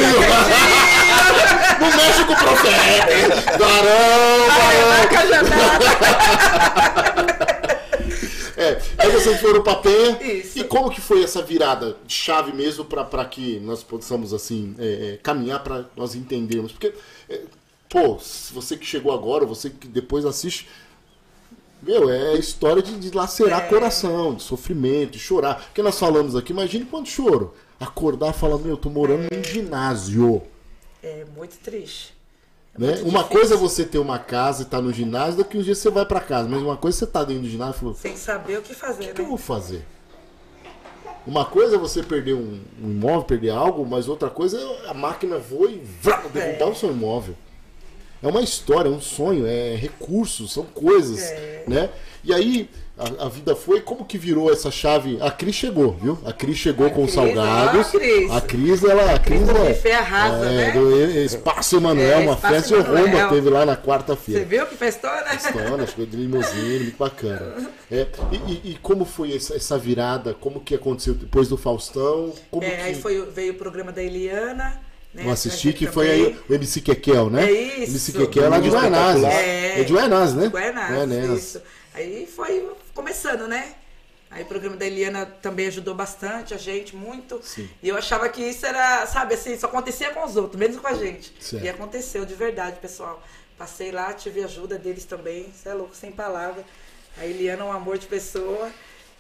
Não 1.81 1.87
mexe 1.97 2.25
com 2.25 2.33
o 2.33 2.37
profeta. 2.37 3.59
Varão, 3.59 4.49
varão. 5.37 5.51
É, 8.61 8.79
aí 8.99 9.11
vocês 9.11 9.41
foram 9.41 9.63
pra 9.63 9.77
Penha. 9.77 10.23
Isso. 10.23 10.59
E 10.59 10.65
como 10.65 10.91
que 10.91 11.01
foi 11.01 11.25
essa 11.25 11.41
virada 11.41 11.97
de 12.07 12.13
chave 12.13 12.53
mesmo 12.53 12.85
pra, 12.85 13.03
pra 13.03 13.25
que 13.25 13.59
nós 13.61 13.83
possamos, 13.83 14.35
assim, 14.35 14.75
é, 14.79 15.15
é, 15.15 15.17
caminhar 15.23 15.65
pra 15.65 15.87
nós 15.97 16.15
entendermos? 16.15 16.71
Porque, 16.71 16.93
é, 17.31 17.41
pô, 17.89 18.19
você 18.53 18.77
que 18.77 18.85
chegou 18.85 19.15
agora, 19.15 19.47
você 19.47 19.71
que 19.71 19.89
depois 19.89 20.27
assiste, 20.27 20.69
meu, 21.83 22.11
é 22.11 22.35
história 22.35 22.83
de, 22.83 22.99
de 22.99 23.11
lacerar 23.17 23.67
coração, 23.67 24.35
de 24.35 24.43
sofrimento, 24.43 25.13
de 25.13 25.19
chorar. 25.19 25.65
Porque 25.65 25.81
nós 25.81 25.99
falamos 25.99 26.37
aqui, 26.37 26.53
imagine 26.53 26.85
quanto 26.85 27.09
choro. 27.09 27.55
Acordar 27.81 28.31
e 28.31 28.39
falar, 28.39 28.59
meu, 28.59 28.73
eu 28.73 28.77
tô 28.77 28.91
morando 28.91 29.27
num 29.33 29.43
ginásio. 29.43 30.43
É 31.03 31.25
muito 31.35 31.57
triste. 31.61 32.20
Né? 32.79 32.87
muito 32.89 33.03
Uma 33.09 33.19
difícil. 33.23 33.29
coisa 33.29 33.55
é 33.55 33.57
você 33.57 33.85
ter 33.85 33.99
uma 33.99 34.19
casa 34.19 34.63
e 34.63 34.65
estar 34.65 34.81
no 34.81 34.93
ginásio, 34.93 35.39
daqui 35.39 35.59
uns 35.59 35.65
dias 35.65 35.79
você 35.79 35.91
vai 35.91 36.07
pra 36.07 36.21
casa. 36.21 36.49
Mas 36.49 36.63
uma 36.63 36.77
coisa 36.77 36.97
é 36.97 37.01
você 37.01 37.07
tá 37.07 37.25
dentro 37.25 37.43
do 37.43 37.49
ginásio 37.49 37.75
e 37.75 37.79
falou, 37.79 37.95
o 37.95 37.97
Sem 37.97 38.17
saber 38.17 38.59
o 38.59 38.63
que 38.63 38.75
fazer, 38.75 39.13
que 39.13 39.21
eu 39.21 39.25
né? 39.25 39.29
vou 39.29 39.39
fazer? 39.39 39.85
Uma 41.27 41.45
coisa 41.45 41.77
é 41.77 41.79
você 41.79 42.03
perder 42.03 42.35
um, 42.35 42.61
um 42.83 42.91
imóvel, 42.91 43.23
perder 43.25 43.51
algo, 43.51 43.85
mas 43.87 44.09
outra 44.09 44.31
coisa 44.31 44.59
é 44.59 44.89
a 44.91 44.95
máquina 44.95 45.37
voa 45.39 45.71
e 45.71 45.79
vrá, 46.01 46.17
derrubar 46.33 46.71
o 46.71 46.75
seu 46.75 46.91
imóvel. 46.91 47.37
É 48.23 48.27
uma 48.29 48.43
história, 48.43 48.89
é 48.89 48.93
um 48.93 49.01
sonho, 49.01 49.47
é 49.47 49.75
recursos, 49.77 50.53
são 50.53 50.65
coisas, 50.65 51.21
É. 51.23 51.65
né? 51.67 51.89
E 52.23 52.35
aí 52.35 52.69
a, 52.99 53.25
a 53.25 53.29
vida 53.31 53.57
foi, 53.57 53.81
como 53.81 54.05
que 54.05 54.19
virou 54.19 54.53
essa 54.53 54.71
chave? 54.71 55.17
A 55.23 55.31
Cris 55.31 55.55
chegou, 55.55 55.93
viu? 55.93 56.19
A 56.27 56.35
Cris 56.35 56.59
chegou 56.59 56.87
A 56.89 56.91
com 56.91 57.05
Cris, 57.05 57.15
salgados. 57.15 57.87
a 57.87 57.91
Cris. 57.99 58.31
A 58.31 58.41
Cris, 58.43 58.85
ela, 58.85 59.15
a 59.15 59.19
Cris 59.19 59.41
do 59.41 59.57
é, 59.57 59.69
buffet 59.73 59.93
arrasa, 59.93 60.45
é, 60.45 60.51
né? 60.67 60.71
do 60.73 61.01
Espaço 61.25 61.77
Emanuel, 61.77 62.11
É, 62.21 62.23
uma 62.25 62.35
Espaço 62.35 62.55
festa 62.55 62.77
em 62.77 62.81
Roma 62.83 63.29
teve 63.31 63.49
lá 63.49 63.65
na 63.65 63.75
Você 63.75 63.81
quarta-feira. 63.87 64.45
viu 64.45 64.67
que 64.67 64.77
festona? 64.77 65.35
História, 65.35 65.87
chegou 65.87 66.05
de 66.05 66.17
limusine, 66.19 66.79
muito 66.81 66.99
bacana. 66.99 67.71
É, 67.91 68.07
e, 68.33 68.37
e- 68.37 68.61
e 68.73 68.79
como 68.83 69.07
foi 69.07 69.35
essa, 69.35 69.57
essa 69.57 69.79
virada? 69.79 70.35
Como 70.35 70.61
que 70.61 70.75
aconteceu 70.75 71.15
depois 71.15 71.49
do 71.49 71.57
Faustão? 71.57 72.35
Como 72.51 72.63
É, 72.63 72.69
que... 72.71 72.83
aí 72.83 72.95
foi, 72.97 73.25
veio 73.31 73.55
o 73.55 73.57
programa 73.57 73.93
da 73.93 74.03
Eliana. 74.03 74.79
Né, 75.13 75.25
Eu 75.27 75.31
assisti 75.31 75.73
que 75.73 75.87
também. 75.87 75.93
foi 75.93 76.11
aí 76.11 76.41
o 76.49 76.55
MC 76.55 76.81
Kekel, 76.81 77.31
né? 77.31 77.45
É 77.45 77.53
isso. 77.81 77.91
MC 77.93 78.13
Kekel 78.13 78.45
é 78.45 78.49
lá 78.49 78.61
de 78.61 78.69
Guaianazes. 78.71 79.25
É. 79.25 79.81
É 79.81 79.85
de 79.85 79.93
Guaianazes, 79.93 80.35
né? 80.37 80.47
Guaianazes, 80.47 80.97
Guaianazes. 80.97 81.45
isso. 81.45 81.63
Aí 81.95 82.27
foi 82.27 82.71
começando, 82.95 83.49
né? 83.49 83.75
Aí 84.31 84.45
o 84.45 84.47
programa 84.47 84.77
da 84.77 84.87
Eliana 84.87 85.27
também 85.27 85.67
ajudou 85.67 85.93
bastante 85.93 86.55
a 86.55 86.57
gente, 86.57 86.95
muito. 86.95 87.41
Sim. 87.43 87.69
E 87.83 87.89
eu 87.89 87.97
achava 87.97 88.29
que 88.29 88.41
isso 88.41 88.65
era, 88.65 89.05
sabe, 89.07 89.35
assim, 89.35 89.59
só 89.59 89.67
acontecia 89.67 90.11
com 90.11 90.25
os 90.25 90.37
outros, 90.37 90.57
menos 90.57 90.77
com 90.79 90.87
a 90.87 90.95
gente. 90.95 91.35
Certo. 91.41 91.65
E 91.65 91.69
aconteceu 91.69 92.25
de 92.25 92.35
verdade, 92.35 92.79
pessoal. 92.79 93.21
Passei 93.59 93.91
lá, 93.91 94.13
tive 94.13 94.45
ajuda 94.45 94.79
deles 94.79 95.05
também, 95.05 95.53
você 95.53 95.69
é 95.69 95.75
louco, 95.75 95.97
sem 95.97 96.13
palavra. 96.13 96.65
A 97.19 97.27
Eliana 97.27 97.63
é 97.63 97.65
um 97.67 97.73
amor 97.73 97.99
de 97.99 98.07
pessoa. 98.07 98.71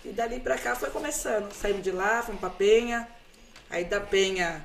E 0.04 0.10
dali 0.10 0.38
pra 0.38 0.56
cá 0.56 0.76
foi 0.76 0.88
começando. 0.90 1.52
Saímos 1.52 1.82
de 1.82 1.90
lá, 1.90 2.22
fomos 2.22 2.40
pra 2.40 2.48
Penha. 2.48 3.06
Aí 3.68 3.84
da 3.84 4.00
Penha 4.00 4.64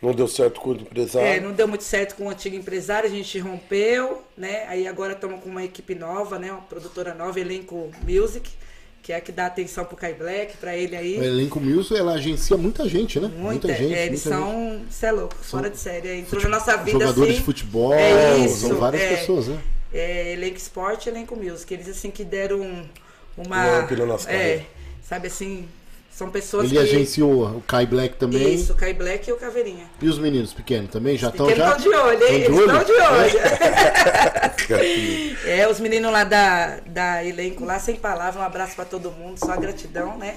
Não 0.00 0.12
deu 0.12 0.28
certo 0.28 0.60
com 0.60 0.70
o 0.70 0.74
empresário. 0.74 1.26
é, 1.28 1.40
não 1.40 1.52
deu 1.52 1.66
muito 1.66 1.82
certo 1.84 2.14
com 2.14 2.26
o 2.26 2.30
antigo 2.30 2.54
empresário, 2.54 3.08
a 3.08 3.12
gente 3.12 3.36
rompeu, 3.40 4.22
né? 4.36 4.64
Aí 4.68 4.86
agora 4.86 5.12
estamos 5.14 5.40
com 5.42 5.48
uma 5.48 5.64
equipe 5.64 5.94
nova, 5.94 6.38
né? 6.38 6.52
Uma 6.52 6.60
produtora 6.62 7.14
nova, 7.14 7.40
Elenco 7.40 7.90
Music, 8.06 8.48
que 9.02 9.12
é 9.12 9.16
a 9.16 9.20
que 9.20 9.32
dá 9.32 9.46
atenção 9.46 9.84
pro 9.84 9.96
Kai 9.96 10.14
Black, 10.14 10.56
pra 10.58 10.76
ele 10.76 10.94
aí. 10.96 11.18
O 11.18 11.24
elenco 11.24 11.58
Milson, 11.58 11.96
ela 11.96 12.12
agencia 12.12 12.56
muita 12.56 12.88
gente, 12.88 13.18
né? 13.18 13.28
Muita, 13.36 13.68
gente. 13.74 13.92
é, 13.92 14.06
eles 14.06 14.24
muita 14.24 14.38
gente. 14.40 14.52
são, 14.52 14.82
cê 14.90 15.06
é 15.06 15.10
louco, 15.12 15.34
fora 15.34 15.68
de 15.68 15.78
série. 15.78 16.18
Entrou 16.20 16.42
na 16.44 16.48
nossa 16.50 16.76
vida 16.76 16.92
Jogadores 16.92 17.30
assim. 17.30 17.38
de 17.40 17.44
futebol, 17.44 17.92
é 17.92 18.38
isso, 18.38 18.68
são 18.68 18.76
várias 18.76 19.02
é, 19.02 19.16
pessoas, 19.16 19.48
né? 19.48 19.58
É, 19.92 20.32
elenco 20.34 20.58
Esporte 20.58 21.06
e 21.08 21.10
Elenco 21.10 21.34
Music. 21.34 21.72
Eles 21.74 21.88
assim 21.88 22.10
que 22.10 22.22
deram 22.22 22.60
um- 22.60 22.86
Um 23.36 23.42
uma. 23.46 23.80
up 23.80 23.96
na 23.96 24.06
nossa 24.06 24.30
é, 24.30 24.64
sabe 25.02 25.26
assim, 25.28 25.66
são 26.18 26.28
pessoas 26.32 26.64
Ele 26.64 26.74
que. 26.74 26.78
agenciou 26.80 27.46
o 27.46 27.60
Kai 27.60 27.86
Black 27.86 28.16
também. 28.16 28.52
Isso, 28.52 28.72
o 28.72 28.76
Kai 28.76 28.92
Black 28.92 29.30
e 29.30 29.32
o 29.32 29.36
Caveirinha. 29.36 29.88
E 30.02 30.08
os 30.08 30.18
meninos 30.18 30.52
pequenos 30.52 30.90
também 30.90 31.16
já 31.16 31.28
estão 31.28 31.46
Pequenos 31.46 31.70
já. 31.70 31.76
estão 31.76 31.92
de 31.92 31.96
olho, 31.96 32.26
hein? 32.26 32.34
Eles 32.42 32.58
estão 32.58 32.84
de 32.84 32.92
olho. 32.92 33.38
É. 33.38 34.58
É, 35.48 35.66
os 35.68 35.80
meninos 35.80 36.12
lá 36.12 36.24
da, 36.24 36.80
da 36.80 37.24
elenco 37.24 37.64
lá, 37.64 37.78
sem 37.78 37.96
palavras, 37.96 38.36
um 38.36 38.44
abraço 38.44 38.74
pra 38.74 38.84
todo 38.84 39.10
mundo, 39.12 39.38
só 39.38 39.56
gratidão, 39.56 40.18
né? 40.18 40.36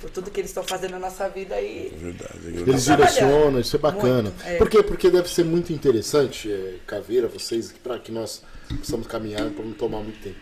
Por 0.00 0.08
tudo 0.10 0.30
que 0.30 0.38
eles 0.40 0.50
estão 0.50 0.62
fazendo 0.62 0.92
na 0.92 0.98
nossa 1.00 1.28
vida 1.28 1.54
aí. 1.56 1.92
Verdade. 1.96 2.38
Eles 2.44 2.84
trabalhar. 2.84 3.10
direcionam, 3.10 3.58
isso 3.58 3.74
é 3.74 3.78
bacana. 3.78 4.22
Muito, 4.30 4.46
é. 4.46 4.56
Por 4.56 4.68
quê? 4.68 4.82
Porque 4.82 5.10
deve 5.10 5.28
ser 5.28 5.44
muito 5.44 5.72
interessante, 5.72 6.52
é, 6.52 6.74
Caveira, 6.86 7.26
vocês, 7.26 7.74
para 7.82 7.98
que 7.98 8.12
nós 8.12 8.42
possamos 8.78 9.06
caminhar 9.08 9.50
para 9.50 9.64
não 9.64 9.72
tomar 9.72 9.98
muito 10.00 10.22
tempo. 10.22 10.36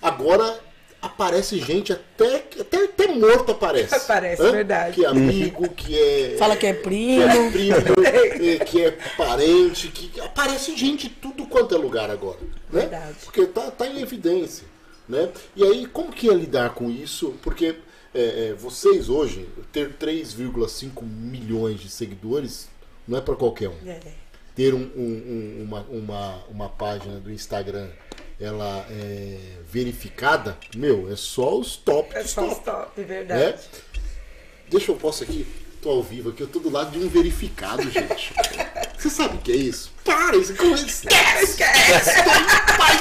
Agora 0.00 0.58
aparece 1.00 1.58
gente, 1.60 1.92
até, 1.92 2.36
até, 2.60 2.84
até 2.84 3.06
morto 3.08 3.52
aparece. 3.52 3.94
Aparece, 3.96 4.42
Hã? 4.42 4.52
verdade. 4.52 4.94
Que 4.94 5.04
é 5.04 5.08
amigo, 5.08 5.68
que 5.70 5.98
é. 5.98 6.36
Fala 6.38 6.56
que 6.56 6.66
é 6.66 6.72
que 6.74 6.82
primo. 6.82 7.22
é 7.22 7.50
primo, 7.50 7.76
é, 8.04 8.64
que 8.64 8.84
é 8.84 8.90
parente, 9.16 9.88
que 9.88 10.20
aparece 10.20 10.76
gente 10.76 11.08
tudo 11.08 11.46
quanto 11.46 11.74
é 11.74 11.78
lugar 11.78 12.10
agora. 12.10 12.38
Né? 12.40 12.80
Verdade. 12.80 13.16
Porque 13.24 13.46
tá, 13.46 13.70
tá 13.70 13.86
em 13.86 14.00
evidência. 14.00 14.66
Né? 15.08 15.30
E 15.54 15.62
aí, 15.62 15.86
como 15.86 16.10
que 16.10 16.28
é 16.28 16.34
lidar 16.34 16.70
com 16.74 16.90
isso? 16.90 17.34
Porque 17.42 17.76
é, 18.14 18.48
é, 18.48 18.54
vocês 18.54 19.08
hoje, 19.08 19.48
ter 19.72 19.92
3,5 19.92 21.02
milhões 21.04 21.78
de 21.80 21.88
seguidores 21.88 22.68
não 23.06 23.18
é 23.18 23.20
para 23.20 23.36
qualquer 23.36 23.68
um. 23.68 23.76
É, 23.86 24.00
Ter 24.56 24.74
um- 24.74 24.90
um- 24.96 25.60
um- 25.60 25.62
uma, 25.64 25.80
uma, 25.90 26.44
uma 26.50 26.68
página 26.70 27.20
do 27.20 27.30
Instagram 27.30 27.88
ela 28.40 28.86
é 28.90 29.38
verificada, 29.70 30.56
meu, 30.74 31.10
é 31.10 31.16
só 31.16 31.58
os 31.58 31.76
top 31.76 32.14
é 32.14 32.24
só 32.24 32.46
os 32.46 32.58
top. 32.58 32.64
top, 32.64 33.00
Né? 33.00 33.06
verdade. 33.06 33.62
Deixa 34.68 34.90
eu 34.90 34.96
posso 34.96 35.22
aqui, 35.22 35.46
tô 35.80 35.90
ao 35.90 36.02
vivo 36.02 36.30
aqui, 36.30 36.42
eu 36.42 36.48
tô 36.48 36.58
do 36.58 36.70
lado 36.70 36.90
de 36.90 36.98
um 36.98 37.08
verificado, 37.08 37.88
gente. 37.90 38.34
Você 38.98 39.10
sabe 39.10 39.36
o 39.36 39.40
que 39.40 39.52
é 39.52 39.56
isso? 39.56 39.92
Para, 40.04 40.36
isso 40.36 40.54
como 40.56 40.74
esquece! 40.74 41.44
Esquece! 41.44 42.10
Faz 42.76 43.00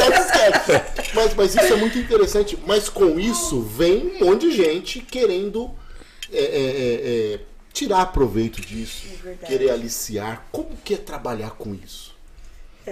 mas 0.00 0.24
esquece! 0.24 1.14
mas, 1.14 1.34
mas 1.34 1.54
isso 1.54 1.72
é 1.72 1.76
muito 1.76 1.98
interessante. 1.98 2.58
Mas 2.66 2.88
com 2.88 3.18
isso 3.18 3.60
vem 3.60 4.16
um 4.16 4.24
monte 4.24 4.48
de 4.48 4.56
gente 4.56 5.00
querendo 5.00 5.70
é, 6.32 6.38
é, 6.38 6.44
é, 6.44 7.34
é, 7.34 7.40
tirar 7.72 8.06
proveito 8.06 8.60
disso, 8.60 9.08
querer 9.46 9.70
aliciar. 9.70 10.46
Como 10.52 10.76
que 10.84 10.94
é 10.94 10.98
trabalhar 10.98 11.50
com 11.50 11.74
isso? 11.74 12.09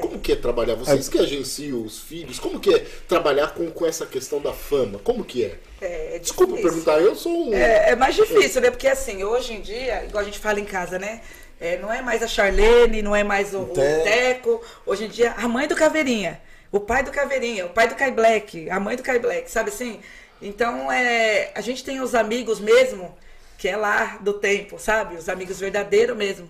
Como 0.00 0.18
que 0.18 0.32
é 0.32 0.36
trabalhar? 0.36 0.74
Vocês 0.74 1.08
que 1.08 1.18
agenciam 1.18 1.82
os 1.82 2.00
filhos, 2.00 2.38
como 2.38 2.58
que 2.60 2.74
é 2.74 2.86
trabalhar 3.06 3.54
com, 3.54 3.70
com 3.70 3.86
essa 3.86 4.06
questão 4.06 4.40
da 4.40 4.52
fama? 4.52 4.98
Como 4.98 5.24
que 5.24 5.44
é? 5.44 5.58
É, 5.80 6.16
é 6.16 6.18
Desculpa 6.18 6.56
perguntar, 6.56 7.00
eu 7.00 7.14
sou 7.14 7.48
um. 7.48 7.54
É, 7.54 7.90
é 7.90 7.96
mais 7.96 8.14
difícil, 8.14 8.60
né? 8.60 8.70
Porque 8.70 8.88
assim, 8.88 9.22
hoje 9.24 9.54
em 9.54 9.60
dia, 9.60 10.04
igual 10.04 10.22
a 10.22 10.26
gente 10.26 10.38
fala 10.38 10.60
em 10.60 10.64
casa, 10.64 10.98
né? 10.98 11.20
É, 11.60 11.76
não 11.78 11.92
é 11.92 12.00
mais 12.00 12.22
a 12.22 12.28
Charlene, 12.28 13.02
não 13.02 13.14
é 13.14 13.24
mais 13.24 13.52
o, 13.52 13.60
o 13.60 13.66
Teco. 13.66 14.04
Teco. 14.04 14.62
Hoje 14.86 15.04
em 15.04 15.08
dia, 15.08 15.32
a 15.36 15.48
mãe 15.48 15.66
do 15.66 15.74
Caveirinha, 15.74 16.40
o 16.70 16.78
pai 16.78 17.02
do 17.02 17.10
Caveirinha, 17.10 17.66
o 17.66 17.70
pai 17.70 17.88
do 17.88 17.94
Kai 17.94 18.12
Black, 18.12 18.70
a 18.70 18.78
mãe 18.78 18.96
do 18.96 19.02
Kai 19.02 19.18
Black, 19.18 19.50
sabe 19.50 19.70
assim? 19.70 20.00
Então, 20.40 20.90
é, 20.90 21.50
a 21.54 21.60
gente 21.60 21.82
tem 21.82 22.00
os 22.00 22.14
amigos 22.14 22.60
mesmo, 22.60 23.16
que 23.56 23.68
é 23.68 23.76
lá 23.76 24.18
do 24.20 24.34
tempo, 24.34 24.78
sabe? 24.78 25.16
Os 25.16 25.28
amigos 25.28 25.58
verdadeiros 25.58 26.16
mesmo. 26.16 26.48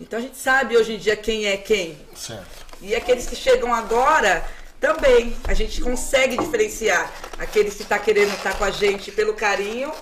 Então, 0.00 0.18
a 0.18 0.22
gente 0.22 0.38
sabe 0.38 0.76
hoje 0.76 0.94
em 0.94 0.98
dia 0.98 1.16
quem 1.16 1.46
é 1.46 1.56
quem. 1.56 1.98
Certo. 2.16 2.67
E 2.80 2.94
aqueles 2.94 3.26
que 3.26 3.36
chegam 3.36 3.74
agora, 3.74 4.44
também, 4.80 5.36
a 5.44 5.54
gente 5.54 5.80
consegue 5.80 6.36
diferenciar. 6.36 7.12
Aqueles 7.38 7.74
que 7.74 7.84
tá 7.84 7.98
querendo 7.98 8.32
estar 8.34 8.56
com 8.56 8.64
a 8.64 8.70
gente 8.70 9.10
pelo 9.10 9.34
carinho, 9.34 9.92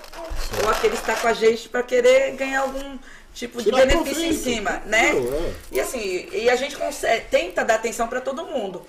ou 0.62 0.70
aqueles 0.70 1.00
que 1.00 1.06
tá 1.06 1.16
com 1.16 1.28
a 1.28 1.32
gente 1.32 1.68
para 1.68 1.82
querer 1.82 2.32
ganhar 2.32 2.60
algum 2.60 2.98
tipo 3.32 3.62
de 3.62 3.70
benefício 3.70 4.24
em 4.24 4.32
cima, 4.32 4.82
né? 4.86 5.10
É. 5.10 5.52
E 5.72 5.80
assim, 5.80 6.28
e 6.32 6.48
a 6.50 6.56
gente 6.56 6.76
consegue, 6.76 7.26
tenta 7.30 7.64
dar 7.64 7.76
atenção 7.76 8.06
para 8.08 8.20
todo 8.20 8.44
mundo. 8.44 8.82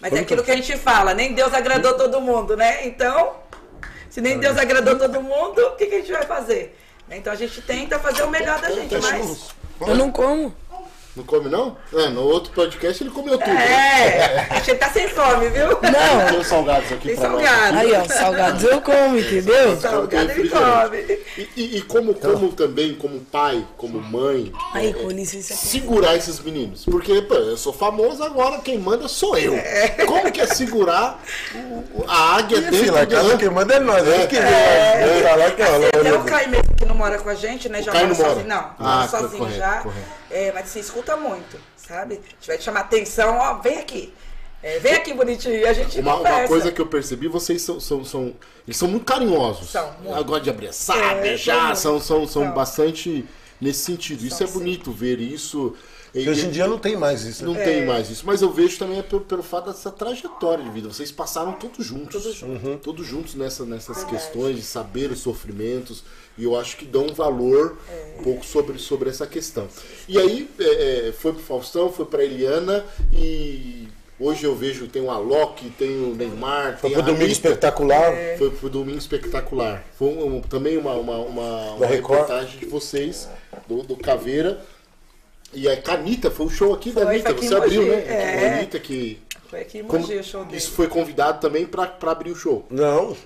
Mas 0.00 0.12
é 0.12 0.20
aquilo 0.20 0.42
que 0.42 0.50
a 0.50 0.56
gente 0.56 0.76
fala, 0.76 1.14
nem 1.14 1.32
Deus 1.32 1.52
agradou 1.54 1.94
todo 1.94 2.20
mundo, 2.20 2.56
né? 2.56 2.86
Então, 2.86 3.36
se 4.10 4.20
nem 4.20 4.38
Deus 4.38 4.56
agradou 4.58 4.98
todo 4.98 5.20
mundo, 5.20 5.58
o 5.58 5.76
que, 5.76 5.86
que 5.86 5.94
a 5.94 5.98
gente 5.98 6.12
vai 6.12 6.24
fazer? 6.24 6.76
Então 7.10 7.32
a 7.32 7.36
gente 7.36 7.60
tenta 7.62 7.98
fazer 7.98 8.22
o 8.22 8.30
melhor 8.30 8.60
da 8.60 8.70
gente, 8.70 8.96
mas. 8.96 9.48
Eu 9.80 9.94
não 9.94 10.10
como. 10.10 10.54
Não 11.16 11.22
come 11.22 11.48
não? 11.48 11.76
É, 11.92 12.08
no 12.08 12.22
outro 12.22 12.52
podcast 12.52 13.00
ele 13.02 13.10
comeu 13.10 13.38
tudo. 13.38 13.52
né? 13.54 13.64
É, 13.64 14.46
a 14.50 14.54
gente 14.60 14.74
tá 14.78 14.90
sem 14.90 15.06
fome, 15.08 15.48
viu? 15.48 15.68
Não. 15.68 16.26
Tem 16.28 16.38
os 16.40 16.46
salgados 16.48 16.90
aqui 16.90 17.06
Tem 17.08 17.16
pra 17.16 17.28
nós. 17.28 17.44
salgado. 17.48 17.78
Aí, 17.78 17.92
ó, 17.92 18.04
salgados 18.04 18.64
eu 18.64 18.80
como, 18.80 19.16
entendeu? 19.18 19.76
Salgado 19.80 20.30
ele 20.32 20.48
come. 20.48 20.98
E, 21.38 21.48
e- 21.56 21.76
e 21.76 21.82
como, 21.82 22.14
como 22.14 22.48
também, 22.48 22.94
como 22.94 23.20
pai, 23.20 23.64
como 23.76 24.00
mãe, 24.00 24.52
Aí, 24.72 24.92
com 24.92 25.08
licença. 25.10 25.54
segurar 25.54 26.16
esses 26.16 26.40
meninos? 26.40 26.84
Porque, 26.84 27.22
pô, 27.22 27.34
eu 27.34 27.56
sou 27.56 27.72
famoso 27.72 28.22
agora, 28.24 28.58
quem 28.58 28.76
manda 28.78 29.06
sou 29.06 29.38
eu. 29.38 29.54
Como 30.08 30.32
que 30.32 30.40
é 30.40 30.46
segurar 30.46 31.20
a 32.08 32.36
águia 32.38 32.56
Ih, 32.58 32.60
dentro 32.62 32.76
filho, 32.78 32.96
a 32.98 33.06
casa 33.06 33.28
do... 33.30 33.38
quem 33.38 33.50
manda 33.50 33.74
é 33.74 33.78
nós. 33.78 34.06
É. 34.08 34.26
que 34.26 34.34
vem. 34.34 34.44
É. 34.52 35.22
Falar 35.28 35.50
que 35.52 35.62
Assim, 35.62 35.84
até 35.86 36.12
o 36.12 36.20
ó, 36.20 36.24
Caio 36.24 36.48
mesmo 36.48 36.74
que 36.76 36.84
não 36.84 36.94
mora 36.96 37.18
com 37.18 37.28
a 37.28 37.34
gente, 37.36 37.68
né? 37.68 37.80
Já 37.82 37.92
Caio 37.92 38.08
mora 38.08 38.16
sozinho. 38.16 38.46
Não, 38.48 38.56
Ah, 38.80 38.96
mora 38.96 39.08
sozinho 39.08 39.38
correto, 39.38 39.58
já. 39.58 39.72
correto. 39.78 40.23
É, 40.34 40.50
mas 40.52 40.68
se 40.68 40.80
escuta 40.80 41.16
muito, 41.16 41.56
sabe? 41.76 42.14
Gente 42.16 42.46
vai 42.48 42.58
te 42.58 42.64
chamar 42.64 42.80
atenção, 42.80 43.36
ó, 43.38 43.54
vem 43.60 43.78
aqui. 43.78 44.12
É, 44.60 44.78
vem 44.80 44.94
aqui, 44.94 45.14
bonitinho. 45.14 45.54
E 45.54 45.64
a 45.66 45.72
gente 45.72 46.00
Uma, 46.00 46.16
conversa. 46.16 46.38
uma 46.40 46.48
coisa 46.48 46.72
que 46.72 46.80
eu 46.80 46.86
percebi, 46.86 47.28
vocês 47.28 47.62
são, 47.62 47.78
são, 47.78 48.04
são- 48.04 48.34
eles 48.66 48.76
são 48.76 48.88
muito 48.88 49.04
carinhosos. 49.04 49.70
São, 49.70 49.92
muito. 50.02 50.14
Agora 50.18 50.42
de 50.42 50.50
abraçar, 50.50 51.18
É, 51.18 51.20
beijar, 51.22 51.76
são 51.76 52.00
são, 52.00 52.26
são, 52.26 52.42
são 52.46 52.52
bastante 52.54 53.24
nesse 53.60 53.80
sentido. 53.84 54.24
Isso 54.26 54.38
São, 54.38 54.46
é 54.48 54.50
bonito 54.50 54.90
ver 54.90 55.20
isso. 55.20 55.74
E- 56.14 56.28
Hoje 56.28 56.46
em 56.46 56.50
dia 56.50 56.66
não 56.66 56.78
tem 56.78 56.96
mais 56.96 57.24
isso. 57.24 57.44
Não 57.44 57.54
né? 57.54 57.62
tem 57.64 57.84
mais 57.84 58.08
isso, 58.08 58.24
mas 58.26 58.40
eu 58.40 58.50
vejo 58.52 58.78
também 58.78 58.98
é 59.00 59.02
pelo, 59.02 59.20
pelo 59.22 59.42
fato 59.42 59.66
dessa 59.70 59.90
trajetória 59.90 60.64
de 60.64 60.70
vida. 60.70 60.88
Vocês 60.88 61.12
passaram 61.12 61.52
todos 61.52 61.84
juntos. 61.84 62.22
Todos 62.22 62.34
juntos. 62.36 62.62
Uhum. 62.64 62.78
Todos 62.78 63.06
juntos 63.06 63.34
nessa, 63.34 63.64
nessas 63.66 64.02
questões 64.04 64.56
de 64.56 64.62
saber 64.62 65.10
os 65.10 65.18
sofrimentos. 65.20 66.02
E 66.36 66.44
eu 66.44 66.58
acho 66.58 66.76
que 66.76 66.84
dão 66.84 67.06
um 67.06 67.14
valor 67.14 67.78
É. 67.88 68.18
um 68.20 68.22
pouco 68.24 68.44
sobre, 68.44 68.78
sobre 68.78 69.08
essa 69.08 69.26
questão. 69.26 69.68
E 70.08 70.18
aí 70.18 70.50
é, 70.58 71.08
é, 71.08 71.12
foi 71.12 71.32
pro 71.32 71.42
Faustão, 71.42 71.92
foi 71.92 72.04
pra 72.06 72.24
Eliana 72.24 72.84
e 73.12 73.88
hoje 74.18 74.44
eu 74.44 74.54
vejo 74.56 74.88
tem 74.88 75.00
o 75.02 75.10
Alok, 75.10 75.68
tem 75.70 75.90
o 76.04 76.14
Neymar, 76.14 76.78
Foi 76.78 76.90
tem 76.90 76.92
pro 76.92 77.02
a 77.02 77.04
domingo 77.04 77.24
Anitta. 77.24 77.48
espetacular. 77.48 78.12
Foi 78.38 78.50
pro 78.50 78.68
Domingo 78.68 78.98
Espetacular. 78.98 79.84
Foi 79.96 80.08
um- 80.08 80.36
um- 80.36 80.40
também 80.40 80.76
uma, 80.76 80.94
uma, 80.94 81.18
uma, 81.18 81.60
uma 81.72 81.78
Da 81.80 81.86
reportagem 81.86 82.58
de 82.58 82.66
vocês, 82.66 83.28
do, 83.68 83.82
do 83.84 83.96
Caveira. 83.96 84.60
E 85.52 85.68
a 85.68 85.76
Canita, 85.80 86.32
foi 86.32 86.46
o 86.46 86.50
show 86.50 86.74
aqui 86.74 86.90
da 86.90 87.02
Foi, 87.02 87.14
Anitta. 87.14 87.28
foi 87.30 87.38
aqui 87.38 87.46
Você 87.48 87.54
abriu, 87.54 87.82
né? 87.86 88.04
é. 88.08 88.54
Anitta 88.56 88.80
que. 88.80 89.20
Foi 89.48 89.60
aqui 89.60 89.78
em 89.78 89.84
como- 89.84 90.00
Mogi 90.02 90.16
o 90.18 90.24
show 90.24 90.44
dele. 90.44 90.56
isso 90.56 90.72
foi 90.72 90.88
convidado 90.88 91.40
também 91.40 91.64
pra 91.64 91.94
abrir 92.06 92.32
o 92.32 92.34
show. 92.34 92.66
Não, 92.68 93.16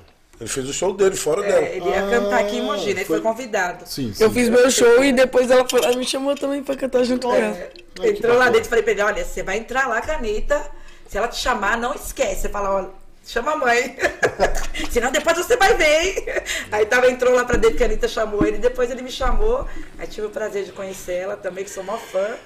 ele 0.41 0.49
fez 0.49 0.69
o 0.69 0.73
show 0.73 0.93
dele, 0.95 1.17
fora 1.17 1.43
dela. 1.43 1.67
É, 1.67 1.77
ele 1.77 1.89
ia 1.89 2.03
cantar 2.09 2.41
aqui 2.41 2.57
em 2.59 2.63
Mogi, 2.63 2.87
né? 2.95 3.01
Ele 3.01 3.05
foi- 3.05 3.21
foi 3.21 3.21
convidado. 3.21 3.85
Sim, 3.87 4.13
sim. 4.15 4.23
Eu 4.23 4.31
fiz 4.31 4.49
meu 4.49 4.71
show 4.71 5.03
e 5.05 5.13
depois 5.13 5.51
ela 5.51 5.69
foi 5.69 5.81
lá 5.81 5.91
e 5.93 5.97
me 5.97 6.05
chamou 6.05 6.35
também 6.35 6.63
pra 6.63 6.77
cantar 6.77 7.03
junto 7.05 7.27
com 7.27 7.35
ela. 7.35 7.57
É, 7.57 7.71
Ai, 8.01 8.13
que 8.13 8.19
entrou 8.19 8.37
lá 8.37 8.47
dentro 8.47 8.67
e 8.67 8.69
falei 8.69 8.83
pra 8.85 8.93
ele, 8.93 9.03
olha, 9.03 9.25
você 9.25 9.43
vai 9.43 9.59
entrar 9.59 9.89
lá 9.89 10.01
com 10.01 10.11
a 10.13 10.15
Anitta, 10.15 10.71
se 11.09 11.19
ela 11.19 11.27
te 11.29 11.37
chamar, 11.37 11.77
não 11.77 11.93
esquece. 11.95 12.43
Você 12.43 12.49
fala, 12.49 12.71
olha, 12.77 12.89
chama 13.27 13.53
a 13.53 13.57
mãe. 13.57 13.97
Senão 14.91 15.11
depois 15.11 15.37
você 15.37 15.57
vai 15.57 15.75
ver, 15.75 16.03
hein? 16.05 16.25
Aí 16.71 16.87
tava, 16.87 17.11
entrou 17.11 17.35
lá 17.35 17.45
pra 17.45 17.57
dentro 17.57 17.77
que 17.77 17.83
a 17.83 17.87
Anitta 17.87 18.07
chamou 18.09 18.47
ele, 18.47 18.59
depois 18.59 18.91
ele 18.91 19.03
me 19.03 19.11
chamou. 19.11 19.67
Aí 19.99 20.07
tive 20.07 20.27
o 20.27 20.31
prazer 20.31 20.65
de 20.65 20.73
conhecer 20.73 21.15
ela 21.15 21.37
também, 21.37 21.65
que 21.65 21.71
sou 21.71 21.83
mó 21.83 21.97
fã. 21.97 22.37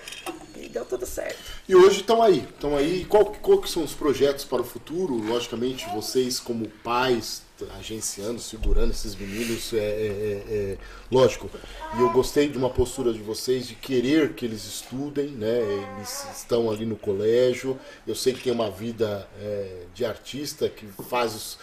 E 0.56 0.68
deu 0.68 0.84
tudo 0.84 1.04
certo. 1.04 1.36
E 1.68 1.74
hoje 1.74 2.00
estão 2.00 2.22
aí. 2.22 2.46
Estão 2.54 2.76
aí. 2.76 3.04
Qual, 3.06 3.24
qual 3.26 3.58
que 3.58 3.68
são 3.68 3.82
os 3.82 3.92
projetos 3.92 4.44
para 4.44 4.60
o 4.62 4.64
futuro? 4.64 5.12
Logicamente, 5.14 5.86
vocês 5.92 6.38
como 6.38 6.68
pais, 6.84 7.42
agenciando, 7.78 8.40
segurando 8.40 8.90
esses 8.90 9.14
meninos, 9.14 9.72
é, 9.72 9.76
é- 9.76 9.80
é- 9.80 10.54
é- 10.54 10.78
lógico. 11.10 11.50
E 11.96 12.00
eu 12.00 12.10
gostei 12.10 12.48
de 12.48 12.58
uma 12.58 12.70
postura 12.70 13.12
de 13.12 13.20
vocês 13.20 13.68
de 13.68 13.74
querer 13.74 14.34
que 14.34 14.44
eles 14.44 14.64
estudem, 14.64 15.28
né? 15.28 15.60
Eles 15.96 16.26
estão 16.36 16.70
ali 16.70 16.84
no 16.86 16.96
colégio. 16.96 17.78
Eu 18.06 18.14
sei 18.14 18.32
que 18.32 18.42
tem 18.42 18.52
uma 18.52 18.70
vida 18.70 19.28
é, 19.40 19.84
de 19.94 20.04
artista 20.04 20.68
que 20.68 20.86
faz 21.04 21.34
os 21.34 21.58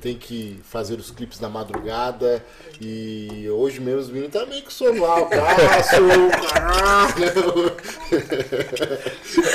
tem 0.00 0.16
que 0.16 0.60
fazer 0.64 0.98
os 0.98 1.10
clipes 1.10 1.40
na 1.40 1.48
madrugada 1.48 2.44
e 2.80 3.48
hoje 3.50 3.80
mesmo 3.80 4.00
os 4.00 4.08
meninos 4.08 4.32
tá 4.32 4.44
meio 4.46 4.62
que 4.62 4.72
sono 4.72 5.04
alto, 5.04 5.30
caralho. 5.30 6.32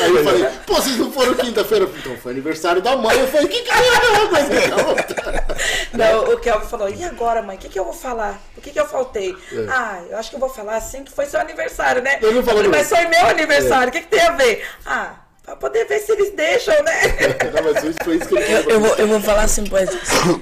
Aí 0.01 0.15
eu 0.15 0.23
falei, 0.23 0.45
pô, 0.65 0.75
vocês 0.75 0.97
não 0.97 1.11
foram 1.11 1.33
quinta-feira? 1.35 1.85
Eu 1.85 1.97
Então 1.97 2.17
foi 2.17 2.31
aniversário 2.31 2.81
da 2.81 2.95
mãe. 2.95 3.19
Eu 3.19 3.27
falei, 3.27 3.47
que 3.47 3.61
caralho, 3.63 4.29
coisa 4.29 4.49
que 4.49 4.71
a 4.71 4.87
outra. 4.87 5.47
Não, 5.93 6.33
o 6.33 6.39
Kelvin 6.39 6.67
falou, 6.67 6.89
e 6.89 7.03
agora, 7.03 7.41
mãe? 7.41 7.57
O 7.57 7.59
que, 7.59 7.69
que 7.69 7.79
eu 7.79 7.85
vou 7.85 7.93
falar? 7.93 8.39
O 8.55 8.61
que, 8.61 8.71
que 8.71 8.79
eu 8.79 8.87
faltei? 8.87 9.35
Ah, 9.69 10.01
eu 10.09 10.17
acho 10.17 10.29
que 10.29 10.35
eu 10.35 10.39
vou 10.39 10.49
falar 10.49 10.77
assim 10.77 11.03
que 11.03 11.11
foi 11.11 11.25
seu 11.25 11.39
aniversário, 11.39 12.01
né? 12.01 12.19
É. 12.21 12.25
Ele 12.25 12.35
não 12.35 12.43
falou 12.43 12.61
Eu 12.61 12.71
falei, 12.71 12.79
mas 12.79 12.89
foi 12.89 13.07
meu 13.07 13.27
aniversário, 13.27 13.89
o 13.89 13.91
que, 13.91 14.01
que 14.01 14.07
tem 14.07 14.21
a 14.21 14.31
ver? 14.31 14.65
Ah, 14.85 15.15
pra 15.47 15.55
poder 15.55 15.85
ver 15.85 15.99
se 15.99 16.11
eles 16.11 16.31
deixam, 16.35 16.75
né? 16.83 17.01
Não, 17.55 17.63
mas 17.73 17.83
isso 17.83 17.97
foi 18.03 18.17
isso 18.17 18.27
que 18.27 18.35
Eu, 18.35 18.41
falou. 18.43 18.69
eu 18.69 18.79
vou, 18.81 18.95
eu 18.97 19.07
vou 19.07 19.21
falar 19.21 19.43
assim, 19.43 19.65
pai. 19.65 19.85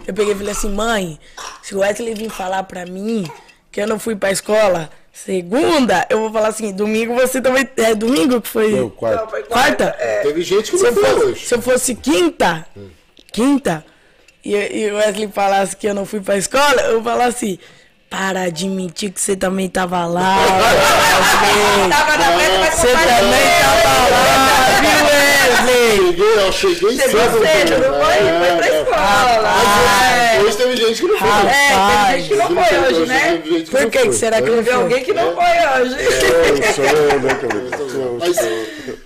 Eu 0.07 0.13
peguei 0.13 0.33
e 0.33 0.35
falei 0.35 0.51
assim, 0.51 0.69
mãe, 0.71 1.19
se 1.61 1.75
o 1.75 1.79
Wesley 1.79 2.15
vir 2.15 2.29
falar 2.31 2.63
pra 2.63 2.85
mim 2.85 3.29
que 3.71 3.79
eu 3.81 3.87
não 3.87 3.99
fui 3.99 4.15
pra 4.15 4.31
escola 4.31 4.89
segunda, 5.13 6.05
eu 6.09 6.19
vou 6.21 6.31
falar 6.31 6.47
assim, 6.49 6.71
domingo 6.73 7.13
você 7.13 7.39
também. 7.39 7.69
É 7.77 7.93
domingo 7.93 8.41
que 8.41 8.47
foi? 8.49 8.71
Foi 8.71 8.81
o 8.81 8.89
quarto. 8.89 9.21
Não, 9.21 9.29
foi 9.29 9.43
Quarta? 9.43 9.95
É. 9.99 10.21
Teve 10.23 10.41
gente 10.41 10.71
que 10.71 10.77
Se 10.77 10.83
não 10.83 10.89
eu, 10.89 10.95
foi 10.95 11.03
fosse, 11.11 11.25
hoje. 11.25 11.45
se 11.45 11.55
eu 11.55 11.61
fosse 11.61 11.95
quinta, 11.95 12.65
quinta, 13.31 13.85
e, 14.43 14.55
e 14.55 14.91
o 14.91 14.95
Wesley 14.95 15.29
falasse 15.31 15.75
que 15.75 15.87
eu 15.87 15.93
não 15.93 16.05
fui 16.05 16.19
pra 16.19 16.35
escola, 16.37 16.81
eu 16.83 16.95
vou 17.01 17.03
falar 17.03 17.25
assim, 17.25 17.59
para 18.09 18.49
de 18.49 18.67
mentir 18.69 19.11
que 19.11 19.19
você 19.19 19.35
também 19.35 19.67
tava 19.69 20.05
lá, 20.05 20.37
Você 22.75 22.87
também 22.87 23.47
tava 23.61 24.09
lá, 24.09 24.45
viu, 24.81 24.99
Wesley? 25.05 25.97
Cheguei, 25.97 26.37
ó, 26.47 26.51
cheguei 26.51 26.97
cedo. 26.97 27.11
cedo, 27.11 27.73
não 27.81 27.93
foi? 28.03 28.17
Foi 28.39 28.51
pra 28.57 28.67
escola. 28.79 29.49
Mas 30.35 30.43
hoje 30.43 30.57
teve 30.57 30.77
gente 30.77 31.01
que 31.01 31.07
não 31.07 31.17
foi. 31.17 31.29
Ah, 31.29 31.43
É, 31.47 32.11
teve 32.11 32.21
gente 32.21 32.29
que 32.29 32.35
não 32.35 32.63
foi 32.63 32.77
hoje, 32.79 33.05
né? 33.05 33.43
Por 33.69 33.89
que, 33.89 34.13
será 34.13 34.41
que 34.41 34.49
não 34.49 34.63
foi? 34.63 34.73
alguém 34.73 35.03
que 35.03 35.13
não 35.13 35.33
foi 35.35 35.81
hoje. 35.81 35.95
Eu 36.05 36.11
sou 36.73 36.85
eu, 36.85 37.19
né, 37.21 37.39
Mas 38.19 38.37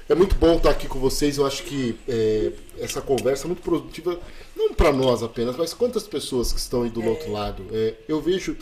é 0.10 0.16
muito 0.16 0.36
bom 0.36 0.58
estar 0.58 0.72
aqui 0.72 0.88
com 0.88 1.00
vocês. 1.00 1.38
Eu 1.38 1.46
acho 1.46 1.64
que 1.64 1.96
é, 2.08 2.52
essa 2.82 3.02
conversa 3.02 3.46
é 3.46 3.48
muito 3.48 3.62
produtiva, 3.62 4.18
não 4.56 4.74
para 4.74 4.92
nós 4.92 5.22
apenas, 5.24 5.56
mas 5.56 5.74
quantas 5.74 6.04
pessoas 6.04 6.52
que 6.52 6.60
estão 6.60 6.84
aí 6.84 6.90
do 6.90 7.06
outro 7.06 7.32
lado. 7.32 7.66
É, 7.72 7.94
eu 8.08 8.20
vejo, 8.22 8.58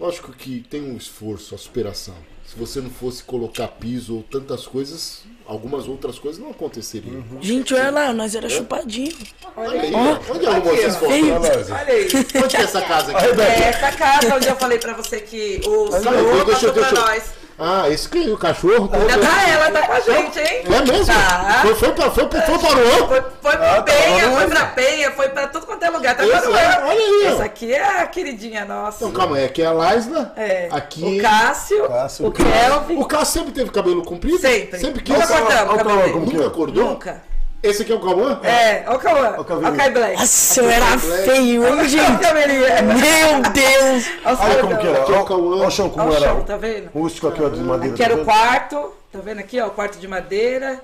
lógico 0.00 0.32
que 0.32 0.64
tem 0.68 0.82
um 0.82 0.96
esforço, 0.96 1.54
a 1.54 1.58
superação. 1.58 2.16
Se 2.46 2.58
você 2.58 2.80
não 2.80 2.90
fosse 2.90 3.22
colocar 3.22 3.68
piso 3.68 4.16
ou 4.16 4.22
tantas 4.24 4.66
coisas, 4.66 5.22
algumas 5.46 5.86
outras 5.86 6.18
coisas 6.18 6.42
não 6.42 6.50
aconteceriam. 6.50 7.22
Gente, 7.40 7.72
olha 7.74 7.90
lá, 7.90 8.12
nós 8.12 8.34
era 8.34 8.48
chupadinho. 8.48 9.16
Olha 9.56 9.80
aí, 9.82 9.92
ó. 9.94 10.34
onde 10.34 10.46
arrumou 10.46 10.74
essas 10.74 10.96
fotos? 10.96 11.70
Olha 11.70 11.92
aí. 11.92 12.08
Onde 12.42 12.48
que 12.48 12.56
é 12.56 12.60
essa 12.60 12.82
casa 12.82 13.16
aqui? 13.16 13.40
É 13.40 13.68
essa 13.68 13.92
casa 13.92 14.34
onde 14.34 14.48
eu 14.48 14.56
falei 14.56 14.78
pra 14.78 14.94
você 14.94 15.20
que 15.20 15.60
o 15.64 15.92
senhor 15.92 16.44
deixa, 16.44 16.72
pra 16.72 16.92
nós. 16.92 17.39
Ah, 17.62 17.90
esse 17.90 18.08
que 18.08 18.30
o 18.30 18.38
cachorro. 18.38 18.88
Tá, 18.88 18.98
tá 18.98 19.48
ela, 19.48 19.70
tá 19.70 19.86
com 19.86 19.92
a 19.92 20.00
gente, 20.00 20.38
hein? 20.38 20.62
É 20.64 20.80
mesmo? 20.80 21.06
Tá. 21.06 21.58
Foi, 21.62 21.74
foi, 21.74 21.92
pra, 21.92 22.10
foi, 22.10 22.28
foi, 22.30 22.40
foi 22.40 22.58
para 22.58 22.68
o 22.68 22.72
Foi, 22.72 23.00
outro? 23.00 23.32
foi 23.42 23.56
pra 23.56 23.82
Penha, 23.82 24.30
foi 24.30 24.46
pra 24.46 24.66
Penha, 24.66 25.10
foi 25.12 25.28
pra 25.28 25.46
tudo 25.48 25.66
quanto 25.66 25.82
é 25.84 25.90
lugar. 25.90 26.16
Tá 26.16 26.24
Esse 26.24 26.34
é, 26.34 26.82
olha 26.84 26.90
aí. 26.90 27.26
Essa 27.26 27.44
aqui 27.44 27.72
é 27.74 28.00
a 28.00 28.06
queridinha 28.06 28.64
nossa. 28.64 29.04
Então, 29.04 29.12
calma 29.12 29.36
aí. 29.36 29.44
Aqui 29.44 29.60
é 29.62 29.66
a 29.66 29.72
Laisla. 29.72 30.32
É. 30.36 30.68
Aqui. 30.70 31.18
O 31.18 31.22
Cássio, 31.22 31.86
Cássio. 31.88 32.26
o 32.26 32.32
Kelvin. 32.32 32.96
O 32.96 33.04
Cássio 33.04 33.40
sempre 33.40 33.52
teve 33.52 33.70
cabelo 33.70 34.02
comprido? 34.04 34.38
Sempre. 34.38 34.78
Sempre 34.78 35.02
quis. 35.02 35.14
Nunca 35.14 35.26
cortamos 35.26 36.30
que 36.30 36.34
Nunca 36.36 36.44
é. 36.44 36.46
acordou? 36.46 36.84
Nunca. 36.84 37.29
Esse 37.62 37.82
aqui 37.82 37.92
é 37.92 37.94
o 37.94 38.00
Cauã? 38.00 38.40
É, 38.42 38.84
ó 38.88 38.94
o 38.94 38.98
Cauã. 38.98 39.34
Ó 39.36 39.40
o 39.40 39.58
o. 39.68 39.76
Kai 39.76 39.90
Black. 39.90 40.16
Nossa, 40.18 40.60
eu 40.62 40.70
era 40.70 40.98
feio, 40.98 41.66
hein, 41.66 41.80
o 41.80 41.84
gente? 41.88 42.22
Meu 42.22 43.52
Deus! 43.52 44.04
Olha 44.24 44.60
como 44.62 44.78
que 44.78 44.86
era. 44.86 45.02
Aqui 45.02 45.12
é 45.12 45.14
o 45.14 45.18
Olha 45.18 45.26
Cauã. 45.26 45.56
olha 45.58 45.66
o 45.66 45.70
chão 45.70 45.90
como 45.90 46.08
o 46.10 46.14
era. 46.14 46.20
chão, 46.26 46.42
tá 46.44 46.56
vendo? 46.56 46.88
Rústico 46.90 47.28
aqui, 47.28 47.42
ó, 47.42 47.48
de 47.50 47.60
madeira. 47.60 47.94
Aqui 47.94 47.98
tá 48.02 48.04
era 48.04 48.14
o 48.14 48.16
vendo? 48.18 48.24
quarto. 48.26 48.92
Tá 49.12 49.18
vendo 49.22 49.38
aqui, 49.40 49.60
ó? 49.60 49.66
O 49.66 49.70
quarto 49.72 49.98
de 49.98 50.08
madeira. 50.08 50.80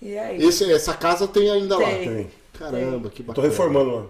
E 0.00 0.18
aí? 0.18 0.42
Esse, 0.42 0.72
essa 0.72 0.94
casa 0.94 1.28
tem 1.28 1.50
ainda 1.50 1.76
lá. 1.76 1.84
Tem. 1.84 2.08
Tem. 2.08 2.30
Caramba, 2.58 3.10
que 3.10 3.22
Tô 3.22 3.28
bacana. 3.28 3.48
reformando 3.48 3.94
lá. 3.96 4.02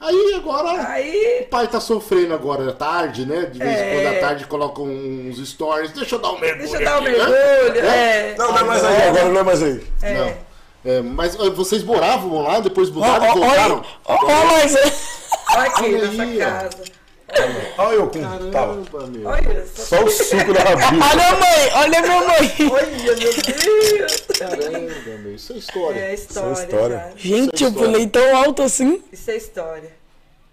Aí 0.00 0.34
agora. 0.36 0.88
Aí. 0.88 1.40
O 1.46 1.48
pai 1.48 1.66
tá 1.66 1.80
sofrendo 1.80 2.32
agora, 2.34 2.68
à 2.68 2.72
tarde, 2.72 3.26
né? 3.26 3.46
De 3.46 3.58
vez 3.58 3.70
em 3.70 3.82
É. 3.82 3.94
quando 4.04 4.16
à 4.16 4.20
tarde 4.20 4.46
coloca 4.46 4.82
uns 4.82 5.38
stories. 5.48 5.90
Deixa 5.92 6.14
eu 6.14 6.18
dar 6.20 6.30
um 6.32 6.38
mergulho. 6.38 6.68
Deixa 6.70 6.76
eu 6.76 6.84
dar 6.84 7.00
um 7.00 7.02
aqui, 7.02 7.10
né? 7.18 7.26
mergulho. 7.26 7.80
É. 7.86 8.34
Não, 8.38 8.52
não 8.52 8.58
é 8.58 8.62
mais 8.64 8.84
aí, 8.84 9.02
agora 9.08 9.24
não 9.30 9.40
é 9.40 9.42
mais 9.42 9.62
aí. 9.62 9.82
Não. 10.02 10.53
É, 10.84 11.00
mas 11.00 11.34
vocês 11.34 11.82
moravam 11.82 12.42
lá, 12.42 12.60
depois 12.60 12.90
mudaram 12.90 13.24
e 13.24 13.32
voltaram? 13.32 13.84
ó, 14.04 14.26
mas... 14.46 14.74
Olha 15.56 15.62
aqui 15.62 15.84
Olha 15.84 16.10
nessa 16.10 16.22
aí, 16.22 16.36
ó. 16.36 16.44
casa. 16.44 16.84
Olha 17.78 17.94
eu 17.94 18.06
como 18.08 18.50
tava. 18.50 18.50
Caramba, 18.84 19.06
meu. 19.08 19.28
Olha 19.28 19.66
só. 19.66 19.96
Só 19.96 20.04
o 20.04 20.10
suco 20.10 20.52
da 20.52 20.60
rabinha. 20.62 21.04
Olha 21.04 21.28
a 21.28 21.32
mãe, 21.32 21.72
olha 21.74 22.02
minha 22.02 22.20
mãe. 22.20 22.54
Olha, 22.70 22.86
meu 22.86 23.16
Deus. 23.16 23.36
Caramba, 24.38 25.18
meu. 25.22 25.34
Isso 25.34 25.52
é 25.52 25.56
história. 25.56 26.00
É 26.00 26.14
história. 26.14 26.52
Isso 26.52 26.60
é 26.60 26.64
história. 26.64 27.12
Gente, 27.16 27.64
eu 27.64 27.72
pulei 27.72 28.06
tão 28.06 28.36
alto 28.36 28.62
assim. 28.62 29.02
Isso 29.12 29.30
é 29.30 29.36
história. 29.36 30.03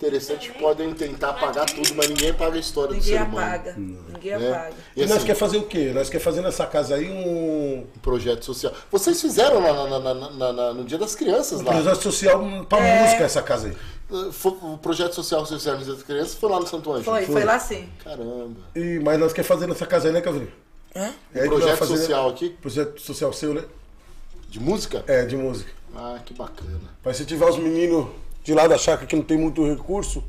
Interessante 0.01 0.51
que 0.51 0.57
podem 0.59 0.91
tentar 0.95 1.29
apagar 1.29 1.65
tudo, 1.67 1.93
mas 1.93 2.07
ninguém 2.09 2.31
apaga 2.31 2.55
a 2.55 2.59
história 2.59 2.89
do 2.89 2.95
Ninguém 2.95 3.17
ser 3.19 3.23
humano. 3.23 3.37
apaga. 3.47 3.75
Ninguém 3.77 4.37
né? 4.37 4.51
apaga. 4.51 4.73
E 4.95 5.01
E 5.01 5.05
nós 5.05 5.17
assim, 5.17 5.25
quer 5.27 5.35
fazer 5.35 5.57
o 5.57 5.63
quê? 5.63 5.91
Nós 5.93 6.09
quer 6.09 6.19
fazer 6.19 6.41
nessa 6.41 6.65
casa 6.65 6.95
aí 6.95 7.07
um 7.09 7.81
um 7.81 7.99
projeto 8.01 8.43
social. 8.43 8.73
Vocês 8.91 9.21
fizeram 9.21 9.59
lá 9.61 9.73
na- 9.87 9.99
na- 9.99 10.13
na- 10.13 10.29
na- 10.31 10.53
na- 10.53 10.73
no 10.73 10.83
Dia 10.85 10.97
das 10.97 11.13
Crianças 11.13 11.61
lá. 11.61 11.71
projeto 11.73 12.01
social 12.01 12.43
pra 12.67 12.79
É. 12.79 13.03
música 13.03 13.23
essa 13.23 13.43
casa 13.43 13.67
aí. 13.67 14.31
Foi- 14.31 14.57
O 14.63 14.77
projeto 14.77 15.13
social 15.13 15.43
que 15.43 15.53
fizeram 15.53 15.77
no 15.77 15.85
Dia 15.85 15.93
das 15.93 16.03
Crianças 16.03 16.33
foi 16.33 16.49
lá 16.49 16.59
no 16.59 16.65
Santo 16.67 16.91
Anjo. 16.91 17.03
Foi, 17.03 17.25
foi 17.27 17.43
lá 17.43 17.59
sim. 17.59 17.87
Caramba. 18.03 18.59
E, 18.75 18.99
mas 19.03 19.19
nós 19.19 19.31
quer 19.31 19.43
fazer 19.43 19.67
nessa 19.67 19.85
casa 19.85 20.07
aí, 20.07 20.13
né, 20.13 20.19
Cavrinho? 20.21 20.51
Hã? 20.95 21.13
É 21.33 21.43
que 21.43 21.47
projeto 21.47 21.77
fazer- 21.77 21.97
social 21.97 22.27
aqui? 22.29 22.49
Projeto 22.49 22.99
social 22.99 23.31
seu, 23.31 23.53
né? 23.53 23.63
De 24.49 24.59
música? 24.59 25.03
É, 25.07 25.25
de 25.25 25.37
música. 25.37 25.71
Ah, 25.95 26.17
que 26.25 26.33
bacana. 26.33 26.89
Mas 27.05 27.17
se 27.17 27.25
tiver 27.25 27.45
os 27.45 27.57
meninos 27.57 28.07
de 28.43 28.53
lá 28.53 28.67
da 28.67 28.77
chácara 28.77 29.05
que 29.07 29.15
não 29.15 29.23
tem 29.23 29.37
muito 29.37 29.65
recurso, 29.67 30.23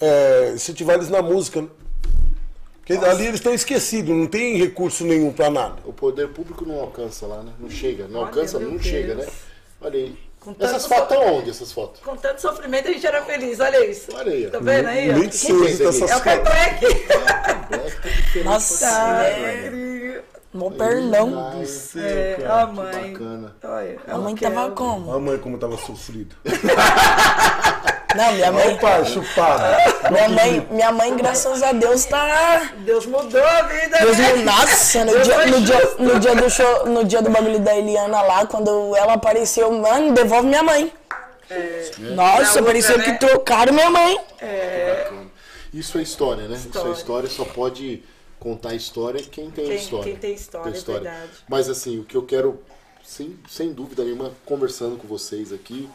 é, 0.00 0.54
se 0.56 0.72
tiver 0.74 0.94
eles 0.94 1.08
na 1.08 1.20
música, 1.22 1.62
né? 1.62 1.68
Porque 2.84 3.04
ali 3.04 3.24
eles 3.26 3.34
estão 3.40 3.52
esquecidos, 3.52 4.16
não 4.16 4.26
tem 4.26 4.56
recurso 4.56 5.04
nenhum 5.04 5.30
pra 5.30 5.50
nada. 5.50 5.76
O 5.84 5.92
poder 5.92 6.28
público 6.28 6.64
não 6.64 6.80
alcança 6.80 7.26
lá, 7.26 7.42
né? 7.42 7.52
Não 7.58 7.68
chega. 7.68 8.08
Não 8.08 8.20
Olha, 8.20 8.28
alcança, 8.28 8.58
não 8.58 8.70
Deus. 8.70 8.82
chega, 8.82 9.14
né? 9.14 9.26
Olha 9.80 9.98
aí. 9.98 10.16
Com 10.40 10.54
Essas 10.58 10.86
fotos 10.86 11.16
estão 11.16 11.34
onde, 11.34 11.50
essas 11.50 11.70
fotos? 11.72 12.00
Com 12.00 12.16
tanto 12.16 12.40
sofrimento 12.40 12.88
a 12.88 12.92
gente 12.92 13.06
era 13.06 13.22
feliz, 13.24 13.60
olha 13.60 13.84
isso. 13.90 14.06
Olha 14.14 14.32
aí. 14.32 14.46
Tá 14.48 14.58
vendo 14.60 14.86
aí? 14.86 15.12
Nem 15.12 15.30
sei 15.30 15.52
onde 15.54 15.76
tá 15.78 15.84
essas 15.88 16.10
É 16.10 16.16
o 16.16 16.20
Kai 16.22 16.36
fotos. 16.38 16.52
Black. 16.54 18.44
Nossa, 18.44 18.86
Tá, 18.86 19.18
velho. 19.22 19.62
querido. 19.70 20.22
Mó 20.52 20.70
pernão. 20.70 21.52
Ai, 21.52 21.64
É, 22.02 22.36
cara, 22.40 22.62
a 22.62 22.66
que 22.66 22.72
mãe. 22.72 23.12
bacana. 23.12 23.56
Olha, 23.62 24.00
A 24.08 24.18
mãe 24.18 24.34
tava 24.34 24.70
como? 24.70 25.12
A 25.12 25.18
mãe 25.20 25.38
como 25.38 25.58
tava 25.58 25.76
sofrida. 25.76 26.34
Não, 28.16 28.32
minha 28.32 28.50
mãe... 28.50 28.74
o 28.74 28.78
pai 28.78 29.04
chupado. 29.04 29.62
Minha 30.10 30.28
mãe, 30.30 30.66
minha 30.70 30.90
mãe, 30.92 31.14
graças 31.14 31.62
a 31.62 31.72
Deus, 31.72 32.06
tá... 32.06 32.72
Deus 32.78 33.04
mudou 33.04 33.44
a 33.44 33.62
vida, 33.62 33.98
Deus 33.98 34.16
né? 34.16 34.32
me... 34.32 34.44
Nossa, 34.44 35.04
no 35.04 35.20
dia, 35.20 35.46
no, 35.46 35.60
dia, 35.60 35.90
no 35.98 36.18
dia 36.18 36.34
do 36.34 36.48
show, 36.50 36.86
no 36.86 37.04
dia 37.04 37.20
do 37.20 37.28
bagulho 37.28 37.60
da 37.60 37.76
Eliana 37.76 38.22
lá, 38.22 38.46
quando 38.46 38.96
ela 38.96 39.12
apareceu, 39.12 39.70
mano, 39.70 40.14
devolve 40.14 40.46
minha 40.48 40.62
mãe. 40.62 40.90
Nossa, 42.14 42.60
Na 42.60 42.66
parecia 42.66 42.94
outra, 42.96 43.06
né? 43.12 43.18
que 43.18 43.26
trocaram 43.26 43.74
minha 43.74 43.90
mãe. 43.90 44.18
Bacana. 44.40 45.26
Isso 45.74 45.98
é 45.98 46.02
história, 46.02 46.48
né? 46.48 46.56
Isso 46.56 46.66
é 46.66 46.70
História. 46.70 46.92
história, 46.92 47.28
só 47.28 47.44
pode 47.44 48.02
contar 48.38 48.74
história 48.74 49.22
quem 49.22 49.50
tem 49.50 49.66
Quem- 49.66 49.76
história. 49.76 50.04
quem 50.04 50.16
tem 50.16 50.34
história, 50.34 50.70
é 50.70 50.80
verdade. 50.80 51.30
Mas 51.48 51.68
assim, 51.68 51.98
o 51.98 52.04
que 52.04 52.16
eu 52.16 52.22
quero, 52.24 52.60
sem, 53.04 53.36
sem 53.48 53.72
dúvida 53.72 54.04
nenhuma, 54.04 54.32
conversando 54.44 54.96
com 54.96 55.06
vocês 55.08 55.52
aqui, 55.52 55.88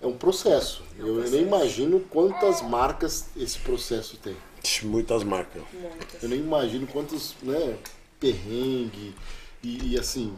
é 0.00 0.06
um 0.06 0.16
processo. 0.16 0.82
eu 0.98 1.14
nem 1.30 1.42
imagino 1.42 2.00
quantas 2.00 2.60
marcas 2.62 3.26
esse 3.36 3.58
processo 3.58 4.16
tem. 4.18 4.36
Muitas 4.82 5.22
marcas. 5.22 5.62
Eu 6.22 6.28
nem 6.28 6.38
imagino 6.38 6.86
quantos, 6.86 7.34
né, 7.42 7.76
perrengue 8.18 9.14
e, 9.62 9.92
e, 9.92 9.98
assim, 9.98 10.34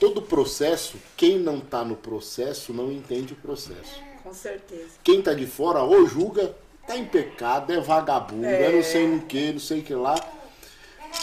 todo 0.00 0.22
processo, 0.22 0.96
quem 1.16 1.38
não 1.38 1.60
tá 1.60 1.84
no 1.84 1.94
processo 1.96 2.72
não 2.72 2.90
entende 2.90 3.32
o 3.34 3.36
processo. 3.36 4.00
Com 4.22 4.32
certeza. 4.32 4.88
Quem 5.02 5.20
tá 5.20 5.34
de 5.34 5.46
fora 5.46 5.82
ou 5.82 6.06
julga, 6.06 6.54
tá 6.86 6.96
em 6.96 7.04
pecado, 7.04 7.70
é 7.72 7.80
vagabundo, 7.80 8.46
é, 8.46 8.72
não 8.72 8.82
sei 8.82 9.06
no 9.06 9.20
que, 9.22 9.52
não 9.52 9.60
sei 9.60 9.80
o 9.80 9.82
que 9.82 9.94
lá. 9.94 10.14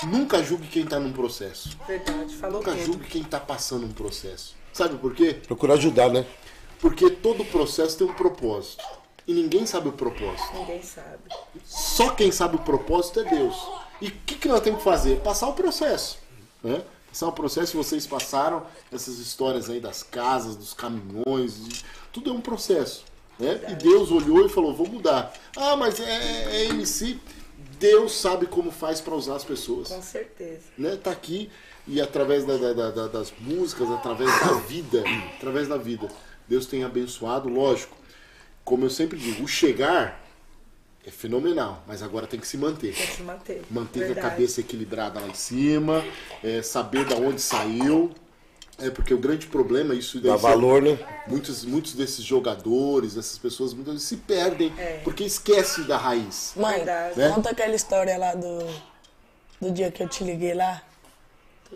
Nunca 0.08 0.42
julgue 0.44 0.68
quem 0.68 0.86
tá 0.86 1.00
num 1.00 1.12
processo. 1.14 1.70
Verdade, 1.88 2.36
falou 2.36 2.58
Nunca 2.60 2.72
tudo. 2.72 2.86
julgue 2.86 3.08
quem 3.08 3.24
tá 3.24 3.40
passando 3.40 3.86
um 3.86 3.92
processo. 3.92 4.56
Sabe 4.74 4.98
por 4.98 5.14
quê? 5.14 5.34
Procurar 5.46 5.76
ajudar, 5.76 6.10
né? 6.10 6.26
Porque 6.80 7.10
todo 7.10 7.46
processo 7.46 7.98
tem 7.98 8.08
um 8.08 8.14
propósito. 8.14 8.84
E 9.28 9.34
ninguém 9.34 9.66
sabe 9.66 9.90
o 9.90 9.92
propósito. 9.92 10.54
Ninguém 10.56 10.82
sabe. 10.82 11.20
Só 11.64 12.10
quem 12.12 12.32
sabe 12.32 12.56
o 12.56 12.60
propósito 12.60 13.20
é 13.20 13.24
Deus. 13.26 13.56
E 14.02 14.08
o 14.08 14.12
que, 14.26 14.36
que 14.36 14.48
nós 14.48 14.62
temos 14.62 14.80
que 14.80 14.84
fazer? 14.86 15.20
Passar 15.20 15.48
o 15.48 15.54
processo. 15.54 16.18
Né? 16.64 16.82
Passar 17.08 17.28
o 17.28 17.32
processo, 17.32 17.78
vocês 17.78 18.08
passaram 18.08 18.66
essas 18.92 19.20
histórias 19.20 19.70
aí 19.70 19.80
das 19.80 20.02
casas, 20.02 20.56
dos 20.56 20.74
caminhões, 20.74 21.64
de- 21.64 21.86
tudo 22.12 22.32
é 22.32 22.34
um 22.34 22.42
processo. 22.42 23.04
Né? 23.38 23.60
E 23.70 23.76
Deus 23.76 24.10
olhou 24.12 24.46
e 24.46 24.50
falou, 24.50 24.74
vou 24.74 24.88
mudar. 24.88 25.32
Ah, 25.56 25.76
mas 25.76 26.00
é, 26.00 26.64
é 26.64 26.66
MC. 26.70 27.20
Deus 27.82 28.14
sabe 28.14 28.46
como 28.46 28.70
faz 28.72 29.02
para 29.02 29.16
usar 29.16 29.36
as 29.36 29.44
pessoas 29.44 29.88
Com 29.90 30.02
certeza. 30.02 30.62
né, 30.78 30.96
tá 30.96 31.10
aqui 31.12 31.50
e 31.88 32.00
através 32.00 32.46
da- 32.46 32.56
da- 32.58 32.74
da- 32.74 32.92
da- 32.92 33.08
das 33.08 33.34
músicas, 33.40 33.90
através 33.90 34.30
da 34.40 34.54
vida, 34.54 35.04
através 35.36 35.68
da 35.68 35.78
vida, 35.78 36.08
Deus 36.48 36.68
tem 36.68 36.84
abençoado, 36.84 37.50
lógico. 37.50 37.98
Como 38.64 38.86
eu 38.86 38.90
sempre 38.90 39.18
digo, 39.18 39.44
o 39.44 39.48
chegar 39.48 40.22
é 41.04 41.10
fenomenal, 41.10 41.84
mas 41.88 42.04
agora 42.04 42.28
tem 42.28 42.40
que 42.40 42.48
se 42.48 42.56
manter. 42.58 42.94
Tem 42.96 43.08
que 43.08 43.14
se 43.14 43.24
manter. 43.24 43.62
Manter 43.72 44.12
a 44.12 44.22
cabeça 44.22 44.62
equilibrada 44.62 45.20
lá 45.20 45.28
em 45.28 45.34
cima, 45.34 46.06
é, 46.44 46.62
saber 46.62 47.06
da 47.06 47.16
onde 47.16 47.42
saiu. 47.42 48.12
É 48.82 48.90
porque 48.90 49.14
o 49.14 49.18
grande 49.18 49.48
problema, 49.48 49.94
isso 49.94 50.20
daí 50.20 50.32
Dá 50.32 50.38
valor, 50.38 50.82
né? 50.82 50.98
muitos, 51.28 51.64
muitos 51.64 51.94
desses 51.94 52.24
jogadores, 52.24 53.16
essas 53.18 53.38
pessoas, 53.38 53.74
muitas 53.74 53.94
vezes 53.94 54.08
se 54.08 54.18
perdem 54.18 54.74
É. 54.78 55.00
porque 55.04 55.24
esquecem 55.24 55.86
da 55.86 55.98
raiz. 55.98 56.54
Mãe. 56.56 56.84
Né? 56.84 57.30
conta 57.34 57.52
aquela 57.52 57.76
história 57.76 58.18
lá 58.18 58.34
do, 58.34 58.60
do 59.60 59.72
dia 59.72 59.92
que 59.92 60.02
eu 60.04 60.10
te 60.10 60.24
liguei 60.24 60.54
lá, 60.54 60.82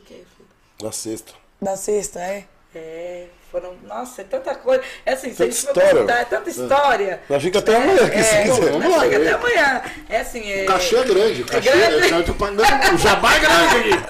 quê, 0.06 0.23
filho? 0.36 0.49
Na 0.82 0.91
sexta. 0.91 1.34
da 1.61 1.77
sexta, 1.77 2.19
é? 2.19 2.45
É, 2.73 3.27
foram. 3.56 3.76
Nossa, 3.84 4.22
é 4.22 4.23
tanta 4.26 4.53
coisa. 4.56 4.84
É 5.06 5.14
assim, 5.14 5.34
se 5.34 5.41
a 5.41 5.45
gente 5.45 5.65
contar, 5.68 6.19
é 6.19 6.26
tanta 6.26 6.49
história. 6.49 7.22
Nós 7.30 7.41
fica 7.41 7.60
até 7.60 7.76
amanhã 7.76 8.06
aqui, 8.06 8.23
se 8.23 8.36
É, 8.36 8.44
quiser. 8.44 8.72
Vamos 8.72 8.91
lá, 8.91 9.06
é. 9.06 9.15
até 9.15 9.32
amanhã. 9.32 9.82
É 10.10 10.19
assim, 10.19 10.52
é. 10.52 10.64
O 10.64 10.68
cachê 10.68 10.95
é 10.98 11.03
grande, 11.03 11.41
o 11.41 11.45
cachê 11.45 11.69
grande? 11.72 12.14
é, 12.14 12.18
eu 12.18 12.26
tô 12.26 12.34
pagando, 12.34 12.95
o 12.95 12.98
jabá 12.98 13.36
é 13.36 13.40
grande 13.40 13.76
aqui. 13.76 14.06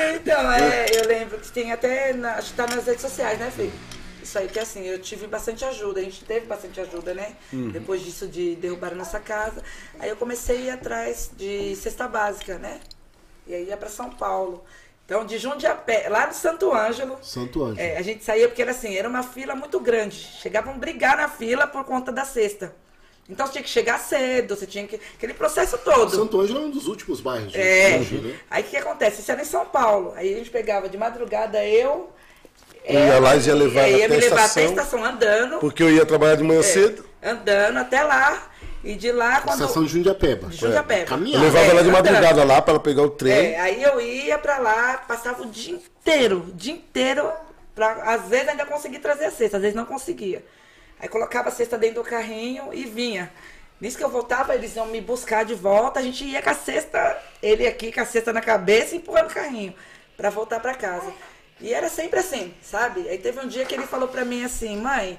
Então, 0.20 0.52
é, 0.52 0.86
eu 0.94 1.08
lembro 1.08 1.38
que 1.38 1.50
tem 1.50 1.72
até. 1.72 2.12
Na, 2.12 2.34
acho 2.34 2.50
que 2.50 2.56
tá 2.56 2.66
nas 2.66 2.84
redes 2.84 3.00
sociais, 3.00 3.38
né, 3.38 3.50
Fê? 3.54 3.70
Isso 4.22 4.38
aí 4.38 4.48
que 4.48 4.58
assim, 4.58 4.84
eu 4.86 4.98
tive 4.98 5.26
bastante 5.26 5.64
ajuda, 5.64 6.00
a 6.00 6.02
gente 6.02 6.24
teve 6.24 6.46
bastante 6.46 6.78
ajuda, 6.80 7.14
né? 7.14 7.32
Depois 7.50 8.02
disso 8.02 8.28
de 8.28 8.54
derrubar 8.56 8.92
a 8.92 8.94
nossa 8.94 9.18
casa. 9.18 9.62
Aí 9.98 10.10
eu 10.10 10.16
comecei 10.16 10.56
a 10.56 10.60
ir 10.60 10.70
atrás 10.70 11.30
de 11.36 11.74
cesta 11.76 12.06
básica, 12.06 12.58
né? 12.58 12.80
E 13.46 13.54
aí 13.54 13.64
ia 13.64 13.76
pra 13.76 13.88
São 13.88 14.10
Paulo. 14.10 14.62
Então, 15.10 15.24
de 15.24 15.38
Jundiapé, 15.38 16.06
lá 16.08 16.28
no 16.28 16.32
Santo 16.32 16.72
Ângelo. 16.72 17.18
Santo 17.20 17.64
Anjo. 17.64 17.80
É, 17.80 17.96
a 17.96 18.02
gente 18.02 18.22
saía 18.22 18.46
porque 18.46 18.62
era 18.62 18.70
assim, 18.70 18.94
era 18.94 19.08
uma 19.08 19.24
fila 19.24 19.56
muito 19.56 19.80
grande. 19.80 20.16
Chegavam 20.40 20.72
a 20.74 20.76
brigar 20.76 21.16
na 21.16 21.28
fila 21.28 21.66
por 21.66 21.82
conta 21.82 22.12
da 22.12 22.24
cesta. 22.24 22.72
Então 23.28 23.44
você 23.44 23.54
tinha 23.54 23.64
que 23.64 23.70
chegar 23.70 23.98
cedo, 23.98 24.54
você 24.54 24.68
tinha 24.68 24.86
que. 24.86 25.00
Aquele 25.16 25.34
processo 25.34 25.76
todo. 25.78 26.14
Santo 26.14 26.40
Ângelo 26.40 26.60
é 26.60 26.62
um 26.62 26.70
dos 26.70 26.86
últimos 26.86 27.20
bairros 27.20 27.50
de 27.50 27.60
É. 27.60 27.98
hoje, 27.98 28.18
né? 28.18 28.38
Aí 28.48 28.62
o 28.62 28.66
que, 28.66 28.76
acontece? 28.76 29.20
Isso 29.20 29.32
era 29.32 29.42
em 29.42 29.44
São 29.44 29.66
Paulo. 29.66 30.12
Aí 30.14 30.32
a 30.32 30.36
gente 30.36 30.50
pegava 30.50 30.88
de 30.88 30.96
madrugada 30.96 31.64
eu. 31.64 32.12
Eu 32.84 33.00
ia 33.00 33.18
lá 33.18 33.34
e 33.34 33.40
ia 33.40 33.54
levar 33.56 33.80
é, 33.80 33.90
ia 33.90 34.06
até 34.06 34.14
me 34.14 34.20
levar 34.20 34.44
até 34.44 34.60
a 34.60 34.64
estação. 34.64 34.70
estação 34.70 35.04
andando. 35.04 35.58
Porque 35.58 35.82
eu 35.82 35.90
ia 35.90 36.06
trabalhar 36.06 36.36
de 36.36 36.44
manhã 36.44 36.60
é, 36.60 36.62
cedo. 36.62 37.04
Andando 37.20 37.78
até 37.78 38.00
lá. 38.04 38.48
E 38.82 38.94
de 38.94 39.12
lá, 39.12 39.40
quando. 39.42 39.60
Estação 39.60 39.84
de 39.84 39.90
Jundiapeba. 39.92 40.48
De 40.48 40.56
Jundiapeba. 40.56 41.00
Eu 41.02 41.06
Caminhada. 41.06 41.44
levava 41.44 41.64
É, 41.66 41.68
ela 41.70 41.82
de 41.82 41.88
andando. 41.90 42.04
madrugada 42.04 42.44
lá 42.44 42.62
pra 42.62 42.72
ela 42.72 42.80
pegar 42.82 43.02
o 43.02 43.10
trem. 43.10 43.52
É, 43.52 43.60
aí 43.60 43.82
eu 43.82 44.00
ia 44.00 44.38
pra 44.38 44.58
lá, 44.58 44.98
passava 45.06 45.42
o 45.42 45.46
dia 45.46 45.74
inteiro, 45.74 46.46
o 46.48 46.52
dia 46.52 46.72
inteiro, 46.72 47.30
pra, 47.74 47.92
às 48.14 48.22
vezes 48.28 48.48
ainda 48.48 48.64
conseguia 48.64 48.98
trazer 49.00 49.26
a 49.26 49.30
cesta, 49.30 49.56
às 49.58 49.62
vezes 49.62 49.76
não 49.76 49.84
conseguia. 49.84 50.44
Aí 50.98 51.08
colocava 51.08 51.48
a 51.48 51.52
cesta 51.52 51.76
dentro 51.78 52.02
do 52.02 52.08
carrinho 52.08 52.72
e 52.72 52.84
vinha. 52.84 53.30
Nisso 53.80 53.96
que 53.96 54.04
eu 54.04 54.10
voltava, 54.10 54.54
eles 54.54 54.76
iam 54.76 54.86
me 54.86 55.00
buscar 55.00 55.44
de 55.44 55.54
volta, 55.54 56.00
a 56.00 56.02
gente 56.02 56.24
ia 56.24 56.42
com 56.42 56.50
a 56.50 56.54
cesta, 56.54 57.16
ele 57.42 57.66
aqui 57.66 57.90
com 57.92 58.00
a 58.00 58.04
cesta 58.04 58.32
na 58.32 58.40
cabeça 58.42 58.94
e 58.94 58.98
empurrando 58.98 59.30
o 59.30 59.34
carrinho, 59.34 59.74
pra 60.16 60.28
voltar 60.30 60.60
pra 60.60 60.74
casa. 60.74 61.10
E 61.60 61.72
era 61.72 61.88
sempre 61.88 62.20
assim, 62.20 62.54
sabe? 62.62 63.08
Aí 63.08 63.18
teve 63.18 63.40
um 63.40 63.46
dia 63.48 63.64
que 63.66 63.74
ele 63.74 63.86
falou 63.86 64.08
pra 64.08 64.24
mim 64.24 64.44
assim, 64.44 64.76
mãe, 64.76 65.18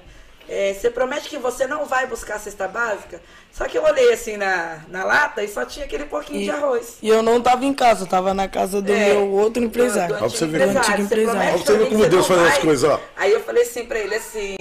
é, 0.52 0.74
você 0.74 0.90
promete 0.90 1.30
que 1.30 1.38
você 1.38 1.66
não 1.66 1.86
vai 1.86 2.06
buscar 2.06 2.34
a 2.34 2.38
cesta 2.38 2.68
básica? 2.68 3.22
Só 3.50 3.66
que 3.66 3.78
eu 3.78 3.82
olhei 3.82 4.12
assim 4.12 4.36
na, 4.36 4.80
na 4.88 5.02
lata 5.02 5.42
e 5.42 5.48
só 5.48 5.64
tinha 5.64 5.86
aquele 5.86 6.04
pouquinho 6.04 6.44
de 6.44 6.50
arroz. 6.50 6.98
E 7.00 7.08
eu 7.08 7.22
não 7.22 7.40
tava 7.40 7.64
em 7.64 7.72
casa, 7.72 8.04
eu 8.04 8.06
tava 8.06 8.34
na 8.34 8.46
casa 8.46 8.82
do 8.82 8.92
É. 8.92 9.14
meu 9.14 9.30
outro 9.30 9.62
empresário. 9.62 10.14
Do, 10.14 10.24
Ó, 10.24 10.28
do 10.28 10.30
pra 10.30 10.38
você 10.38 10.44
antigo 10.44 11.02
ver. 11.08 11.88
Como 11.88 12.06
Deus 12.06 12.26
faz 12.26 12.40
as 12.42 12.58
coisas, 12.58 12.90
ó. 12.90 13.00
Aí 13.16 13.32
eu 13.32 13.42
falei 13.42 13.62
assim 13.62 13.86
pra 13.86 13.98
ele 13.98 14.14
assim, 14.14 14.56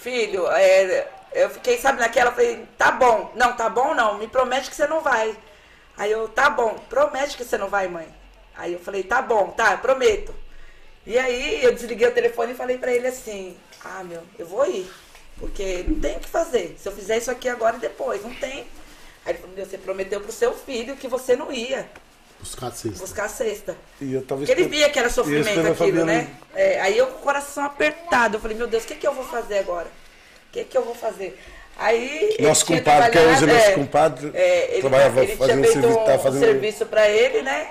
filho, 0.00 0.44
é, 0.48 1.08
eu 1.32 1.50
fiquei, 1.50 1.78
sabe, 1.78 2.00
naquela, 2.00 2.30
eu 2.30 2.34
falei, 2.34 2.66
tá 2.76 2.90
bom. 2.90 3.30
Não, 3.36 3.52
tá 3.52 3.68
bom 3.68 3.94
não, 3.94 4.18
me 4.18 4.26
promete 4.26 4.68
que 4.68 4.74
você 4.74 4.88
não 4.88 5.02
vai. 5.02 5.36
Aí 5.96 6.10
eu, 6.10 6.26
tá 6.26 6.50
bom, 6.50 6.74
promete 6.88 7.36
que 7.36 7.44
você 7.44 7.56
não 7.56 7.68
vai, 7.68 7.86
mãe. 7.86 8.08
Aí 8.56 8.72
eu 8.72 8.80
falei, 8.80 9.04
tá 9.04 9.22
bom, 9.22 9.50
tá, 9.50 9.76
prometo. 9.76 10.34
E 11.06 11.16
aí 11.16 11.62
eu 11.62 11.72
desliguei 11.72 12.08
o 12.08 12.12
telefone 12.12 12.52
e 12.52 12.56
falei 12.56 12.76
pra 12.76 12.92
ele 12.92 13.06
assim, 13.06 13.56
ah, 13.84 14.02
meu, 14.02 14.22
eu 14.36 14.44
vou 14.44 14.66
ir. 14.66 14.90
Porque 15.38 15.84
não 15.86 16.00
tem 16.00 16.16
o 16.16 16.20
que 16.20 16.28
fazer. 16.28 16.76
Se 16.82 16.88
eu 16.88 16.92
fizer 16.92 17.18
isso 17.18 17.30
aqui 17.30 17.48
agora 17.48 17.76
e 17.76 17.80
depois, 17.80 18.22
não 18.22 18.34
tem. 18.34 18.66
Aí 19.24 19.32
ele 19.32 19.38
falou, 19.38 19.54
meu, 19.56 19.66
você 19.66 19.78
prometeu 19.78 20.20
pro 20.20 20.32
seu 20.32 20.52
filho 20.54 20.96
que 20.96 21.06
você 21.08 21.36
não 21.36 21.52
ia 21.52 21.86
Buscar 22.40 22.68
a 22.68 22.70
cesta. 22.70 22.98
buscar 23.00 23.24
a 23.24 23.28
cesta. 23.28 23.76
E 24.00 24.14
eu 24.14 24.22
tava 24.22 24.40
Porque 24.40 24.52
ele 24.52 24.68
via 24.68 24.88
que 24.88 24.98
era 24.98 25.10
sofrimento 25.10 25.58
aquilo, 25.58 25.74
Fabiana 25.74 26.04
né? 26.04 26.28
É, 26.54 26.80
aí 26.80 26.96
eu 26.96 27.06
com 27.08 27.18
o 27.18 27.22
coração 27.22 27.64
apertado, 27.64 28.36
eu 28.36 28.40
falei, 28.40 28.56
meu 28.56 28.66
Deus, 28.68 28.84
o 28.84 28.86
que, 28.86 28.94
que 28.94 29.06
eu 29.06 29.12
vou 29.12 29.24
fazer 29.24 29.58
agora? 29.58 29.86
O 30.48 30.52
que, 30.52 30.64
que 30.64 30.76
eu 30.78 30.84
vou 30.84 30.94
fazer? 30.94 31.38
Aí. 31.76 32.34
ele 32.38 32.46
Nosso 32.48 32.64
compadre, 32.66 33.10
que 33.10 33.18
é 33.18 33.20
hoje 33.22 33.36
trabalhado- 33.38 33.64
nosso 33.66 33.74
compadre, 33.74 34.30
é, 34.34 34.70
ele, 34.72 34.80
trabalhava 34.80 35.22
ele 35.22 35.36
fazendo 35.36 35.62
tinha 35.62 35.72
feito 35.72 35.80
serviço, 35.82 36.00
um, 36.00 36.04
tava 36.04 36.18
fazendo- 36.22 36.40
serviço 36.44 36.86
pra 36.86 37.08
ele, 37.08 37.42
né? 37.42 37.70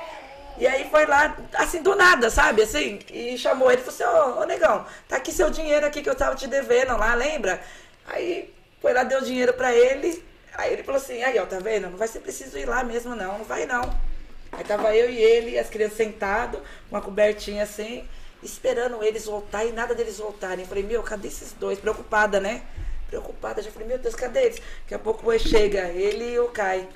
E 0.58 0.66
aí 0.66 0.90
foi 0.90 1.06
lá, 1.06 1.38
assim, 1.54 1.84
do 1.84 1.96
nada, 1.96 2.32
sabe? 2.32 2.64
Assim, 2.64 3.00
e 3.12 3.38
chamou 3.38 3.72
ele 3.72 3.82
e 3.82 3.86
falou 3.86 4.12
assim, 4.12 4.40
ô, 4.40 4.42
ô 4.42 4.46
negão, 4.46 4.86
tá 5.08 5.18
aqui 5.18 5.32
seu 5.32 5.52
dinheiro 5.52 5.86
aqui 5.86 6.02
que 6.02 6.10
eu 6.10 6.16
tava 6.16 6.36
te 6.36 6.48
devendo 6.48 6.98
lá, 6.98 7.14
lembra? 7.14 7.62
Aí 8.08 8.54
foi 8.82 8.92
lá, 8.92 9.04
deu 9.04 9.22
dinheiro 9.22 9.54
pra 9.54 9.74
ele. 9.74 10.24
Aí 10.56 10.74
ele 10.74 10.84
falou 10.84 11.00
assim, 11.00 11.22
aí 11.22 11.38
ó, 11.38 11.46
tá 11.46 11.60
vendo? 11.60 11.92
Não 11.92 11.98
vai 11.98 12.08
ser 12.08 12.22
preciso 12.22 12.58
ir 12.58 12.66
lá 12.66 12.84
mesmo, 12.84 13.16
não, 13.16 13.38
não 13.38 13.46
vai 13.46 13.68
não. 13.68 13.94
Aí 14.52 14.64
tava 14.64 14.96
eu 14.96 15.10
e 15.10 15.18
ele, 15.18 15.60
as 15.60 15.70
crianças 15.70 15.98
sentados, 15.98 16.60
uma 16.90 17.02
cobertinha 17.02 17.62
assim, 17.62 18.08
esperando 18.42 19.04
eles 19.04 19.26
voltar 19.26 19.64
e 19.64 19.72
nada 19.72 19.94
deles 19.94 20.18
voltarem. 20.18 20.62
Eu 20.62 20.68
falei, 20.68 20.84
meu, 20.84 21.04
cadê 21.04 21.28
esses 21.28 21.54
dois? 21.54 21.80
Preocupada, 21.80 22.40
né? 22.40 22.64
Preocupada, 23.08 23.62
já 23.62 23.70
falei, 23.70 23.88
meu 23.88 24.00
Deus, 24.00 24.16
cadê 24.16 24.46
eles? 24.46 24.62
Daqui 24.82 24.96
a 24.96 25.00
pouco 25.00 25.38
chega 25.38 25.90
ele 25.90 26.34
e 26.34 26.40
o 26.40 26.50
Kai. 26.50 26.88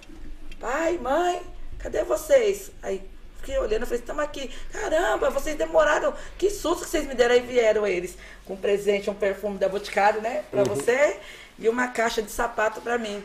Pai, 0.59 0.97
mãe, 0.97 1.43
cadê 1.77 2.03
vocês? 2.03 2.71
Aí 2.81 3.10
fiquei 3.41 3.57
olhando, 3.57 3.85
falei, 3.85 3.99
estamos 3.99 4.23
aqui. 4.23 4.49
Caramba, 4.71 5.29
vocês 5.29 5.55
demoraram. 5.55 6.13
Que 6.37 6.49
susto 6.49 6.85
que 6.85 6.89
vocês 6.89 7.05
me 7.05 7.15
deram. 7.15 7.35
Aí 7.35 7.41
vieram 7.41 7.85
eles 7.85 8.15
com 8.45 8.53
um 8.53 8.57
presente, 8.57 9.09
um 9.09 9.13
perfume 9.13 9.57
da 9.57 9.67
Boticário, 9.67 10.21
né? 10.21 10.43
Pra 10.49 10.63
você 10.63 11.17
e 11.57 11.67
uma 11.67 11.87
caixa 11.87 12.21
de 12.21 12.31
sapato 12.31 12.81
pra 12.81 12.97
mim. 12.97 13.23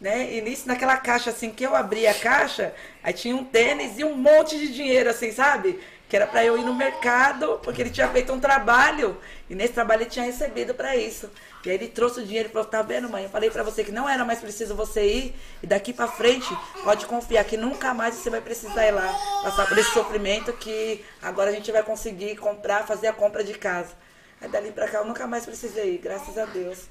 Né? 0.00 0.34
E 0.34 0.40
nisso, 0.40 0.66
naquela 0.66 0.96
caixa 0.96 1.28
assim, 1.28 1.50
que 1.50 1.64
eu 1.64 1.76
abri 1.76 2.06
a 2.06 2.14
caixa, 2.14 2.74
aí 3.02 3.12
tinha 3.12 3.36
um 3.36 3.44
tênis 3.44 3.98
e 3.98 4.04
um 4.04 4.16
monte 4.16 4.58
de 4.58 4.72
dinheiro, 4.72 5.10
assim, 5.10 5.30
sabe? 5.30 5.78
Que 6.10 6.16
era 6.16 6.26
pra 6.26 6.44
eu 6.44 6.58
ir 6.58 6.64
no 6.64 6.74
mercado, 6.74 7.60
porque 7.62 7.80
ele 7.80 7.90
tinha 7.90 8.08
feito 8.08 8.32
um 8.32 8.40
trabalho, 8.40 9.16
e 9.48 9.54
nesse 9.54 9.72
trabalho 9.72 10.02
ele 10.02 10.10
tinha 10.10 10.24
recebido 10.24 10.74
pra 10.74 10.96
isso. 10.96 11.30
E 11.64 11.70
aí 11.70 11.76
ele 11.76 11.86
trouxe 11.86 12.20
o 12.20 12.26
dinheiro 12.26 12.48
e 12.48 12.52
falou, 12.52 12.66
tá 12.66 12.82
vendo, 12.82 13.08
mãe? 13.08 13.22
Eu 13.22 13.30
falei 13.30 13.48
pra 13.48 13.62
você 13.62 13.84
que 13.84 13.92
não 13.92 14.08
era 14.08 14.24
mais 14.24 14.40
preciso 14.40 14.74
você 14.74 15.06
ir, 15.06 15.34
e 15.62 15.68
daqui 15.68 15.92
pra 15.92 16.08
frente, 16.08 16.48
pode 16.82 17.06
confiar 17.06 17.44
que 17.44 17.56
nunca 17.56 17.94
mais 17.94 18.16
você 18.16 18.28
vai 18.28 18.40
precisar 18.40 18.88
ir 18.88 18.90
lá, 18.90 19.06
passar 19.44 19.68
por 19.68 19.78
esse 19.78 19.92
sofrimento 19.92 20.52
que 20.54 21.04
agora 21.22 21.50
a 21.50 21.52
gente 21.52 21.70
vai 21.70 21.84
conseguir 21.84 22.36
comprar, 22.36 22.86
fazer 22.88 23.06
a 23.06 23.12
compra 23.12 23.44
de 23.44 23.54
casa. 23.54 23.92
Aí 24.40 24.48
dali 24.48 24.72
pra 24.72 24.88
cá 24.88 24.98
eu 24.98 25.04
nunca 25.04 25.28
mais 25.28 25.46
precisei 25.46 25.94
ir, 25.94 25.98
graças 25.98 26.36
a 26.36 26.46
Deus. 26.46 26.86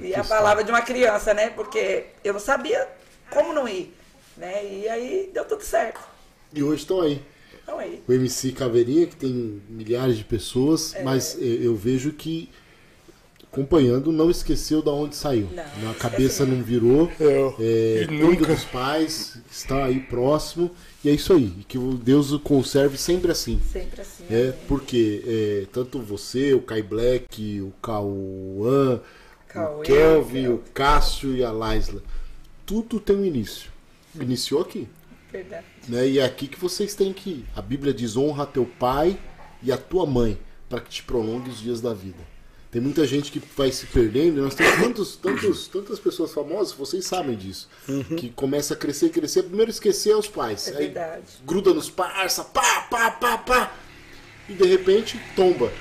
E 0.00 0.14
a 0.14 0.24
palavra 0.24 0.64
de 0.64 0.70
uma 0.70 0.80
criança, 0.80 1.34
né? 1.34 1.50
Porque 1.50 2.06
eu 2.24 2.32
não 2.32 2.40
sabia 2.40 2.88
como 3.30 3.52
não 3.52 3.68
ir. 3.68 3.94
Né? 4.36 4.64
E 4.64 4.88
aí 4.88 5.30
deu 5.34 5.44
tudo 5.44 5.64
certo. 5.64 6.00
E 6.54 6.62
hoje 6.62 6.82
estão 6.82 7.02
aí. 7.02 7.22
Então 7.68 7.78
aí. 7.78 8.02
O 8.08 8.12
MC 8.12 8.52
Caveirinha, 8.52 9.06
que 9.06 9.14
tem 9.14 9.60
milhares 9.68 10.16
de 10.16 10.24
pessoas, 10.24 10.94
É. 10.94 11.02
mas 11.02 11.36
eu 11.38 11.76
vejo 11.76 12.12
que 12.12 12.48
acompanhando 13.52 14.10
não 14.10 14.30
esqueceu 14.30 14.80
da 14.82 14.90
onde 14.90 15.16
saiu. 15.16 15.48
Não, 15.82 15.90
a 15.90 15.94
cabeça 15.94 16.46
não 16.46 16.62
virou. 16.62 17.10
Eu. 17.20 17.54
É, 17.60 18.02
E 18.02 18.06
cuida 18.06 18.24
nunca. 18.26 18.46
dos 18.54 18.64
pais, 18.64 19.38
está 19.50 19.84
aí 19.84 20.00
próximo. 20.00 20.70
E 21.04 21.10
é 21.10 21.12
isso 21.12 21.32
aí. 21.32 21.52
E 21.60 21.64
que 21.64 21.78
Deus 22.02 22.32
o 22.32 22.38
conserve 22.40 22.96
sempre 22.96 23.30
assim. 23.30 23.60
Sempre 23.70 24.00
assim. 24.00 24.24
É, 24.30 24.52
porque 24.66 25.22
é, 25.26 25.66
tanto 25.72 25.98
você, 26.00 26.54
o 26.54 26.60
Kai 26.62 26.82
Black, 26.82 27.60
o 27.60 27.72
Cauã, 27.82 29.00
o 29.76 29.80
Kelvin, 29.82 30.42
Kel. 30.42 30.54
o 30.54 30.58
Cássio 30.74 31.36
e 31.36 31.44
a 31.44 31.50
Laisla, 31.52 32.02
tudo 32.66 32.98
tem 32.98 33.14
um 33.16 33.24
início. 33.24 33.70
Iniciou 34.20 34.60
aqui. 34.62 34.88
Verdade. 35.30 35.64
Né? 35.88 36.08
E 36.08 36.18
é 36.18 36.24
aqui 36.24 36.46
que 36.46 36.58
vocês 36.58 36.94
têm 36.94 37.12
que 37.12 37.30
ir. 37.30 37.44
A 37.56 37.62
Bíblia 37.62 37.92
diz: 37.94 38.16
honra 38.16 38.46
teu 38.46 38.64
pai 38.66 39.18
e 39.62 39.72
a 39.72 39.76
tua 39.78 40.06
mãe, 40.06 40.38
para 40.68 40.80
que 40.80 40.90
te 40.90 41.02
prolongue 41.02 41.50
os 41.50 41.58
dias 41.60 41.80
da 41.80 41.94
vida. 41.94 42.18
Tem 42.70 42.82
muita 42.82 43.06
gente 43.06 43.32
que 43.32 43.40
vai 43.56 43.72
se 43.72 43.86
perdendo, 43.86 44.38
e 44.38 44.42
nós 44.42 44.54
temos 44.54 44.76
tantos, 44.76 45.16
tantos, 45.16 45.68
tantas 45.68 45.98
pessoas 45.98 46.32
famosas, 46.34 46.74
vocês 46.74 47.06
sabem 47.06 47.34
disso, 47.34 47.66
que 48.18 48.28
começa 48.28 48.74
a 48.74 48.76
crescer, 48.76 49.08
crescer, 49.08 49.44
primeiro 49.44 49.70
esquecer 49.70 50.14
os 50.14 50.28
pais. 50.28 50.68
É 50.68 50.72
Aí 50.72 50.84
verdade. 50.88 51.24
gruda 51.46 51.72
nos 51.72 51.88
parça, 51.88 52.44
pá, 52.44 52.82
pá, 52.90 53.10
pá, 53.12 53.38
pá. 53.38 53.72
E 54.46 54.52
de 54.52 54.66
repente 54.66 55.18
tomba. 55.34 55.72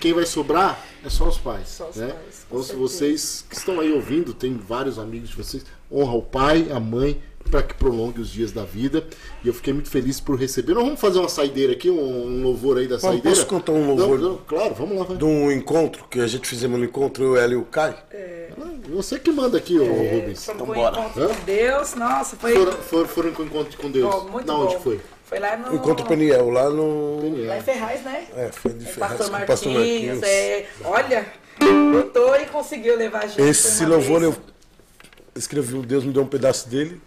Quem 0.00 0.12
vai 0.12 0.26
sobrar 0.26 0.84
é 1.04 1.08
só 1.08 1.28
os 1.28 1.38
pais. 1.38 1.68
Só 1.68 1.88
os 1.88 1.96
né? 1.96 2.08
pais, 2.08 2.44
Então, 2.46 2.62
se 2.62 2.66
certeza. 2.68 2.88
vocês 2.88 3.44
que 3.48 3.56
estão 3.56 3.78
aí 3.78 3.92
ouvindo, 3.92 4.34
tem 4.34 4.56
vários 4.56 4.98
amigos 4.98 5.30
de 5.30 5.36
vocês, 5.36 5.64
honra 5.90 6.14
o 6.14 6.22
pai, 6.22 6.66
a 6.72 6.80
mãe, 6.80 7.22
para 7.48 7.62
que 7.62 7.74
prolongue 7.74 8.20
os 8.20 8.30
dias 8.30 8.52
da 8.52 8.64
vida. 8.64 9.04
E 9.44 9.48
eu 9.48 9.54
fiquei 9.54 9.72
muito 9.72 9.90
feliz 9.90 10.20
por 10.20 10.38
receber. 10.38 10.74
Nós 10.74 10.84
vamos 10.84 11.00
fazer 11.00 11.18
uma 11.18 11.28
saideira 11.28 11.72
aqui, 11.72 11.90
um, 11.90 12.42
louvor 12.42 12.78
aí 12.78 12.86
da 12.86 12.98
saideira. 12.98 13.30
posso 13.30 13.46
contar 13.46 13.72
um 13.72 13.86
louvor? 13.94 14.18
Não, 14.18 14.28
não, 14.30 14.36
claro, 14.38 14.74
vamos 14.74 14.98
lá. 14.98 15.04
Vai. 15.04 15.16
De 15.16 15.24
um 15.24 15.50
encontro 15.50 16.04
que 16.10 16.20
a 16.20 16.26
gente 16.26 16.46
fizemos 16.48 16.78
no 16.78 16.84
encontro, 16.84 17.24
eu, 17.24 17.36
ela 17.36 17.52
e 17.52 17.56
o 17.56 17.64
Kai. 17.64 17.96
Você 18.90 19.18
que 19.18 19.30
manda 19.30 19.58
aqui, 19.58 19.78
ô 19.78 19.84
É, 19.84 20.14
Rubens. 20.14 20.48
Então 20.48 20.66
bora. 20.66 20.98
encontro 21.00 21.22
Hã? 21.22 21.28
com 21.28 21.44
Deus. 21.44 21.94
Nossa, 21.94 22.36
foi 22.36 22.54
Foram, 22.54 22.72
foram, 22.72 23.08
foram 23.08 23.32
com 23.32 23.42
o 23.42 23.46
encontro 23.46 23.78
com 23.78 23.90
Deus. 23.90 24.14
ó, 24.14 24.24
muito 24.24 24.46
da 24.46 24.54
bom. 24.54 24.64
onde 24.66 24.78
foi? 24.78 25.00
Foi 25.24 25.38
lá 25.38 25.56
no. 25.58 25.74
Encontro 25.74 26.06
Peniel, 26.06 26.48
lá 26.50 26.70
no. 26.70 27.46
Lá 27.46 27.58
em 27.58 27.62
Ferraz, 27.62 28.02
né? 28.02 28.26
É, 28.34 28.50
foi 28.50 28.72
de 28.72 28.84
É, 28.86 28.88
Ferraz 28.88 29.12
Pastor 29.18 29.30
com 29.30 29.42
o 29.42 29.46
Pastor 29.46 29.72
Marquinhos, 29.72 30.18
Marquinhos. 30.20 30.22
é, 30.22 30.66
olha, 30.84 31.26
lutou 31.92 32.34
e 32.36 32.46
conseguiu 32.46 32.96
levar 32.96 33.24
a 33.24 33.26
gente. 33.26 33.42
Esse 33.42 33.84
louvor 33.84 34.22
eu 34.22 34.30
bênção. 34.30 34.44
escrevi, 35.36 35.74
o 35.76 35.82
Deus 35.82 36.02
me 36.04 36.12
deu 36.14 36.22
um 36.22 36.26
pedaço 36.26 36.66
dele, 36.68 36.98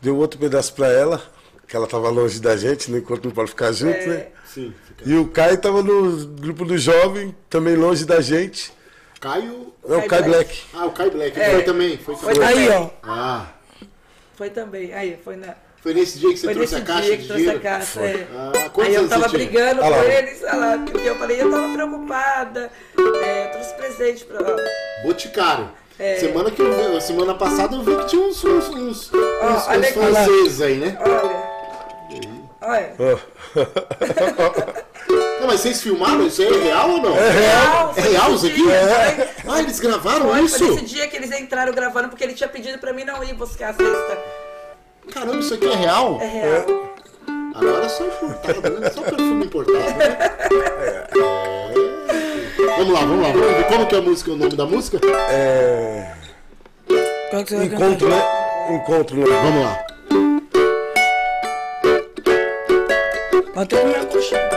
deu 0.00 0.16
outro 0.16 0.38
pedaço 0.38 0.72
pra 0.74 0.88
ela, 0.88 1.22
que 1.66 1.76
ela 1.76 1.86
tava 1.86 2.08
longe 2.08 2.40
da 2.40 2.56
gente, 2.56 2.90
no 2.90 2.98
encontro 2.98 3.26
não 3.28 3.34
pode 3.34 3.50
ficar 3.50 3.72
junto, 3.72 3.96
É. 3.96 4.06
né? 4.06 4.26
Sim. 4.46 4.74
Fica. 4.86 5.08
E 5.10 5.14
o 5.16 5.28
Kai 5.28 5.56
tava 5.56 5.82
no 5.82 6.26
grupo 6.26 6.64
do 6.64 6.76
jovem, 6.78 7.34
também 7.50 7.76
longe 7.76 8.04
da 8.04 8.20
gente. 8.20 8.72
Caio. 9.20 9.72
É 9.88 9.96
o 9.96 10.06
Kai 10.06 10.22
Black. 10.22 10.28
Black. 10.28 10.64
Ah, 10.74 10.86
o 10.86 10.92
Kai 10.92 11.10
Black. 11.10 11.40
É. 11.40 11.50
Foi 11.50 11.62
também. 11.62 11.98
Foi 11.98 12.16
Foi 12.16 12.34
também. 12.34 12.48
Aí, 12.48 12.68
ó. 12.70 12.90
Ah, 13.02 13.46
Foi 14.36 14.50
também. 14.50 14.92
Aí, 14.94 15.18
foi 15.24 15.36
na. 15.36 15.54
foi 15.82 15.92
nesse 15.94 16.18
dia 16.18 16.30
que 16.30 16.36
você 16.38 16.46
Foi 16.46 16.54
trouxe 16.54 16.74
nesse 16.74 16.84
a 16.84 16.86
caixa 16.94 17.06
dia 17.08 17.16
de 17.16 17.22
que 17.22 17.28
trouxe 17.28 17.50
a 17.50 17.58
caixa. 17.60 18.00
é. 18.00 18.26
Ah, 18.32 18.52
Aí 18.82 18.94
eu 18.94 19.08
tava 19.08 19.28
brigando 19.28 19.82
Ah 19.82 19.90
com 19.90 20.02
eles, 20.04 20.40
lá, 20.42 20.78
porque 20.90 21.08
eu 21.08 21.16
falei, 21.16 21.42
eu 21.42 21.50
tava 21.50 21.72
preocupada. 21.74 22.70
É, 23.24 23.46
eu 23.46 23.50
trouxe 23.50 23.74
presente 23.74 24.24
pra. 24.24 24.38
Boticário. 25.02 25.70
É. 25.98 26.16
Semana, 26.16 26.50
que 26.50 26.62
eu 26.62 27.00
semana 27.00 27.34
passada 27.34 27.74
eu 27.74 27.82
vi 27.82 27.96
que 27.96 28.06
tinha 28.06 28.22
uns, 28.22 28.44
uns, 28.44 28.68
uns, 28.68 29.12
uns, 29.12 29.68
olha 29.68 29.80
uns 29.80 29.88
franceses 29.88 30.60
aí, 30.60 30.76
né? 30.76 30.96
Olha. 31.00 31.48
Olha. 32.60 33.18
Não, 35.40 35.46
mas 35.46 35.60
vocês 35.60 35.80
filmaram? 35.82 36.26
Isso 36.26 36.42
aí 36.42 36.48
é 36.48 36.62
real 36.64 36.90
ou 36.90 37.00
não? 37.00 37.14
Real, 37.14 37.94
É 37.96 38.00
real 38.00 38.32
nesse 38.32 38.46
isso 38.46 38.46
aqui? 38.46 38.70
É. 38.70 39.34
Ah, 39.48 39.60
eles 39.60 39.80
gravaram 39.80 40.28
Foi, 40.28 40.42
isso? 40.42 40.58
foi 40.58 40.70
nesse 40.72 40.84
dia 40.84 41.08
que 41.08 41.16
eles 41.16 41.30
entraram 41.32 41.72
gravando, 41.72 42.08
porque 42.08 42.24
ele 42.24 42.34
tinha 42.34 42.48
pedido 42.48 42.78
pra 42.78 42.92
mim 42.92 43.04
não 43.04 43.22
ir 43.24 43.34
buscar 43.34 43.70
a 43.70 43.74
cesta. 43.74 44.18
Caramba, 45.12 45.38
isso 45.38 45.54
aqui 45.54 45.66
é 45.66 45.74
real? 45.76 46.18
É 46.20 46.26
real. 46.26 46.94
Agora 47.54 47.86
é 47.86 47.88
só 47.88 48.04
importado, 48.04 48.80
né? 48.80 48.90
Só 48.90 49.02
perfume 49.02 49.46
importado, 49.46 49.78
né? 49.78 50.18
É. 51.84 51.87
Vamos 52.58 52.92
lá, 52.92 53.00
vamos 53.00 53.22
lá. 53.22 53.32
Vamos 53.32 53.46
ver 53.46 53.64
como 53.68 53.86
que 53.86 53.94
é 53.94 53.98
a 53.98 54.02
música, 54.02 54.32
o 54.32 54.36
nome 54.36 54.56
da 54.56 54.66
música? 54.66 54.98
É. 55.30 56.12
Que 57.46 57.54
Encontro, 57.54 58.08
né? 58.08 58.22
Encontro, 58.70 59.16
né? 59.16 59.26
Vamos 59.26 59.64
lá. 59.64 59.84
Que 63.66 63.76
me 63.84 63.94
aconchar. 63.94 64.48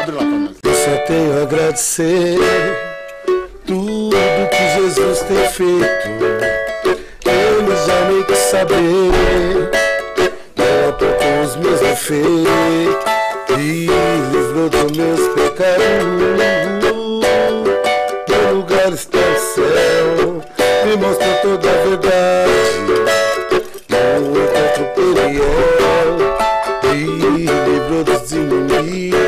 Abre 0.00 0.14
lá 0.14 0.18
pra 0.18 0.24
nós. 0.24 0.56
Eu 0.62 0.74
só 0.74 0.96
tenho 1.06 1.38
a 1.38 1.42
agradecer 1.42 2.38
tudo 3.66 4.16
que 4.50 4.80
Jesus 4.80 5.20
tem 5.20 5.48
feito. 5.50 6.08
Ele 7.24 7.76
já 7.86 8.08
nem 8.08 8.22
quis 8.24 8.38
saber, 8.38 8.76
não 10.56 10.88
apontou 10.88 11.40
os 11.44 11.56
meus 11.56 11.80
defeitos 11.80 12.32
e 13.58 13.86
livrou 14.62 14.68
dos 14.68 14.96
meus 14.96 15.20
pecados. 15.28 15.82
Meu 18.28 18.54
lugar 18.54 18.92
está 18.92 19.18
no 19.18 19.38
céu, 19.38 20.42
me 20.86 20.96
mostra 20.96 21.34
toda 21.42 21.68
a 21.68 21.72
verdade. 21.84 22.50
No 23.88 24.38
encontro 24.38 24.84
periel 24.94 26.12
e 26.84 26.96
livrou 27.38 28.04
dos 28.04 28.32
inimigos. 28.32 29.20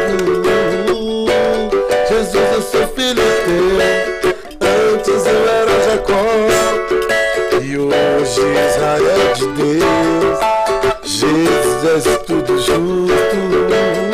Jesus, 2.09 2.53
eu 2.53 2.63
sou 2.63 2.87
filho 2.95 3.23
teu. 3.45 4.35
Antes 4.61 5.27
eu 5.27 5.49
era 5.49 5.75
Jacó 5.85 6.25
e 7.61 7.79
hoje 7.79 8.41
Israel 8.69 9.33
de 9.35 9.47
Deus. 9.49 10.39
Jesus, 11.05 12.19
tudo 12.27 12.59
justo. 12.59 14.14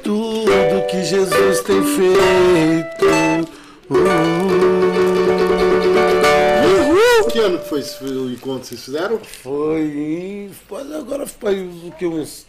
tudo 0.05 0.86
que 0.89 1.03
Jesus 1.05 1.61
tem 1.62 1.82
feito. 1.82 3.05
Uhul! 6.53 7.28
Que 7.31 7.39
ano 7.40 7.59
que 7.59 7.69
foi 7.69 7.81
esse 7.81 8.03
o 8.05 8.31
encontro 8.31 8.61
que 8.61 8.66
vocês 8.69 8.85
fizeram? 8.85 9.19
Foi 9.43 10.51
faz- 10.69 10.93
Agora 10.93 11.27
faz 11.27 11.57
o 11.59 11.90
que? 11.99 12.07
Uns 12.07 12.47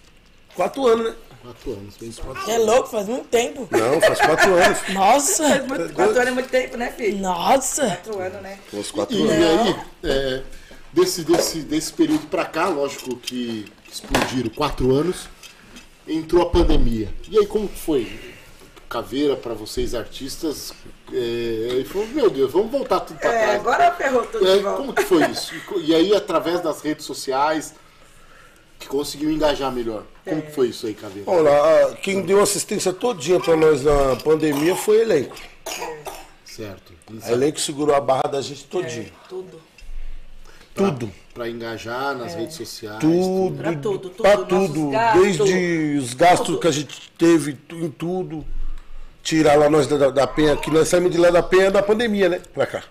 quatro 0.55 0.85
anos, 0.87 1.05
né? 1.07 1.15
Quatro 1.41 1.71
anos. 1.71 1.95
Fez 1.97 2.19
quatro 2.19 2.51
É 2.51 2.57
louco, 2.57 2.89
faz 2.89 3.07
muito 3.07 3.27
tempo. 3.27 3.67
Não, 3.71 3.99
faz 4.01 4.19
quatro 4.19 4.53
anos. 4.53 4.77
Nossa! 4.93 5.47
Muito, 5.67 5.93
quatro 5.93 6.15
anos 6.15 6.27
é 6.27 6.31
muito 6.31 6.49
tempo, 6.49 6.77
né, 6.77 6.93
filho? 6.95 7.17
Nossa! 7.17 7.87
Quatro 7.87 8.19
anos, 8.19 8.41
né? 8.41 8.59
Uns 8.73 8.91
quatro 8.91 9.15
E 9.17 9.21
anos. 9.29 9.67
aí, 9.67 9.75
é, 10.03 10.41
desse, 10.93 11.23
desse, 11.23 11.59
desse 11.61 11.91
período 11.93 12.27
pra 12.27 12.45
cá, 12.45 12.67
lógico 12.69 13.15
que 13.17 13.65
explodiram 13.91 14.49
quatro 14.49 14.93
anos, 14.93 15.27
entrou 16.07 16.41
a 16.43 16.49
pandemia. 16.49 17.09
E 17.29 17.37
aí, 17.39 17.45
como 17.47 17.67
que 17.67 17.79
foi? 17.79 18.19
Caveira, 18.89 19.35
pra 19.35 19.53
vocês 19.55 19.95
artistas, 19.95 20.71
é, 21.11 21.15
ele 21.15 21.85
falou, 21.85 22.07
meu 22.09 22.29
Deus, 22.29 22.51
vamos 22.51 22.71
voltar 22.71 22.99
tudo 22.99 23.17
pra 23.19 23.33
É, 23.33 23.41
trás. 23.43 23.59
agora 23.61 23.91
ferrou 23.95 24.25
tudo 24.27 24.47
É, 24.47 24.57
de 24.57 24.63
volta. 24.63 24.77
como 24.77 24.93
que 24.93 25.03
foi 25.03 25.23
isso? 25.31 25.53
E 25.77 25.89
E 25.89 25.95
aí, 25.95 26.15
através 26.15 26.61
das 26.61 26.81
redes 26.81 27.05
sociais, 27.05 27.73
que 28.79 28.87
conseguiu 28.87 29.31
engajar 29.31 29.71
melhor. 29.71 30.03
Como 30.23 30.41
que 30.43 30.51
foi 30.51 30.67
isso 30.69 30.85
aí, 30.85 30.93
Caveira? 30.93 31.29
Olha, 31.29 31.95
quem 32.03 32.21
deu 32.21 32.39
assistência 32.41 32.93
todinha 32.93 33.39
pra 33.39 33.55
nós 33.55 33.83
na 33.83 34.15
pandemia 34.17 34.75
foi 34.75 34.97
o 34.97 35.01
elenco. 35.01 35.35
Certo. 36.45 36.93
A 37.23 37.31
elenco 37.31 37.59
segurou 37.59 37.95
a 37.95 37.99
barra 37.99 38.23
da 38.29 38.41
gente 38.41 38.65
todinha. 38.65 39.11
Tudo. 39.27 39.59
Tudo. 40.73 41.11
Pra 41.33 41.49
engajar 41.49 42.15
nas 42.15 42.35
redes 42.35 42.55
sociais. 42.55 42.99
Tudo. 42.99 43.57
Pra 43.57 43.73
tudo, 43.73 44.09
tudo, 44.09 44.45
tudo. 44.45 44.89
gastos. 44.91 45.21
Desde 45.21 45.97
os 45.97 46.13
gastos 46.13 46.47
Tudo. 46.47 46.59
que 46.59 46.67
a 46.67 46.71
gente 46.71 47.11
teve 47.17 47.57
em 47.71 47.89
tudo. 47.89 48.45
Tirar 49.21 49.55
lá 49.55 49.69
nós 49.69 49.87
da, 49.87 50.09
da 50.09 50.27
Penha, 50.27 50.55
que 50.57 50.69
nós 50.69 50.87
saímos 50.89 51.11
de 51.11 51.17
lá 51.17 51.29
da 51.29 51.41
Penha 51.41 51.71
da 51.71 51.81
pandemia, 51.81 52.27
né? 52.27 52.41
Pra 52.53 52.65
cá. 52.65 52.83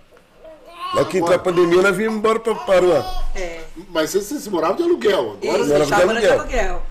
Lá 0.94 1.04
que 1.04 1.18
entrou 1.18 1.34
a 1.34 1.38
pandemia, 1.38 1.82
nós 1.82 1.96
viemos 1.96 2.18
embora 2.18 2.38
pra 2.38 2.54
Paruá. 2.54 3.04
É. 3.34 3.60
Mas 3.90 4.10
vocês, 4.10 4.24
vocês 4.24 4.48
moravam 4.48 4.76
de 4.76 4.82
aluguel. 4.82 5.38
Agora 5.42 5.58
Isso, 5.62 5.74
agora 5.74 5.86
tava 5.86 6.00
de 6.00 6.06
morando 6.06 6.20
de 6.20 6.28
aluguel. 6.28 6.82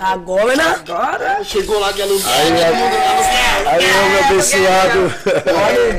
Agora, 0.00 0.56
né? 0.56 0.64
Agora. 0.64 1.44
chegou 1.44 1.78
lá 1.78 1.92
de 1.92 2.02
aluguel. 2.02 2.30
Aí, 2.30 2.48
todo 2.48 2.74
mundo 2.74 2.96
aluguel. 2.96 3.68
Aí 3.68 3.84
eu, 3.84 4.10
meu 4.10 4.24
abençoado. 4.24 5.14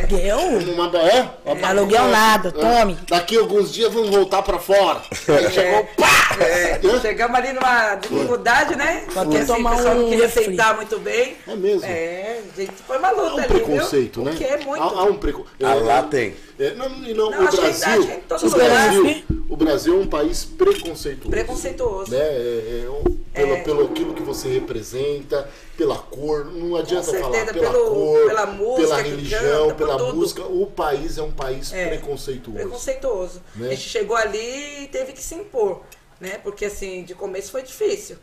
Aluguel? 0.02 0.62
Não 0.66 0.76
manda, 0.76 0.98
é? 1.00 1.30
Aluguel 1.64 2.08
nada, 2.08 2.52
tome. 2.52 2.98
Daqui 3.08 3.38
a 3.38 3.42
alguns 3.42 3.72
dias 3.72 3.94
vamos 3.94 4.10
voltar 4.10 4.42
pra 4.42 4.58
fora. 4.58 5.02
Aí 5.28 5.52
chegou, 5.52 5.88
pá! 5.98 6.36
É, 6.40 6.80
chegamos 7.02 7.38
ali 7.38 7.54
numa 7.54 7.96
dificuldade, 7.96 8.76
né? 8.76 9.04
Porque 9.14 9.38
assim, 9.38 9.46
tomar 9.54 9.74
o 9.74 9.76
pessoal 9.78 9.96
não 9.96 10.06
um 10.06 10.10
queria 10.10 10.26
aceitar 10.26 10.76
muito 10.76 11.00
bem. 11.00 11.36
É 11.48 11.56
mesmo? 11.56 11.86
É, 11.86 12.40
gente 12.56 12.74
foi 12.86 12.98
uma 12.98 13.08
Há 13.08 13.12
luta 13.12 13.36
um 13.36 13.38
ali, 13.40 13.48
preconceito, 13.48 14.24
viu? 14.24 14.26
né? 14.26 14.32
O 14.32 14.36
que 14.38 14.44
é 14.44 14.58
muito. 14.58 14.82
Há, 14.84 14.86
há 14.86 15.04
um 15.04 15.18
preconceito. 15.18 15.66
Ah, 15.66 15.74
lá 15.76 16.04
tem. 16.04 16.36
Não, 16.76 17.04
e 17.04 17.14
não, 17.14 17.30
Não, 17.32 17.44
o 17.46 17.50
que- 17.50 17.58
Brasil, 17.58 18.02
o. 18.30 18.50
Brasil, 18.50 19.24
o 19.50 19.58
Brasil 19.58 19.94
é 19.96 19.98
um 19.98 20.08
país 20.08 20.46
preconceituoso. 20.46 21.30
Preconceituoso. 21.30 22.12
Né? 22.12 22.18
É, 22.20 22.84
é, 22.86 22.90
um- 22.90 23.22
pelo, 23.34 23.64
pelo 23.64 23.86
aquilo 23.86 24.14
que 24.14 24.22
você 24.22 24.48
representa, 24.50 25.50
pela 25.78 25.98
cor, 25.98 26.46
não 26.46 26.76
adianta 26.76 27.04
certeza, 27.06 27.24
falar 27.32 27.46
pela 27.54 27.72
pelo- 27.72 27.86
cor, 27.90 28.28
pela 28.28 28.46
música 28.46 28.82
pela 28.88 29.02
religião, 29.02 29.68
canta, 29.70 29.76
pela 29.76 29.98
tudo. 29.98 30.16
música. 30.18 30.44
O 30.44 30.68
país 30.68 31.18
é 31.18 31.22
um 31.24 31.32
país 31.32 31.72
É, 31.74 31.88
preconceituoso. 31.88 32.60
Preconceituoso. 32.60 33.42
Né? 33.56 33.68
A 33.68 33.70
gente 33.72 33.90
chegou 33.90 34.16
ali 34.16 34.84
e 34.84 34.88
teve 34.88 35.14
que 35.14 35.22
se 35.24 35.34
impor, 35.36 35.82
né? 36.20 36.40
Porque 36.44 36.66
assim, 36.66 37.04
de 37.04 37.16
começo 37.16 37.52
foi 37.52 37.64
difícil. 37.64 38.18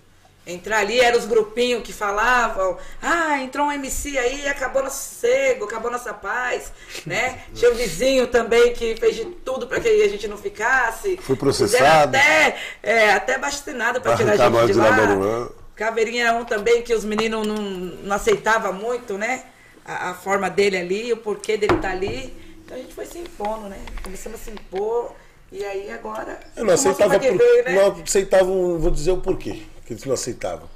Entrar 0.48 0.78
ali, 0.78 0.98
eram 0.98 1.18
os 1.18 1.26
grupinhos 1.26 1.82
que 1.82 1.92
falavam, 1.92 2.78
ah, 3.02 3.38
entrou 3.38 3.66
um 3.66 3.72
MC 3.72 4.16
aí, 4.16 4.48
acabou 4.48 4.82
nosso 4.82 5.10
sossego, 5.10 5.66
acabou 5.66 5.90
nossa 5.90 6.14
paz, 6.14 6.72
né? 7.04 7.42
Tinha 7.54 7.70
o 7.70 7.74
vizinho 7.74 8.26
também 8.28 8.72
que 8.72 8.96
fez 8.96 9.14
de 9.14 9.26
tudo 9.26 9.66
para 9.66 9.78
que 9.78 9.88
a 9.88 10.08
gente 10.08 10.26
não 10.26 10.38
ficasse. 10.38 11.18
Foi 11.18 11.36
processado. 11.36 12.16
Até, 12.16 12.56
é, 12.82 13.10
até 13.12 13.36
bastinado 13.36 14.00
para 14.00 14.16
tirar 14.16 14.32
a 14.32 14.50
gente 14.50 14.72
de 14.72 14.78
lá. 14.78 14.90
Maruã. 14.90 15.48
Caveirinha 15.76 16.28
era 16.28 16.36
um 16.38 16.46
também 16.46 16.80
que 16.80 16.94
os 16.94 17.04
meninos 17.04 17.46
não, 17.46 17.56
não 17.56 18.16
aceitavam 18.16 18.72
muito, 18.72 19.18
né? 19.18 19.44
A, 19.84 20.10
a 20.10 20.14
forma 20.14 20.48
dele 20.48 20.78
ali, 20.78 21.12
o 21.12 21.18
porquê 21.18 21.58
dele 21.58 21.74
estar 21.74 21.90
ali. 21.90 22.34
Então 22.64 22.74
a 22.74 22.80
gente 22.80 22.94
foi 22.94 23.04
se 23.04 23.18
impondo, 23.18 23.68
né? 23.68 23.78
Começamos 24.02 24.40
a 24.40 24.44
se 24.44 24.50
impor. 24.50 25.14
E 25.50 25.64
aí 25.64 25.90
agora. 25.90 26.38
Eu 26.56 26.64
não 26.64 26.74
aceitava, 26.74 27.18
por, 27.18 27.20
veio, 27.20 27.64
né? 27.64 27.74
não 27.74 28.02
aceitavam, 28.02 28.78
vou 28.78 28.90
dizer 28.90 29.12
o 29.12 29.18
porquê 29.18 29.62
que 29.86 29.94
eles 29.94 30.04
não 30.04 30.14
aceitavam. 30.14 30.68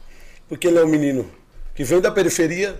Porque 0.48 0.66
ele 0.66 0.78
é 0.78 0.84
um 0.84 0.88
menino 0.88 1.30
que 1.74 1.84
vem 1.84 2.00
da 2.00 2.10
periferia, 2.10 2.78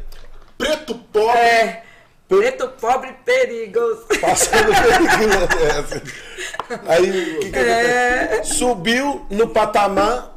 Preto 0.56 0.94
pobre. 0.94 1.39
É. 1.39 1.82
Preto, 2.28 2.69
pobre, 2.81 3.12
perigoso. 3.24 4.06
passando 4.20 4.69
perigo. 4.73 5.32
Aí 6.86 7.36
o 7.36 7.40
que 7.40 7.51
que 7.51 7.59
É. 7.59 8.43
Subiu 8.44 9.27
no 9.28 9.48
patamar 9.48 10.35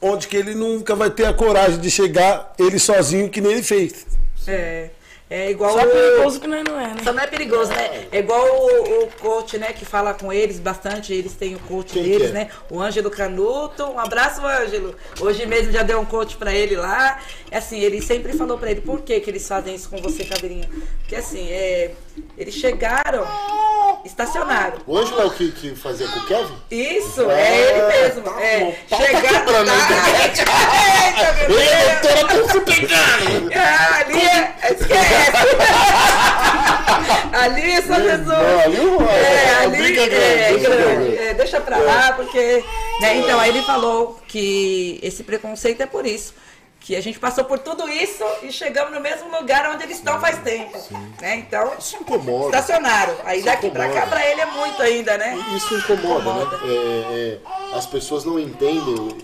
onde 0.00 0.28
que 0.28 0.36
ele 0.36 0.54
nunca 0.54 0.94
vai 0.94 1.10
ter 1.10 1.26
a 1.26 1.32
coragem 1.32 1.78
de 1.78 1.90
chegar 1.90 2.54
ele 2.58 2.78
sozinho 2.78 3.28
que 3.28 3.40
nem 3.40 3.52
ele 3.52 3.62
fez. 3.62 4.06
É. 4.46 4.90
É 5.32 5.48
igual 5.48 5.72
Só 5.78 5.86
o. 5.86 5.88
perigoso 5.88 6.40
que 6.40 6.48
nós 6.48 6.64
não 6.64 6.80
é, 6.80 6.88
né? 6.88 6.96
Só 7.04 7.12
não 7.12 7.22
é 7.22 7.26
perigoso, 7.28 7.70
né? 7.70 8.08
É 8.10 8.18
igual 8.18 8.44
o, 8.44 9.04
o 9.04 9.06
coach, 9.20 9.56
né, 9.58 9.72
que 9.72 9.84
fala 9.84 10.12
com 10.12 10.32
eles 10.32 10.58
bastante, 10.58 11.12
eles 11.14 11.34
têm 11.34 11.54
o 11.54 11.58
coach 11.60 11.92
Quem 11.92 12.02
deles, 12.02 12.30
é? 12.30 12.32
né? 12.32 12.48
O 12.68 12.80
Ângelo 12.80 13.08
Canuto. 13.10 13.84
Um 13.84 14.00
abraço, 14.00 14.44
Ângelo. 14.44 14.96
Hoje 15.20 15.46
mesmo 15.46 15.70
já 15.70 15.84
deu 15.84 16.00
um 16.00 16.04
coach 16.04 16.36
pra 16.36 16.52
ele 16.52 16.74
lá. 16.76 17.20
É 17.48 17.60
Assim, 17.60 17.78
ele 17.78 18.00
sempre 18.02 18.32
falou 18.32 18.56
pra 18.58 18.70
ele 18.70 18.80
por 18.80 19.02
que, 19.02 19.20
que 19.20 19.30
eles 19.30 19.46
fazem 19.46 19.74
isso 19.74 19.88
com 19.88 19.98
você, 19.98 20.24
Caveirinha. 20.24 20.68
Porque 21.00 21.14
assim, 21.14 21.46
é, 21.50 21.92
eles 22.38 22.54
chegaram, 22.54 23.24
estacionaram. 24.04 24.78
O 24.86 24.96
Ângelo 24.96 25.20
é 25.20 25.24
o 25.26 25.30
que, 25.30 25.52
que 25.52 25.76
fazia 25.76 26.08
com 26.08 26.18
o 26.20 26.26
Kevin? 26.26 26.54
Isso, 26.70 27.30
é 27.30 27.70
ele 27.70 27.82
mesmo. 27.86 28.22
tá 28.22 28.40
é, 28.42 28.60
bom. 28.60 28.74
Pau 28.88 28.98
tá 28.98 29.06
chegaram. 29.06 29.28
quebrando 29.28 29.70
aí, 29.70 30.24
Eita, 30.24 31.32
meu 31.32 31.48
Deus. 31.48 31.70
Doutora, 32.00 32.42
tô 32.42 32.52
se 32.52 32.60
pegando! 32.60 33.50
Ah, 33.54 33.96
ali 34.00 34.20
é. 34.20 34.54
Esquece! 35.20 36.20
Ali 37.32 37.70
é 37.72 37.82
São 37.82 37.96
Jesus. 37.96 38.28
ali 38.30 38.76
É, 39.08 39.50
a 39.54 39.60
ali 39.62 39.98
é 39.98 40.08
grande, 40.08 40.14
é, 40.14 40.48
deixa 40.52 40.68
grande. 40.70 41.12
pra. 41.16 41.24
É, 41.24 41.34
deixa 41.34 41.60
pra 41.60 41.78
lá, 41.78 42.12
porque. 42.14 42.64
né, 43.00 43.16
Então, 43.18 43.38
aí 43.38 43.50
ele 43.50 43.62
falou 43.62 44.20
que 44.26 44.98
esse 45.02 45.22
preconceito 45.22 45.80
é 45.80 45.86
por 45.86 46.04
isso. 46.06 46.34
Que 46.80 46.96
a 46.96 47.00
gente 47.02 47.18
passou 47.18 47.44
por 47.44 47.58
tudo 47.58 47.88
isso 47.88 48.24
e 48.42 48.50
chegamos 48.50 48.92
no 48.92 49.00
mesmo 49.00 49.30
lugar 49.30 49.70
onde 49.70 49.84
eles 49.84 49.98
estão 49.98 50.18
faz 50.18 50.38
tempo. 50.38 50.76
Né? 51.20 51.36
Então, 51.36 51.72
Isso 51.78 51.96
incomoda. 52.00 52.46
estacionaram. 52.56 53.14
Aí 53.24 53.42
daqui 53.42 53.70
pra 53.70 53.88
cá, 53.90 54.06
pra 54.06 54.26
ele 54.26 54.40
é 54.40 54.46
muito 54.46 54.82
ainda, 54.82 55.16
né? 55.18 55.38
Isso 55.54 55.74
incomoda, 55.74 56.20
Incomoda. 56.30 56.56
né? 56.56 56.62
É, 56.72 57.38
é, 57.74 57.76
as 57.76 57.86
pessoas 57.86 58.24
não 58.24 58.38
entendem 58.40 59.18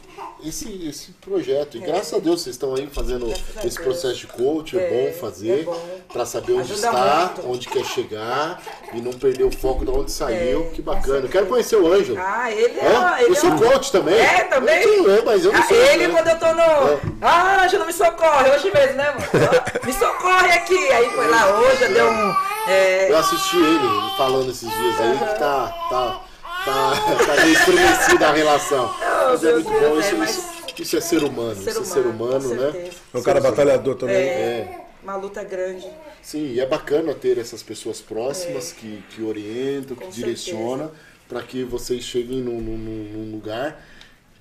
esse, 0.45 0.87
esse 0.89 1.13
projeto. 1.13 1.77
E 1.77 1.81
graças 1.81 2.13
a 2.15 2.19
Deus 2.19 2.43
vocês 2.43 2.55
estão 2.57 2.75
aí 2.75 2.87
fazendo 2.93 3.33
esse 3.65 3.81
processo 3.81 4.15
de 4.17 4.27
coach, 4.27 4.79
é, 4.79 4.83
É, 4.83 4.91
bom 5.13 5.19
fazer, 5.21 5.67
é 5.69 6.13
para 6.13 6.25
saber 6.27 6.53
onde 6.53 6.73
Ajuda 6.73 6.87
está, 6.89 7.31
muito. 7.37 7.51
onde 7.51 7.69
quer 7.69 7.85
chegar 7.85 8.63
e 8.93 9.01
não 9.01 9.13
perder 9.13 9.45
o 9.45 9.51
foco 9.51 9.85
de 9.85 9.91
onde 9.91 10.11
saiu. 10.13 10.67
É, 10.71 10.75
que 10.75 10.83
bacana. 10.83 11.27
Quero 11.29 11.47
conhecer 11.47 11.77
o 11.77 11.93
Ângelo. 11.93 12.19
Ah, 12.21 12.51
ele 12.51 12.79
é. 12.79 13.23
Ele 13.23 13.31
eu 13.31 13.35
sou 13.35 13.51
é 13.51 13.53
um- 13.55 13.59
coach 13.59 13.91
também. 13.93 14.15
É, 14.19 14.45
também? 14.45 14.83
Eu 14.83 15.03
sou, 15.05 15.11
é, 15.15 15.23
mas 15.23 15.45
eu 15.45 15.53
não 15.53 15.61
Ah, 15.61 15.67
sou. 15.67 15.77
ele, 15.77 16.07
né? 16.09 16.15
quando 16.15 16.29
eu 16.29 16.39
tô 16.39 16.53
no. 16.53 17.17
Ah, 17.23 17.65
Ângelo, 17.65 17.87
me 17.87 17.93
socorre. 17.93 18.51
Hoje 18.51 18.71
mesmo, 18.73 18.97
né, 18.97 19.11
mano? 19.11 19.63
me 19.85 19.93
socorre 19.93 20.51
aqui. 20.53 20.89
Aí 20.93 21.11
foi 21.11 21.29
lá 21.29 21.59
hoje, 21.59 21.89
deu 21.89 22.09
um. 22.11 22.37
é, 22.69 23.11
Eu 23.11 23.19
assisti 23.19 23.57
ele, 23.57 23.67
ele 23.87 24.17
falando 24.17 24.51
esses 24.51 24.69
dias 24.69 25.01
aí 25.01 25.19
que 25.19 25.39
tá, 25.39 25.75
tá, 25.91 26.21
tá, 26.65 26.93
tá 27.27 27.43
meio 27.43 27.53
estremecida 27.55 28.29
a 28.29 28.33
relação. 28.33 28.95
Mas 29.31 29.45
é 29.45 29.53
muito 29.53 29.69
bom, 29.69 29.75
é, 29.77 30.01
isso, 30.01 30.17
mas- 30.17 30.31
isso, 30.31 30.83
isso 30.83 30.97
é 30.97 31.01
ser 31.01 31.23
humano, 31.25 31.55
ser 31.63 31.71
isso 31.71 31.79
é 31.79 32.01
humano, 32.01 32.41
ser 32.41 32.49
humano, 32.49 32.55
né? 32.73 32.91
É 33.15 33.19
um 33.19 33.23
cara 33.23 33.41
batalhador 33.41 33.95
também. 33.97 34.17
É, 34.17 34.87
uma 35.03 35.17
luta 35.17 35.43
grande. 35.45 35.87
Sim, 36.23 36.47
e 36.53 36.61
é 36.61 36.67
bacana 36.67 37.15
ter 37.15 37.39
essas 37.39 37.63
pessoas 37.63 38.01
próximas 38.01 38.73
que, 38.73 39.03
que 39.11 39.23
orientam, 39.23 39.97
que 39.97 40.09
direcionam 40.09 40.91
para 41.29 41.43
que 41.43 41.63
vocês 41.63 42.03
cheguem 42.05 42.41
num, 42.41 42.61
num- 42.61 42.77
num- 42.79 43.31
lugar 43.33 43.81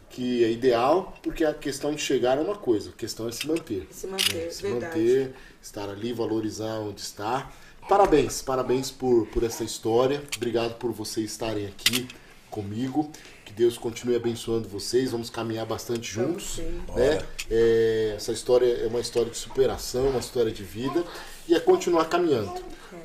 que 0.10 0.44
é 0.44 0.50
ideal, 0.50 1.14
porque 1.22 1.44
a 1.44 1.54
questão 1.54 1.94
de 1.94 2.02
chegar 2.02 2.38
é 2.38 2.42
uma 2.42 2.56
coisa, 2.56 2.90
a 2.90 2.94
questão 2.94 3.28
é 3.28 3.32
se 3.32 3.46
manter. 3.48 3.88
Se 3.92 4.08
manter, 4.08 4.52
Se 4.52 4.62
verdade. 4.64 4.86
manter, 5.00 5.34
estar 5.62 5.90
ali, 5.90 6.14
valorizar 6.14 6.80
onde 6.80 7.02
está. 7.02 7.52
Parabéns, 7.90 8.42
parabéns 8.42 8.90
por, 8.90 9.28
por 9.28 9.44
essa 9.44 9.64
história. 9.64 10.24
Obrigado 10.38 10.76
por 10.76 10.92
vocês 10.92 11.30
estarem 11.32 11.68
aqui 11.68 12.08
comigo. 12.50 13.12
Deus 13.56 13.78
continue 13.78 14.16
abençoando 14.16 14.68
vocês. 14.68 15.12
Vamos 15.12 15.30
caminhar 15.30 15.66
bastante 15.66 16.12
juntos. 16.12 16.58
Né? 16.96 17.22
É, 17.50 18.14
essa 18.18 18.32
história 18.32 18.66
é 18.66 18.88
uma 18.88 19.00
história 19.00 19.32
de 19.32 19.38
superação, 19.38 20.10
uma 20.10 20.20
história 20.20 20.52
de 20.52 20.64
vida. 20.64 21.04
E 21.48 21.56
é 21.56 21.60
continuar 21.60 22.06
caminhando. 22.06 22.52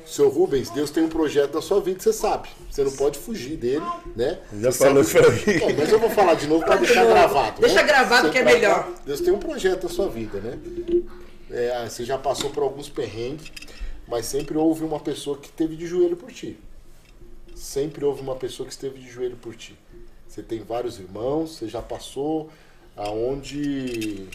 Seu 0.05 0.29
Rubens, 0.29 0.69
Deus 0.71 0.89
tem 0.89 1.03
um 1.03 1.09
projeto 1.09 1.53
na 1.53 1.61
sua 1.61 1.79
vida, 1.79 1.99
você 2.01 2.11
sabe. 2.11 2.49
Você 2.69 2.83
não 2.83 2.91
pode 2.91 3.19
fugir 3.19 3.55
dele, 3.55 3.85
né? 4.15 4.39
Já 4.59 4.71
Você 4.71 4.77
falou 4.79 5.03
sabe- 5.03 5.27
isso 5.37 5.49
aí. 5.49 5.59
Bom, 5.59 5.73
mas 5.77 5.91
eu 5.91 5.99
vou 5.99 6.09
falar 6.09 6.33
de 6.33 6.47
novo 6.47 6.65
para 6.65 6.75
deixar 6.77 7.05
gravado. 7.05 7.61
Deixa 7.61 7.75
né? 7.75 7.83
gravado 7.83 8.29
que 8.31 8.37
é 8.37 8.43
melhor. 8.43 8.83
pra- 8.83 8.93
Deus 9.05 9.21
tem 9.21 9.31
um 9.33 9.37
projeto 9.39 9.83
na 9.83 9.89
sua 9.89 10.09
vida, 10.09 10.39
né? 10.39 10.57
É, 11.51 11.87
você 11.87 12.03
já 12.03 12.17
passou 12.17 12.49
por 12.49 12.63
alguns 12.63 12.89
perrengues, 12.89 13.51
mas 14.07 14.25
sempre 14.25 14.57
houve 14.57 14.83
uma 14.83 14.99
pessoa 14.99 15.37
que 15.37 15.47
esteve 15.47 15.75
de 15.75 15.85
joelho 15.85 16.15
por 16.17 16.31
ti. 16.31 16.57
Sempre 17.53 18.03
houve 18.05 18.21
uma 18.21 18.35
pessoa 18.35 18.65
que 18.65 18.73
esteve 18.73 18.99
de 18.99 19.09
joelho 19.09 19.35
por 19.35 19.55
ti. 19.55 19.77
Você 20.31 20.41
tem 20.41 20.63
vários 20.63 20.97
irmãos, 20.97 21.57
você 21.57 21.67
já 21.67 21.81
passou 21.81 22.49
aonde 22.95 24.29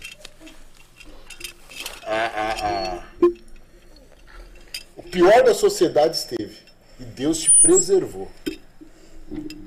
a- 2.03 2.27
a- 2.27 2.99
a- 2.99 3.05
o 4.95 5.03
pior 5.05 5.43
da 5.43 5.55
sociedade 5.55 6.19
esteve. 6.19 6.55
E 7.01 7.05
Deus 7.05 7.39
te 7.39 7.51
preservou. 7.63 8.31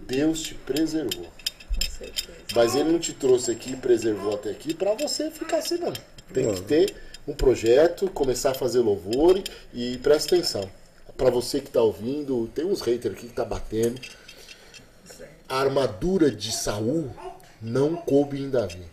Deus 0.05 0.43
te 0.43 0.53
preservou. 0.53 1.25
Com 1.73 1.89
certeza. 1.97 2.29
Mas 2.55 2.75
ele 2.75 2.91
não 2.91 2.99
te 2.99 3.11
trouxe 3.13 3.49
aqui 3.49 3.71
e 3.71 3.75
preservou 3.75 4.35
até 4.35 4.51
aqui 4.51 4.75
pra 4.75 4.93
você 4.93 5.31
ficar 5.31 5.57
assim, 5.57 5.77
não. 5.79 5.91
Tem 6.31 6.53
que 6.53 6.61
ter 6.61 6.95
um 7.27 7.33
projeto, 7.33 8.07
começar 8.07 8.51
a 8.51 8.55
fazer 8.55 8.81
louvor 8.81 9.41
e, 9.73 9.93
e 9.93 9.97
presta 9.97 10.35
atenção. 10.35 10.69
Pra 11.17 11.31
você 11.31 11.59
que 11.59 11.71
tá 11.71 11.81
ouvindo, 11.81 12.47
tem 12.53 12.65
uns 12.65 12.81
haters 12.81 13.15
aqui 13.15 13.27
que 13.29 13.33
tá 13.33 13.43
batendo. 13.43 13.99
A 15.49 15.61
armadura 15.61 16.29
de 16.29 16.51
Saul 16.51 17.09
não 17.59 17.95
coube 17.95 18.39
em 18.39 18.51
Davi. 18.51 18.83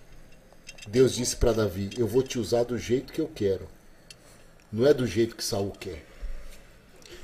Deus 0.89 1.15
disse 1.15 1.37
pra 1.37 1.53
Davi: 1.53 1.91
Eu 1.99 2.07
vou 2.07 2.23
te 2.23 2.39
usar 2.39 2.65
do 2.65 2.79
jeito 2.79 3.13
que 3.13 3.21
eu 3.21 3.31
quero. 3.35 3.69
Não 4.73 4.87
é 4.87 4.95
do 4.95 5.07
jeito 5.07 5.37
que 5.37 5.45
Saul 5.45 5.71
quer. 5.79 6.03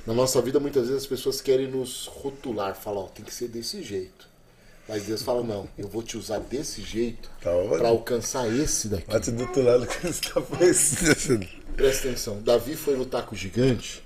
Na 0.05 0.13
nossa 0.13 0.39
vida, 0.39 0.59
muitas 0.59 0.87
vezes 0.87 1.03
as 1.03 1.07
pessoas 1.07 1.41
querem 1.41 1.67
nos 1.67 2.05
rotular, 2.05 2.75
falar, 2.75 3.01
ó, 3.01 3.07
tem 3.07 3.25
que 3.25 3.33
ser 3.33 3.47
desse 3.47 3.81
jeito. 3.81 4.27
Mas 4.87 5.03
Deus 5.03 5.23
fala, 5.23 5.41
não, 5.41 5.67
eu 5.77 5.87
vou 5.87 6.03
te 6.03 6.17
usar 6.17 6.39
desse 6.39 6.81
jeito 6.81 7.31
Tá 7.41 7.51
para 7.77 7.87
alcançar 7.87 8.53
esse 8.53 8.89
daqui. 8.89 9.09
Bate 9.09 9.31
do 9.31 9.43
outro 9.43 9.63
lado 9.63 9.87
que 9.87 10.05
você 10.05 10.29
tá 10.29 10.41
fazendo. 10.41 11.47
Presta 11.75 12.09
atenção, 12.09 12.41
Davi 12.41 12.75
foi 12.75 12.95
lutar 12.95 13.25
com 13.25 13.33
o 13.33 13.37
gigante, 13.37 14.02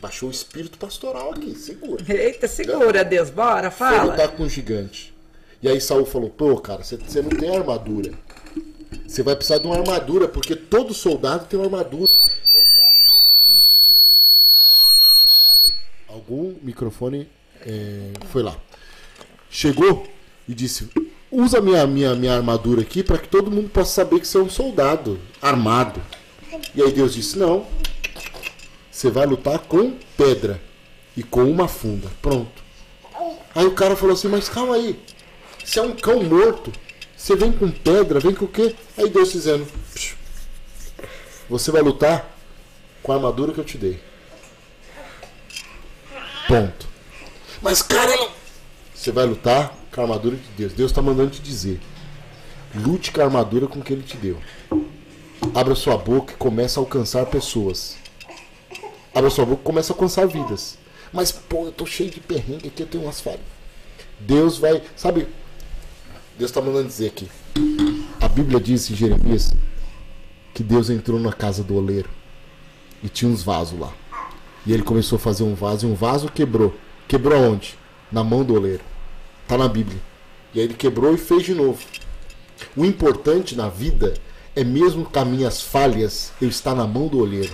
baixou 0.00 0.28
o 0.28 0.32
espírito 0.32 0.78
pastoral 0.78 1.32
aqui, 1.32 1.54
segura. 1.54 2.04
Eita, 2.08 2.46
segura, 2.48 3.04
Deus. 3.04 3.30
Bora, 3.30 3.70
Foi 3.70 3.88
fala. 3.88 4.10
lutar 4.12 4.28
com 4.28 4.44
o 4.44 4.48
gigante. 4.48 5.12
E 5.62 5.68
aí 5.68 5.80
Saul 5.80 6.04
falou, 6.04 6.30
pô, 6.30 6.56
cara, 6.58 6.82
você 6.82 6.96
você 6.96 7.22
não 7.22 7.30
tem 7.30 7.56
armadura. 7.56 8.12
Você 9.06 9.22
vai 9.22 9.36
precisar 9.36 9.58
de 9.58 9.66
uma 9.66 9.76
armadura, 9.78 10.26
porque 10.26 10.56
todo 10.56 10.94
soldado 10.94 11.46
tem 11.46 11.58
uma 11.58 11.66
armadura. 11.66 12.10
Algum 16.08 16.54
microfone 16.62 17.28
é, 17.66 18.12
foi 18.30 18.42
lá. 18.42 18.56
Chegou 19.50 20.06
e 20.48 20.54
disse: 20.54 20.88
usa 21.30 21.60
minha, 21.60 21.86
minha, 21.86 22.14
minha 22.14 22.34
armadura 22.34 22.82
aqui 22.82 23.02
para 23.02 23.18
que 23.18 23.28
todo 23.28 23.50
mundo 23.50 23.68
possa 23.68 23.92
saber 23.92 24.20
que 24.20 24.26
você 24.26 24.38
é 24.38 24.40
um 24.40 24.50
soldado 24.50 25.18
armado. 25.40 26.00
E 26.74 26.82
aí 26.82 26.92
Deus 26.92 27.14
disse: 27.14 27.38
não. 27.38 27.66
Você 28.92 29.10
vai 29.10 29.24
lutar 29.24 29.58
com 29.60 29.96
pedra 30.18 30.60
e 31.16 31.22
com 31.22 31.44
uma 31.44 31.66
funda. 31.66 32.10
Pronto. 32.20 32.62
Aí 33.54 33.64
o 33.64 33.74
cara 33.74 33.96
falou 33.96 34.14
assim: 34.14 34.28
mas 34.28 34.50
calma 34.50 34.74
aí. 34.74 35.00
Você 35.64 35.80
é 35.80 35.82
um 35.82 35.96
cão 35.96 36.22
morto. 36.22 36.70
Você 37.16 37.34
vem 37.34 37.50
com 37.50 37.70
pedra, 37.70 38.20
vem 38.20 38.34
com 38.34 38.44
o 38.44 38.48
quê? 38.48 38.76
Aí 38.98 39.08
Deus 39.08 39.32
dizendo: 39.32 39.66
"Psh, 39.94 40.14
Você 41.48 41.70
vai 41.70 41.80
lutar 41.80 42.36
com 43.02 43.12
a 43.12 43.14
armadura 43.14 43.52
que 43.52 43.58
eu 43.58 43.64
te 43.64 43.78
dei. 43.78 43.98
Ponto. 46.46 46.86
Mas 47.62 47.80
cara. 47.80 48.28
Você 48.94 49.10
vai 49.10 49.24
lutar 49.24 49.74
com 49.90 50.00
a 50.02 50.04
armadura 50.04 50.36
de 50.36 50.48
Deus. 50.56 50.72
Deus 50.74 50.90
está 50.90 51.00
mandando 51.00 51.30
te 51.30 51.40
dizer: 51.40 51.80
lute 52.74 53.10
com 53.10 53.22
a 53.22 53.24
armadura 53.24 53.66
com 53.66 53.80
que 53.80 53.92
Ele 53.94 54.02
te 54.02 54.18
deu. 54.18 54.38
Abra 55.54 55.74
sua 55.74 55.96
boca 55.96 56.34
e 56.34 56.36
comece 56.36 56.78
a 56.78 56.82
alcançar 56.82 57.24
pessoas. 57.26 58.01
Boca 59.14 59.52
e 59.52 59.56
comece 59.64 59.92
a 59.92 59.94
alcançar 59.94 60.26
vidas. 60.26 60.78
Mas, 61.12 61.30
pô, 61.30 61.66
eu 61.66 61.72
tô 61.72 61.84
cheio 61.84 62.10
de 62.10 62.20
perrengue 62.20 62.68
aqui, 62.68 62.82
eu 62.82 62.86
tenho 62.86 63.04
umas 63.04 63.20
falhas. 63.20 63.40
Deus 64.18 64.58
vai. 64.58 64.82
Sabe? 64.96 65.26
Deus 66.38 66.50
está 66.50 66.60
mandando 66.60 66.88
dizer 66.88 67.08
aqui. 67.08 67.28
A 68.20 68.28
Bíblia 68.28 68.58
diz 68.58 68.90
em 68.90 68.94
Jeremias 68.94 69.52
que 70.54 70.62
Deus 70.62 70.88
entrou 70.88 71.18
na 71.20 71.32
casa 71.32 71.62
do 71.62 71.76
oleiro 71.76 72.08
e 73.02 73.08
tinha 73.08 73.30
uns 73.30 73.42
vasos 73.42 73.78
lá. 73.78 73.92
E 74.64 74.72
ele 74.72 74.82
começou 74.82 75.16
a 75.16 75.20
fazer 75.20 75.42
um 75.42 75.54
vaso 75.54 75.86
e 75.86 75.90
um 75.90 75.94
vaso 75.94 76.28
quebrou. 76.28 76.74
Quebrou 77.06 77.38
onde? 77.38 77.76
Na 78.10 78.24
mão 78.24 78.44
do 78.44 78.54
oleiro. 78.54 78.82
Tá 79.46 79.58
na 79.58 79.68
Bíblia. 79.68 80.00
E 80.54 80.60
aí 80.60 80.64
ele 80.64 80.74
quebrou 80.74 81.12
e 81.14 81.18
fez 81.18 81.42
de 81.42 81.54
novo. 81.54 81.82
O 82.76 82.84
importante 82.84 83.56
na 83.56 83.68
vida 83.68 84.14
é 84.54 84.62
mesmo 84.62 85.04
com 85.04 85.18
as 85.18 85.26
minhas 85.26 85.60
falhas 85.60 86.32
eu 86.40 86.48
estar 86.48 86.74
na 86.74 86.86
mão 86.86 87.08
do 87.08 87.18
oleiro. 87.18 87.52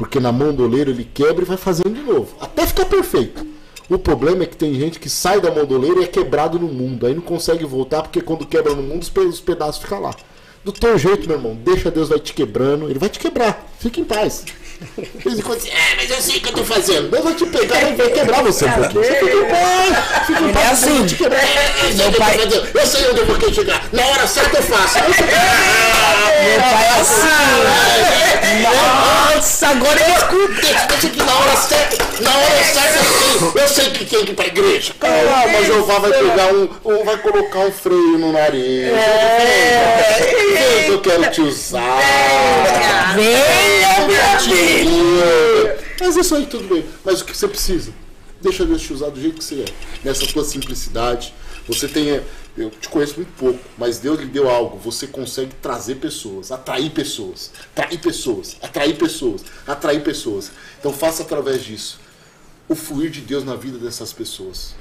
Porque 0.00 0.18
na 0.18 0.32
mão 0.32 0.54
do 0.54 0.64
oleiro 0.64 0.90
ele 0.90 1.04
quebra 1.04 1.44
e 1.44 1.46
vai 1.46 1.58
fazendo 1.58 1.90
de 1.92 2.00
novo. 2.00 2.34
Até 2.40 2.66
ficar 2.66 2.86
perfeito. 2.86 3.46
O 3.86 3.98
problema 3.98 4.44
é 4.44 4.46
que 4.46 4.56
tem 4.56 4.72
gente 4.72 4.98
que 4.98 5.10
sai 5.10 5.42
da 5.42 5.50
mão 5.50 5.66
do 5.66 5.74
oleiro 5.74 6.00
e 6.00 6.04
é 6.04 6.06
quebrado 6.06 6.58
no 6.58 6.68
mundo. 6.68 7.06
Aí 7.06 7.14
não 7.14 7.20
consegue 7.20 7.66
voltar 7.66 8.00
porque 8.00 8.22
quando 8.22 8.46
quebra 8.46 8.74
no 8.74 8.82
mundo 8.82 9.02
os 9.02 9.10
pe- 9.10 9.20
os 9.20 9.40
pedaços 9.42 9.82
ficam 9.82 10.00
lá. 10.00 10.14
Do 10.64 10.72
teu 10.72 10.96
jeito, 10.96 11.28
meu 11.28 11.36
irmão, 11.36 11.54
deixa 11.54 11.90
Deus 11.90 12.08
vai 12.08 12.18
te 12.18 12.32
quebrando, 12.32 12.88
ele 12.88 12.98
vai 12.98 13.10
te 13.10 13.18
quebrar. 13.18 13.70
Fica 13.78 14.00
em 14.00 14.04
paz. 14.04 14.46
Você, 15.44 15.68
é, 15.68 15.96
mas 15.96 16.10
eu 16.10 16.20
sei 16.20 16.36
o 16.36 16.40
que 16.40 16.48
eu 16.48 16.52
tô 16.54 16.64
fazendo. 16.64 17.10
Deus 17.10 17.24
vai 17.24 17.34
te 17.34 17.46
pegar 17.46 17.82
e 17.82 17.94
vai 17.94 18.10
quebrar 18.10 18.42
você 18.42 18.64
um 18.64 18.72
pouquinho. 18.72 19.04
Você 19.04 19.14
fica 19.14 19.36
em 19.36 19.44
paz. 19.44 20.26
Fica 20.26 20.40
em 20.40 20.52
paz. 20.52 20.82
é 20.82 20.86
Deus 20.86 20.90
vai 20.90 20.96
assim. 20.96 21.06
te 21.06 21.14
quebrar. 21.16 21.38
É, 21.38 21.90
é, 21.90 21.92
meu 21.92 22.12
pai. 22.12 22.38
Eu 22.74 22.86
sei 22.86 23.08
onde 23.10 23.20
eu 23.20 23.26
vou 23.26 23.36
querer 23.36 23.54
chegar. 23.54 23.88
Na 23.92 24.06
hora 24.06 24.26
certa 24.26 24.56
eu 24.56 24.62
faço. 24.62 24.98
Meu 26.40 26.60
pai 26.62 26.84
é 26.86 27.00
assim. 27.00 27.40
Nossa, 28.62 29.68
agora 29.68 30.00
eu 30.00 30.14
escuto. 30.16 30.60
Deixa 30.88 31.08
que 31.08 31.22
na 31.22 31.34
hora 31.34 31.56
certa, 31.56 32.22
na 32.22 32.30
hora 32.30 32.64
certa 32.64 32.98
eu 32.98 33.04
sei, 33.04 33.62
eu 33.62 33.68
sei 33.68 33.90
que 33.90 34.04
tem 34.04 34.24
que 34.24 34.32
ir 34.32 34.34
pra 34.34 34.46
igreja. 34.46 34.94
Calma, 34.98 35.64
Jeová 35.64 35.98
vai 35.98 36.12
pegar 36.12 36.52
um, 36.52 36.68
um, 36.84 37.04
vai 37.04 37.16
colocar 37.18 37.58
um 37.60 37.72
freio 37.72 38.18
no 38.18 38.32
nariz. 38.32 38.90
Vem 40.52 40.84
que 40.84 40.90
eu 40.90 41.00
quero 41.00 41.30
te 41.30 41.40
usar. 41.42 41.98
Venha, 43.14 44.06
meu 44.06 44.38
Mas 46.00 46.16
isso 46.16 46.34
aí 46.34 46.46
tudo 46.46 46.68
bem. 46.72 46.84
Mas 47.04 47.20
o 47.20 47.24
que 47.24 47.36
você 47.36 47.48
precisa? 47.48 47.92
Deixa 48.40 48.64
Deus 48.64 48.80
te 48.82 48.92
usar 48.92 49.10
do 49.10 49.20
jeito 49.20 49.38
que 49.38 49.44
você 49.44 49.62
é. 49.62 49.64
Nessa 50.04 50.26
tua 50.26 50.44
simplicidade. 50.44 51.34
Você 51.68 51.86
tem. 51.86 52.10
é, 52.10 52.22
Eu 52.56 52.70
te 52.70 52.88
conheço 52.88 53.16
muito 53.16 53.32
pouco, 53.36 53.58
mas 53.76 53.98
Deus 53.98 54.18
lhe 54.18 54.26
deu 54.26 54.48
algo. 54.48 54.78
Você 54.78 55.06
consegue 55.06 55.54
trazer 55.60 55.96
pessoas, 55.96 56.50
atrair 56.50 56.90
pessoas, 56.90 57.52
atrair 57.76 57.98
pessoas, 58.00 58.56
atrair 58.62 58.96
pessoas, 58.96 59.44
atrair 59.66 60.02
pessoas. 60.02 60.50
Então 60.78 60.92
faça 60.92 61.22
através 61.22 61.62
disso 61.62 62.00
o 62.68 62.74
fluir 62.74 63.10
de 63.10 63.20
Deus 63.20 63.44
na 63.44 63.56
vida 63.56 63.78
dessas 63.78 64.12
pessoas. 64.12 64.74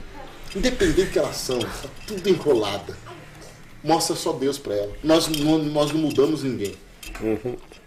Independente 0.56 1.12
que 1.12 1.20
elas 1.20 1.36
são, 1.38 1.60
tá 1.60 1.90
tudo 2.08 2.28
enrolada. 2.28 2.98
Mostra 3.84 4.16
só 4.16 4.32
Deus 4.34 4.58
para 4.58 4.76
ela. 4.76 4.92
Nós 5.04 5.28
não, 5.28 5.58
nós 5.60 5.92
não 5.92 6.00
mudamos 6.00 6.44
ninguém. 6.44 6.76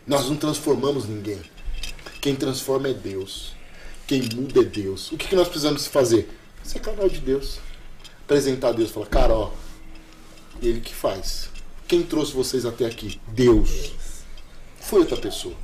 Nós 0.07 0.29
não 0.29 0.37
transformamos 0.37 1.09
ninguém. 1.09 1.41
Quem 2.23 2.35
transforma 2.37 2.89
é 2.89 2.95
Deus. 2.95 3.53
Quem 4.07 4.23
muda 4.35 4.61
é 4.61 4.65
Deus. 4.65 5.11
O 5.11 5.17
que, 5.19 5.27
que 5.29 5.35
nós 5.37 5.49
precisamos 5.49 5.87
fazer? 5.89 6.31
Ser 6.63 6.79
canal 6.79 7.09
de 7.09 7.19
Deus. 7.19 7.59
Apresentar 8.25 8.69
a 8.69 8.73
Deus. 8.73 8.91
Falar, 8.93 9.07
cara, 9.07 9.35
ó. 9.35 9.51
Ele 10.63 10.81
que 10.81 10.95
faz. 10.95 11.51
Quem 11.89 12.03
trouxe 12.05 12.33
vocês 12.33 12.65
até 12.65 12.87
aqui? 12.87 13.21
Deus. 13.27 13.91
Foi 14.81 15.01
outra 15.01 15.17
pessoa. 15.17 15.55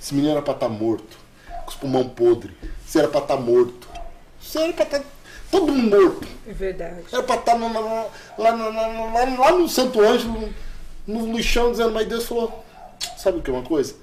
Esse 0.00 0.14
menino 0.14 0.32
era 0.32 0.42
pra 0.42 0.54
estar 0.54 0.70
morto. 0.70 1.18
Com 1.64 1.70
os 1.70 1.74
pulmão 1.76 2.08
podre. 2.08 2.56
Você 2.86 2.98
era 3.00 3.08
pra 3.08 3.20
estar 3.20 3.36
morto. 3.36 3.86
Você 4.40 4.58
era 4.58 4.72
pra 4.72 4.84
estar. 4.84 5.04
Todo 5.50 5.70
mundo 5.70 5.96
morto. 5.96 6.26
É 6.46 6.52
verdade. 6.54 7.02
Era 7.12 7.22
pra 7.22 7.36
estar 7.36 7.58
no- 7.58 7.70
lá, 8.38 8.52
no- 8.56 8.72
no- 8.72 9.12
lá, 9.12 9.24
lá 9.38 9.52
no 9.52 9.68
Santo 9.68 10.00
Ângelo, 10.00 10.48
no, 11.06 11.26
no 11.26 11.42
chão, 11.42 11.70
dizendo, 11.72 11.92
mas 11.92 12.08
Deus 12.08 12.24
falou, 12.24 12.64
sabe 13.18 13.38
o 13.38 13.42
que 13.42 13.50
é 13.50 13.52
uma 13.52 13.62
coisa? 13.62 13.94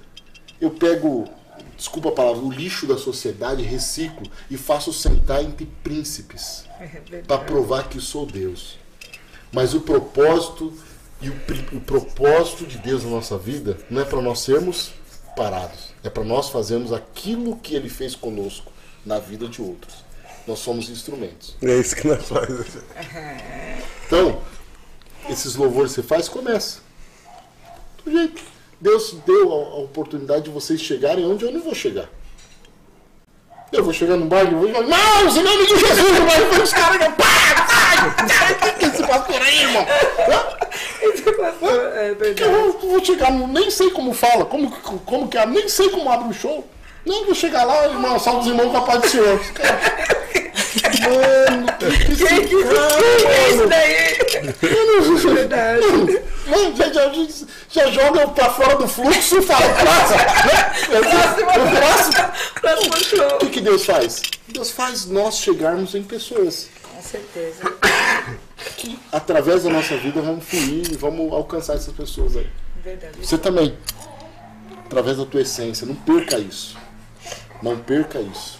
Eu 0.60 0.70
pego, 0.70 1.28
desculpa 1.76 2.08
a 2.08 2.12
palavra, 2.12 2.42
o 2.42 2.50
lixo 2.50 2.86
da 2.86 2.96
sociedade, 2.96 3.62
reciclo 3.62 4.26
e 4.50 4.56
faço 4.56 4.92
sentar 4.92 5.42
entre 5.42 5.66
príncipes 5.82 6.64
É 6.80 7.22
para 7.22 7.38
provar 7.38 7.88
que 7.88 8.00
sou 8.00 8.26
Deus. 8.26 8.78
Mas 9.52 9.74
o 9.74 9.80
propósito 9.80 10.72
e 11.20 11.28
o, 11.28 11.34
o 11.72 11.80
propósito 11.80 12.66
de 12.66 12.78
Deus 12.78 13.04
na 13.04 13.10
nossa 13.10 13.38
vida 13.38 13.78
não 13.88 14.02
é 14.02 14.04
para 14.04 14.20
nós 14.20 14.40
sermos 14.40 14.92
parados, 15.36 15.92
é 16.02 16.10
para 16.10 16.24
nós 16.24 16.48
fazermos 16.48 16.92
aquilo 16.92 17.56
que 17.56 17.74
Ele 17.74 17.88
fez 17.88 18.14
conosco 18.14 18.72
na 19.04 19.18
vida 19.18 19.48
de 19.48 19.62
outros. 19.62 20.04
Nós 20.46 20.58
somos 20.58 20.90
instrumentos. 20.90 21.56
É 21.62 21.78
isso 21.78 21.96
que 21.96 22.06
nós 22.06 22.28
fazemos. 22.28 22.66
Então, 24.06 24.42
esses 25.28 25.54
louvores 25.54 25.94
que 25.94 26.02
você 26.02 26.06
faz, 26.06 26.28
começa. 26.28 26.80
Do 28.04 28.12
jeito. 28.12 28.53
Deus 28.80 29.16
deu 29.26 29.52
a, 29.52 29.78
oportunidade 29.80 30.42
de 30.44 30.50
vocês 30.50 30.80
chegarem 30.80 31.24
onde 31.24 31.44
eu 31.44 31.52
não 31.52 31.60
vou 31.60 31.74
chegar. 31.74 32.08
Eu 33.72 33.82
vou 33.82 33.92
chegar 33.92 34.16
no 34.16 34.26
baile 34.26 34.52
e 34.52 34.54
vou 34.54 34.72
falar, 34.72 34.86
não, 34.86 35.28
em 35.36 35.42
nome 35.42 35.66
de 35.66 35.76
Jesus, 35.76 36.18
o 36.18 36.22
baile 36.26 36.46
foi 36.46 36.62
os 36.62 36.72
caras 36.72 36.96
que 36.98 37.10
pá, 37.12 37.64
pá, 37.66 38.14
cara, 38.26 38.54
que 38.54 38.72
que 38.78 38.84
é 38.84 38.88
esse 38.88 39.02
pastor 39.04 39.40
aí, 39.42 39.62
irmão? 39.62 39.86
É 41.96 42.14
Eu 42.38 42.78
vou, 42.78 43.04
chegar, 43.04 43.30
nem 43.32 43.70
sei 43.70 43.90
como 43.90 44.12
fala, 44.12 44.44
como, 44.44 44.70
que- 44.70 44.98
como 45.04 45.26
que 45.28 45.36
é, 45.38 45.46
nem 45.46 45.68
sei 45.68 45.88
como 45.88 46.08
abre 46.10 46.28
o 46.28 46.32
show. 46.32 46.64
Não, 47.04 47.18
eu 47.20 47.24
vou 47.26 47.34
chegar 47.34 47.64
lá, 47.64 47.86
irmão, 47.86 48.18
salve 48.18 48.40
os 48.42 48.46
irmãos 48.46 48.70
com 48.70 48.76
a 48.78 48.82
paz 48.82 49.00
do 49.02 49.08
Senhor. 49.08 49.38
Cara, 49.54 50.04
Mano, 51.04 51.66
que, 51.78 51.86
que 52.06 52.12
esse 52.12 52.24
Que 52.26 52.46
que 52.46 52.64
cara, 52.64 53.28
é 53.28 53.50
isso 53.50 53.66
daí? 53.66 54.16
Verdade. 55.34 55.86
Mano, 55.86 56.20
já, 56.76 56.92
já, 56.92 57.10
já 57.70 57.90
joga 57.90 58.28
pra 58.28 58.50
fora 58.50 58.76
do 58.76 58.86
fluxo 58.88 59.38
e 59.38 59.42
fala, 59.42 59.66
próximo. 59.74 60.18
né? 60.18 61.80
Próximo. 61.80 62.32
Próximo 62.60 62.96
show. 62.98 63.36
O 63.36 63.38
que, 63.38 63.50
que 63.50 63.60
Deus 63.60 63.84
faz? 63.84 64.22
Deus 64.48 64.70
faz 64.70 65.06
nós 65.06 65.38
chegarmos 65.38 65.94
em 65.94 66.02
pessoas 66.02 66.68
Com 66.94 67.02
certeza. 67.02 67.62
que, 68.76 68.98
através 69.12 69.64
da 69.64 69.70
nossa 69.70 69.96
vida, 69.96 70.20
vamos 70.20 70.44
fluir 70.44 70.92
e 70.92 70.96
vamos 70.96 71.32
alcançar 71.32 71.74
essas 71.74 71.92
pessoas 71.94 72.36
aí. 72.36 72.48
Verdade. 72.82 73.18
Você 73.20 73.38
também, 73.38 73.76
através 74.84 75.16
da 75.16 75.24
tua 75.24 75.40
essência, 75.42 75.86
não 75.86 75.94
perca 75.94 76.38
isso. 76.38 76.76
Não 77.62 77.78
perca 77.78 78.20
isso. 78.20 78.58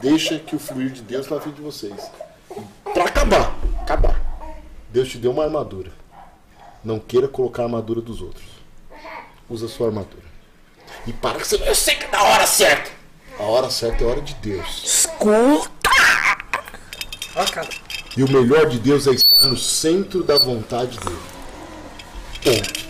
Deixa 0.00 0.38
que 0.38 0.54
o 0.56 0.58
fluir 0.58 0.90
de 0.90 1.02
Deus 1.02 1.28
na 1.28 1.38
vida 1.38 1.56
de 1.56 1.62
vocês. 1.62 1.94
Pra 2.92 3.04
acabar, 3.04 3.56
acabar. 3.80 4.20
Deus 4.90 5.08
te 5.08 5.18
deu 5.18 5.30
uma 5.30 5.44
armadura. 5.44 5.90
Não 6.84 6.98
queira 6.98 7.28
colocar 7.28 7.62
a 7.62 7.66
armadura 7.66 8.00
dos 8.00 8.20
outros. 8.20 8.44
Usa 9.48 9.66
a 9.66 9.68
sua 9.68 9.88
armadura. 9.88 10.22
E 11.06 11.12
para 11.12 11.38
que 11.38 11.46
você. 11.46 11.56
Eu 11.56 11.74
sei 11.74 11.94
que 11.94 12.04
é 12.04 12.08
da 12.08 12.22
hora 12.22 12.46
certa. 12.46 12.90
A 13.38 13.44
hora 13.44 13.70
certa 13.70 14.04
é 14.04 14.06
a 14.06 14.10
hora 14.10 14.20
de 14.20 14.34
Deus. 14.34 14.82
Escuta! 14.84 15.90
Ó, 17.36 17.44
cara. 17.44 17.68
E 18.16 18.22
o 18.22 18.30
melhor 18.30 18.66
de 18.66 18.78
Deus 18.78 19.06
é 19.06 19.12
estar 19.12 19.46
no 19.46 19.56
centro 19.56 20.22
da 20.22 20.36
vontade 20.36 20.98
dele. 20.98 21.18
Ponto. 22.44 22.82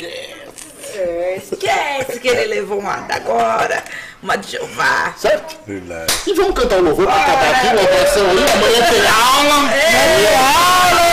É, 0.00 1.36
esquece 1.36 2.20
que 2.20 2.28
ele 2.28 2.46
levou 2.46 2.78
uma 2.80 2.96
da 3.02 3.16
agora, 3.16 3.84
uma 4.22 4.36
de 4.36 4.52
Jeová. 4.52 5.12
Certo? 5.16 5.56
Verdade. 5.66 6.12
E 6.26 6.34
vamos 6.34 6.54
cantar 6.54 6.78
o 6.78 6.82
louvor 6.82 7.06
pra 7.06 7.22
acabar 7.22 7.54
aqui, 7.54 7.66
uma 7.68 7.82
oração 7.82 8.30
aí. 8.30 8.52
Amanhã 8.52 8.90
tem 8.90 9.06
aula. 9.06 11.07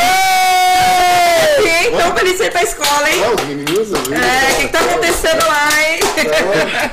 Sim, 1.62 1.88
então 1.94 2.12
pra 2.12 2.22
ele 2.24 2.44
ir 2.44 2.52
pra 2.52 2.64
escola, 2.64 3.10
hein? 3.10 3.22
Não, 3.22 3.34
os 3.36 3.44
menininhos, 3.44 3.92
os 3.92 4.00
meninos. 4.08 4.26
É, 4.26 4.52
o 4.52 4.56
que, 4.56 4.62
que 4.64 4.68
tá 4.70 4.80
acontecendo 4.80 5.48
lá, 5.48 5.70
hein? 5.82 6.00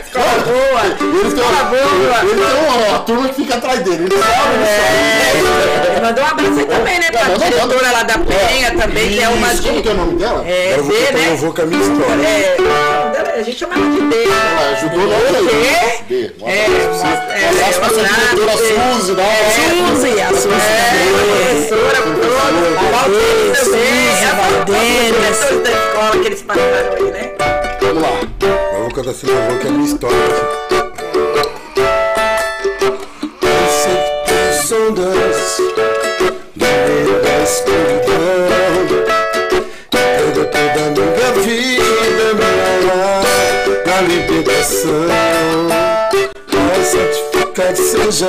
escola 0.07 0.33
boa. 0.45 0.83
Eles 0.87 0.99
têm, 0.99 1.29
Escola 1.29 1.49
uma, 1.49 1.65
boa. 1.65 2.21
eles 2.23 2.47
têm 2.47 2.65
uma, 2.65 2.89
uma 2.89 2.99
turma 3.01 3.29
que 3.29 3.35
fica 3.35 3.55
atrás 3.57 3.81
dele. 3.81 4.05
Eles 4.05 4.19
sabem, 4.19 4.55
eles 4.55 4.69
sabem. 4.69 5.97
É, 5.97 6.01
mandou 6.01 6.25
um 6.25 6.27
abraço 6.27 6.59
aí 6.59 6.67
também, 6.67 6.99
né? 6.99 7.11
Pra 7.11 7.23
diretora 7.23 7.93
lá 7.93 8.03
da 8.03 8.19
Penha 8.19 8.71
também, 8.77 9.09
que 9.11 9.21
é 9.21 9.29
uma 9.29 9.49
Como 9.57 9.83
que 9.83 9.89
é 9.89 9.93
o 9.93 9.95
nome 9.95 10.17
dela? 10.17 10.45
É, 10.47 10.75
eu 10.77 10.85
vou 10.85 10.93
D, 10.93 11.07
cantar 11.07 11.19
um 11.19 11.47
né? 11.47 11.53
com 11.55 11.63
a 11.63 11.67
minha 11.67 11.83
história. 11.83 12.27
É, 12.27 12.57
a 13.43 13.45
gente 13.45 13.59
chama 13.59 13.75
ela 13.75 13.91
de 13.91 14.01
D. 14.01 14.25
Ela 14.25 14.71
ajudou 14.71 15.07
nós 15.09 15.31
O 15.31 15.37
aí. 15.37 15.49
quê? 15.49 16.05
Dê, 16.09 16.33
um 16.41 16.49
É, 16.49 16.53
é, 16.53 16.61
é, 16.61 16.65
é, 16.65 17.73
Suzy, 17.73 19.15
dá 19.15 19.23
um 19.23 19.33
abraço. 19.33 19.59
Suzy, 19.59 20.21
a 20.21 20.29
Suzy. 20.29 20.55
É, 20.55 21.67
professora, 21.67 21.99
todos, 22.03 22.37
a 22.37 22.81
Valdir 22.93 23.65
também, 23.65 24.25
a 24.25 24.33
Valdir, 24.35 25.13
da 25.63 25.71
escola 25.71 26.13
que 26.13 26.27
eles 26.29 26.43
passaram 26.43 26.95
aí, 26.95 27.11
né? 27.11 27.35
Vamos 27.81 28.03
lá. 28.03 28.13
Eu 28.75 28.81
vou 28.83 28.91
cantar 28.93 29.11
esse 29.11 29.27
louvor 29.27 29.59
que 29.59 29.67
é 29.67 29.71
a 29.71 29.73
minha 29.73 29.87
história. 29.87 30.17
Sondas 34.69 35.59
da 36.55 37.43
escuridão. 37.43 38.52
Alma, 44.23 44.29
na 44.29 44.33
libertação. 44.33 45.09
Mas 46.53 46.87
santificado 46.89 47.77
seja 47.77 48.29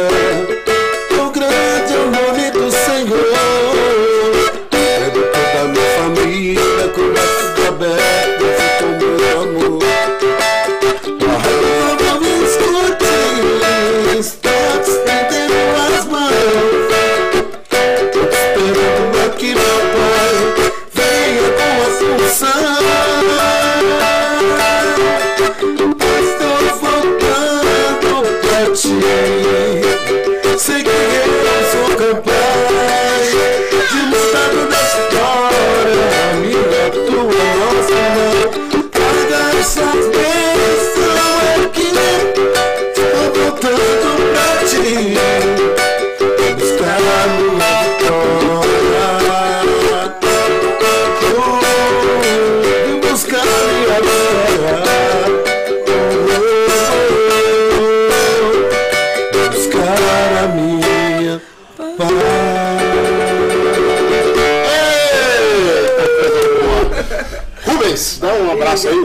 dá 68.19 68.33
um 68.33 68.51
abraço 68.51 68.87
aí, 68.87 68.95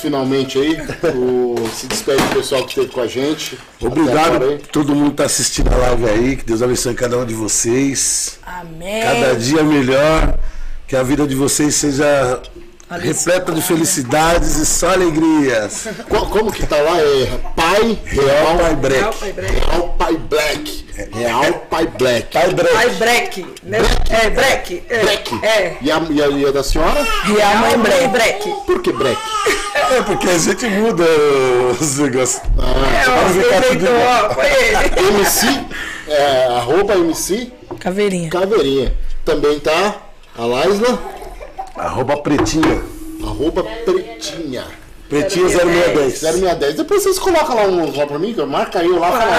finalmente 0.00 0.58
aí. 0.58 0.76
O, 1.14 1.54
se 1.74 1.86
despede 1.86 2.22
do 2.22 2.34
pessoal 2.36 2.62
que 2.64 2.68
esteve 2.70 2.88
com 2.88 3.00
a 3.00 3.06
gente. 3.06 3.58
Obrigado 3.80 4.58
todo 4.70 4.94
mundo 4.94 5.10
que 5.10 5.16
tá 5.18 5.24
assistindo 5.24 5.72
a 5.72 5.76
live 5.76 6.08
aí. 6.08 6.36
Que 6.36 6.44
Deus 6.44 6.62
abençoe 6.62 6.94
cada 6.94 7.18
um 7.18 7.24
de 7.24 7.34
vocês. 7.34 8.38
Amém. 8.44 9.02
Cada 9.02 9.34
dia 9.36 9.62
melhor. 9.62 10.38
Que 10.86 10.96
a 10.96 11.02
vida 11.02 11.26
de 11.26 11.34
vocês 11.34 11.74
seja 11.74 12.40
repleta 13.00 13.52
de 13.52 13.62
felicidades 13.62 14.56
e 14.56 14.66
só 14.66 14.90
alegrias. 14.90 15.86
Co- 16.08 16.26
Como 16.26 16.52
que 16.52 16.66
tá 16.66 16.76
lá? 16.76 17.00
É 17.00 17.26
Pai 17.56 17.98
Real 18.04 18.56
Pai 18.56 18.56
Real 18.58 18.76
Break. 18.76 19.18
Pai 19.18 19.32
Break. 19.32 19.54
Real 19.54 19.88
Pai 19.98 20.16
Black. 20.16 20.84
Real 21.12 21.52
Pai 21.70 21.86
Black. 21.86 22.32
Pai 22.32 22.50
Break. 22.52 22.72
Pai 22.74 22.90
Break. 22.90 23.46
Né? 23.62 23.78
É, 24.10 24.30
Break. 24.30 24.82
É. 24.88 25.00
Black. 25.02 25.44
É. 25.44 25.76
E 25.80 25.90
a, 25.90 25.98
e 26.10 26.22
a, 26.22 26.26
e 26.28 26.46
a 26.46 26.50
da 26.50 26.62
senhora? 26.62 27.02
Real 27.24 27.56
Mãe 27.58 27.78
Break. 27.78 28.08
Break. 28.08 28.50
Por 28.66 28.82
que 28.82 28.92
Black? 28.92 29.20
É 29.90 30.02
porque 30.02 30.28
a 30.28 30.38
gente 30.38 30.66
muda 30.66 31.04
os 31.80 31.98
negócios. 31.98 32.42
É, 32.42 33.08
ó, 33.08 34.26
ó, 34.30 34.34
foi 34.34 34.46
ele. 34.46 35.16
MC, 35.18 35.46
é, 36.08 36.46
arroba 36.46 36.94
MC 36.94 37.52
Caveirinha. 37.78 38.30
Caveirinha. 38.30 38.94
Também 39.24 39.58
tá 39.60 39.96
a 40.36 40.44
Laisla, 40.44 40.98
Arroba 41.76 42.16
pretinha. 42.18 42.82
arroba 43.22 43.62
Pretinha. 43.84 44.64
Pretinha 45.12 45.46
0610. 45.46 46.20
0610. 46.20 46.74
Depois 46.76 47.02
vocês 47.02 47.18
colocam 47.18 47.54
lá 47.54 47.62
um 47.64 47.94
lá 47.94 48.06
pra 48.06 48.18
mim, 48.18 48.34
marca 48.48 48.82
eu 48.82 48.98
lá. 48.98 49.12
fala, 49.12 49.38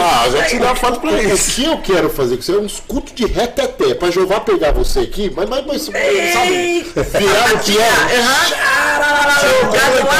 Ah, 0.00 0.28
já 0.30 0.42
te 0.44 0.58
dá 0.58 0.74
foto 0.74 1.00
pra 1.00 1.10
O 1.12 1.18
isso. 1.18 1.52
que 1.52 1.64
eu 1.64 1.78
quero 1.78 2.10
fazer 2.10 2.36
com 2.36 2.42
você 2.42 2.52
é 2.52 2.58
uns 2.58 2.80
cultos 2.86 3.14
de 3.14 3.24
reteté. 3.24 3.94
Pra 3.94 4.10
Jeová 4.10 4.40
pegar 4.40 4.72
você 4.72 5.00
aqui, 5.00 5.32
mas, 5.34 5.48
mas, 5.48 5.64
mas 5.64 5.82
sabe, 5.84 6.82
virar 7.18 7.48
no 7.48 7.58
que 7.60 7.78
é. 7.78 7.90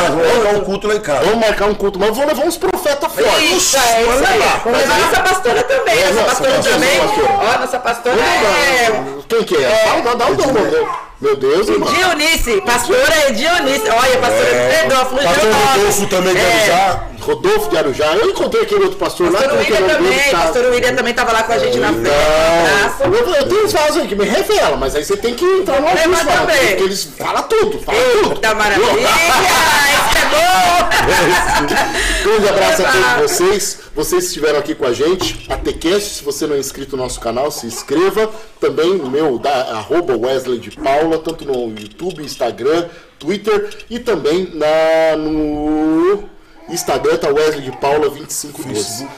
Vamos 0.08 0.44
dar 0.44 0.50
um 0.58 0.60
culto 0.64 0.88
lá 0.88 0.94
em 0.94 1.00
casa. 1.00 1.24
Vamos 1.24 1.40
marcar 1.46 1.66
um 1.68 1.74
culto, 1.74 1.98
mas 1.98 2.08
eu 2.08 2.14
vou 2.14 2.26
levar 2.26 2.44
uns 2.46 2.56
profetas 2.56 3.12
fortes. 3.12 3.50
Isso, 3.52 3.76
é 3.76 4.02
isso 4.02 4.10
Olha 4.10 4.28
aí. 4.28 4.38
Vamos 4.64 4.78
levar 4.78 4.98
nossa 5.00 5.20
pastora 5.20 5.62
também. 5.64 5.98
É, 5.98 6.10
Nossa 6.12 6.24
pastora 6.24 6.62
também. 6.62 7.00
Ó, 7.00 7.58
nossa 7.58 7.78
pastora 7.78 8.16
é. 8.16 9.04
Quem 9.28 9.44
que 9.44 9.56
é? 9.56 9.68
Fala, 9.86 10.00
dá, 10.00 10.14
dá 10.14 10.26
o 10.30 10.34
dom, 10.34 11.07
meu 11.20 11.36
Deus. 11.36 11.68
Irmão. 11.68 11.92
Dionice, 11.92 12.60
pastora 12.62 13.14
é 13.26 13.32
Dionice. 13.32 13.88
Olha, 13.90 14.18
pastora 14.18 14.48
é. 14.48 14.80
Pedro, 14.82 14.96
Pastor 14.98 15.52
Rodolfo 15.52 16.06
também 16.06 16.36
É. 16.36 16.40
quer 16.40 16.64
usar. 16.64 17.08
Rodolfo 17.28 17.68
de 17.68 17.76
Arujá. 17.76 18.16
Eu 18.16 18.30
encontrei 18.30 18.62
aquele 18.62 18.84
outro 18.84 18.96
pastor 18.98 19.30
lá. 19.30 19.38
Pastor 19.40 19.54
o 19.56 19.58
William 19.60 19.76
dele? 19.80 19.92
também, 19.92 20.30
Tá- 20.30 20.38
pastor 20.38 20.64
William 20.72 20.94
também 20.94 21.14
tava 21.14 21.32
lá 21.32 21.42
com 21.42 21.52
a 21.52 21.58
gente 21.58 21.76
na 21.78 21.88
abraço. 21.90 23.02
Eu, 23.04 23.34
eu 23.34 23.48
tenho 23.48 23.64
uns 23.66 23.72
vasos 23.72 23.96
aí 23.98 24.08
que 24.08 24.14
me 24.14 24.24
revela, 24.24 24.76
mas 24.76 24.94
aí 24.96 25.04
você 25.04 25.16
tem 25.16 25.34
que 25.34 25.44
entrar 25.44 25.80
no 25.80 25.86
Leva 25.94 26.08
lá, 26.24 26.24
também. 26.40 26.68
porque 26.68 26.82
eles 26.84 27.04
falam 27.18 27.42
tudo, 27.42 27.78
falam 27.80 28.00
tudo. 28.22 28.32
Eita 28.32 28.54
maravilha! 28.54 28.86
Isso 28.88 30.18
é 30.18 30.24
bom! 30.30 30.88
Grande 32.24 32.48
abraço 32.48 32.82
a 32.86 32.92
todos 32.92 33.30
vocês. 33.30 33.78
Vocês 33.94 34.22
que 34.22 34.28
estiveram 34.28 34.58
aqui 34.58 34.74
com 34.74 34.86
a 34.86 34.92
gente. 34.92 35.46
A 35.50 35.56
TCast, 35.56 36.14
se 36.16 36.24
você 36.24 36.46
não 36.46 36.56
é 36.56 36.58
inscrito 36.58 36.96
no 36.96 37.02
nosso 37.02 37.20
canal, 37.20 37.50
se 37.50 37.66
inscreva. 37.66 38.30
Também 38.60 38.92
o 38.92 39.10
meu, 39.10 39.38
da 39.38 39.50
arroba 39.50 40.16
Wesley 40.16 40.58
de 40.58 40.70
Paula, 40.70 41.18
tanto 41.18 41.44
no 41.44 41.68
YouTube, 41.78 42.22
Instagram, 42.22 42.86
Twitter 43.18 43.70
e 43.90 43.98
também 43.98 44.50
na, 44.54 45.16
no 45.16 46.24
Instagram 46.68 47.16
tá 47.16 47.28
Wesley 47.28 47.62
de 47.62 47.72
Paula 47.78 48.08
2512. 48.10 48.74
Facebook, 48.74 49.12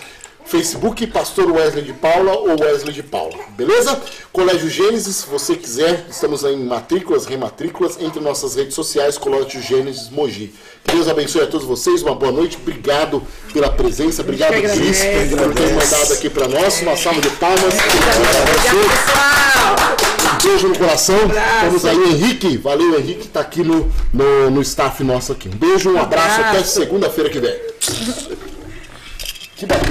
Pastor 1.06 1.52
Wesley 1.52 1.84
de 1.84 1.92
Paula 1.92 2.32
ou 2.32 2.60
Wesley 2.60 2.92
de 2.92 3.02
Paula, 3.02 3.36
beleza? 3.50 4.00
Colégio 4.32 4.68
Gênesis, 4.68 5.16
se 5.16 5.26
você 5.28 5.54
quiser, 5.54 6.06
estamos 6.10 6.42
em 6.42 6.56
matrículas, 6.64 7.24
rematrículas, 7.24 7.96
entre 8.00 8.20
nossas 8.20 8.56
redes 8.56 8.74
sociais, 8.74 9.16
Colégio 9.16 9.62
Gênesis 9.62 10.08
Mogi. 10.10 10.52
Deus 10.84 11.08
abençoe 11.08 11.42
a 11.42 11.46
todos 11.46 11.66
vocês, 11.66 12.02
uma 12.02 12.14
boa 12.14 12.32
noite, 12.32 12.58
obrigado 12.60 13.22
pela 13.52 13.70
presença, 13.70 14.22
obrigado 14.22 14.52
Cris 14.52 14.98
por 15.36 15.54
ter 15.54 15.72
mandado 15.72 16.12
aqui 16.14 16.28
para 16.28 16.48
nós, 16.48 16.82
uma 16.82 16.96
salva 16.96 17.20
de 17.20 17.30
palmas. 17.30 17.74
Um 20.34 20.48
beijo 20.48 20.68
no 20.68 20.78
coração. 20.78 21.18
Temos 21.60 21.84
aí 21.84 21.96
Henrique, 21.96 22.56
valeu 22.56 22.98
Henrique, 22.98 23.28
tá 23.28 23.40
aqui 23.40 23.62
no, 23.62 23.88
no, 24.12 24.50
no 24.50 24.62
staff 24.62 25.04
nosso 25.04 25.32
aqui. 25.32 25.48
Um 25.48 25.56
beijo, 25.56 25.90
um 25.90 25.98
abraço, 25.98 26.40
até 26.40 26.62
segunda-feira 26.64 27.30
que 27.30 27.38
vem. 27.38 27.54
Que 29.56 29.66
bacana. 29.66 29.89